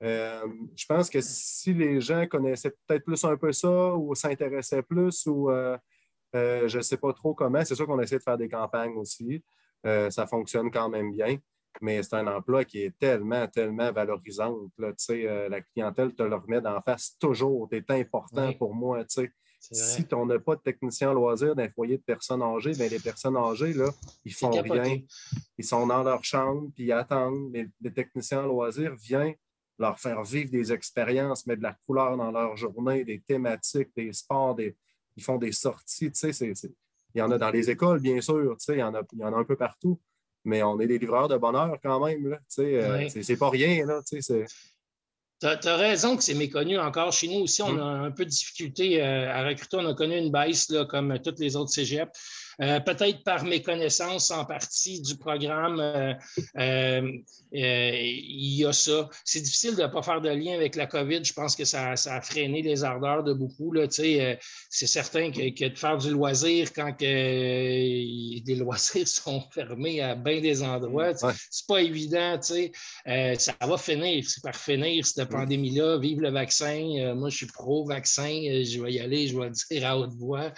Euh, 0.03 0.47
je 0.77 0.87
pense 0.87 1.11
que 1.11 1.21
si 1.21 1.75
les 1.75 2.01
gens 2.01 2.27
connaissaient 2.27 2.73
peut-être 2.87 3.05
plus 3.05 3.23
un 3.25 3.37
peu 3.37 3.53
ça 3.53 3.95
ou 3.95 4.15
s'intéressaient 4.15 4.83
plus 4.83 5.27
ou 5.27 5.51
je 6.33 6.77
ne 6.77 6.83
sais 6.83 6.97
pas 6.97 7.13
trop 7.13 7.35
comment, 7.35 7.65
c'est 7.65 7.75
sûr 7.75 7.87
qu'on 7.87 8.01
essaie 8.01 8.19
de 8.19 8.23
faire 8.23 8.39
des 8.39 8.49
campagnes 8.49 8.97
aussi. 8.97 9.43
ça 9.85 10.27
fonctionne 10.27 10.71
quand 10.71 10.89
même 10.89 11.13
bien. 11.13 11.37
Mais 11.81 12.03
c'est 12.03 12.15
un 12.15 12.27
emploi 12.27 12.65
qui 12.65 12.83
est 12.83 12.99
tellement, 12.99 13.47
tellement 13.47 13.93
valorisant. 13.93 14.57
Là, 14.79 14.93
euh, 15.11 15.49
la 15.49 15.61
clientèle 15.61 16.15
te 16.15 16.23
le 16.23 16.35
remet 16.37 16.61
d'en 16.61 16.81
face 16.81 17.17
toujours. 17.19 17.69
Tu 17.71 17.77
es 17.77 18.01
important 18.01 18.53
pour 18.55 18.75
moi. 18.75 19.05
Si 19.61 20.07
on 20.13 20.27
n'a 20.27 20.39
pas 20.39 20.57
de 20.57 20.61
technicien 20.61 21.13
loisir 21.13 21.55
d'un 21.55 21.69
foyer 21.69 21.99
de 21.99 22.03
personnes 22.03 22.43
âgées, 22.43 22.73
bien, 22.73 22.89
les 22.89 23.01
personnes 23.01 23.37
âgées, 23.37 23.73
là, 23.73 23.91
ils 24.25 24.33
font 24.33 24.51
rien. 24.51 25.01
Ils 25.57 25.65
sont 25.65 25.87
dans 25.87 26.03
leur 26.03 26.25
chambre, 26.25 26.71
puis 26.75 26.85
ils 26.85 26.93
attendent. 26.93 27.51
Mais 27.51 27.69
les 27.81 27.93
techniciens 27.93 28.43
loisirs 28.43 28.95
viennent 28.95 29.35
leur 29.79 29.99
faire 29.99 30.23
vivre 30.23 30.51
des 30.51 30.73
expériences, 30.73 31.47
mettre 31.47 31.61
de 31.61 31.67
la 31.67 31.77
couleur 31.87 32.17
dans 32.17 32.31
leur 32.31 32.57
journée, 32.57 33.05
des 33.05 33.21
thématiques, 33.21 33.91
des 33.97 34.13
sports, 34.13 34.57
ils 35.17 35.23
font 35.23 35.39
des 35.39 35.53
sorties. 35.53 36.11
Il 37.15 37.19
y 37.19 37.23
en 37.23 37.31
a 37.31 37.39
dans 37.39 37.51
les 37.51 37.71
écoles, 37.71 38.01
bien 38.01 38.21
sûr, 38.21 38.57
il 38.69 38.79
y, 38.79 38.83
en 38.83 38.95
a, 38.95 39.03
il 39.13 39.19
y 39.19 39.25
en 39.25 39.33
a 39.33 39.37
un 39.37 39.45
peu 39.45 39.57
partout, 39.57 40.01
mais 40.45 40.63
on 40.63 40.81
est 40.81 40.87
des 40.87 40.99
livreurs 40.99 41.29
de 41.29 41.37
bonheur 41.37 41.77
quand 41.83 42.05
même. 42.05 42.29
Là, 42.29 42.39
euh, 42.59 43.09
C'est 43.09 43.37
pas 43.37 43.51
rien. 43.51 43.85
Là, 43.87 44.01
tu 44.05 44.19
as, 45.47 45.77
raison 45.77 46.17
que 46.17 46.23
c'est 46.23 46.35
méconnu 46.35 46.79
encore. 46.79 47.13
Chez 47.13 47.29
nous 47.29 47.41
aussi, 47.41 47.63
on 47.63 47.73
mm. 47.73 47.81
a 47.81 47.85
un 47.85 48.11
peu 48.11 48.25
de 48.25 48.31
difficulté 48.31 49.03
euh, 49.03 49.33
à 49.33 49.47
recruter. 49.47 49.77
On 49.77 49.87
a 49.87 49.95
connu 49.95 50.17
une 50.17 50.33
baisse 50.33 50.71
là, 50.71 50.85
comme 50.85 51.19
toutes 51.23 51.39
les 51.39 51.57
autres 51.57 51.71
cégeps. 51.71 52.11
Euh, 52.61 52.81
peut-être 52.81 53.23
par 53.23 53.45
méconnaissance 53.45 54.33
en 54.33 54.45
partie 54.45 55.01
du 55.01 55.17
programme, 55.17 55.79
euh, 55.79 56.15
euh, 56.57 57.11
il 57.53 58.55
y 58.57 58.65
a 58.65 58.73
ça. 58.73 59.09
C'est 59.25 59.41
difficile 59.41 59.77
de 59.77 59.83
ne 59.83 59.87
pas 59.87 60.03
faire 60.03 60.21
de 60.21 60.29
lien 60.29 60.55
avec 60.55 60.75
la 60.75 60.87
COVID. 60.87 61.25
Je 61.25 61.33
pense 61.33 61.55
que 61.55 61.65
ça, 61.65 61.93
a 61.93 62.21
freiné 62.21 62.63
les 62.63 62.83
ardeurs 62.83 63.23
de 63.23 63.33
beaucoup. 63.33 63.73
c'est 63.89 64.39
certain 64.71 65.31
que, 65.31 65.69
de 65.69 65.79
faire 65.79 65.99
du 65.99 66.11
loisir 66.11 66.73
quand 66.73 66.93
que, 66.93 67.05
des 67.05 68.55
loisirs 68.57 69.07
sont 69.07 69.43
fermés 69.53 70.01
à 70.01 70.17
bien 70.17 70.41
des 70.41 70.63
endroits, 70.63 71.13
c'est 71.15 71.67
pas 71.67 71.81
évident. 71.81 72.41
ça 72.43 73.55
va 73.61 73.79
finir. 73.79 74.25
C'est 74.27 74.43
par 74.43 74.57
finir 74.57 75.07
cette 75.07 75.29
pandémie-là. 75.29 75.99
Vive 75.99 76.23
le 76.23 76.31
vaccin. 76.31 77.15
moi, 77.15 77.29
je 77.29 77.37
suis 77.37 77.47
pro-vaccin. 77.47 78.29
je 78.65 78.83
vais 78.83 78.95
y 78.95 79.01
aller, 79.01 79.29
je 79.29 79.39
vais 79.39 79.47
le 79.47 79.53
dire 79.71 79.87
à 79.87 79.97
haute 79.97 80.15
voix. 80.15 80.53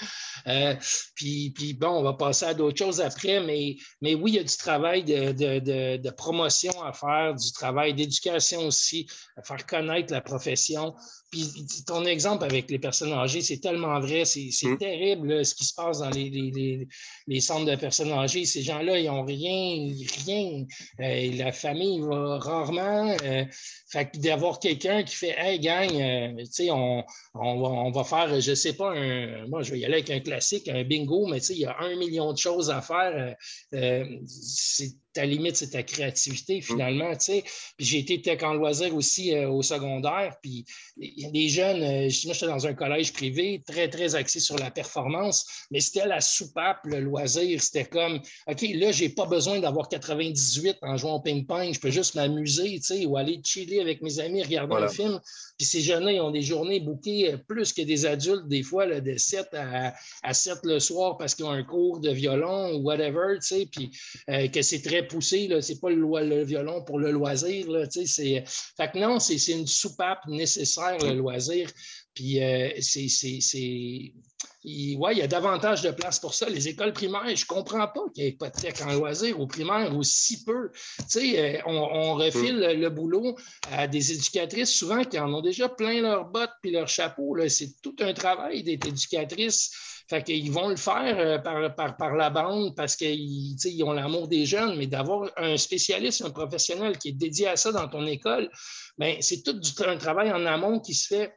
puis, 1.14 1.50
puis 1.50 1.74
bon, 1.74 1.89
on 1.98 2.02
va 2.02 2.12
passer 2.12 2.46
à 2.46 2.54
d'autres 2.54 2.78
choses 2.78 3.00
après, 3.00 3.40
mais, 3.40 3.76
mais 4.00 4.14
oui, 4.14 4.32
il 4.32 4.34
y 4.36 4.38
a 4.38 4.44
du 4.44 4.56
travail 4.56 5.04
de, 5.04 6.10
promotion 6.10 6.72
à 6.82 6.92
faire, 6.92 7.34
du 7.34 7.52
travail 7.52 7.94
d'éducation 7.94 8.66
aussi, 8.66 9.06
à 9.36 9.42
faire 9.42 9.64
connaître 9.66 10.12
la 10.12 10.20
profession. 10.20 10.94
Puis 11.30 11.48
ton 11.86 12.04
exemple 12.06 12.44
avec 12.44 12.70
les 12.70 12.78
personnes 12.80 13.12
âgées, 13.12 13.40
c'est 13.40 13.58
tellement 13.58 14.00
vrai, 14.00 14.24
c'est 14.24 14.50
mm. 14.62 14.78
terrible 14.78 15.44
ce 15.44 15.54
qui 15.54 15.64
se 15.64 15.74
passe 15.74 16.00
dans 16.00 16.10
les, 16.10 16.88
les, 17.26 17.40
centres 17.40 17.70
de 17.70 17.76
personnes 17.76 18.12
âgées. 18.12 18.44
Ces 18.44 18.62
gens-là, 18.62 18.98
ils 18.98 19.06
n'ont 19.06 19.24
rien, 19.24 19.94
rien. 20.26 20.64
Euh, 21.00 21.36
la 21.36 21.52
famille 21.52 22.00
va 22.00 22.38
rarement. 22.38 23.14
Euh, 23.22 23.44
fait 23.90 24.18
d'avoir 24.20 24.60
quelqu'un 24.60 25.02
qui 25.02 25.14
fait 25.14 25.34
Hey, 25.36 25.58
gang, 25.58 25.90
euh, 25.92 26.36
tu 26.38 26.46
sais, 26.50 26.70
on, 26.70 27.04
on, 27.34 27.90
va, 27.90 28.04
faire, 28.04 28.40
je 28.40 28.50
ne 28.50 28.54
sais 28.54 28.74
pas, 28.74 28.92
un, 28.92 29.46
moi, 29.48 29.62
je 29.62 29.72
vais 29.72 29.80
y 29.80 29.84
aller 29.84 29.94
avec 29.94 30.10
un 30.10 30.20
classique, 30.20 30.68
un 30.68 30.84
bingo, 30.84 31.26
mais 31.26 31.40
tu 31.40 31.46
sais, 31.46 31.54
il 31.54 31.60
y 31.60 31.66
a 31.66 31.76
un 31.80 31.96
million 31.96 32.32
de 32.32 32.38
choses 32.38 32.70
à 32.70 32.80
faire. 32.80 33.36
c'est 33.72 34.94
ta 35.12 35.24
limite, 35.26 35.56
c'est 35.56 35.70
ta 35.70 35.82
créativité, 35.82 36.58
mm. 36.58 36.62
finalement. 36.62 37.12
Puis 37.16 37.42
j'ai 37.78 37.98
été 37.98 38.22
tech 38.22 38.42
en 38.42 38.54
loisir 38.54 38.94
aussi 38.94 39.34
euh, 39.34 39.48
au 39.48 39.62
secondaire. 39.62 40.36
Puis 40.42 40.64
les 40.96 41.48
jeunes, 41.48 41.82
euh, 41.82 42.08
moi, 42.24 42.34
j'étais 42.34 42.46
dans 42.46 42.66
un 42.66 42.74
collège 42.74 43.12
privé, 43.12 43.62
très, 43.66 43.88
très 43.88 44.14
axé 44.14 44.40
sur 44.40 44.56
la 44.56 44.70
performance, 44.70 45.66
mais 45.70 45.80
c'était 45.80 46.06
la 46.06 46.20
soupape, 46.20 46.80
le 46.84 47.00
loisir. 47.00 47.62
C'était 47.62 47.84
comme, 47.84 48.20
OK, 48.46 48.62
là, 48.74 48.92
j'ai 48.92 49.08
pas 49.08 49.26
besoin 49.26 49.58
d'avoir 49.58 49.88
98 49.88 50.78
en 50.82 50.96
jouant 50.96 51.16
au 51.16 51.20
ping-pong. 51.20 51.74
Je 51.74 51.80
peux 51.80 51.90
juste 51.90 52.14
m'amuser, 52.14 52.80
ou 53.06 53.16
aller 53.16 53.40
chiller 53.44 53.80
avec 53.80 54.02
mes 54.02 54.20
amis, 54.20 54.42
regarder 54.42 54.76
un 54.76 54.88
film. 54.88 55.20
Puis 55.58 55.66
ces 55.66 55.80
jeunes-là, 55.80 56.12
ils 56.12 56.20
ont 56.20 56.30
des 56.30 56.42
journées 56.42 56.80
bouquées 56.80 57.32
euh, 57.32 57.36
plus 57.36 57.72
que 57.72 57.82
des 57.82 58.06
adultes, 58.06 58.48
des 58.48 58.62
fois, 58.62 58.86
là, 58.86 59.00
de 59.00 59.16
7 59.16 59.48
à, 59.54 59.94
à 60.22 60.34
7 60.34 60.58
le 60.64 60.78
soir 60.78 61.18
parce 61.18 61.34
qu'ils 61.34 61.44
ont 61.44 61.50
un 61.50 61.64
cours 61.64 62.00
de 62.00 62.10
violon 62.10 62.74
ou 62.74 62.82
whatever, 62.82 63.38
puis 63.70 63.90
que 64.52 64.62
c'est 64.62 64.82
très 64.82 64.99
poussé, 65.02 65.48
ce 65.60 65.72
n'est 65.72 65.78
pas 65.78 65.90
le, 65.90 66.42
violon 66.44 66.82
pour 66.84 66.98
le 66.98 67.10
loisir. 67.10 67.70
Là, 67.70 67.86
fait 67.90 68.90
que 68.92 68.98
non, 68.98 69.18
c'est 69.18 69.52
une 69.52 69.66
soupape 69.66 70.26
nécessaire, 70.26 70.98
le 70.98 71.14
loisir. 71.14 71.70
Puis 72.14 72.42
euh, 72.42 72.70
c'est. 72.80 74.12
Il, 74.62 74.98
ouais, 74.98 75.14
il 75.14 75.18
y 75.18 75.22
a 75.22 75.26
davantage 75.26 75.80
de 75.80 75.90
place 75.90 76.18
pour 76.18 76.34
ça. 76.34 76.46
Les 76.48 76.68
écoles 76.68 76.92
primaires, 76.92 77.34
je 77.34 77.44
ne 77.44 77.46
comprends 77.46 77.88
pas 77.88 78.02
qu'il 78.14 78.24
n'y 78.24 78.30
ait 78.30 78.36
pas 78.36 78.50
de 78.50 78.60
tech 78.60 78.82
en 78.82 78.92
loisir 78.92 79.40
au 79.40 79.46
primaire 79.46 79.96
ou 79.96 80.02
si 80.02 80.44
peu. 80.44 80.70
Euh, 81.16 81.58
on, 81.64 81.72
on, 81.72 82.14
refile 82.14 82.58
le, 82.58 82.90
boulot 82.90 83.36
à 83.72 83.86
des 83.88 84.12
éducatrices 84.12 84.70
souvent 84.70 85.02
qui 85.04 85.18
en 85.18 85.32
ont 85.32 85.40
déjà 85.40 85.70
plein 85.70 86.02
leurs 86.02 86.26
bottes 86.26 86.52
puis 86.60 86.72
leurs 86.72 86.88
chapeaux. 86.88 87.36
C'est 87.48 87.80
tout 87.80 87.96
un 88.00 88.12
travail 88.12 88.62
d'être 88.62 88.86
éducatrice 88.86 89.70
fait 90.10 90.24
qu'ils 90.24 90.50
vont 90.50 90.68
le 90.68 90.76
faire 90.76 91.18
euh, 91.18 91.38
par, 91.38 91.96
par, 91.96 92.14
la 92.16 92.30
bande 92.30 92.74
parce 92.74 92.96
qu'ils 92.96 93.56
ils 93.64 93.84
ont 93.84 93.92
l'amour 93.92 94.26
des 94.26 94.44
jeunes, 94.44 94.76
mais 94.76 94.88
d'avoir 94.88 95.30
un 95.36 95.56
spécialiste, 95.56 96.22
un 96.22 96.30
professionnel 96.30 96.98
qui 96.98 97.10
est 97.10 97.12
dédié 97.12 97.46
à 97.46 97.56
ça 97.56 97.70
dans 97.70 97.88
ton 97.88 98.04
école, 98.06 98.50
bien, 98.98 99.16
c'est 99.20 99.42
tout 99.42 99.60
un 99.86 99.96
travail 99.96 100.32
en 100.32 100.44
amont 100.46 100.80
qui 100.80 100.94
se 100.94 101.06
fait 101.06 101.32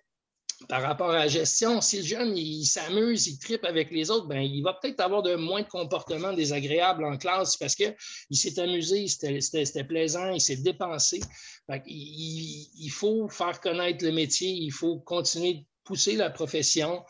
par 0.69 0.81
rapport 0.81 1.11
à 1.11 1.17
la 1.17 1.27
gestion, 1.27 1.81
si 1.81 1.97
le 1.97 2.03
jeune 2.03 2.37
il, 2.37 2.65
s'amuse, 2.65 3.27
il 3.27 3.37
tripe 3.37 3.65
avec 3.65 3.91
les 3.91 4.09
autres, 4.09 4.27
ben, 4.27 4.39
il 4.39 4.61
va 4.63 4.73
peut-être 4.73 5.01
avoir 5.01 5.21
de 5.21 5.35
moins 5.35 5.61
de 5.61 5.67
comportements 5.67 6.33
désagréables 6.33 7.03
en 7.03 7.17
classe 7.17 7.57
parce 7.57 7.75
qu'il 7.75 7.93
s'est 8.31 8.59
amusé, 8.59 9.07
c'était 9.07 9.83
plaisant, 9.83 10.31
il 10.31 10.41
s'est 10.41 10.57
dépensé. 10.57 11.19
il, 11.85 12.69
il, 12.75 12.89
faut 12.89 13.27
faire 13.27 13.59
connaître 13.59 14.05
le 14.05 14.11
métier, 14.11 14.49
il 14.49 14.71
faut 14.71 14.99
continuer 14.99 15.55
de 15.55 15.63
pousser 15.83 16.15
la 16.15 16.29
profession. 16.29 17.03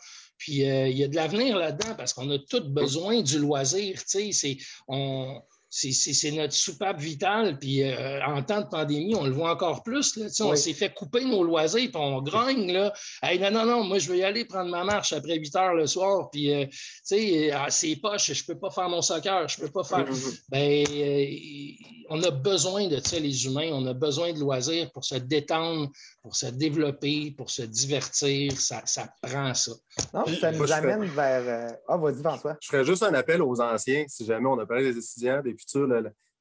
Puis 0.44 0.68
euh, 0.68 0.88
il 0.88 0.98
y 0.98 1.02
a 1.02 1.08
de 1.08 1.16
l'avenir 1.16 1.56
là-dedans 1.56 1.94
parce 1.96 2.12
qu'on 2.12 2.30
a 2.30 2.38
tous 2.38 2.60
besoin 2.60 3.22
du 3.22 3.38
loisir. 3.38 3.98
C'est, 4.04 4.58
on, 4.86 5.40
c'est 5.74 6.30
notre 6.30 6.52
soupape 6.52 7.00
vitale. 7.00 7.58
Puis 7.58 7.82
euh, 7.82 8.24
en 8.24 8.42
temps 8.42 8.60
de 8.60 8.66
pandémie, 8.66 9.14
on 9.14 9.24
le 9.24 9.32
voit 9.32 9.50
encore 9.50 9.82
plus. 9.82 10.16
Là, 10.16 10.26
On 10.40 10.54
s'est 10.54 10.72
fait 10.72 10.94
couper 10.94 11.24
nos 11.24 11.42
loisirs, 11.42 11.90
puis 11.90 12.00
on 12.00 12.22
grogne. 12.22 12.72
Là. 12.72 12.92
non, 13.40 13.50
non, 13.50 13.66
non, 13.66 13.84
moi, 13.84 13.98
je 13.98 14.08
veux 14.08 14.18
y 14.18 14.22
aller 14.22 14.44
prendre 14.44 14.70
ma 14.70 14.84
marche 14.84 15.12
après 15.12 15.36
8 15.36 15.56
heures 15.56 15.74
le 15.74 15.86
soir. 15.86 16.30
Puis, 16.30 16.54
euh, 16.54 16.66
tu 16.66 16.76
sais, 17.02 17.50
ah, 17.50 17.66
c'est 17.70 17.96
poche, 17.96 18.32
je 18.32 18.42
ne 18.42 18.46
peux 18.46 18.58
pas 18.58 18.70
faire 18.70 18.88
mon 18.88 19.02
soccer, 19.02 19.48
je 19.48 19.60
ne 19.60 19.66
peux 19.66 19.72
pas 19.72 19.84
faire. 19.84 20.04
Mm-hmm. 20.04 20.40
Ben, 20.48 20.84
euh, 20.90 21.86
on 22.10 22.22
a 22.22 22.30
besoin 22.30 22.86
de 22.86 23.00
ça, 23.00 23.18
les 23.18 23.46
humains. 23.46 23.70
On 23.72 23.84
a 23.86 23.94
besoin 23.94 24.32
de 24.32 24.38
loisirs 24.38 24.90
pour 24.92 25.04
se 25.04 25.16
détendre, 25.16 25.90
pour 26.22 26.36
se 26.36 26.46
développer, 26.46 27.34
pour 27.36 27.50
se 27.50 27.62
divertir. 27.62 28.52
Ça, 28.52 28.82
ça 28.84 29.08
prend 29.20 29.54
ça. 29.54 29.72
Non, 30.12 30.24
ça 30.40 30.52
nous 30.52 30.70
amène 30.70 31.04
vers. 31.06 31.76
Ah, 31.88 31.96
vas-y, 31.96 32.22
François. 32.22 32.56
Je 32.60 32.68
ferais 32.68 32.84
juste 32.84 33.02
un 33.02 33.14
appel 33.14 33.42
aux 33.42 33.60
anciens, 33.60 34.04
si 34.06 34.24
jamais 34.24 34.46
on 34.46 34.58
a 34.58 34.66
parlé 34.66 34.92
des 34.92 34.98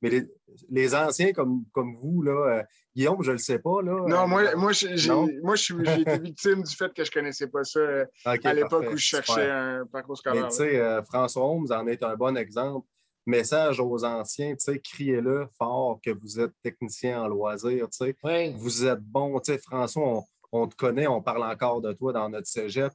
mais 0.03 0.27
les, 0.69 0.95
anciens 0.95 1.31
comme, 1.31 1.63
comme 1.71 1.95
vous, 1.95 2.21
là, 2.21 2.31
euh, 2.31 2.63
Guillaume, 2.93 3.23
je 3.23 3.29
ne 3.29 3.35
le 3.35 3.39
sais 3.39 3.57
pas. 3.57 3.81
Là, 3.81 4.03
non, 4.05 4.27
moi, 4.27 4.43
euh, 4.43 4.57
moi, 4.57 4.73
j'ai 4.73 4.91
été 4.93 6.17
victime 6.19 6.61
du 6.61 6.75
fait 6.75 6.93
que 6.93 7.05
je 7.05 7.09
ne 7.09 7.13
connaissais 7.13 7.47
pas 7.47 7.63
ça 7.63 7.79
euh, 7.79 8.05
à 8.25 8.53
l'époque 8.53 8.87
où 8.91 8.97
je 8.97 9.03
cherchais 9.03 9.49
un 9.49 9.85
parcours 9.85 10.17
scolaire. 10.17 10.43
Mais 10.43 10.49
tu 10.49 10.55
sais, 10.57 11.03
François 11.05 11.45
Holmes 11.45 11.71
en 11.71 11.87
est 11.87 12.03
un 12.03 12.15
bon 12.15 12.37
exemple. 12.37 12.85
Message 13.25 13.79
aux 13.79 14.03
anciens, 14.03 14.55
criez-le 14.83 15.47
fort 15.57 16.01
que 16.03 16.11
vous 16.11 16.41
êtes 16.41 16.51
technicien 16.61 17.23
en 17.23 17.27
loisirs, 17.29 17.87
vous 18.57 18.85
êtes 18.85 18.99
bon. 18.99 19.39
François, 19.61 20.03
on, 20.03 20.23
on, 20.51 20.67
te 20.67 20.75
connaît, 20.75 21.07
on 21.07 21.21
parle 21.21 21.45
encore 21.45 21.79
de 21.79 21.93
toi 21.93 22.11
dans 22.11 22.27
notre 22.27 22.47
cégep. 22.47 22.91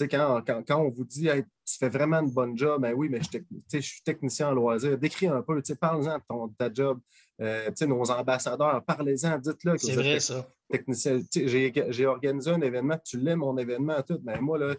Quand, 0.00 0.42
quand, 0.46 0.62
quand, 0.66 0.80
on 0.80 0.90
vous 0.90 1.04
dit 1.04 1.28
tu 1.64 1.78
fais 1.78 1.88
vraiment 1.88 2.18
une 2.18 2.30
bonne 2.30 2.56
job, 2.56 2.82
ben 2.82 2.92
oui, 2.94 3.08
mais 3.10 3.20
je, 3.20 3.80
suis 3.80 4.02
technicien 4.02 4.48
en 4.48 4.52
loisir, 4.52 4.98
décris 4.98 5.26
un 5.26 5.42
peu, 5.42 5.62
parle-en 5.80 6.16
de, 6.16 6.22
ton, 6.28 6.48
ta 6.48 6.72
job. 6.72 6.98
Euh, 7.40 7.70
nos 7.86 8.10
ambassadeurs, 8.10 8.84
parlez-en, 8.84 9.38
dites-le. 9.38 9.76
C'est 9.78 9.94
vrai, 9.94 10.20
ça. 10.20 10.46
Technicien. 10.70 11.20
J'ai 11.34 12.06
organisé 12.06 12.50
un 12.50 12.60
événement, 12.60 12.98
tu 13.04 13.18
l'aimes, 13.18 13.40
mon 13.40 13.56
événement, 13.58 14.00
tout. 14.02 14.20
Mais 14.24 14.34
ben, 14.34 14.40
moi, 14.40 14.58
là, 14.58 14.74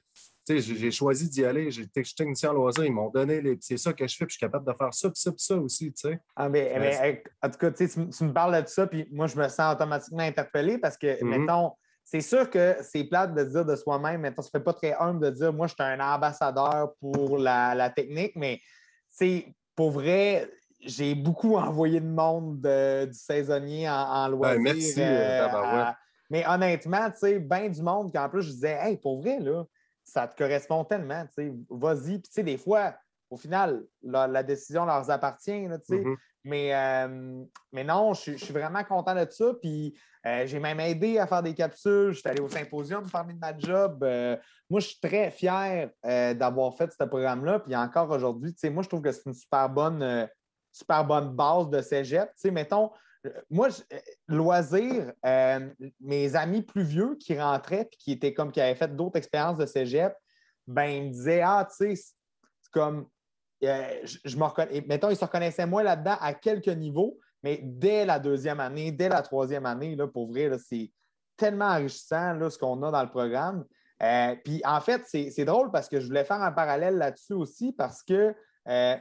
j'ai 0.47 0.91
choisi 0.91 1.29
d'y 1.29 1.43
aller. 1.45 1.71
Je 1.71 1.81
suis 1.81 1.89
technicien 1.89 2.51
en 2.51 2.53
loisir. 2.53 2.85
Ils 2.85 2.93
m'ont 2.93 3.09
donné 3.09 3.41
les. 3.41 3.57
C'est 3.61 3.77
ça 3.77 3.93
que 3.93 4.07
je 4.07 4.15
fais, 4.15 4.25
puis 4.25 4.33
je 4.33 4.37
suis 4.37 4.45
capable 4.45 4.65
de 4.65 4.73
faire 4.77 4.93
ça, 4.93 5.09
puis 5.09 5.19
ça, 5.19 5.31
puis 5.31 5.43
ça 5.43 5.57
aussi. 5.57 5.93
Ah, 6.35 6.49
mais, 6.49 7.23
en 7.41 7.49
tout 7.49 7.57
cas, 7.57 7.71
tu, 7.71 7.87
tu, 7.87 8.23
me 8.23 8.33
parles 8.33 8.63
de 8.63 8.67
ça, 8.67 8.87
puis 8.87 9.07
moi, 9.11 9.27
je 9.27 9.37
me 9.37 9.47
sens 9.49 9.75
automatiquement 9.75 10.23
interpellé 10.23 10.77
parce 10.77 10.97
que, 10.97 11.07
mm-hmm. 11.07 11.39
mettons, 11.39 11.71
c'est 12.03 12.21
sûr 12.21 12.49
que 12.49 12.75
c'est 12.81 13.05
plate 13.05 13.33
de 13.33 13.43
dire 13.43 13.65
de 13.65 13.75
soi-même, 13.75 14.21
mais 14.21 14.33
ça 14.35 14.41
ne 14.41 14.59
fait 14.59 14.63
pas 14.63 14.73
très 14.73 14.93
humble 14.93 15.25
de 15.25 15.29
dire 15.31 15.53
moi, 15.53 15.67
je 15.67 15.73
suis 15.73 15.83
un 15.83 15.99
ambassadeur 15.99 16.93
pour 16.99 17.37
la, 17.37 17.89
technique, 17.89 18.33
mais 18.35 18.61
c'est 19.09 19.53
pour 19.75 19.91
vrai, 19.91 20.49
j'ai 20.81 21.15
beaucoup 21.15 21.55
envoyé 21.57 21.99
de 21.99 22.07
monde 22.07 22.61
du 22.61 23.13
saisonnier 23.13 23.89
en, 23.89 23.93
en 23.93 24.37
ben, 24.37 24.61
merci. 24.61 25.01
Euh, 25.01 25.47
euh, 25.47 25.85
mais 26.29 26.45
honnêtement, 26.47 27.09
tu 27.11 27.19
sais, 27.19 27.39
bien 27.39 27.69
du 27.69 27.81
monde 27.81 28.11
qu'en 28.11 28.29
plus, 28.29 28.43
je 28.43 28.51
disais, 28.51 28.77
hey, 28.81 28.97
pour 28.97 29.21
vrai, 29.21 29.39
là, 29.39 29.63
ça 30.03 30.27
te 30.27 30.35
correspond 30.35 30.83
tellement, 30.83 31.25
tu 31.27 31.33
sais, 31.35 31.53
vas-y. 31.69 32.19
Puis, 32.19 32.21
tu 32.23 32.31
sais, 32.31 32.43
des 32.43 32.57
fois, 32.57 32.95
au 33.29 33.37
final, 33.37 33.83
la, 34.01 34.43
décision 34.43 34.85
leur 34.85 35.09
appartient, 35.09 35.67
tu 35.67 35.95
sais. 35.95 36.01
Mm-hmm. 36.01 36.15
Mais, 36.45 36.75
euh, 36.75 37.43
mais 37.71 37.83
non, 37.83 38.13
je, 38.13 38.35
suis 38.35 38.53
vraiment 38.53 38.83
content 38.83 39.15
de 39.15 39.25
ça. 39.29 39.53
Puis 39.61 39.97
euh, 40.25 40.45
j'ai 40.45 40.59
même 40.59 40.79
aidé 40.79 41.19
à 41.19 41.27
faire 41.27 41.43
des 41.43 41.53
capsules. 41.53 42.11
Je 42.11 42.19
suis 42.19 42.29
allé 42.29 42.41
au 42.41 42.49
symposium 42.49 43.09
parmi 43.09 43.33
de 43.33 43.39
ma 43.39 43.57
job. 43.57 44.03
Euh, 44.03 44.37
moi, 44.69 44.79
je 44.79 44.87
suis 44.87 44.99
très 44.99 45.31
fier 45.31 45.89
d'avoir 46.03 46.75
fait 46.75 46.91
ce 46.91 47.03
programme-là. 47.03 47.59
Puis 47.59 47.75
encore 47.75 48.09
aujourd'hui, 48.09 48.55
moi, 48.71 48.83
je 48.83 48.89
trouve 48.89 49.01
que 49.01 49.11
c'est 49.11 49.25
une 49.25 49.33
super 49.33 49.69
bonne, 49.69 50.27
super 50.71 51.05
bonne 51.05 51.35
base 51.35 51.69
de 51.69 51.81
cégep. 51.81 52.31
Mettons, 52.45 52.91
moi, 53.49 53.67
loisir, 54.27 55.11
mes 55.99 56.35
amis 56.35 56.61
plus 56.61 56.83
vieux 56.83 57.15
qui 57.19 57.39
rentraient 57.39 57.85
puis 57.85 57.97
qui 57.99 58.11
étaient 58.13 58.33
comme 58.33 58.51
qui 58.51 58.61
avaient 58.61 58.75
fait 58.75 58.95
d'autres 58.95 59.17
expériences 59.17 59.57
de 59.57 59.65
cégep, 59.65 60.15
ben, 60.65 60.85
ils 60.85 61.03
me 61.03 61.09
disaient 61.09 61.41
Ah, 61.41 61.67
tu 61.69 61.95
sais, 61.95 61.95
c'est 61.95 62.71
comme 62.71 63.07
euh, 63.63 63.99
je, 64.03 64.37
me 64.37 64.43
reconnais, 64.43 64.83
mettons, 64.87 65.09
ils 65.09 65.15
se 65.15 65.23
reconnaissaient 65.23 65.65
moins 65.65 65.83
là-dedans 65.83 66.17
à 66.19 66.33
quelques 66.33 66.67
niveaux, 66.67 67.17
mais 67.43 67.59
dès 67.61 68.05
la 68.05 68.19
deuxième 68.19 68.59
année, 68.59 68.91
dès 68.91 69.09
la 69.09 69.21
troisième 69.21 69.65
année, 69.65 69.95
là, 69.95 70.07
pour 70.07 70.27
vrai, 70.31 70.49
c'est 70.57 70.91
tellement 71.37 71.67
enrichissant 71.67 72.33
là, 72.33 72.49
ce 72.49 72.57
qu'on 72.57 72.81
a 72.83 72.91
dans 72.91 73.03
le 73.03 73.09
programme. 73.09 73.65
Euh, 74.01 74.35
puis 74.43 74.61
en 74.65 74.81
fait, 74.81 75.03
c'est 75.05 75.45
drôle 75.45 75.71
parce 75.71 75.87
que 75.87 75.99
je 75.99 76.07
voulais 76.07 76.25
faire 76.25 76.41
un 76.41 76.51
parallèle 76.51 76.97
là-dessus 76.97 77.33
aussi 77.33 77.73
parce 77.73 78.03
que 78.03 78.35
euh, 78.67 78.95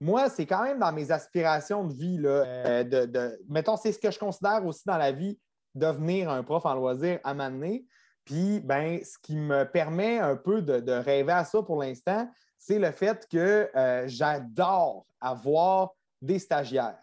moi, 0.00 0.28
c'est 0.30 0.46
quand 0.46 0.62
même 0.62 0.78
dans 0.78 0.92
mes 0.92 1.10
aspirations 1.10 1.84
de 1.84 1.94
vie. 1.94 2.18
Là, 2.18 2.84
de, 2.84 3.38
mettons, 3.48 3.76
c'est 3.76 3.92
ce 3.92 3.98
que 3.98 4.10
je 4.10 4.18
considère 4.18 4.64
aussi 4.64 4.82
dans 4.86 4.96
la 4.96 5.12
vie, 5.12 5.38
devenir 5.74 6.30
un 6.30 6.42
prof 6.42 6.64
en 6.64 6.74
loisir 6.74 7.18
à 7.24 7.34
m'amener. 7.34 7.84
Puis, 8.24 8.60
ben, 8.60 8.98
ce 9.04 9.18
qui 9.22 9.36
me 9.36 9.64
permet 9.64 10.18
un 10.18 10.36
peu 10.36 10.62
de 10.62 10.92
rêver 10.92 11.32
à 11.32 11.44
ça 11.44 11.62
pour 11.62 11.80
l'instant, 11.80 12.28
c'est 12.58 12.78
le 12.78 12.90
fait 12.90 13.26
que 13.30 13.70
euh, 13.76 14.04
j'adore 14.08 15.06
avoir 15.20 15.90
des 16.20 16.38
stagiaires. 16.38 16.98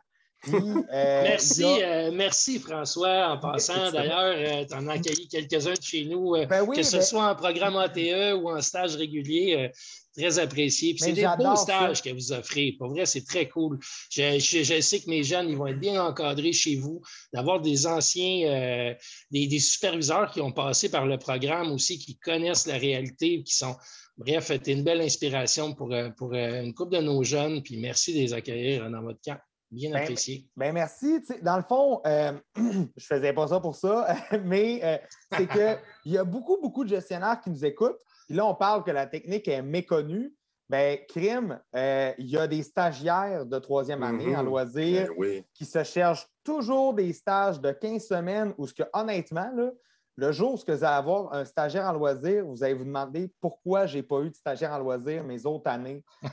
Euh, 0.50 1.24
merci, 1.24 1.64
euh, 1.64 2.12
merci 2.14 2.60
François. 2.60 3.30
En 3.30 3.38
passant, 3.40 3.92
d'ailleurs, 3.92 4.68
tu 4.68 4.76
en 4.76 4.88
as 4.88 4.94
accueilli 4.94 5.28
quelques-uns 5.28 5.74
de 5.74 5.82
chez 5.82 6.06
nous, 6.06 6.34
ben 6.48 6.68
que 6.68 6.84
ce 6.84 7.02
soit 7.02 7.30
en 7.30 7.36
programme 7.36 7.78
ATE 7.78 8.36
ou 8.42 8.50
en 8.50 8.62
stage 8.62 8.96
régulier. 8.96 9.72
Très 10.16 10.38
apprécié. 10.38 10.96
c'est 11.00 11.14
des 11.14 11.28
beaux 11.40 11.56
stages 11.56 12.04
que 12.04 12.12
vous 12.12 12.32
offrez. 12.34 12.76
Pour 12.78 12.90
vrai, 12.90 13.08
c'est 13.08 13.26
très 13.26 13.50
cool. 13.50 13.80
Je, 14.12 14.38
sais 14.38 15.00
que 15.00 15.10
mes 15.10 15.24
jeunes, 15.24 15.50
ils 15.50 15.58
vont 15.58 15.66
être 15.66 15.80
bien 15.80 16.04
encadrés 16.04 16.54
chez 16.54 16.76
vous, 16.76 17.02
d'avoir 17.34 17.62
des 17.62 17.88
anciens, 17.88 18.96
des, 19.32 19.48
des, 19.48 19.60
superviseurs 19.60 20.30
qui 20.32 20.40
ont 20.40 20.52
passé 20.52 20.92
par 20.92 21.08
le 21.08 21.18
programme 21.18 21.72
aussi, 21.72 21.98
qui 21.98 22.20
connaissent 22.20 22.68
la 22.68 22.78
réalité, 22.78 23.42
qui 23.42 23.56
sont 23.56 23.76
Bref, 24.18 24.52
une 24.68 24.84
belle 24.84 25.02
inspiration 25.02 25.74
pour, 25.74 25.92
euh, 25.92 26.10
pour 26.12 26.34
euh, 26.34 26.62
une 26.62 26.74
couple 26.74 26.98
de 26.98 27.02
nos 27.02 27.24
jeunes, 27.24 27.64
puis 27.64 27.78
merci 27.78 28.14
de 28.14 28.20
les 28.20 28.34
accueillir 28.34 28.90
dans 28.90 29.02
votre 29.02 29.20
camp. 29.22 29.40
Bien 29.74 29.92
ben, 29.92 30.02
apprécié. 30.02 30.48
Ben 30.56 30.74
merci. 30.74 31.20
dans 31.42 31.58
le 31.58 31.64
fond, 31.64 32.02
euh, 32.06 32.32
je 32.56 32.62
ne 32.62 32.86
faisais 33.00 33.34
pas 33.34 33.48
ça 33.48 33.60
pour 33.60 33.76
ça, 33.76 34.16
mais 34.44 35.02
c'est 35.32 35.48
qu'il 35.48 36.14
y 36.14 36.18
a 36.18 36.24
beaucoup, 36.24 36.58
beaucoup 36.62 36.84
de 36.84 36.90
gestionnaires 36.90 37.40
qui 37.42 37.50
nous 37.50 37.66
écoutent. 37.66 38.00
Puis 38.28 38.36
là, 38.36 38.46
on 38.46 38.56
parle 38.56 38.84
que 38.84 38.92
la 38.92 39.08
technique 39.08 39.48
est 39.48 39.62
méconnue. 39.62 40.34
Bien, 40.70 40.98
crime, 41.10 41.60
il 41.74 42.26
y 42.30 42.38
a 42.38 42.48
des 42.48 42.64
stagiaires 42.64 43.46
de 43.46 43.60
troisième 43.60 44.02
année 44.02 44.36
en 44.36 44.42
mm-hmm. 44.42 44.46
loisirs 44.46 45.10
ben 45.20 45.44
qui 45.54 45.66
se 45.66 45.84
cherchent 45.84 46.28
toujours 46.44 46.94
des 46.94 47.12
stages 47.12 47.60
de 47.60 47.72
15 47.72 48.02
semaines 48.02 48.54
où, 48.58 48.66
ce 48.66 48.74
que, 48.74 48.84
honnêtement, 48.94 49.52
là, 49.56 49.72
le 50.16 50.32
jour 50.32 50.54
où 50.54 50.58
vous 50.58 50.72
allez 50.72 50.84
avoir 50.84 51.34
un 51.34 51.46
stagiaire 51.46 51.86
en 51.86 51.94
loisir, 51.94 52.46
vous 52.46 52.64
allez 52.64 52.74
vous 52.74 52.84
demander 52.84 53.32
pourquoi 53.42 53.88
je 53.88 53.98
n'ai 53.98 54.04
pas 54.04 54.20
eu 54.22 54.30
de 54.30 54.36
stagiaire 54.36 54.72
en 54.72 54.80
loisir 54.80 55.24
mes 55.24 55.46
autres 55.46 55.70
années 55.70 56.04
euh, 56.24 56.28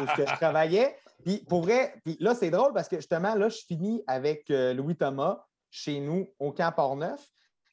où 0.00 0.06
je 0.16 0.22
travaillais. 0.36 0.96
Puis 1.24 1.44
pour 1.48 1.62
vrai, 1.62 1.94
puis 2.04 2.16
là, 2.20 2.34
c'est 2.34 2.50
drôle 2.50 2.72
parce 2.72 2.88
que 2.88 2.96
justement, 2.96 3.34
là, 3.34 3.48
je 3.48 3.58
finis 3.58 4.02
avec 4.06 4.50
euh, 4.50 4.72
Louis 4.72 4.96
Thomas 4.96 5.44
chez 5.70 6.00
nous 6.00 6.28
au 6.38 6.52
Camp 6.52 6.72
Port-Neuf. 6.74 7.20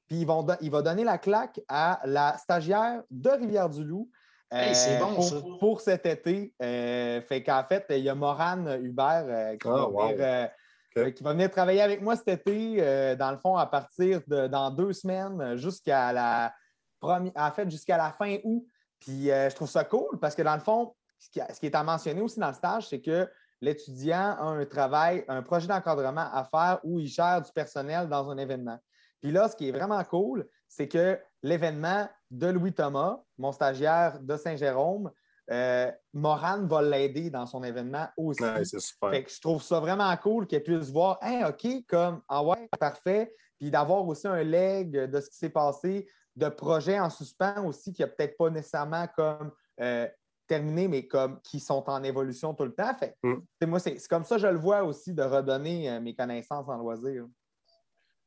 Puis 0.07 0.21
ils 0.21 0.27
vont 0.27 0.45
il 0.59 0.69
va 0.69 0.81
donner 0.81 1.05
la 1.05 1.17
claque 1.17 1.61
à 1.69 2.01
la 2.03 2.37
stagiaire 2.37 3.03
de 3.09 3.29
Rivière-du-Loup. 3.29 4.09
Euh, 4.53 4.99
pour, 4.99 5.57
pour, 5.57 5.81
cet 5.81 6.05
été. 6.05 6.53
fait 6.59 7.43
qu'en 7.43 7.63
fait, 7.63 7.85
il 7.89 8.03
y 8.03 8.09
a 8.09 8.13
Morane 8.13 8.79
Hubert 8.83 9.57
qui 9.57 9.67
ah, 9.67 9.71
va 9.71 9.87
venir 9.87 10.15
euh, 10.19 10.47
qui 10.93 11.23
va 11.23 11.33
venir 11.33 11.49
travailler 11.49 11.81
avec 11.81 12.01
moi 12.01 12.15
cet 12.15 12.27
été, 12.27 12.77
euh, 12.79 13.15
dans 13.15 13.31
le 13.31 13.37
fond, 13.37 13.55
à 13.55 13.65
partir 13.65 14.21
de 14.27 14.47
dans 14.47 14.69
deux 14.71 14.93
semaines 14.93 15.55
jusqu'à 15.57 16.13
la 16.13 16.53
fin 17.01 18.37
août. 18.43 18.65
Puis 18.99 19.31
euh, 19.31 19.49
je 19.49 19.55
trouve 19.55 19.69
ça 19.69 19.83
cool 19.83 20.19
parce 20.19 20.35
que 20.35 20.41
dans 20.41 20.53
le 20.53 20.61
fond, 20.61 20.95
qui, 21.31 21.41
ce 21.53 21.59
qui 21.59 21.65
est 21.65 21.75
à 21.75 21.83
mentionner 21.83 22.21
aussi 22.21 22.39
dans 22.39 22.47
le 22.47 22.53
stage, 22.53 22.87
c'est 22.87 23.01
que 23.01 23.29
l'étudiant 23.59 24.35
a 24.39 24.43
un 24.43 24.65
travail, 24.65 25.25
un 25.27 25.41
projet 25.41 25.67
d'encadrement 25.67 26.29
à 26.31 26.43
faire 26.43 26.79
où 26.83 26.99
il 26.99 27.07
gère 27.07 27.41
du 27.41 27.51
personnel 27.51 28.07
dans 28.07 28.29
un 28.29 28.37
événement. 28.37 28.77
Puis 29.21 29.31
là, 29.31 29.47
ce 29.47 29.55
qui 29.55 29.69
est 29.69 29.71
vraiment 29.71 30.03
cool, 30.03 30.47
c'est 30.67 30.87
que 30.87 31.19
l'événement 31.41 32.09
de 32.29 32.47
Louis 32.47 32.73
Thomas, 32.73 33.21
mon 33.37 33.51
stagiaire 33.51 34.19
de 34.19 34.35
Saint-Jérôme, 34.35 35.11
euh, 35.51 35.91
Moran 36.13 36.65
va 36.67 36.81
l'aider 36.81 37.29
dans 37.29 37.45
son 37.45 37.63
événement 37.63 38.07
aussi. 38.17 38.43
je 38.43 39.41
trouve 39.41 39.61
ça 39.61 39.79
vraiment 39.79 40.15
cool 40.17 40.47
qu'elle 40.47 40.63
puisse 40.63 40.89
voir, 40.89 41.17
hein, 41.21 41.49
OK, 41.49 41.85
comme, 41.87 42.21
ah 42.29 42.43
ouais, 42.43 42.69
parfait. 42.79 43.33
Puis 43.59 43.69
d'avoir 43.69 44.07
aussi 44.07 44.27
un 44.27 44.43
leg 44.43 44.91
de 44.91 45.19
ce 45.19 45.29
qui 45.29 45.37
s'est 45.37 45.49
passé, 45.49 46.07
de 46.35 46.49
projets 46.49 46.99
en 46.99 47.09
suspens 47.09 47.63
aussi 47.65 47.93
qui 47.93 48.01
n'a 48.01 48.07
peut-être 48.07 48.37
pas 48.37 48.49
nécessairement 48.49 49.07
comme 49.15 49.51
euh, 49.81 50.07
terminé, 50.47 50.87
mais 50.87 51.07
comme 51.07 51.39
qui 51.41 51.59
sont 51.59 51.89
en 51.89 52.03
évolution 52.03 52.53
tout 52.53 52.65
le 52.65 52.73
temps. 52.73 52.93
Fait, 52.95 53.15
mm. 53.23 53.65
Moi, 53.65 53.79
c'est 53.79 54.07
comme 54.07 54.23
ça 54.23 54.37
je 54.37 54.47
le 54.47 54.57
vois 54.57 54.83
aussi 54.83 55.13
de 55.13 55.23
redonner 55.23 55.89
euh, 55.89 55.99
mes 55.99 56.15
connaissances 56.15 56.67
en 56.67 56.77
loisir. 56.77 57.25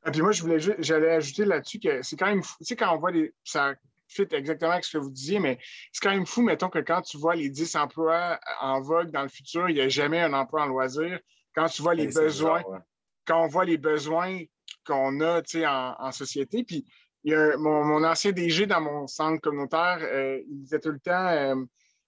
Et 0.05 0.11
puis 0.11 0.21
moi, 0.21 0.31
je 0.31 0.41
voulais 0.41 0.59
j'allais 0.59 1.11
ajouter 1.11 1.45
là-dessus 1.45 1.79
que 1.79 2.01
c'est 2.01 2.15
quand 2.15 2.27
même 2.27 2.43
fou. 2.43 2.55
Tu 2.59 2.65
sais, 2.65 2.75
quand 2.75 2.95
on 2.95 2.99
voit 2.99 3.11
des. 3.11 3.33
Ça 3.43 3.73
fit 4.07 4.27
exactement 4.31 4.71
avec 4.71 4.85
ce 4.85 4.97
que 4.97 5.01
vous 5.01 5.11
disiez, 5.11 5.39
mais 5.39 5.59
c'est 5.91 6.01
quand 6.01 6.13
même 6.13 6.25
fou, 6.25 6.41
mettons, 6.41 6.69
que 6.69 6.79
quand 6.79 7.01
tu 7.01 7.17
vois 7.17 7.35
les 7.35 7.49
10 7.49 7.75
emplois 7.75 8.39
en 8.61 8.81
vogue 8.81 9.11
dans 9.11 9.23
le 9.23 9.29
futur, 9.29 9.69
il 9.69 9.75
n'y 9.75 9.81
a 9.81 9.89
jamais 9.89 10.19
un 10.19 10.33
emploi 10.33 10.63
en 10.63 10.67
loisir. 10.67 11.19
Quand 11.55 11.67
tu 11.67 11.81
vois 11.81 11.95
les 11.95 12.07
besoins, 12.07 12.63
quand 13.25 13.43
on 13.43 13.47
voit 13.47 13.65
les 13.65 13.77
besoins 13.77 14.39
qu'on 14.85 15.19
a 15.21 15.41
en, 15.41 15.95
en 15.99 16.11
société, 16.11 16.63
puis 16.63 16.85
il 17.23 17.31
y 17.31 17.35
a 17.35 17.57
mon, 17.57 18.03
ancien 18.03 18.31
DG 18.31 18.67
dans 18.67 18.81
mon 18.81 19.07
centre 19.07 19.41
communautaire, 19.41 19.99
euh, 20.01 20.39
il 20.49 20.61
disait 20.61 20.79
tout 20.79 20.91
le 20.91 20.99
temps, 20.99 21.27
euh, 21.27 21.55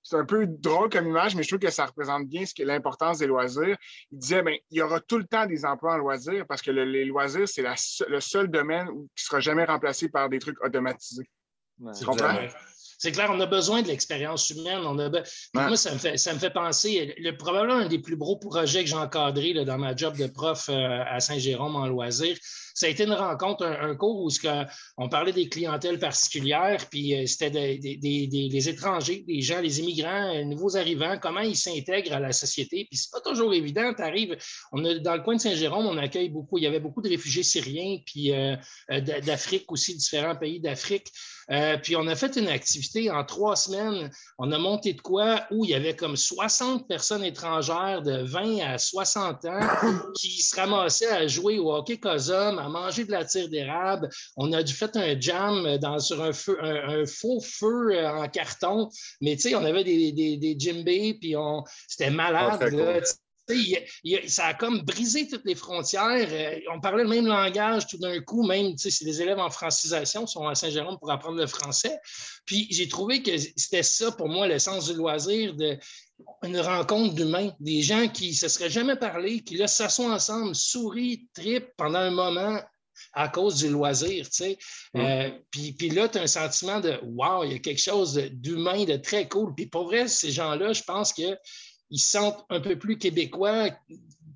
c'est 0.02 0.16
un 0.16 0.26
peu 0.26 0.46
drôle 0.48 0.90
comme 0.90 1.08
image, 1.08 1.36
mais 1.36 1.44
je 1.44 1.50
trouve 1.50 1.60
que 1.60 1.70
ça 1.70 1.86
représente 1.86 2.28
bien 2.28 2.46
ce 2.46 2.64
l'importance 2.64 3.20
des 3.20 3.28
loisirs. 3.28 3.78
Il 4.12 4.20
disait, 4.20 4.42
bien, 4.42 4.56
il 4.72 4.78
y 4.78 4.82
aura 4.82 5.02
tout 5.02 5.18
le 5.18 5.26
temps 5.26 5.46
des 5.46 5.66
emplois 5.66 5.96
en 5.96 5.98
loisirs 5.98 6.46
parce 6.48 6.62
que 6.62 6.72
les 6.72 7.06
loisirs, 7.06 7.48
c'est 7.48 7.64
le 8.08 8.20
seul 8.20 8.48
domaine 8.48 8.88
qui 8.88 8.94
ne 8.94 9.08
sera 9.16 9.40
jamais 9.40 9.66
remplacé 9.66 10.10
par 10.10 10.30
des 10.30 10.40
trucs 10.40 10.64
automatisés. 10.64 11.30
C'est 13.02 13.14
clair, 13.14 13.30
on 13.32 13.40
a 13.40 13.46
besoin 13.46 13.82
de 13.82 13.88
l'expérience 13.88 14.50
humaine. 14.50 14.82
On 14.84 15.00
a 15.00 15.10
Moi, 15.54 15.78
ça 15.78 15.94
me, 15.94 15.98
fait, 15.98 16.18
ça 16.18 16.34
me 16.34 16.40
fait 16.40 16.50
penser, 16.50 17.16
le, 17.18 17.32
probablement 17.38 17.76
un 17.76 17.88
des 17.88 18.00
plus 18.00 18.18
gros 18.18 18.36
projets 18.36 18.84
que 18.84 18.90
j'ai 18.90 18.96
encadré 18.98 19.54
dans 19.54 19.78
ma 19.78 19.96
job 19.96 20.18
de 20.18 20.28
prof 20.28 20.68
euh, 20.68 21.04
à 21.08 21.22
Saint-Jérôme 21.22 21.78
en 21.78 21.88
loisirs, 21.88 22.38
ça 22.74 22.86
a 22.86 22.90
été 22.90 23.04
une 23.04 23.14
rencontre, 23.14 23.66
un, 23.66 23.96
cours 23.96 24.24
où 24.24 24.30
on 24.98 25.10
parlait 25.10 25.34
des 25.34 25.50
clientèles 25.50 26.00
particulières, 26.00 26.86
puis 26.90 27.16
euh, 27.16 27.26
c'était 27.26 27.50
des, 27.50 28.70
étrangers, 28.70 29.24
des 29.28 29.42
gens, 29.42 29.62
les 29.62 29.80
immigrants, 29.80 30.32
les 30.34 30.42
euh, 30.42 30.46
nouveaux 30.46 30.78
arrivants, 30.78 31.18
comment 31.22 31.42
ils 31.42 31.56
s'intègrent 31.56 32.14
à 32.14 32.20
la 32.20 32.32
société. 32.32 32.88
Puis 32.90 32.98
c'est 32.98 33.12
pas 33.12 33.22
toujours 33.22 33.54
évident. 33.54 33.94
Tu 33.94 34.02
arrives, 34.02 34.38
dans 34.74 35.16
le 35.16 35.22
coin 35.22 35.36
de 35.36 35.42
Saint-Jérôme, 35.42 35.86
on 35.86 35.98
accueille 35.98 36.30
beaucoup, 36.30 36.58
il 36.58 36.64
y 36.64 36.68
avait 36.68 36.80
beaucoup 36.80 37.02
de 37.02 37.10
réfugiés 37.10 37.44
syriens, 37.44 37.98
puis 38.06 38.34
euh, 38.34 38.56
d'Afrique 39.24 39.72
aussi, 39.72 39.96
différents 39.96 40.36
pays 40.36 40.60
d'Afrique. 40.60 41.12
puis 41.84 41.96
on 41.96 42.08
a 42.08 42.16
fait 42.16 42.36
une 42.38 42.48
activité 42.48 43.10
en 43.10 43.24
trois 43.24 43.56
semaines. 43.56 44.12
On 44.38 44.52
a 44.52 44.58
monté 44.58 44.94
de 44.94 45.02
quoi 45.02 45.46
où 45.52 45.66
il 45.66 45.72
y 45.72 45.74
avait 45.74 45.96
comme 45.96 46.16
60 46.16 46.88
personnes 46.88 47.24
étrangères 47.24 48.02
de 48.02 48.24
20 48.24 48.60
à 48.60 48.78
60 48.78 49.46
ans 49.46 49.60
qui 50.16 50.42
se 50.42 50.56
ramassaient 50.56 51.10
à 51.10 51.28
jouer 51.28 51.60
au 51.60 51.74
hockey 51.74 51.98
COSOM, 51.98 52.60
manger 52.70 53.06
de 53.06 53.12
la 53.12 53.26
tire 53.26 53.50
d'érable. 53.50 54.10
On 54.38 54.52
a 54.54 54.64
dû 54.64 54.74
faire 54.74 54.90
un 54.96 55.20
jam 55.20 55.78
dans, 55.78 56.00
sur 56.00 56.22
un, 56.24 56.34
feu, 56.34 56.58
un, 56.62 57.06
faux 57.06 57.42
feu 57.42 57.92
euh, 57.92 58.10
en 58.10 58.28
carton. 58.28 58.90
Mais 59.22 59.36
tu 59.36 59.50
sais, 59.50 59.56
on 59.56 59.64
avait 59.64 59.84
des, 59.84 60.12
des, 60.12 60.38
des 60.38 60.56
puis 61.20 61.36
c'était 61.88 62.10
malade. 62.10 62.60
Ça 64.28 64.46
a 64.48 64.54
comme 64.54 64.82
brisé 64.82 65.28
toutes 65.28 65.46
les 65.46 65.56
frontières. 65.56 66.28
Euh, 66.32 66.60
on 66.74 66.80
parlait 66.80 67.04
le 67.04 67.10
même 67.10 67.26
langage 67.26 67.88
tout 67.88 67.98
d'un 67.98 68.20
coup, 68.22 68.46
même, 68.46 68.78
c'est 68.78 69.04
des 69.04 69.22
élèves 69.22 69.40
en 69.40 69.50
francisation, 69.50 70.28
sont 70.28 70.48
à 70.48 70.56
Saint-Jérôme 70.56 70.98
pour 71.00 71.12
apprendre 71.12 71.38
le 71.38 71.48
français. 71.48 72.00
Puis 72.46 72.68
j'ai 72.70 72.88
trouvé 72.88 73.22
que 73.24 73.38
c'était 73.38 73.84
ça 73.84 74.12
pour 74.12 74.30
moi 74.30 74.48
le 74.48 74.60
sens 74.60 74.90
du 74.90 74.96
loisir, 74.96 75.56
de, 75.56 75.78
une 76.44 76.60
rencontre 76.60 77.16
d'humains, 77.16 77.52
des 77.60 77.82
gens 77.82 78.08
qui 78.08 78.30
ne 78.30 78.34
se 78.34 78.48
seraient 78.48 78.70
jamais 78.70 78.96
parlé, 78.96 79.42
qui 79.42 79.58
là 79.58 79.68
s'assoient 79.68 80.14
ensemble, 80.14 80.56
sourient, 80.56 81.28
tripent 81.34 81.74
pendant 81.78 82.00
un 82.00 82.12
moment 82.12 82.60
à 83.14 83.30
cause 83.30 83.56
du 83.56 83.70
loisir, 83.70 84.26
tu 84.30 84.44
sais. 84.44 84.58
Euh, 84.98 85.32
puis, 85.52 85.74
puis, 85.74 85.90
là, 85.90 86.08
tu 86.08 86.18
as 86.18 86.24
un 86.24 86.28
sentiment 86.28 86.80
de 86.80 87.00
«wow, 87.04 87.44
il 87.44 87.54
y 87.54 87.56
a 87.56 87.60
quelque 87.60 87.82
chose 87.82 88.16
d'humain, 88.34 88.84
de 88.84 88.98
très 88.98 89.28
cool». 89.28 89.54
Puis 89.56 89.68
pour 89.68 89.86
vrai, 89.86 90.08
ces 90.08 90.32
gens-là, 90.32 90.74
je 90.74 90.84
pense 90.84 91.14
qu'ils 91.14 91.38
se 91.98 92.12
sentent 92.12 92.46
un 92.50 92.60
peu 92.60 92.78
plus 92.78 92.98
québécois 92.98 93.70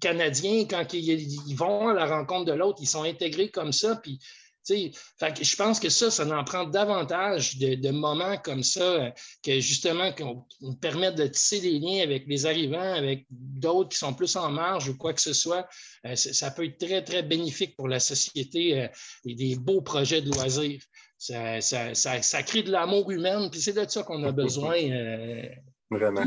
Canadiens, 0.03 0.65
quand 0.65 0.93
ils, 0.93 1.55
vont 1.55 1.87
à 1.87 1.93
la 1.93 2.05
rencontre 2.05 2.43
de 2.43 2.51
l'autre, 2.51 2.79
ils 2.81 2.87
sont 2.87 3.03
intégrés 3.03 3.49
comme 3.49 3.71
ça. 3.71 3.95
Puis, 3.95 4.19
je 4.67 5.55
pense 5.55 5.79
que 5.79 5.87
ça, 5.87 6.11
ça 6.11 6.25
en 6.27 6.43
prend 6.43 6.65
davantage 6.65 7.57
de, 7.57 7.89
moments 7.91 8.37
comme 8.37 8.63
ça 8.63 9.13
que 9.41 9.61
justement 9.61 10.11
qu'on 10.11 10.73
permette 10.75 11.15
de 11.15 11.27
tisser 11.27 11.61
des 11.61 11.79
liens 11.79 12.03
avec 12.03 12.25
les 12.27 12.45
arrivants, 12.45 12.93
avec 12.93 13.25
d'autres 13.29 13.89
qui 13.89 13.97
sont 13.97 14.13
plus 14.13 14.35
en 14.35 14.51
marge 14.51 14.89
ou 14.89 14.97
quoi 14.97 15.13
que 15.13 15.21
ce 15.21 15.31
soit. 15.31 15.67
Euh, 16.05 16.15
ça 16.15 16.51
peut 16.51 16.65
être 16.65 16.85
très, 16.85 17.01
très 17.01 17.23
bénéfique 17.23 17.77
pour 17.77 17.87
la 17.87 18.01
société 18.01 18.81
euh, 18.81 18.87
et 19.25 19.35
des 19.35 19.55
beaux 19.55 19.81
projets 19.81 20.21
de 20.21 20.31
loisirs. 20.31 20.81
Ça, 21.17 22.43
crée 22.45 22.63
de 22.63 22.71
l'amour 22.71 23.09
humain, 23.09 23.47
puis 23.49 23.61
c'est 23.61 23.73
de 23.73 23.89
ça 23.89 24.03
qu'on 24.03 24.23
a 24.25 24.33
besoin. 24.33 24.75
Euh, 24.75 25.47
Vraiment. 25.89 26.25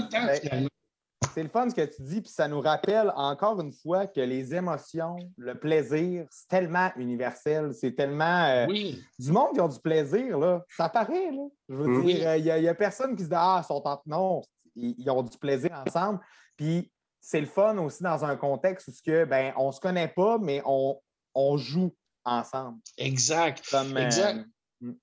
C'est 1.34 1.42
le 1.42 1.48
fun 1.48 1.68
ce 1.68 1.74
que 1.74 1.84
tu 1.84 2.02
dis, 2.02 2.20
puis 2.20 2.30
ça 2.30 2.48
nous 2.48 2.60
rappelle 2.60 3.12
encore 3.16 3.60
une 3.60 3.72
fois 3.72 4.06
que 4.06 4.20
les 4.20 4.54
émotions, 4.54 5.16
le 5.36 5.58
plaisir, 5.58 6.26
c'est 6.30 6.48
tellement 6.48 6.90
universel. 6.96 7.72
C'est 7.74 7.92
tellement. 7.92 8.44
Euh, 8.46 8.66
du 8.66 9.32
monde 9.32 9.54
qui 9.54 9.60
ont 9.60 9.68
du 9.68 9.80
plaisir, 9.80 10.38
là. 10.38 10.64
Ça 10.76 10.88
paraît, 10.88 11.30
là. 11.30 11.46
Je 11.68 11.74
veux 11.74 12.02
dire, 12.02 12.36
il 12.36 12.44
n'y 12.44 12.68
a, 12.68 12.74
personne 12.74 13.16
qui 13.16 13.24
se 13.24 13.28
dit 13.28 13.34
Ah, 13.36 13.60
ils 13.62 13.66
sont 13.66 13.82
en. 13.86 14.00
Non, 14.06 14.42
ils, 14.76 15.10
ont 15.10 15.22
du 15.22 15.36
plaisir 15.38 15.70
ensemble. 15.86 16.20
Puis 16.56 16.90
c'est 17.20 17.40
le 17.40 17.46
fun 17.46 17.76
aussi 17.78 18.02
dans 18.02 18.24
un 18.24 18.36
contexte 18.36 18.88
où 18.88 18.92
que, 19.04 19.24
ben, 19.24 19.52
on 19.56 19.68
ne 19.68 19.72
se 19.72 19.80
connaît 19.80 20.08
pas, 20.08 20.38
mais 20.38 20.62
on, 20.64 21.00
on 21.34 21.56
joue 21.56 21.92
ensemble. 22.24 22.78
Exact. 22.98 23.62
exact. 23.96 24.38
Euh, 24.38 24.44
mm. 24.86 24.94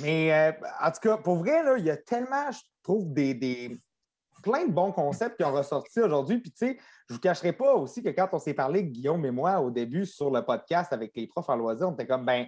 mais 0.00 0.32
euh, 0.32 0.52
en 0.80 0.90
tout 0.90 1.00
cas, 1.00 1.16
pour 1.18 1.36
vrai, 1.36 1.62
il 1.78 1.84
y 1.84 1.90
a 1.90 1.96
tellement, 1.96 2.50
je 2.50 2.60
trouve, 2.82 3.12
des, 3.12 3.78
plein 4.42 4.66
de 4.66 4.72
bons 4.72 4.92
concepts 4.92 5.36
qui 5.36 5.44
ont 5.44 5.52
ressorti 5.52 6.00
aujourd'hui. 6.00 6.38
Puis, 6.38 6.50
tu 6.50 6.66
sais, 6.66 6.78
je 7.08 7.14
ne 7.14 7.16
vous 7.16 7.20
cacherai 7.20 7.52
pas 7.52 7.74
aussi 7.74 8.02
que 8.02 8.10
quand 8.10 8.28
on 8.32 8.38
s'est 8.38 8.54
parlé, 8.54 8.84
Guillaume 8.84 9.24
et 9.24 9.30
moi, 9.30 9.60
au 9.60 9.70
début, 9.70 10.06
sur 10.06 10.30
le 10.30 10.44
podcast 10.44 10.92
avec 10.92 11.12
les 11.14 11.26
profs 11.26 11.48
en 11.48 11.56
loisirs, 11.56 11.88
on 11.88 11.92
était 11.92 12.06
comme, 12.06 12.24
ben, 12.24 12.46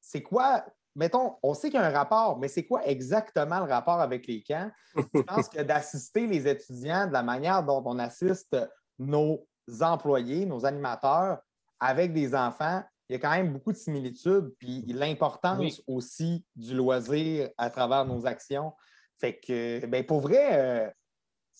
c'est 0.00 0.22
quoi, 0.22 0.64
mettons, 0.94 1.36
on 1.42 1.54
sait 1.54 1.68
qu'il 1.70 1.80
y 1.80 1.82
a 1.82 1.86
un 1.86 1.92
rapport, 1.92 2.38
mais 2.38 2.48
c'est 2.48 2.66
quoi 2.66 2.86
exactement 2.86 3.60
le 3.60 3.70
rapport 3.70 4.00
avec 4.00 4.26
les 4.26 4.42
camps? 4.42 4.70
Je 4.96 5.22
pense 5.22 5.48
que 5.48 5.62
d'assister 5.62 6.26
les 6.26 6.48
étudiants 6.48 7.06
de 7.06 7.12
la 7.12 7.22
manière 7.22 7.62
dont 7.62 7.82
on 7.84 7.98
assiste 7.98 8.56
nos 8.98 9.46
employés, 9.80 10.46
nos 10.46 10.64
animateurs 10.64 11.38
avec 11.80 12.12
des 12.12 12.34
enfants, 12.34 12.82
il 13.08 13.12
y 13.12 13.16
a 13.16 13.18
quand 13.18 13.30
même 13.30 13.52
beaucoup 13.52 13.72
de 13.72 13.76
similitudes, 13.76 14.52
puis 14.58 14.84
l'importance 14.88 15.80
aussi 15.86 16.44
du 16.56 16.74
loisir 16.74 17.50
à 17.56 17.70
travers 17.70 18.04
nos 18.04 18.26
actions. 18.26 18.72
Fait 19.18 19.38
que, 19.38 19.84
ben, 19.86 20.04
pour 20.04 20.20
vrai, 20.20 20.48
euh, 20.52 20.90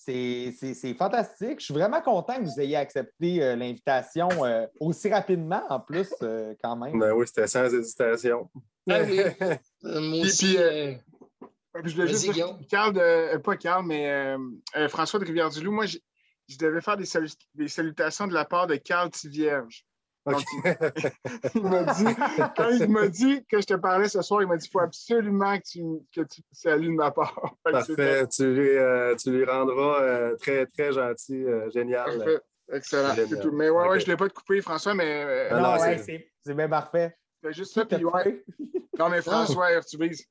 c'est 0.07 0.95
fantastique. 0.95 1.59
Je 1.61 1.65
suis 1.65 1.75
vraiment 1.75 2.01
content 2.01 2.37
que 2.37 2.43
vous 2.43 2.61
ayez 2.61 2.77
accepté 2.77 3.43
euh, 3.43 3.57
l'invitation 3.57 4.29
euh, 4.45 4.67
aussi 4.81 5.13
rapidement, 5.13 5.63
en 5.69 5.81
plus, 5.81 6.15
euh, 6.23 6.55
quand 6.63 6.77
même. 6.77 6.99
Ben 6.99 7.13
oui, 7.13 7.27
c'était 7.27 7.47
sans 7.47 7.65
hésitation. 7.65 8.49
Ah 8.89 9.01
oui. 9.03 9.21
Moi 9.83 10.21
aussi, 10.21 10.57
je 10.57 11.95
voulais 11.95 12.09
juste 12.09 12.31
dire, 12.33 12.57
Carl 12.71 12.93
de, 12.93 13.37
pas 13.39 13.57
Carl, 13.57 13.85
mais 13.85 14.37
François 14.89 15.19
de 15.19 15.25
Rivière-du-Loup, 15.25 15.73
moi, 15.73 15.87
je, 15.87 15.99
devais 16.59 16.81
faire 16.81 16.97
des, 16.97 17.07
des, 17.55 17.69
salutations 17.69 18.27
de 18.27 18.35
la 18.35 18.45
part 18.45 18.67
de 18.67 18.77
Carl 18.77 19.11
Tivierge. 19.11 19.85
il 21.55 21.63
m'a 21.63 21.85
dit, 21.85 22.05
quand 22.57 22.71
il 22.71 22.89
m'a 22.89 23.09
dit 23.09 23.45
que 23.49 23.61
je 23.61 23.67
te 23.67 23.75
parlais 23.75 24.09
ce 24.09 24.23
soir, 24.23 24.43
il 24.43 24.49
m'a 24.49 24.57
dit 24.57 24.67
il 24.67 24.71
faut 24.71 24.81
absolument 24.81 25.57
que 25.59 25.63
tu, 25.63 25.83
que 26.15 26.21
tu 26.23 26.43
salues 26.51 26.89
de 26.89 26.95
ma 26.95 27.11
part. 27.13 27.55
Parfait. 27.65 28.27
Tu 28.29 28.53
lui, 28.53 28.69
euh, 28.71 29.15
tu 29.15 29.31
lui 29.31 29.45
rendras 29.45 30.03
euh, 30.03 30.37
très, 30.37 30.67
très 30.67 30.93
gentil, 30.93 31.45
euh, 31.45 31.71
génial. 31.71 32.19
Parfait. 32.19 32.41
Excellent. 32.73 33.15
Tout. 33.41 33.53
Mais 33.53 33.71
ouais, 33.71 33.89
ouais, 33.89 34.01
je 34.01 34.07
ne 34.07 34.11
l'ai 34.11 34.17
pas 34.17 34.29
te 34.29 34.35
couper, 34.35 34.61
François, 34.61 34.95
mais. 34.95 35.51
non, 35.51 35.63
non 35.63 35.79
ouais, 35.79 35.99
c'est 35.99 36.55
bien 36.55 36.69
parfait. 36.69 37.17
C'est 37.43 37.53
juste 37.53 37.75
ça, 37.75 37.85
puis 37.85 38.05
ouais. 38.05 38.45
Non, 38.99 39.09
mais 39.09 39.23
François, 39.23 39.73
Urtubise. 39.75 40.27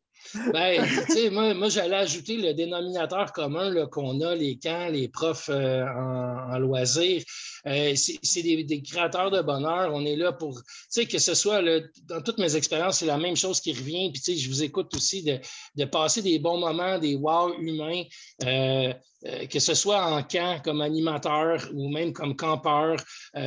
Ben, 0.54 0.86
moi, 1.32 1.54
moi 1.54 1.70
j'allais 1.70 1.96
ajouter 1.96 2.38
le 2.38 2.54
dénominateur 2.54 3.32
commun 3.32 3.86
qu'on 3.88 4.20
a, 4.22 4.36
les 4.36 4.58
camps, 4.58 4.90
les 4.90 5.08
profs 5.08 5.50
en, 5.50 6.58
loisirs. 6.60 7.24
Euh, 7.68 7.94
c'est 7.96 8.44
des, 8.44 8.82
créateurs 8.84 9.32
de 9.32 9.42
bonheur. 9.42 9.92
On 9.94 10.06
est 10.06 10.16
là 10.16 10.32
pour, 10.32 10.62
que 10.96 11.20
ce 11.20 11.34
soit 11.34 11.62
dans 12.08 12.22
toutes 12.22 12.38
mes 12.38 12.56
expériences, 12.56 13.00
c'est 13.00 13.06
la 13.06 13.18
même 13.18 13.36
chose 13.36 13.60
qui 13.60 13.74
revient. 13.74 14.12
Puis, 14.12 14.38
je 14.38 14.50
vous 14.50 14.64
écoute 14.64 14.94
aussi 14.96 15.24
de, 15.24 15.86
passer 15.86 16.22
des 16.22 16.40
bons 16.40 16.60
moments, 16.60 17.00
des 17.00 17.16
wow 17.16 17.54
humains, 17.58 18.04
euh, 18.44 18.94
euh, 19.26 19.46
que 19.48 19.60
ce 19.60 19.74
soit 19.74 20.06
en 20.06 20.22
camp 20.22 20.62
comme 20.64 20.82
animateur 20.82 21.68
ou 21.74 21.90
même 21.90 22.14
comme 22.14 22.36
campeur, 22.36 22.98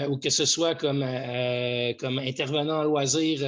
ou 0.08 0.16
que 0.16 0.30
ce 0.30 0.44
soit 0.44 0.74
comme, 0.74 1.04
comme 2.00 2.18
intervenant 2.18 2.80
en 2.80 2.84
loisir 2.84 3.46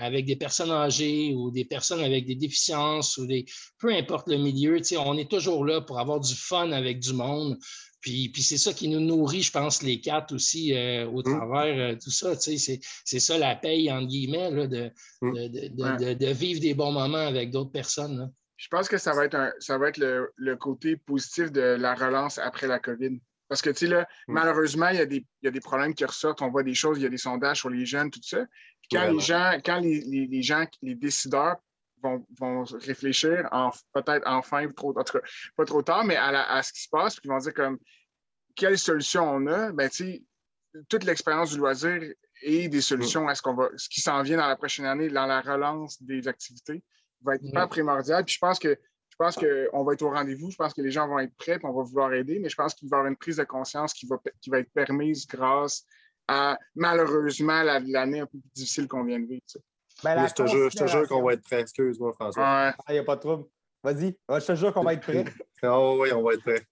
avec 0.00 0.24
des 0.24 0.36
personnes 0.36 0.70
âgées 0.70 1.34
ou 1.34 1.50
des 1.50 1.64
personnes 1.66 2.02
avec 2.02 2.24
des 2.24 2.34
déficiences 2.56 3.16
ou 3.18 3.26
des, 3.26 3.44
peu 3.78 3.92
importe 3.92 4.28
le 4.28 4.38
milieu, 4.38 4.80
on 4.98 5.18
est 5.18 5.30
toujours 5.30 5.64
là 5.64 5.80
pour 5.80 5.98
avoir 5.98 6.20
du 6.20 6.34
fun 6.34 6.72
avec 6.72 7.00
du 7.00 7.12
monde. 7.12 7.58
Puis, 8.00 8.30
c'est 8.40 8.56
ça 8.56 8.72
qui 8.72 8.88
nous 8.88 9.00
nourrit, 9.00 9.42
je 9.42 9.50
pense, 9.50 9.82
les 9.82 10.00
quatre 10.00 10.32
aussi 10.32 10.74
euh, 10.74 11.06
au 11.08 11.20
mmh. 11.20 11.22
travers 11.24 11.76
euh, 11.76 11.96
tout 12.00 12.12
ça. 12.12 12.36
C'est 12.36 13.18
ça 13.18 13.36
la 13.36 13.56
paye, 13.56 13.90
entre 13.90 14.06
guillemets, 14.06 14.50
mmh. 14.52 14.68
de, 14.68 16.14
de, 16.14 16.26
vivre 16.32 16.60
des 16.60 16.72
bons 16.72 16.92
moments 16.92 17.26
avec 17.26 17.50
d'autres 17.50 17.72
personnes. 17.72 18.32
Je 18.56 18.68
pense 18.68 18.88
que 18.88 18.96
ça 18.96 19.12
va 19.12 19.24
être, 19.24 19.52
ça 19.58 19.76
va 19.76 19.88
être 19.88 19.98
le, 19.98 20.56
côté 20.56 20.96
positif 20.96 21.50
de 21.50 21.60
la 21.60 21.94
relance 21.96 22.38
après 22.38 22.68
la 22.68 22.78
COVID. 22.78 23.18
Parce 23.48 23.60
que, 23.60 23.70
tu 23.70 23.78
sais, 23.78 23.86
là, 23.88 24.02
mmh. 24.28 24.32
malheureusement, 24.32 24.88
il 24.90 24.98
y, 24.98 25.00
a 25.00 25.06
des, 25.06 25.26
il 25.42 25.46
y, 25.46 25.48
a 25.48 25.50
des, 25.50 25.60
problèmes 25.60 25.94
qui 25.94 26.04
ressortent. 26.04 26.42
On 26.42 26.50
voit 26.50 26.62
des 26.62 26.74
choses, 26.74 26.98
il 26.98 27.02
y 27.02 27.06
a 27.06 27.10
des 27.10 27.18
sondages 27.18 27.58
sur 27.58 27.70
les 27.70 27.86
jeunes, 27.86 28.12
tout 28.12 28.22
ça. 28.22 28.46
Puis 28.82 28.90
quand 28.92 29.10
les 29.10 29.20
gens, 29.20 29.58
quand 29.64 29.80
les, 29.80 30.00
les, 30.30 30.42
gens, 30.42 30.64
les 30.80 30.94
décideurs 30.94 31.56
vont, 32.02 32.26
vont 32.38 32.64
réfléchir 32.64 33.48
en, 33.52 33.70
peut-être 33.92 34.26
enfin, 34.26 34.68
trop, 34.72 34.96
en 34.98 35.04
tout 35.04 35.18
cas, 35.18 35.24
pas 35.56 35.64
trop 35.64 35.82
tard, 35.82 36.04
mais 36.04 36.16
à, 36.16 36.28
à 36.28 36.62
ce 36.62 36.72
qui 36.72 36.82
se 36.82 36.88
passe, 36.88 37.16
puis 37.16 37.28
ils 37.28 37.32
vont 37.32 37.38
dire 37.38 37.54
comme 37.54 37.78
quelle 38.54 38.78
solution 38.78 39.28
on 39.30 39.46
a, 39.46 39.72
ben, 39.72 39.90
toute 40.88 41.04
l'expérience 41.04 41.52
du 41.52 41.58
loisir 41.58 42.02
et 42.42 42.68
des 42.68 42.80
solutions 42.80 43.28
à 43.28 43.34
ce, 43.34 43.42
qu'on 43.42 43.54
va, 43.54 43.68
ce 43.76 43.88
qui 43.88 44.00
s'en 44.00 44.22
vient 44.22 44.38
dans 44.38 44.46
la 44.46 44.56
prochaine 44.56 44.86
année, 44.86 45.08
dans 45.08 45.26
la 45.26 45.40
relance 45.40 46.02
des 46.02 46.26
activités, 46.28 46.82
va 47.22 47.36
être 47.36 47.44
hyper 47.44 47.68
primordial. 47.68 48.24
Puis 48.24 48.34
je 48.34 48.38
pense 48.40 48.58
que 48.58 48.78
je 49.18 49.24
pense 49.24 49.36
qu'on 49.36 49.84
va 49.84 49.94
être 49.94 50.02
au 50.02 50.10
rendez-vous. 50.10 50.50
Je 50.50 50.56
pense 50.56 50.74
que 50.74 50.82
les 50.82 50.90
gens 50.90 51.08
vont 51.08 51.18
être 51.18 51.34
prêts 51.36 51.54
et 51.54 51.64
on 51.64 51.72
va 51.72 51.82
vouloir 51.82 52.12
aider, 52.12 52.38
mais 52.38 52.50
je 52.50 52.54
pense 52.54 52.74
qu'il 52.74 52.88
va 52.90 52.98
y 52.98 53.00
avoir 53.00 53.10
une 53.10 53.16
prise 53.16 53.36
de 53.36 53.44
conscience 53.44 53.94
qui 53.94 54.06
va, 54.06 54.20
qui 54.42 54.50
va 54.50 54.58
être 54.58 54.70
permise 54.72 55.26
grâce 55.26 55.86
à, 56.28 56.58
malheureusement, 56.74 57.62
l'année 57.62 58.20
un 58.20 58.26
peu 58.26 58.38
plus 58.38 58.50
difficile 58.54 58.88
qu'on 58.88 59.04
vient 59.04 59.18
de 59.18 59.26
vivre. 59.26 59.42
Ben, 60.04 60.26
je 60.26 60.34
te 60.34 60.86
jure, 60.86 61.08
qu'on 61.08 61.22
va 61.22 61.32
être 61.34 61.42
prêt. 61.42 61.60
Excuse-moi, 61.60 62.12
François. 62.12 62.42
Il 62.42 62.82
ah, 62.86 62.92
n'y 62.92 62.98
a 62.98 63.04
pas 63.04 63.16
de 63.16 63.20
trouble. 63.20 63.44
Vas-y. 63.82 64.16
Je 64.28 64.46
te 64.46 64.54
jure 64.54 64.72
qu'on 64.72 64.82
va 64.82 64.94
être 64.94 65.02
prêt. 65.02 65.24
oh, 65.62 65.98
oui, 66.00 66.12
on 66.12 66.22
va 66.22 66.34
être 66.34 66.42
prêt. 66.42 66.62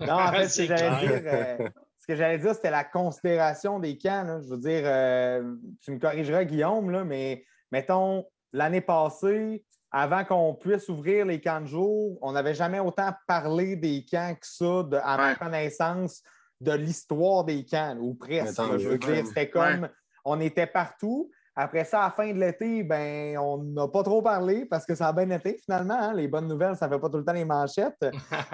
Non, 0.00 0.14
en 0.14 0.32
fait, 0.32 0.48
ce 0.48 0.62
que 0.62 0.76
j'allais 0.76 1.06
dire, 1.06 1.22
euh, 1.24 1.68
ce 1.98 2.06
que 2.06 2.16
j'allais 2.16 2.38
dire, 2.38 2.54
c'était 2.54 2.70
la 2.70 2.84
considération 2.84 3.78
des 3.78 3.98
camps. 3.98 4.40
Je 4.42 4.48
veux 4.48 4.58
dire, 4.58 4.82
euh, 4.84 5.54
tu 5.82 5.90
me 5.90 5.98
corrigeras, 5.98 6.44
Guillaume, 6.44 6.90
là, 6.90 7.04
mais 7.04 7.44
mettons, 7.72 8.24
l'année 8.52 8.80
passée, 8.80 9.64
avant 9.90 10.24
qu'on 10.24 10.54
puisse 10.54 10.88
ouvrir 10.88 11.26
les 11.26 11.40
camps 11.40 11.60
de 11.60 11.66
jour, 11.66 12.18
on 12.20 12.32
n'avait 12.32 12.54
jamais 12.54 12.78
autant 12.78 13.12
parlé 13.26 13.74
des 13.76 14.04
camps 14.04 14.34
que 14.34 14.46
ça, 14.46 14.82
de, 14.82 14.96
à 15.02 15.16
ma 15.16 15.34
connaissance, 15.34 16.22
de 16.60 16.72
l'histoire 16.72 17.44
des 17.44 17.64
camps, 17.64 17.96
ou 17.98 18.14
presque. 18.14 18.60
je 18.78 18.88
veux 18.88 18.98
dire, 18.98 19.26
c'était 19.26 19.48
comme 19.48 19.88
on 20.24 20.40
était 20.40 20.66
partout. 20.66 21.30
Après 21.60 21.84
ça, 21.84 22.02
à 22.02 22.04
la 22.04 22.10
fin 22.12 22.32
de 22.32 22.38
l'été, 22.38 22.84
ben, 22.84 23.36
on 23.36 23.58
n'a 23.58 23.88
pas 23.88 24.04
trop 24.04 24.22
parlé 24.22 24.64
parce 24.64 24.86
que 24.86 24.94
ça 24.94 25.08
a 25.08 25.12
bien 25.12 25.28
été 25.30 25.58
finalement. 25.58 25.98
Hein. 25.98 26.14
Les 26.14 26.28
bonnes 26.28 26.46
nouvelles, 26.46 26.76
ça 26.76 26.86
ne 26.86 26.94
fait 26.94 27.00
pas 27.00 27.10
tout 27.10 27.16
le 27.16 27.24
temps 27.24 27.32
les 27.32 27.44
manchettes. 27.44 28.06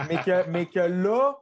mais, 0.09 0.17
que, 0.23 0.49
mais 0.49 0.65
que 0.65 0.81
là, 0.81 1.37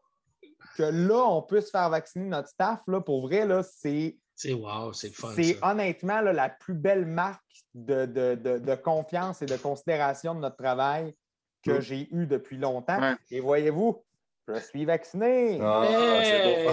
que 0.76 0.82
là, 0.82 1.24
on 1.24 1.40
puisse 1.43 1.70
faire 1.70 1.89
vacciner 1.89 2.26
notre 2.26 2.48
staff, 2.48 2.80
là, 2.89 3.01
pour 3.01 3.28
vrai, 3.28 3.47
là, 3.47 3.62
c'est. 3.62 4.18
C'est 4.34 4.55
wow, 4.55 4.93
c'est 4.93 5.14
fun. 5.14 5.30
C'est 5.36 5.56
honnêtement 5.62 6.20
la 6.20 6.48
plus 6.48 6.74
belle 6.74 7.06
marque 7.06 7.40
de, 7.74 8.74
confiance 8.74 9.40
et 9.43 9.47
de 9.47 9.56
considération 9.56 10.34
de 10.34 10.40
notre 10.40 10.56
travail 10.56 11.14
que 11.62 11.78
mm. 11.78 11.80
j'ai 11.80 12.09
eu 12.12 12.26
depuis 12.26 12.59
longtemps. 12.59 13.14
Et 13.30 13.39
voyez-vous, 13.39 14.02
je 14.55 14.61
suis 14.61 14.85
vacciné. 14.85 15.59
Ah, 15.62 15.85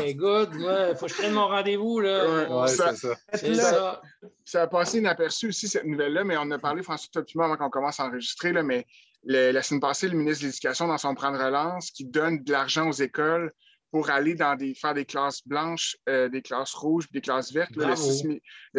hey, 0.02 0.16
good. 0.16 0.50
Il 0.56 0.96
faut 0.98 1.06
que 1.06 1.12
je 1.12 1.18
prenne 1.18 1.34
mon 1.34 1.48
rendez-vous. 1.48 2.00
Là. 2.00 2.68
ça, 2.68 2.94
c'est 3.34 3.56
ça. 3.56 4.02
ça. 4.46 4.62
a 4.64 4.68
passé 4.68 5.00
inaperçu 5.00 5.50
aussi, 5.50 5.68
cette 5.68 5.86
nouvelle-là, 5.86 6.24
mais 6.24 6.38
on 6.38 6.50
a 6.52 6.60
parlé, 6.60 6.84
François 6.84 7.10
Topima, 7.12 7.46
avant 7.46 7.58
qu'on 7.58 7.70
commence 7.70 8.00
à 8.00 8.06
enregistrer, 8.06 8.54
là, 8.54 8.64
mais 8.64 8.86
la 9.24 9.62
semaine 9.62 9.82
passée, 9.82 10.08
le 10.08 10.18
ministre 10.18 10.44
de 10.44 10.48
l'Éducation, 10.48 10.88
dans 10.88 10.98
son 10.98 11.16
plan 11.16 11.32
de 11.32 11.38
relance, 11.38 11.92
qui 11.92 12.06
donne 12.06 12.44
de 12.44 12.52
l'argent 12.52 12.90
aux 12.90 12.94
écoles 12.94 13.52
pour 13.92 14.10
aller 14.10 14.36
dans 14.36 14.56
des, 14.56 14.76
faire 14.76 14.94
des 14.94 15.06
classes 15.06 15.46
blanches, 15.48 15.98
euh, 16.08 16.30
des 16.30 16.42
classes 16.42 16.74
rouges, 16.74 17.10
des 17.12 17.22
classes 17.22 17.52
vertes. 17.52 17.72
le 17.76 17.96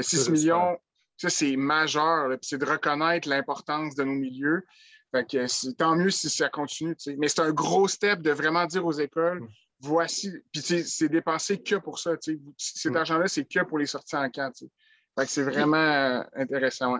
6, 0.02 0.30
millions, 0.30 0.78
ça, 1.16 1.28
c'est 1.28 1.56
majeur. 1.56 2.36
C'est 2.42 2.58
de 2.58 2.64
reconnaître 2.64 3.28
l'importance 3.28 3.94
de 3.94 4.04
nos 4.04 4.14
milieux. 4.14 4.64
Fait 5.12 5.28
que 5.28 5.46
c'est 5.46 5.74
tant 5.74 5.96
mieux 5.96 6.10
si 6.10 6.30
ça 6.30 6.48
continue. 6.48 6.96
Mais 7.18 7.28
c'est 7.28 7.40
un 7.40 7.52
gros 7.52 7.88
step 7.88 8.20
de 8.20 8.30
vraiment 8.30 8.64
dire 8.66 8.86
aux 8.86 8.92
écoles, 8.92 9.42
voici. 9.80 10.32
Puis 10.52 10.62
c'est 10.62 11.08
dépensé 11.08 11.60
que 11.60 11.76
pour 11.76 11.98
ça. 11.98 12.12
Cet 12.56 12.92
mm. 12.92 12.96
argent-là, 12.96 13.28
c'est 13.28 13.44
que 13.44 13.64
pour 13.64 13.78
les 13.78 13.86
sorties 13.86 14.16
en 14.16 14.30
camp. 14.30 14.52
Fait 14.56 15.26
que 15.26 15.30
c'est 15.30 15.42
vraiment 15.42 15.76
euh, 15.76 16.22
intéressant. 16.34 16.96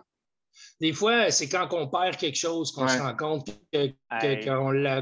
Des 0.80 0.92
fois, 0.92 1.30
c'est 1.30 1.48
quand 1.48 1.68
on 1.72 1.88
perd 1.88 2.16
quelque 2.16 2.38
chose 2.38 2.72
qu'on 2.72 2.88
se 2.88 2.98
rend 2.98 3.14
compte 3.14 3.50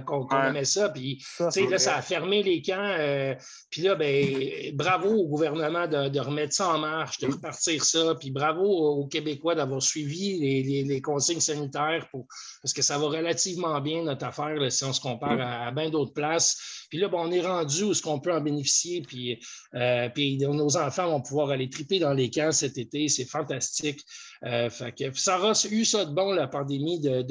qu'on 0.05 0.43
aimait 0.43 0.65
ça. 0.65 0.89
Puis, 0.89 1.25
ça, 1.37 1.49
là, 1.70 1.79
ça 1.79 1.97
a 1.97 2.03
fermé 2.03 2.43
les 2.43 2.62
camps. 2.62 2.95
Euh, 2.99 3.35
puis 3.70 3.83
là, 3.83 3.95
ben, 3.95 4.75
bravo 4.75 5.09
au 5.09 5.29
gouvernement 5.29 5.87
de, 5.87 6.19
remettre 6.19 6.55
ça 6.55 6.75
en 6.75 6.79
marche, 6.79 7.19
de 7.20 7.29
repartir 7.29 7.85
ça. 7.85 8.15
Puis 8.19 8.31
bravo 8.31 8.65
aux 8.65 9.07
Québécois 9.07 9.55
d'avoir 9.55 9.83
suivi 9.83 10.39
les, 10.85 11.01
consignes 11.01 11.41
sanitaires 11.41 12.09
pour, 12.11 12.27
parce 12.61 12.73
que 12.73 12.83
ça 12.83 12.99
va 12.99 13.07
relativement 13.07 13.81
bien, 13.81 14.03
notre 14.03 14.27
affaire, 14.27 14.57
si 14.70 14.85
on 14.85 14.93
se 14.93 15.01
compare 15.01 15.41
à, 15.41 15.70
bien 15.70 15.91
d'autres 15.91 16.12
places. 16.12 16.87
Puis 16.91 16.99
là, 16.99 17.09
ben, 17.09 17.19
on 17.19 17.31
est 17.31 17.41
rendu 17.41 17.85
où 17.85 17.93
est-ce 17.93 18.03
qu'on 18.03 18.19
peut 18.19 18.33
en 18.33 18.41
bénéficier. 18.41 19.03
Puis, 19.03 19.39
euh, 19.75 20.09
puis 20.09 20.39
nos 20.39 20.77
enfants 20.77 21.09
vont 21.09 21.23
pouvoir 21.23 21.51
aller 21.51 21.70
triper 21.70 22.01
dans 22.01 22.12
les 22.12 22.31
camps 22.31 22.53
cet 22.53 22.79
été. 22.79 23.09
C'est 23.09 23.27
fantastique. 23.27 24.01
Euh, 24.45 24.70
fait 24.70 24.93
que 24.93 25.19
ça 25.19 25.38
aura 25.39 25.52
eu 25.70 25.85
ça 25.85 26.05
de 26.05 26.12
bon, 26.12 26.32
la 26.32 26.47
pandémie, 26.47 27.01
de, 27.01 27.24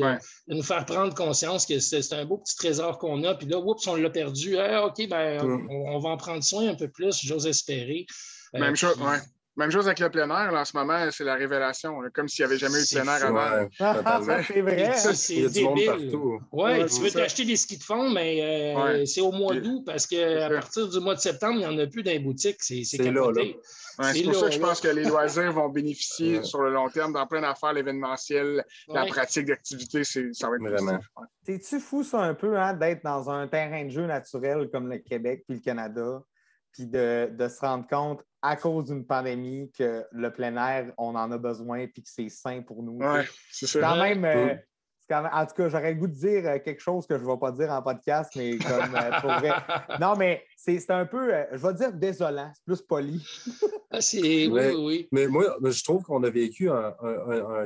nous 0.48 0.64
faire 0.64 0.86
prendre 0.86 1.14
conscience 1.14 1.66
que 1.66 1.80
c'est 1.80 2.14
un 2.14 2.26
beau 2.26 2.38
petit 2.38 2.56
trésor 2.56 2.98
qu'on 2.98 3.24
a. 3.24 3.36
Puis 3.36 3.48
là, 3.48 3.60
oups, 3.60 3.86
on 3.88 3.96
l'a 3.96 4.10
perdu. 4.10 4.58
Ah, 4.58 4.86
OK, 4.86 5.08
ben, 5.10 5.42
on, 5.70 6.00
va 6.00 6.10
en 6.10 6.18
prendre 6.18 6.44
soin 6.44 6.70
un 6.70 6.76
peu 6.76 6.88
plus, 6.88 7.20
j'ose 7.24 7.48
espérer. 7.48 8.06
Euh, 8.56 8.60
Même 8.60 8.76
chose, 8.76 8.98
ouais. 9.00 9.20
Même 9.58 9.72
chose 9.72 9.88
avec 9.88 10.00
le 10.00 10.12
plein 10.12 10.30
air, 10.30 10.54
en 10.54 10.66
ce 10.66 10.78
moment, 10.78 11.10
c'est 11.10 11.24
la 11.24 11.34
révélation, 11.34 12.00
comme 12.14 12.28
s'il 12.28 12.46
n'y 12.46 12.52
avait 12.52 12.60
jamais 12.60 12.78
eu 12.78 12.84
de 12.84 13.02
plein 13.02 13.16
air 13.16 13.26
avant. 13.26 13.68
Ah, 13.80 14.22
c'est 14.48 14.62
vrai. 14.62 14.94
Ça, 14.94 15.16
c'est 15.16 15.50
débile. 15.50 16.12
Oui, 16.52 16.86
tu 16.86 17.02
veux 17.02 17.10
t'acheter 17.10 17.44
des 17.44 17.56
skis 17.56 17.80
de 17.80 17.84
fond, 17.84 18.08
mais 18.12 18.76
euh, 18.76 19.06
c'est 19.06 19.22
au 19.22 19.32
mois 19.32 19.56
d'août 19.56 19.82
parce 19.84 20.06
qu'à 20.06 20.48
partir 20.48 20.88
du 20.88 21.00
mois 21.00 21.16
de 21.16 21.20
septembre, 21.20 21.56
il 21.56 21.60
n'y 21.60 21.66
en 21.66 21.78
a 21.80 21.88
plus 21.88 22.04
dans 22.04 22.12
les 22.12 22.20
boutiques. 22.20 22.62
C'est 22.62 22.84
là, 23.00 23.32
là. 23.32 24.14
c'est 24.14 24.24
pour 24.24 24.36
ça 24.36 24.46
que 24.46 24.52
je 24.52 24.60
pense 24.60 24.80
que 24.80 24.90
les 24.90 25.06
loisirs 25.06 25.52
vont 25.52 25.70
bénéficier 25.70 26.44
sur 26.44 26.62
le 26.62 26.72
long 26.72 26.90
terme 26.90 27.14
dans 27.14 27.26
plein 27.26 27.42
d'affaires, 27.42 27.74
l'événementiel, 27.74 28.64
la 28.88 29.08
pratique 29.08 29.48
d'activité, 29.48 30.04
ça 30.04 30.50
va 30.50 30.56
être 30.56 30.62
vraiment. 30.62 31.00
T'es-tu 31.44 31.80
fou, 31.80 32.04
ça, 32.04 32.20
un 32.20 32.36
peu, 32.36 32.60
hein, 32.60 32.74
d'être 32.74 33.04
dans 33.04 33.32
un 33.32 33.48
terrain 33.48 33.86
de 33.86 33.90
jeu 33.90 34.06
naturel 34.06 34.70
comme 34.72 34.88
le 34.88 35.00
Québec 35.00 35.46
puis 35.48 35.58
le 35.58 35.64
Canada, 35.64 36.22
puis 36.74 36.86
de, 36.86 37.32
de 37.32 37.48
se 37.48 37.60
rendre 37.62 37.88
compte 37.88 38.22
à 38.48 38.56
cause 38.56 38.86
d'une 38.86 39.06
pandémie 39.06 39.70
que 39.78 40.06
le 40.12 40.32
plein 40.32 40.56
air, 40.56 40.94
on 40.98 41.16
en 41.16 41.32
a 41.32 41.38
besoin 41.38 41.86
puis 41.88 42.02
que 42.02 42.10
c'est 42.10 42.30
sain 42.30 42.62
pour 42.62 42.82
nous. 42.82 42.98
Oui, 43.00 43.22
c'est. 43.52 43.80
Quand 43.80 43.98
même, 43.98 44.24
euh, 44.24 44.56
en 45.10 45.46
tout 45.46 45.54
cas, 45.54 45.70
j'aurais 45.70 45.94
le 45.94 46.00
goût 46.00 46.08
de 46.08 46.14
dire 46.14 46.46
euh, 46.46 46.60
quelque 46.60 46.82
chose 46.82 47.06
que 47.06 47.18
je 47.18 47.24
ne 47.24 47.30
vais 47.30 47.38
pas 47.38 47.52
dire 47.52 47.70
en 47.72 47.82
podcast, 47.82 48.32
mais 48.36 48.58
comme 48.58 48.96
euh, 48.96 49.22
pour 49.22 49.32
vrai. 49.32 49.52
Non, 50.00 50.16
mais 50.16 50.46
c'est 50.56 50.90
un 50.92 51.06
peu, 51.06 51.32
je 51.52 51.58
vais 51.58 51.74
dire 51.74 51.92
désolant, 51.92 52.52
c'est 52.54 52.64
plus 52.64 52.82
poli. 52.82 53.26
ah, 53.92 54.00
oui, 54.14 54.50
oui. 54.50 55.08
Mais 55.12 55.28
moi, 55.28 55.58
je 55.62 55.84
trouve 55.84 56.04
qu'on 56.04 56.24
a 56.24 56.30
vécu 56.30 56.70
un, 56.70 56.94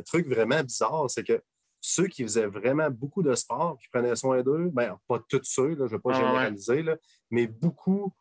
truc 0.06 0.28
vraiment 0.28 0.64
bizarre, 0.64 1.06
c'est 1.10 1.24
que 1.24 1.42
ceux 1.80 2.08
qui 2.08 2.24
faisaient 2.24 2.48
vraiment 2.48 2.90
beaucoup 2.90 3.24
de 3.24 3.34
sport, 3.36 3.78
qui 3.80 3.88
prenaient 3.90 4.16
soin 4.16 4.42
d'eux, 4.42 4.70
ben, 4.72 4.98
pas 5.08 5.20
tous 5.28 5.42
ceux, 5.44 5.76
je 5.76 5.84
ne 5.84 5.88
vais 5.88 6.00
pas 6.00 6.14
généraliser, 6.14 6.84
là, 6.84 6.96
mais 7.30 7.48
beaucoup 7.48 8.14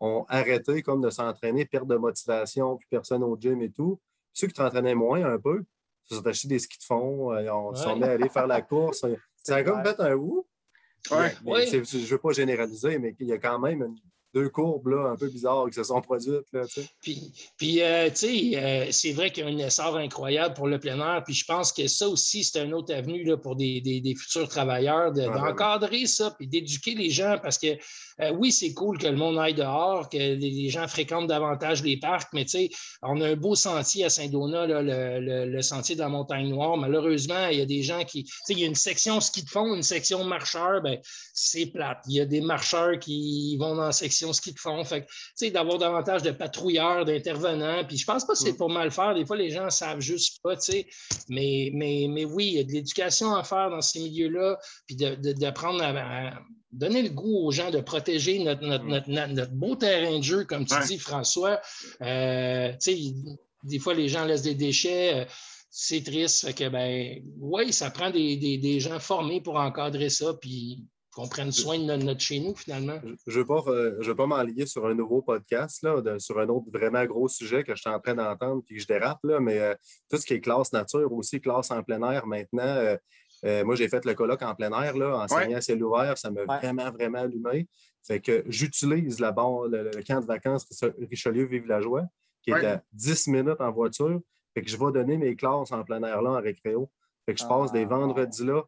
ont 0.00 0.24
arrêté 0.28 0.82
comme 0.82 1.00
de 1.00 1.10
s'entraîner, 1.10 1.64
perte 1.64 1.86
de 1.86 1.96
motivation, 1.96 2.76
plus 2.76 2.86
personne 2.88 3.22
au 3.22 3.36
gym 3.38 3.60
et 3.62 3.70
tout. 3.70 4.00
ceux 4.32 4.46
qui 4.46 4.54
s'entraînaient 4.54 4.94
moins 4.94 5.24
un 5.24 5.38
peu, 5.38 5.64
se 6.04 6.16
sont 6.16 6.26
achetés 6.26 6.48
des 6.48 6.58
skis 6.58 6.78
de 6.78 6.84
fond, 6.84 7.32
euh, 7.32 7.50
on 7.52 7.74
s'en 7.74 8.00
est 8.02 8.08
allé 8.08 8.28
faire 8.28 8.46
la 8.46 8.62
course. 8.62 9.04
C'est 9.42 9.64
comme 9.64 9.82
fait 9.82 9.98
un 10.00 10.14
ou. 10.14 10.46
Ouais. 11.10 11.34
Je 11.66 11.76
ne 11.78 12.06
veux 12.06 12.18
pas 12.18 12.32
généraliser, 12.32 12.98
mais 12.98 13.14
il 13.18 13.26
y 13.26 13.32
a 13.32 13.38
quand 13.38 13.58
même 13.58 13.82
une 13.82 13.96
deux 14.38 14.48
courbes 14.48 14.88
là, 14.88 15.10
un 15.10 15.16
peu 15.16 15.28
bizarres 15.28 15.66
qui 15.68 15.74
se 15.74 15.84
sont 15.84 16.00
produites. 16.00 16.46
Là, 16.52 16.62
puis, 17.00 17.32
puis 17.56 17.82
euh, 17.82 18.08
tu 18.10 18.16
sais, 18.16 18.50
euh, 18.54 18.86
c'est 18.90 19.12
vrai 19.12 19.30
qu'il 19.30 19.44
y 19.44 19.46
a 19.46 19.50
un 19.50 19.66
essor 19.66 19.96
incroyable 19.96 20.54
pour 20.54 20.68
le 20.68 20.78
plein 20.78 20.98
air. 20.98 21.22
Puis 21.24 21.34
je 21.34 21.44
pense 21.44 21.72
que 21.72 21.86
ça 21.86 22.08
aussi, 22.08 22.44
c'est 22.44 22.64
une 22.64 22.74
autre 22.74 22.94
avenue 22.94 23.24
là, 23.24 23.36
pour 23.36 23.56
des, 23.56 23.80
des, 23.80 24.14
futurs 24.14 24.48
travailleurs 24.48 25.12
d'encadrer 25.12 26.06
ça, 26.06 26.30
puis 26.36 26.46
d'éduquer 26.46 26.94
les 26.94 27.10
gens. 27.10 27.36
Parce 27.42 27.58
que 27.58 27.76
euh, 28.20 28.32
oui, 28.32 28.50
c'est 28.50 28.74
cool 28.74 28.98
que 28.98 29.06
le 29.06 29.16
monde 29.16 29.38
aille 29.38 29.54
dehors, 29.54 30.08
que 30.08 30.16
les, 30.16 30.68
gens 30.68 30.88
fréquentent 30.88 31.28
davantage 31.28 31.82
les 31.82 31.96
parcs, 31.98 32.32
mais 32.32 32.44
tu 32.44 32.50
sais, 32.50 32.70
on 33.02 33.20
a 33.20 33.28
un 33.28 33.36
beau 33.36 33.54
sentier 33.54 34.04
à 34.04 34.10
Saint-Donat, 34.10 34.66
le, 34.66 35.46
le, 35.46 35.62
sentier 35.62 35.94
de 35.94 36.00
la 36.00 36.08
Montagne 36.08 36.48
Noire. 36.48 36.76
Malheureusement, 36.76 37.46
il 37.46 37.58
y 37.58 37.62
a 37.62 37.66
des 37.66 37.82
gens 37.82 38.04
qui. 38.04 38.24
Tu 38.24 38.32
sais, 38.44 38.52
il 38.54 38.58
y 38.60 38.64
a 38.64 38.66
une 38.66 38.74
section 38.74 39.20
ski 39.20 39.44
de 39.44 39.48
fond, 39.48 39.74
une 39.74 39.82
section 39.82 40.24
marcheur, 40.24 40.82
ben 40.82 40.98
c'est 41.32 41.66
plate. 41.66 41.98
Il 42.08 42.16
y 42.16 42.20
a 42.20 42.26
des 42.26 42.40
marcheurs 42.40 42.98
qui 42.98 43.56
vont 43.56 43.76
dans 43.76 43.86
la 43.86 43.92
section 43.92 44.27
ce 44.32 44.40
qu'ils 44.40 44.58
font. 44.58 44.84
Fait 44.84 45.06
d'avoir 45.50 45.78
davantage 45.78 46.22
de 46.22 46.30
patrouilleurs, 46.30 47.04
d'intervenants. 47.04 47.84
Puis 47.86 47.96
je 47.98 48.06
pense 48.06 48.24
pas 48.26 48.32
que 48.32 48.38
c'est 48.38 48.52
mm. 48.52 48.56
pour 48.56 48.70
mal 48.70 48.90
faire. 48.90 49.14
Des 49.14 49.24
fois, 49.24 49.36
les 49.36 49.50
gens 49.50 49.70
savent 49.70 50.00
juste 50.00 50.40
pas, 50.42 50.54
Mais, 51.28 51.70
mais, 51.74 52.06
mais 52.08 52.24
oui, 52.24 52.46
il 52.46 52.54
y 52.54 52.58
a 52.60 52.64
de 52.64 52.72
l'éducation 52.72 53.34
à 53.34 53.44
faire 53.44 53.70
dans 53.70 53.80
ces 53.80 54.00
milieux-là, 54.00 54.58
puis 54.86 54.96
d'apprendre 54.96 55.82
à, 55.82 56.32
donner 56.70 57.02
le 57.02 57.08
goût 57.08 57.46
aux 57.46 57.50
gens 57.50 57.70
de 57.70 57.80
protéger 57.80 58.38
notre, 58.40 58.62
notre, 58.62 59.08
mm. 59.10 59.58
beau 59.58 59.74
terrain 59.76 60.18
de 60.18 60.22
jeu, 60.22 60.44
comme 60.44 60.66
tu 60.66 60.74
dis, 60.86 60.98
François. 60.98 61.60
Euh, 62.02 62.72
des 63.64 63.78
fois, 63.78 63.94
les 63.94 64.08
gens 64.08 64.24
laissent 64.24 64.42
des 64.42 64.54
déchets. 64.54 65.14
Euh, 65.14 65.24
c'est 65.70 66.02
triste. 66.02 66.54
que, 66.54 66.68
ben, 66.68 67.22
oui, 67.38 67.72
ça 67.72 67.90
prend 67.90 68.10
des, 68.10 68.36
des, 68.36 68.80
gens 68.80 68.98
formés 68.98 69.40
pour 69.40 69.56
encadrer 69.56 70.10
ça. 70.10 70.34
Puis 70.40 70.84
qu'on 71.18 71.26
prenne 71.26 71.50
soin 71.50 71.80
de 71.80 71.96
notre, 71.96 72.20
chez 72.20 72.38
nous, 72.38 72.54
finalement. 72.54 73.00
Je 73.26 73.40
ne 73.40 73.44
veux 74.04 74.14
pas, 74.14 74.26
m'enlier 74.26 74.66
sur 74.66 74.86
un 74.86 74.94
nouveau 74.94 75.20
podcast, 75.20 75.82
là, 75.82 76.00
sur 76.20 76.38
un 76.38 76.48
autre 76.48 76.66
vraiment 76.72 77.04
gros 77.06 77.26
sujet 77.26 77.64
que 77.64 77.74
je 77.74 77.80
suis 77.80 77.90
en 77.90 77.98
train 77.98 78.14
d'entendre 78.14 78.62
puis 78.64 78.76
que 78.76 78.82
je 78.82 78.86
dérape, 78.86 79.18
là, 79.24 79.40
mais 79.40 79.58
euh, 79.58 79.74
tout 80.08 80.16
ce 80.16 80.24
qui 80.24 80.34
est 80.34 80.40
classe 80.40 80.72
nature, 80.72 81.12
aussi 81.12 81.40
classe 81.40 81.72
en 81.72 81.82
plein 81.82 82.08
air 82.08 82.24
maintenant. 82.28 82.62
Euh, 82.62 82.96
euh, 83.44 83.64
moi, 83.64 83.74
j'ai 83.74 83.88
fait 83.88 84.04
le 84.04 84.14
colloque 84.14 84.42
en 84.42 84.54
plein 84.54 84.70
air, 84.80 84.96
là, 84.96 85.18
enseigner 85.18 85.56
à 85.56 85.60
ciel 85.60 85.82
ouvert, 85.82 86.16
ça 86.16 86.30
m'a 86.30 86.44
vraiment, 86.44 86.92
vraiment 86.92 87.18
allumé. 87.18 87.66
Fait 88.06 88.20
que 88.20 88.44
j'utilise 88.46 89.18
le, 89.18 89.90
le, 89.90 90.02
camp 90.04 90.20
de 90.20 90.26
vacances 90.26 90.68
Richelieu-Vive-la-Joie, 91.10 92.04
qui 92.44 92.52
est 92.52 92.64
à 92.64 92.80
10 92.92 93.26
minutes 93.26 93.60
en 93.60 93.72
voiture. 93.72 94.20
Fait 94.54 94.62
que 94.62 94.70
je 94.70 94.76
vais 94.76 94.92
donner 94.92 95.18
mes 95.18 95.34
classes 95.34 95.72
en 95.72 95.82
plein 95.82 96.00
air 96.04 96.22
là 96.22 96.30
en 96.30 96.40
récréo. 96.40 96.88
Fait 97.26 97.34
que 97.34 97.40
je 97.40 97.46
passe 97.46 97.72
des 97.72 97.82
ah. 97.82 97.86
vendredis 97.86 98.44
là 98.44 98.62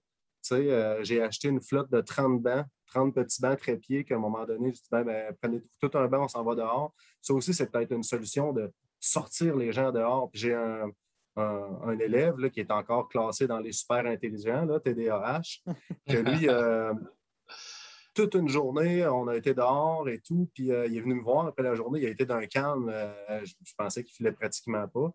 euh, 0.52 1.02
j'ai 1.02 1.22
acheté 1.22 1.48
une 1.48 1.60
flotte 1.60 1.90
de 1.90 2.00
30 2.00 2.42
bancs, 2.42 2.66
30 2.86 3.14
petits 3.14 3.40
bancs 3.40 3.58
trépieds 3.58 4.04
qu'à 4.04 4.16
un 4.16 4.18
moment 4.18 4.44
donné, 4.44 4.70
je 4.70 4.80
dis 4.80 4.88
ben, 4.90 5.04
ben, 5.04 5.36
prenez 5.40 5.62
tout 5.80 5.90
un 5.94 6.06
banc, 6.06 6.24
on 6.24 6.28
s'en 6.28 6.44
va 6.44 6.54
dehors. 6.54 6.94
Ça 7.20 7.34
aussi, 7.34 7.54
c'est 7.54 7.70
peut-être 7.70 7.92
une 7.92 8.02
solution 8.02 8.52
de 8.52 8.70
sortir 8.98 9.56
les 9.56 9.72
gens 9.72 9.92
dehors. 9.92 10.30
j'ai 10.32 10.54
un, 10.54 10.90
élève 12.00 12.38
là, 12.38 12.50
qui 12.50 12.60
est 12.60 12.70
encore 12.70 13.08
classé 13.08 13.46
dans 13.46 13.60
les 13.60 13.72
super 13.72 14.04
intelligents, 14.04 14.66
là, 14.66 14.78
TDAH, 14.78 15.62
que 16.06 16.16
lui, 16.18 16.48
euh, 16.48 16.92
toute 18.14 18.34
une 18.34 18.48
journée, 18.48 19.06
on 19.06 19.26
a 19.28 19.36
été 19.36 19.54
dehors 19.54 20.08
et 20.08 20.20
tout, 20.20 20.50
puis 20.54 20.70
euh, 20.70 20.86
il 20.86 20.98
est 20.98 21.00
venu 21.00 21.14
me 21.14 21.22
voir 21.22 21.46
après 21.46 21.62
la 21.62 21.74
journée, 21.74 22.00
il 22.00 22.06
a 22.06 22.10
été 22.10 22.26
d'un 22.26 22.44
calme, 22.46 22.92
je, 23.42 23.54
je, 23.64 23.74
pensais 23.76 24.04
qu'il 24.04 24.14
filait 24.14 24.32
pratiquement 24.32 24.86
pas. 24.88 25.10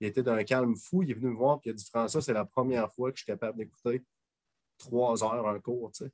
Il 0.00 0.08
était 0.08 0.22
d'un 0.22 0.42
calme 0.44 0.76
fou, 0.76 1.02
il 1.02 1.10
est 1.10 1.14
venu 1.14 1.28
me 1.28 1.36
voir, 1.36 1.60
puis 1.60 1.70
il 1.70 1.72
a 1.72 1.76
dit 1.76 1.84
François, 1.84 2.20
c'est 2.20 2.32
la 2.32 2.44
première 2.44 2.92
fois 2.92 3.10
que 3.10 3.18
je 3.18 3.22
suis 3.22 3.32
capable 3.32 3.58
d'écouter 3.58 4.02
trois 4.80 5.22
heures 5.22 5.46
un 5.46 5.60
cours, 5.60 5.92
tu 5.92 6.04
sais. 6.04 6.10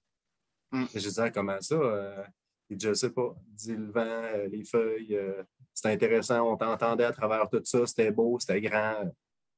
Mm. 0.73 0.85
Je 0.93 0.99
disais, 0.99 1.33
comment 1.33 1.61
ça? 1.61 1.75
Euh, 1.75 2.23
il 2.69 2.77
dit, 2.77 2.87
je 2.87 2.95
sais 2.95 3.11
pas. 3.11 3.35
Dit, 3.49 3.77
le 3.77 3.91
vent, 3.91 4.01
euh, 4.05 4.49
les 4.49 4.65
feuilles, 4.65 5.17
euh, 5.17 5.43
c'était 5.73 5.91
intéressant, 5.91 6.53
on 6.53 6.57
t'entendait 6.57 7.05
à 7.05 7.13
travers 7.13 7.49
tout 7.49 7.63
ça, 7.65 7.87
c'était 7.87 8.11
beau, 8.11 8.39
c'était 8.39 8.61
grand. 8.61 9.05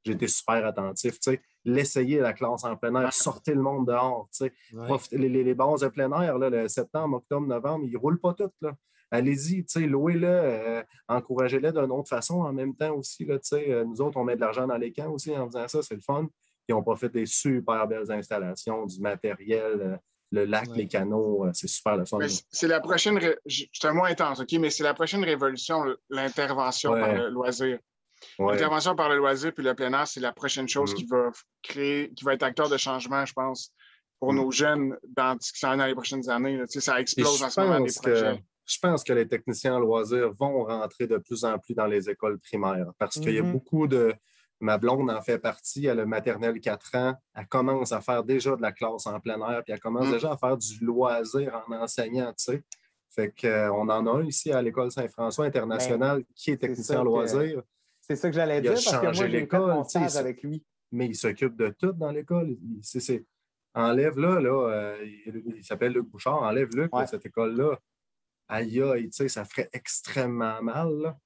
J'étais 0.04 0.28
super 0.28 0.64
attentif, 0.64 1.18
tu 1.18 1.32
sais. 1.32 1.42
L'essayer, 1.64 2.20
la 2.20 2.32
classe 2.32 2.64
en 2.64 2.76
plein 2.76 2.94
air, 3.02 3.12
sortez 3.12 3.54
le 3.54 3.62
monde 3.62 3.88
dehors, 3.88 4.28
tu 4.32 4.46
sais. 4.46 4.52
Les, 5.12 5.28
les, 5.28 5.54
bases 5.54 5.80
de 5.80 5.88
plein 5.88 6.10
air, 6.22 6.38
là, 6.38 6.50
le 6.50 6.68
septembre, 6.68 7.16
octobre, 7.16 7.46
novembre, 7.46 7.84
ils 7.84 7.92
ne 7.92 7.98
roulent 7.98 8.20
pas 8.20 8.34
toutes, 8.34 8.54
là. 8.60 8.76
Allez-y, 9.10 9.64
tu 9.64 9.80
sais, 9.80 9.86
louez-le, 9.86 10.84
encouragez-le 11.08 11.72
d'une 11.72 11.90
autre 11.90 12.10
façon 12.10 12.42
en 12.42 12.52
même 12.52 12.76
temps 12.76 12.94
aussi, 12.94 13.24
là, 13.24 13.38
tu 13.38 13.48
sais. 13.48 13.84
nous 13.84 14.02
autres, 14.02 14.18
on 14.18 14.24
met 14.24 14.36
de 14.36 14.40
l'argent 14.40 14.66
dans 14.66 14.76
les 14.76 14.92
camps 14.92 15.10
aussi 15.10 15.34
en 15.34 15.46
faisant 15.46 15.66
ça, 15.66 15.82
c'est 15.82 15.94
le 15.94 16.02
fun 16.02 16.28
qui 16.68 16.74
ont 16.74 16.82
pas 16.82 16.96
fait 16.96 17.08
des 17.08 17.24
super 17.24 17.86
belles 17.86 18.12
installations, 18.12 18.84
du 18.84 19.00
matériel, 19.00 19.80
euh, 19.80 19.96
le 20.30 20.44
lac, 20.44 20.68
les 20.74 20.86
canaux, 20.86 21.46
euh, 21.46 21.50
c'est 21.54 21.66
super 21.66 21.96
le 21.96 22.04
fun. 22.04 22.18
C'est 22.50 22.68
la 22.68 22.80
prochaine, 22.80 23.18
c'est 23.46 23.88
un 23.88 23.94
moins 23.94 24.10
intense, 24.10 24.40
OK, 24.40 24.52
mais 24.60 24.68
c'est 24.68 24.82
la 24.82 24.92
prochaine 24.92 25.24
révolution, 25.24 25.82
l'intervention 26.10 26.92
par 26.92 27.14
le 27.14 27.30
loisir. 27.30 27.78
L'intervention 28.38 28.94
par 28.94 29.08
le 29.08 29.16
loisir 29.16 29.54
puis 29.54 29.64
le 29.64 29.74
plein 29.74 29.92
air, 29.94 30.06
c'est 30.06 30.20
la 30.20 30.32
prochaine 30.32 30.68
chose 30.68 30.92
qui 30.92 31.04
mm. 31.04 31.08
va 31.08 31.30
créer, 31.62 32.12
qui 32.12 32.24
va 32.24 32.34
être 32.34 32.42
acteur 32.42 32.68
de 32.68 32.76
changement, 32.76 33.24
je 33.24 33.32
pense, 33.32 33.72
pour 34.20 34.34
mm. 34.34 34.36
nos 34.36 34.50
jeunes 34.50 34.98
dans, 35.16 35.38
dans 35.62 35.86
les 35.86 35.94
prochaines 35.94 36.28
années. 36.28 36.60
ça 36.66 37.00
explose 37.00 37.42
en 37.42 37.48
ce 37.48 37.60
moment 37.60 37.80
des 37.80 37.92
projets. 37.94 38.42
je 38.66 38.78
pense 38.82 39.02
que 39.04 39.14
les 39.14 39.26
techniciens 39.26 39.76
en 39.76 39.78
loisir 39.78 40.32
vont 40.32 40.64
rentrer 40.64 41.06
de 41.06 41.16
plus 41.16 41.44
en 41.44 41.58
plus 41.58 41.72
dans 41.72 41.86
les 41.86 42.10
écoles 42.10 42.38
primaires 42.40 42.90
parce 42.98 43.18
qu'il 43.18 43.32
y 43.32 43.38
a 43.38 43.42
mm-hmm. 43.42 43.52
beaucoup 43.52 43.86
de, 43.86 44.12
Ma 44.60 44.76
blonde 44.76 45.10
en 45.10 45.22
fait 45.22 45.38
partie, 45.38 45.86
elle 45.86 46.00
a 46.00 46.06
maternelle 46.06 46.60
4 46.60 46.96
ans. 46.96 47.14
Elle 47.34 47.46
commence 47.46 47.92
à 47.92 48.00
faire 48.00 48.24
déjà 48.24 48.56
de 48.56 48.62
la 48.62 48.72
classe 48.72 49.06
en 49.06 49.20
plein 49.20 49.38
air, 49.48 49.62
puis 49.64 49.72
elle 49.72 49.80
commence 49.80 50.08
mm. 50.08 50.12
déjà 50.12 50.32
à 50.32 50.36
faire 50.36 50.56
du 50.56 50.84
loisir 50.84 51.62
en 51.68 51.72
enseignant, 51.74 52.32
tu 52.32 52.44
sais. 52.52 52.62
Fait 53.10 53.32
qu'on 53.40 53.88
en 53.88 54.06
a 54.06 54.10
un 54.10 54.24
ici 54.24 54.52
à 54.52 54.60
l'École 54.60 54.90
Saint-François 54.90 55.46
internationale 55.46 56.24
qui 56.34 56.50
est 56.50 56.56
technicien 56.58 57.00
en 57.00 57.04
loisirs. 57.04 57.62
C'est 58.00 58.16
ça 58.16 58.28
que 58.28 58.34
j'allais 58.34 58.60
dire, 58.60 58.72
parce 58.72 58.84
que 58.84 59.02
moi, 59.02 59.12
j'ai 59.12 59.46
fait 59.46 59.58
mon 59.58 59.84
stage 59.84 60.16
avec 60.16 60.42
lui. 60.42 60.64
Mais 60.90 61.06
il 61.06 61.14
s'occupe 61.14 61.56
de 61.56 61.68
tout 61.78 61.92
dans 61.92 62.10
l'école. 62.10 62.56
Enlève 63.74 64.18
là, 64.18 64.40
là 64.40 64.70
euh, 64.70 65.06
il, 65.26 65.62
s'appelle 65.64 65.92
Luc 65.92 66.08
Bouchard, 66.08 66.42
enlève 66.42 66.68
Luc 66.74 66.90
de 66.92 67.06
cette 67.06 67.26
école-là. 67.26 67.78
Aïe, 68.48 68.82
aïe, 68.82 69.10
tu 69.10 69.16
sais, 69.16 69.28
ça 69.28 69.44
ferait 69.44 69.68
extrêmement 69.72 70.62
mal. 70.62 70.90
Là. 70.98 71.18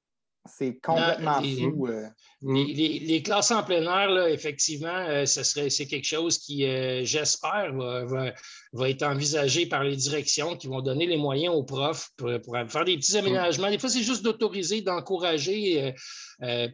C'est 0.45 0.81
complètement 0.81 1.41
fou. 1.41 1.87
Euh. 1.87 2.09
Les, 2.43 3.23
classes 3.23 3.53
en 3.53 3.63
plein 3.63 3.83
air, 3.83 4.11
là, 4.11 4.29
effectivement, 4.29 4.89
euh, 4.89 5.25
serait, 5.25 5.71
c'est 5.71 5.87
quelque 5.87 6.07
chose 6.07 6.39
qui, 6.39 6.65
euh, 6.65 7.05
j'espère, 7.05 7.73
va, 7.75 8.33
va, 8.73 8.91
être 8.91 9.05
envisagé 9.05 9.67
par 9.67 9.85
les 9.85 9.95
directions 9.95 10.57
qui 10.57 10.67
vont 10.67 10.81
donner 10.81 11.07
les 11.07 11.17
moyens 11.17 11.55
aux 11.55 11.63
profs 11.63 12.11
pour, 12.17 12.31
faire 12.69 12.85
des 12.85 12.97
petits 12.97 13.17
aménagements. 13.17 13.71
Des 13.71 13.79
fois, 13.79 13.89
c'est 13.89 14.03
juste 14.03 14.25
d'autoriser, 14.25 14.81
d'encourager. 14.81 15.95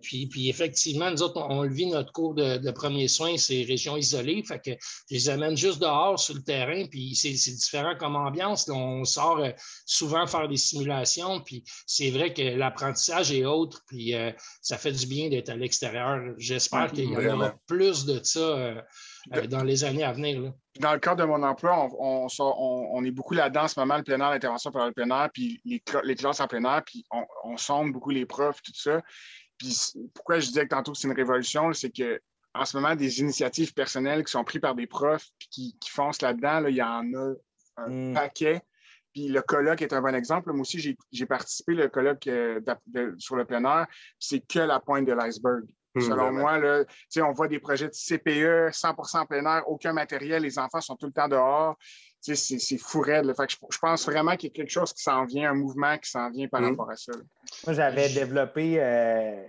Puis, 0.02 0.26
puis, 0.26 0.48
effectivement, 0.48 1.10
nous 1.10 1.22
autres, 1.22 1.40
on, 1.48 1.62
le 1.62 1.72
vit 1.72 1.86
notre 1.86 2.12
cours 2.12 2.34
de, 2.34 2.70
premiers 2.70 3.08
soins, 3.08 3.36
c'est 3.36 3.64
régions 3.64 3.96
isolées. 3.96 4.42
Fait 4.42 4.60
que 4.60 4.70
je 5.10 5.14
les 5.14 5.28
amène 5.28 5.56
juste 5.56 5.80
dehors 5.80 6.18
sur 6.18 6.34
le 6.34 6.42
terrain, 6.42 6.86
puis 6.86 7.14
c'est, 7.14 7.30
différent 7.30 7.94
comme 7.98 8.16
ambiance. 8.16 8.68
on 8.68 9.04
sort 9.04 9.42
souvent 9.84 10.26
faire 10.26 10.48
des 10.48 10.56
simulations, 10.56 11.40
puis 11.40 11.64
c'est 11.86 12.10
vrai 12.10 12.32
que 12.32 12.42
l'apprentissage 12.42 13.32
est 13.32 13.44
haut 13.44 13.68
puis 13.86 14.14
euh, 14.14 14.30
ça 14.60 14.76
fait 14.76 14.92
du 14.92 15.06
bien 15.06 15.28
d'être 15.28 15.48
à 15.48 15.56
l'extérieur. 15.56 16.34
J'espère 16.38 16.90
qu'il 16.92 17.10
y 17.10 17.16
en 17.16 17.34
aura 17.34 17.54
plus 17.66 18.04
de 18.04 18.20
ça 18.22 18.40
euh, 18.40 18.80
euh, 19.34 19.46
dans 19.46 19.62
les 19.62 19.84
années 19.84 20.04
à 20.04 20.12
venir. 20.12 20.52
Dans 20.80 20.92
le 20.92 20.98
cadre 20.98 21.22
de 21.22 21.24
mon 21.24 21.42
emploi, 21.42 21.88
on, 21.98 23.04
est 23.04 23.10
beaucoup 23.10 23.34
là-dedans 23.34 23.64
en 23.64 23.68
ce 23.68 23.80
moment, 23.80 23.96
le 23.96 24.04
plein 24.04 24.20
air, 24.20 24.30
l'intervention 24.30 24.70
par 24.70 24.86
le 24.86 24.92
plein 24.92 25.10
air, 25.10 25.28
puis 25.32 25.60
les, 25.64 25.80
classes 26.14 26.40
en 26.40 26.46
plein 26.46 26.64
air, 26.64 26.82
puis 26.84 27.04
on, 27.44 27.56
sonde 27.56 27.92
beaucoup 27.92 28.10
les 28.10 28.26
profs, 28.26 28.62
tout 28.62 28.72
ça. 28.74 29.02
Puis 29.58 29.76
pourquoi 30.14 30.38
je 30.38 30.46
disais 30.46 30.64
que 30.64 30.74
tantôt 30.74 30.94
c'est 30.94 31.08
une 31.08 31.14
révolution, 31.14 31.72
c'est 31.72 31.90
que 31.90 32.20
en 32.54 32.64
ce 32.64 32.76
moment, 32.76 32.96
des 32.96 33.20
initiatives 33.20 33.74
personnelles 33.74 34.24
qui 34.24 34.32
sont 34.32 34.42
prises 34.42 34.60
par 34.60 34.74
des 34.74 34.86
profs 34.86 35.28
qui, 35.50 35.76
qui 35.78 35.90
foncent 35.90 36.22
là-dedans, 36.22 36.64
il 36.66 36.76
y 36.76 36.82
en 36.82 37.04
a 37.14 37.34
un 37.76 37.88
mm. 37.88 38.14
paquet 38.14 38.62
le 39.26 39.40
colloque 39.40 39.82
est 39.82 39.92
un 39.92 40.00
bon 40.00 40.14
exemple. 40.14 40.52
Moi 40.52 40.60
aussi, 40.60 40.96
j'ai 41.10 41.26
participé 41.26 41.84
au 41.84 41.88
colloque 41.88 42.26
euh, 42.26 42.60
sur 43.18 43.36
le 43.36 43.44
plein 43.44 43.64
air. 43.64 43.86
C'est 44.18 44.40
que 44.40 44.60
la 44.60 44.80
pointe 44.80 45.06
de 45.06 45.12
l'iceberg. 45.12 45.64
Hmm, 45.94 46.00
Selon 46.00 46.32
moi, 46.32 46.58
là, 46.58 46.84
on 47.22 47.32
voit 47.32 47.48
des 47.48 47.58
projets 47.58 47.88
de 47.88 47.92
CPE, 47.92 48.70
100% 48.70 49.26
plein 49.26 49.44
air, 49.56 49.68
aucun 49.68 49.92
matériel, 49.92 50.42
les 50.42 50.58
enfants 50.58 50.80
sont 50.80 50.96
tout 50.96 51.06
le 51.06 51.12
temps 51.12 51.28
dehors. 51.28 51.76
C'est 52.20 52.78
fou 52.78 53.00
raide. 53.00 53.32
Fait 53.36 53.48
je, 53.48 53.78
pense 53.78 54.06
vraiment 54.06 54.36
qu'il 54.36 54.50
y 54.50 54.52
a 54.52 54.54
quelque 54.54 54.70
chose 54.70 54.92
qui 54.92 55.02
s'en 55.02 55.24
vient, 55.24 55.50
un 55.50 55.54
mouvement 55.54 55.96
qui 55.98 56.10
s'en 56.10 56.30
vient 56.30 56.48
par 56.48 56.60
hmm. 56.60 56.70
rapport 56.70 56.90
à 56.90 56.96
ça. 56.96 57.12
Moi, 57.66 57.74
j'avais 57.74 58.08
développé. 58.08 58.76
Euh, 58.78 59.42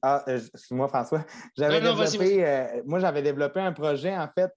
ah, 0.00 0.22
euh, 0.28 0.38
excuse-moi, 0.38 0.86
François. 0.86 1.24
J'avais 1.56 1.80
développé, 1.80 2.82
moi, 2.86 3.00
j'avais 3.00 3.20
développé 3.20 3.58
un 3.58 3.72
projet, 3.72 4.16
en 4.16 4.28
fait, 4.28 4.52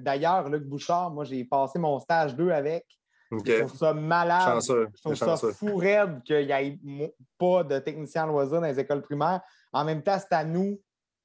d'ailleurs, 0.00 0.48
Luc 0.48 0.62
Bouchard, 0.62 1.10
moi, 1.10 1.24
j'ai 1.24 1.44
passé 1.44 1.80
mon 1.80 1.98
stage 1.98 2.36
2 2.36 2.50
avec. 2.50 2.86
Je 3.30 3.58
trouve 3.60 3.76
ça 3.76 3.92
malade. 3.92 4.60
je 4.62 5.02
trouve 5.02 5.14
ça 5.14 5.36
fou 5.36 5.76
raide 5.76 6.22
qu'il 6.24 6.46
n'y 6.46 7.02
ait 7.02 7.14
pas 7.38 7.64
de 7.64 7.78
technicien 7.78 8.26
loisir 8.26 8.60
dans 8.60 8.66
les 8.66 8.80
écoles 8.80 9.02
primaires. 9.02 9.40
En 9.72 9.84
même 9.84 10.02
temps, 10.02 10.18
c'est 10.18 10.34
à 10.34 10.44
nous 10.44 10.80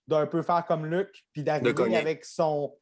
d'un 0.08 0.26
peu 0.26 0.42
faire 0.42 0.66
comme 0.66 0.86
Luc, 0.86 1.24
puis 1.32 1.44
d'arriver 1.44 1.96
avec 1.96 2.26
son. 2.26 2.76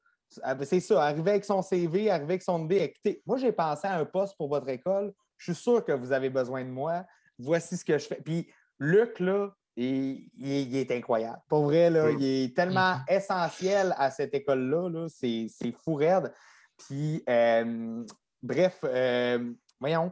Ah, 0.43 0.55
ben, 0.55 0.65
c'est 0.65 0.79
ça, 0.79 1.03
arriver 1.03 1.31
avec 1.31 1.45
son 1.45 1.61
CV, 1.61 2.09
arriver 2.09 2.33
avec 2.33 2.43
son 2.43 2.63
idée. 2.65 2.77
Écoutez, 2.77 3.21
moi, 3.25 3.37
j'ai 3.37 3.51
pensé 3.51 3.87
à 3.87 3.97
un 3.97 4.05
poste 4.05 4.35
pour 4.37 4.49
votre 4.49 4.69
école. 4.69 5.13
Je 5.37 5.51
suis 5.51 5.61
sûr 5.61 5.83
que 5.83 5.91
vous 5.91 6.11
avez 6.11 6.29
besoin 6.29 6.63
de 6.63 6.69
moi. 6.69 7.03
Voici 7.37 7.77
ce 7.77 7.83
que 7.83 7.97
je 7.97 8.07
fais. 8.07 8.21
Puis 8.23 8.51
Luc, 8.79 9.19
là, 9.19 9.49
il, 9.75 10.29
est 10.75 10.91
incroyable. 10.91 11.39
Pour 11.47 11.63
vrai, 11.63 11.89
là, 11.89 12.11
il 12.11 12.23
est 12.23 12.55
tellement 12.55 12.95
mm-hmm. 12.95 13.15
essentiel 13.15 13.95
à 13.97 14.11
cette 14.11 14.33
école-là. 14.33 14.89
-là, 14.89 15.07
c'est 15.09 15.71
fou 15.83 15.95
raide. 15.95 16.31
Puis, 16.77 17.23
euh, 17.29 18.03
Bref, 18.41 18.79
euh, 18.83 19.53
voyons, 19.79 20.11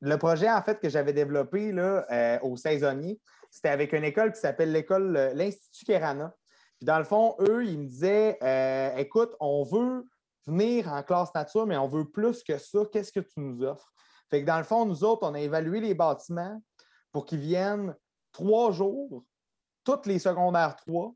le 0.00 0.16
projet 0.16 0.50
en 0.50 0.62
fait 0.62 0.80
que 0.80 0.88
j'avais 0.88 1.12
développé 1.12 1.70
là, 1.72 2.04
euh, 2.10 2.38
au 2.42 2.56
saisonnier, 2.56 3.20
c'était 3.50 3.68
avec 3.68 3.92
une 3.92 4.04
école 4.04 4.32
qui 4.32 4.40
s'appelle 4.40 4.72
l'école 4.72 5.32
l'Institut 5.34 5.84
Kerana. 5.84 6.34
Puis 6.78 6.86
dans 6.86 6.98
le 6.98 7.04
fond, 7.04 7.36
eux, 7.40 7.64
ils 7.64 7.78
me 7.78 7.86
disaient 7.86 8.38
écoute, 8.98 9.34
on 9.40 9.62
veut 9.64 10.04
venir 10.46 10.92
en 10.92 11.02
classe 11.02 11.34
nature, 11.34 11.66
mais 11.66 11.76
on 11.76 11.88
veut 11.88 12.08
plus 12.08 12.42
que 12.42 12.58
ça. 12.58 12.80
Qu'est-ce 12.92 13.12
que 13.12 13.20
tu 13.20 13.40
nous 13.40 13.62
offres? 13.62 13.92
Fait 14.30 14.42
que 14.42 14.46
dans 14.46 14.58
le 14.58 14.64
fond, 14.64 14.84
nous 14.84 15.04
autres, 15.04 15.26
on 15.28 15.34
a 15.34 15.40
évalué 15.40 15.80
les 15.80 15.94
bâtiments 15.94 16.60
pour 17.12 17.26
qu'ils 17.26 17.40
viennent 17.40 17.94
trois 18.32 18.72
jours, 18.72 19.24
toutes 19.84 20.06
les 20.06 20.18
secondaires 20.18 20.76
trois, 20.76 21.14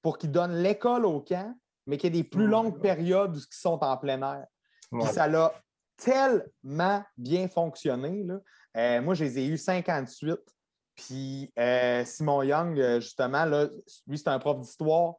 pour 0.00 0.18
qu'ils 0.18 0.32
donnent 0.32 0.56
l'école 0.56 1.04
au 1.04 1.20
camp, 1.20 1.54
mais 1.86 1.96
qu'il 1.96 2.14
y 2.14 2.18
ait 2.18 2.22
des 2.22 2.28
plus 2.28 2.44
oh 2.44 2.48
longues 2.48 2.80
périodes 2.80 3.36
qui 3.36 3.58
sont 3.58 3.82
en 3.82 3.96
plein 3.96 4.22
air. 4.22 4.46
Puis 4.90 5.06
ça 5.06 5.26
l'a 5.26 5.52
tellement 5.96 7.02
bien 7.16 7.48
fonctionné. 7.48 8.26
Euh, 8.76 9.02
moi, 9.02 9.14
je 9.14 9.24
les 9.24 9.38
ai 9.38 9.46
eu 9.46 9.56
58. 9.56 10.38
Puis 11.06 11.52
euh, 11.58 12.04
Simon 12.04 12.42
Young, 12.42 12.78
euh, 12.78 13.00
justement, 13.00 13.44
là, 13.44 13.68
lui, 14.06 14.18
c'est 14.18 14.28
un 14.28 14.38
prof 14.38 14.60
d'histoire. 14.60 15.14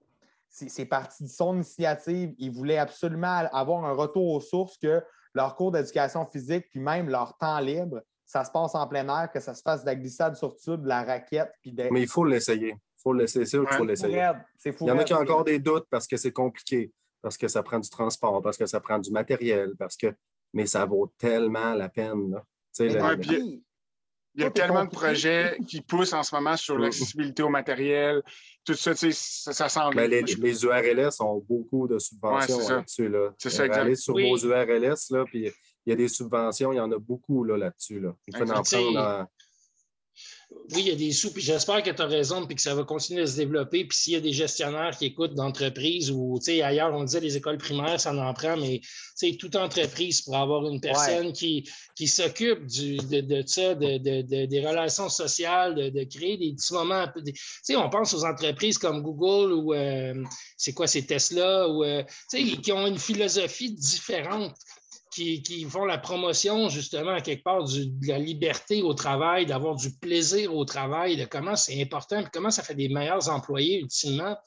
C'est 0.49 0.85
parti 0.85 1.23
de 1.23 1.29
son 1.29 1.55
initiative. 1.55 2.35
Il 2.37 2.51
voulait 2.51 2.77
absolument 2.77 3.47
avoir 3.51 3.85
un 3.85 3.93
retour 3.93 4.33
aux 4.33 4.39
sources 4.39 4.77
que 4.77 5.01
leur 5.33 5.55
cours 5.55 5.71
d'éducation 5.71 6.27
physique, 6.27 6.67
puis 6.69 6.79
même 6.79 7.09
leur 7.09 7.35
temps 7.39 7.59
libre, 7.59 8.01
ça 8.23 8.45
se 8.45 8.51
passe 8.51 8.75
en 8.75 8.87
plein 8.87 9.07
air, 9.07 9.31
que 9.31 9.39
ça 9.39 9.55
se 9.55 9.63
fasse 9.63 9.81
de 9.81 9.87
la 9.87 9.95
glissade 9.95 10.35
sur 10.35 10.55
tube, 10.55 10.83
de 10.83 10.87
la 10.87 11.03
raquette. 11.03 11.51
Puis 11.63 11.73
Mais 11.91 12.03
il 12.03 12.07
faut 12.07 12.23
l'essayer. 12.23 12.69
Il 12.69 13.01
faut 13.01 13.13
l'essayer. 13.13 13.45
C'est 13.45 13.57
faut 13.57 13.83
l'essayer. 13.83 14.29
Il 14.63 14.87
y 14.87 14.91
en 14.91 14.99
a 14.99 15.03
qui 15.03 15.13
ont 15.15 15.21
encore 15.21 15.43
des 15.43 15.57
doutes 15.57 15.87
parce 15.89 16.05
que 16.05 16.17
c'est 16.17 16.31
compliqué, 16.31 16.91
parce 17.23 17.35
que 17.35 17.47
ça 17.47 17.63
prend 17.63 17.79
du 17.79 17.89
transport, 17.89 18.43
parce 18.43 18.57
que 18.57 18.67
ça 18.67 18.79
prend 18.79 18.99
du 18.99 19.09
matériel, 19.09 19.73
parce 19.79 19.97
que 19.97 20.13
mais 20.53 20.67
ça 20.67 20.85
vaut 20.85 21.11
tellement 21.17 21.73
la 21.73 21.89
peine. 21.89 22.39
Il 24.35 24.41
y 24.41 24.45
a 24.45 24.51
tellement 24.51 24.85
de 24.85 24.89
projets 24.89 25.57
qui 25.67 25.81
poussent 25.81 26.13
en 26.13 26.23
ce 26.23 26.33
moment 26.33 26.57
sur 26.57 26.77
l'accessibilité 26.77 27.43
au 27.43 27.49
matériel. 27.49 28.21
Tout 28.65 28.73
ça, 28.73 28.95
ça, 28.95 29.53
ça 29.53 29.69
semble. 29.69 29.95
Mais 29.95 30.07
les, 30.07 30.21
les, 30.21 30.63
URLS 30.63 31.21
ont 31.21 31.43
beaucoup 31.47 31.87
de 31.87 31.99
subventions 31.99 32.67
là-dessus. 32.67 33.13
C'est 33.37 33.49
ça, 33.49 33.63
Allez 33.63 33.95
sur 33.95 34.13
vos 34.13 34.37
URLS, 34.37 35.11
là, 35.11 35.25
puis 35.25 35.51
il 35.85 35.89
y 35.89 35.91
a 35.91 35.95
des 35.95 36.07
subventions, 36.07 36.71
il 36.71 36.77
y 36.77 36.79
en 36.79 36.91
a 36.91 36.97
beaucoup 36.97 37.43
là-dessus. 37.43 37.99
Là, 37.99 38.15
Il 38.27 38.37
faut 38.37 38.43
en 38.43 38.63
prendre 38.63 39.27
oui, 40.71 40.81
il 40.81 40.87
y 40.87 40.91
a 40.91 40.95
des 40.95 41.11
sous, 41.11 41.31
puis 41.31 41.41
j'espère 41.41 41.83
que 41.83 41.89
tu 41.89 42.01
as 42.01 42.05
raison, 42.05 42.45
puis 42.45 42.55
que 42.55 42.61
ça 42.61 42.73
va 42.73 42.83
continuer 42.83 43.23
à 43.23 43.27
se 43.27 43.35
développer. 43.35 43.85
Puis 43.85 43.97
s'il 43.97 44.13
y 44.13 44.15
a 44.15 44.19
des 44.21 44.31
gestionnaires 44.31 44.95
qui 44.97 45.05
écoutent 45.05 45.35
d'entreprises 45.35 46.09
ou 46.09 46.39
ailleurs, 46.47 46.93
on 46.93 47.03
disait 47.03 47.19
les 47.19 47.35
écoles 47.37 47.57
primaires, 47.57 47.99
ça 47.99 48.13
en 48.13 48.33
prend, 48.33 48.57
mais 48.57 48.81
toute 49.39 49.55
entreprise 49.55 50.21
pour 50.21 50.35
avoir 50.35 50.65
une 50.67 50.79
personne 50.79 51.33
qui, 51.33 51.69
qui 51.95 52.07
s'occupe 52.07 52.65
de, 52.65 53.21
de, 53.21 53.43
ça, 53.45 53.75
de, 53.75 54.45
des 54.45 54.65
relations 54.65 55.09
sociales, 55.09 55.75
de, 55.75 56.03
créer 56.03 56.37
des 56.37 56.53
petits 56.53 56.73
moments 56.73 57.07
peu. 57.13 57.21
on 57.75 57.89
pense 57.89 58.13
aux 58.13 58.25
entreprises 58.25 58.77
comme 58.77 59.01
Google 59.01 59.53
ou 59.53 59.73
euh, 59.73 60.13
c'est 60.57 60.73
quoi, 60.73 60.87
c'est 60.87 61.03
Tesla, 61.03 61.67
ou 61.69 61.83
euh, 61.83 62.03
qui 62.31 62.71
ont 62.71 62.87
une 62.87 62.99
philosophie 62.99 63.71
différente 63.71 64.55
qui, 65.13 65.65
font 65.69 65.85
la 65.85 65.97
promotion, 65.97 66.69
justement, 66.69 67.19
quelque 67.21 67.43
part, 67.43 67.63
de 67.63 68.07
la 68.07 68.19
liberté 68.19 68.81
au 68.81 68.93
travail, 68.93 69.45
d'avoir 69.45 69.75
du 69.75 69.91
plaisir 69.97 70.55
au 70.55 70.65
travail, 70.65 71.17
de 71.17 71.25
comment 71.25 71.55
c'est 71.55 71.81
important, 71.81 72.21
puis 72.21 72.31
comment 72.33 72.51
ça 72.51 72.63
fait 72.63 72.75
des 72.75 72.89
meilleurs 72.89 73.29
employés 73.29 73.79
ultimement. 73.79 74.37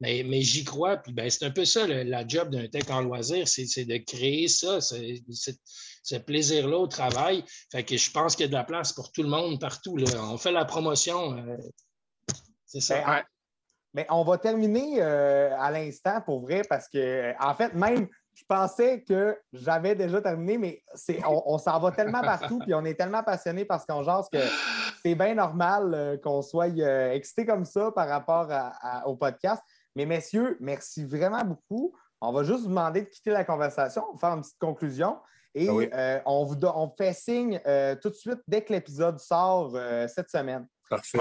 Mais, 0.00 0.24
mais 0.26 0.42
j'y 0.42 0.64
crois, 0.64 0.96
puis 0.96 1.12
ben, 1.12 1.30
c'est 1.30 1.44
un 1.44 1.50
peu 1.50 1.64
ça, 1.64 1.86
la 1.86 2.26
job 2.26 2.50
d'un 2.50 2.66
tech 2.66 2.90
en 2.90 3.00
loisir, 3.00 3.46
c'est 3.46 3.84
de 3.84 3.96
créer 3.98 4.48
ça, 4.48 4.80
ce 4.80 6.16
plaisir-là 6.16 6.78
au 6.78 6.86
travail. 6.86 7.44
Fait 7.70 7.84
que 7.84 7.96
je 7.96 8.10
pense 8.10 8.34
qu'il 8.34 8.44
y 8.44 8.46
a 8.46 8.48
de 8.48 8.54
la 8.54 8.64
place 8.64 8.92
pour 8.92 9.12
tout 9.12 9.22
le 9.22 9.28
monde 9.28 9.60
partout. 9.60 9.96
On 10.18 10.38
fait 10.38 10.52
la 10.52 10.64
promotion. 10.64 11.36
Euh, 11.36 11.56
c'est 12.66 12.80
ça. 12.80 13.00
Ben, 13.04 13.22
mais 13.94 14.06
on 14.08 14.24
va 14.24 14.38
terminer 14.38 15.02
euh, 15.02 15.54
à 15.58 15.70
l'instant 15.70 16.20
pour 16.22 16.40
vrai 16.40 16.62
parce 16.68 16.88
que, 16.88 17.34
en 17.40 17.54
fait, 17.54 17.74
même 17.74 18.08
je 18.34 18.44
pensais 18.48 19.02
que 19.02 19.38
j'avais 19.52 19.94
déjà 19.94 20.20
terminé, 20.20 20.56
mais 20.58 20.82
on, 21.26 21.58
s'en 21.58 21.78
va 21.78 21.92
tellement 21.92 22.22
partout, 22.22 22.58
puis 22.60 22.74
on 22.74 22.84
est 22.84 22.94
tellement 22.94 23.22
passionné 23.22 23.64
parce 23.64 23.84
qu'on 23.84 24.02
jase 24.02 24.28
que 24.32 24.38
c'est 25.02 25.14
bien 25.14 25.34
normal 25.34 25.92
euh, 25.94 26.16
qu'on 26.16 26.40
soit 26.42 26.70
euh, 26.78 27.12
excité 27.12 27.44
comme 27.44 27.64
ça 27.64 27.92
par 27.92 28.08
rapport 28.08 28.48
au 29.06 29.16
podcast. 29.16 29.62
Mais 29.96 30.06
messieurs, 30.06 30.56
merci 30.60 31.04
vraiment 31.04 31.44
beaucoup. 31.44 31.94
On 32.20 32.32
va 32.32 32.44
juste 32.44 32.60
vous 32.60 32.68
demander 32.68 33.02
de 33.02 33.06
quitter 33.08 33.30
la 33.30 33.44
conversation, 33.44 34.02
faire 34.18 34.30
une 34.30 34.40
petite 34.40 34.58
conclusion. 34.58 35.18
Et 35.54 35.68
ah 35.68 35.96
euh, 35.98 36.20
on 36.24 36.44
vous 36.44 36.56
fait 36.96 37.12
signe 37.12 37.60
tout 38.00 38.08
de 38.08 38.14
suite 38.14 38.40
dès 38.48 38.62
que 38.62 38.72
l'épisode 38.72 39.18
sort 39.18 39.76
cette 40.08 40.30
semaine. 40.30 40.66
Parfait. 40.88 41.18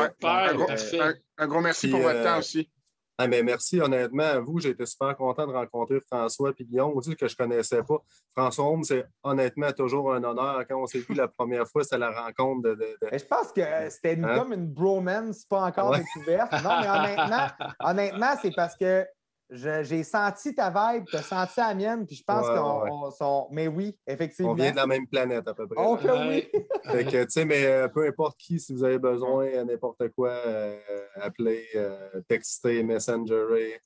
un, 1.38 1.47
gros, 1.47 1.61
merci 1.61 1.89
pour 1.89 1.99
votre 1.99 2.23
temps 2.23 2.39
aussi. 2.39 2.69
Ah, 3.17 3.27
mais 3.27 3.43
merci, 3.43 3.79
honnêtement, 3.79 4.23
à 4.23 4.39
vous. 4.39 4.59
J'ai 4.59 4.69
été 4.69 4.85
super 4.85 5.15
content 5.15 5.45
de 5.45 5.51
rencontrer 5.51 5.99
François 6.01 6.51
et 6.57 6.63
Guillaume, 6.63 6.93
aussi, 6.95 7.15
que 7.15 7.27
je 7.27 7.33
ne 7.33 7.38
connaissais 7.38 7.83
pas. 7.83 7.97
François 8.35 8.65
Homme, 8.65 8.83
c'est 8.83 9.05
honnêtement 9.23 9.71
toujours 9.71 10.13
un 10.13 10.23
honneur. 10.23 10.65
Quand 10.67 10.81
on 10.81 10.88
s'est 10.88 10.99
vu 10.99 11.13
la 11.13 11.27
première 11.27 11.67
fois, 11.67 11.83
c'était 11.83 11.97
la 11.97 12.11
rencontre 12.11 12.61
de. 12.69 12.97
Je 13.01 13.25
pense 13.25 13.51
que 13.51 13.61
c'était 13.89 14.19
hein? 14.23 14.35
comme 14.35 14.53
une 14.53 14.67
bromance, 14.67 15.45
pas 15.45 15.65
encore 15.65 15.95
découverte. 15.95 16.51
Non, 16.63 16.79
mais 16.81 16.89
honnêtement, 16.89 17.47
honnêtement 17.79 18.33
c'est 18.41 18.55
parce 18.55 18.75
que 18.75 19.05
j'ai 19.52 20.03
senti 20.03 20.56
ta 20.56 20.69
vibe, 20.69 21.06
tu 21.07 21.15
as 21.18 21.23
senti 21.23 21.60
la 21.60 21.73
mienne, 21.73 22.06
puis 22.06 22.15
je 22.15 22.23
pense 22.23 22.48
qu'on. 22.48 23.11
sont. 23.11 23.48
Mais 23.52 23.68
oui, 23.68 23.98
effectivement. 24.07 24.52
On 24.52 24.56
vient 24.56 24.72
de 24.72 24.78
la 24.78 24.88
même 24.88 25.07
planète 25.07 25.45
à 25.48 25.53
peu 25.53 25.68
près. 25.68 25.84
Ok, 25.84 26.02
oui. 26.03 26.48
fait 26.86 27.06
que, 27.06 27.23
tu 27.23 27.30
sais, 27.30 27.45
mais 27.45 27.65
euh, 27.65 27.88
peu 27.90 28.07
importe 28.07 28.38
qui, 28.40 28.60
si 28.60 28.73
vous 28.73 28.84
avez 28.84 28.98
besoin, 28.98 29.64
n'importe 29.65 30.07
quoi, 30.15 30.30
euh, 30.30 30.80
appelez, 31.15 31.65
euh, 31.76 32.22
textez, 32.28 32.82
messengerez. 32.84 33.82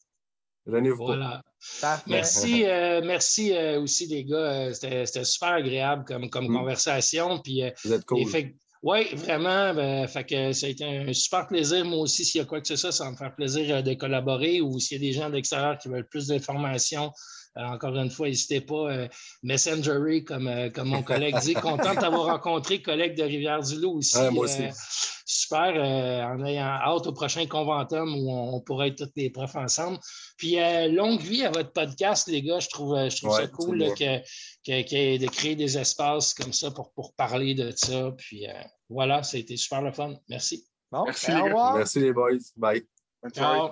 Gênez-vous 0.67 1.05
voilà. 1.05 1.41
Merci, 2.07 2.65
merci 3.03 3.55
aussi, 3.77 4.07
les 4.07 4.23
gars. 4.23 4.73
C'était 4.73 5.23
super 5.23 5.49
agréable 5.49 6.05
comme, 6.05 6.29
comme 6.29 6.47
mm. 6.47 6.57
conversation. 6.57 7.39
Puis, 7.39 7.63
vous 7.83 7.93
êtes 7.93 8.05
cool. 8.05 8.23
Oui, 8.85 9.15
vraiment. 9.15 9.73
Ben, 9.73 10.07
fait 10.07 10.23
que 10.23 10.53
ça 10.53 10.67
a 10.67 10.69
été 10.69 10.85
un 10.85 11.11
super 11.11 11.47
plaisir. 11.47 11.83
Moi 11.85 11.97
aussi, 11.97 12.23
s'il 12.23 12.37
y 12.37 12.43
a 12.43 12.45
quoi 12.45 12.61
que 12.61 12.67
ce 12.67 12.75
soit, 12.75 12.91
ça 12.91 13.05
va 13.05 13.11
me 13.11 13.15
faire 13.15 13.33
plaisir 13.33 13.77
euh, 13.77 13.81
de 13.81 13.95
collaborer 13.95 14.61
ou 14.61 14.79
s'il 14.79 15.01
y 15.01 15.03
a 15.03 15.09
des 15.09 15.11
gens 15.11 15.27
de 15.27 15.33
l'extérieur 15.33 15.79
qui 15.79 15.87
veulent 15.87 16.07
plus 16.07 16.27
d'informations, 16.27 17.11
euh, 17.57 17.63
encore 17.63 17.95
une 17.95 18.11
fois, 18.11 18.27
n'hésitez 18.27 18.61
pas. 18.61 18.91
Euh, 18.91 19.07
Messengery, 19.41 20.23
comme, 20.23 20.69
comme 20.71 20.89
mon 20.89 21.01
collègue 21.01 21.35
dit. 21.39 21.55
Content 21.55 21.95
d'avoir 21.95 22.25
rencontré 22.25 22.79
collègue 22.79 23.17
de 23.17 23.23
Rivière-du-Loup 23.23 23.97
aussi. 23.97 24.19
moi 24.29 24.45
aussi. 24.45 24.65
super. 25.25 25.73
en 26.29 26.45
ayant 26.45 26.65
hâte 26.65 27.07
au 27.07 27.11
prochain 27.11 27.47
conventum 27.47 28.13
où 28.15 28.31
on, 28.31 28.61
pourrait 28.61 28.89
être 28.89 29.05
tous 29.05 29.11
les 29.15 29.31
profs 29.31 29.55
ensemble. 29.55 29.97
Puis, 30.37 30.57
longue 30.89 31.21
vie 31.21 31.43
à 31.43 31.49
votre 31.49 31.71
podcast, 31.71 32.27
les 32.27 32.43
gars. 32.43 32.59
Je 32.59 32.69
trouve, 32.69 32.95
je 33.09 33.17
trouve 33.17 33.35
ça 33.35 33.47
cool 33.47 33.79
que, 33.97 34.19
que, 34.63 35.17
de 35.17 35.27
créer 35.27 35.55
des 35.55 35.75
espaces 35.75 36.35
comme 36.35 36.53
ça 36.53 36.69
pour, 36.69 36.91
pour 36.93 37.15
parler 37.15 37.55
de 37.55 37.73
ça. 37.75 38.11
Puis, 38.15 38.45
voilà, 38.89 39.23
ça 39.23 39.37
a 39.37 39.39
été 39.39 39.57
super 39.57 39.81
le 39.81 39.91
fun. 39.91 40.15
Merci. 40.29 40.67
Merci, 40.91 41.31
les 41.31 41.53
Merci 41.75 41.99
les 41.99 42.13
boys. 42.13 42.31
Bye. 42.55 42.87
Ciao. 43.33 43.71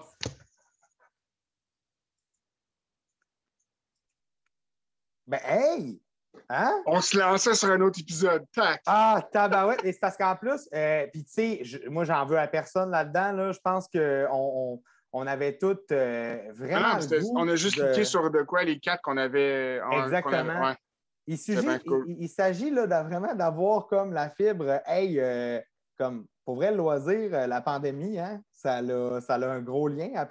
Ben, 5.28 5.40
hey! 5.46 6.02
Hein? 6.50 6.82
On 6.86 7.00
se 7.00 7.18
lançait 7.18 7.54
sur 7.54 7.70
un 7.70 7.80
autre 7.82 8.00
épisode. 8.00 8.46
Tac! 8.54 8.82
Ah, 8.86 9.22
tabarouette! 9.32 9.84
Et 9.86 9.94
c'est 9.94 10.00
parce 10.00 10.18
qu'en 10.18 10.36
plus, 10.36 10.68
euh, 10.74 11.08
puis 11.12 11.24
tu 11.24 11.32
sais, 11.32 11.64
moi, 11.90 12.04
j'en 12.04 12.26
veux 12.26 12.38
à 12.38 12.48
personne 12.48 12.92
là-dedans. 12.92 13.32
Là. 13.32 13.52
Je 13.52 13.60
pense 13.64 13.88
qu'on 13.88 14.28
on, 14.32 14.82
on, 15.14 15.28
avait 15.28 15.58
toutes 15.58 15.92
euh, 15.92 16.38
vraiment. 16.54 16.98
Ah 17.00 17.16
on 17.36 17.48
a 17.48 17.56
juste 17.56 17.82
cliqué 17.82 18.04
sur 18.04 18.30
de 18.30 18.42
quoi 18.42 18.64
les 18.64 18.80
quatre 18.80 19.02
qu'on 19.02 19.18
avait. 19.18 19.80
Exactement. 20.04 20.76
Il 21.28 22.28
s'agit 22.30 22.70
là, 22.70 23.04
vraiment 23.04 23.34
d'avoir 23.36 23.88
comme 23.88 24.14
la 24.14 24.30
fibre, 24.30 24.82
hey, 24.86 25.20
euh, 25.20 25.60
comme 25.98 26.26
pour 26.46 26.56
vrai, 26.56 26.72
le 26.72 26.78
loisir, 26.78 27.34
euh, 27.34 27.48
la 27.48 27.62
pandémie, 27.62 28.20
hein, 28.20 28.42
ça, 28.52 28.78
a, 28.78 29.22
ça 29.22 29.36
a 29.36 29.48
un 29.48 29.62
gros 29.62 29.88
lien 29.88 30.12
après. 30.16 30.22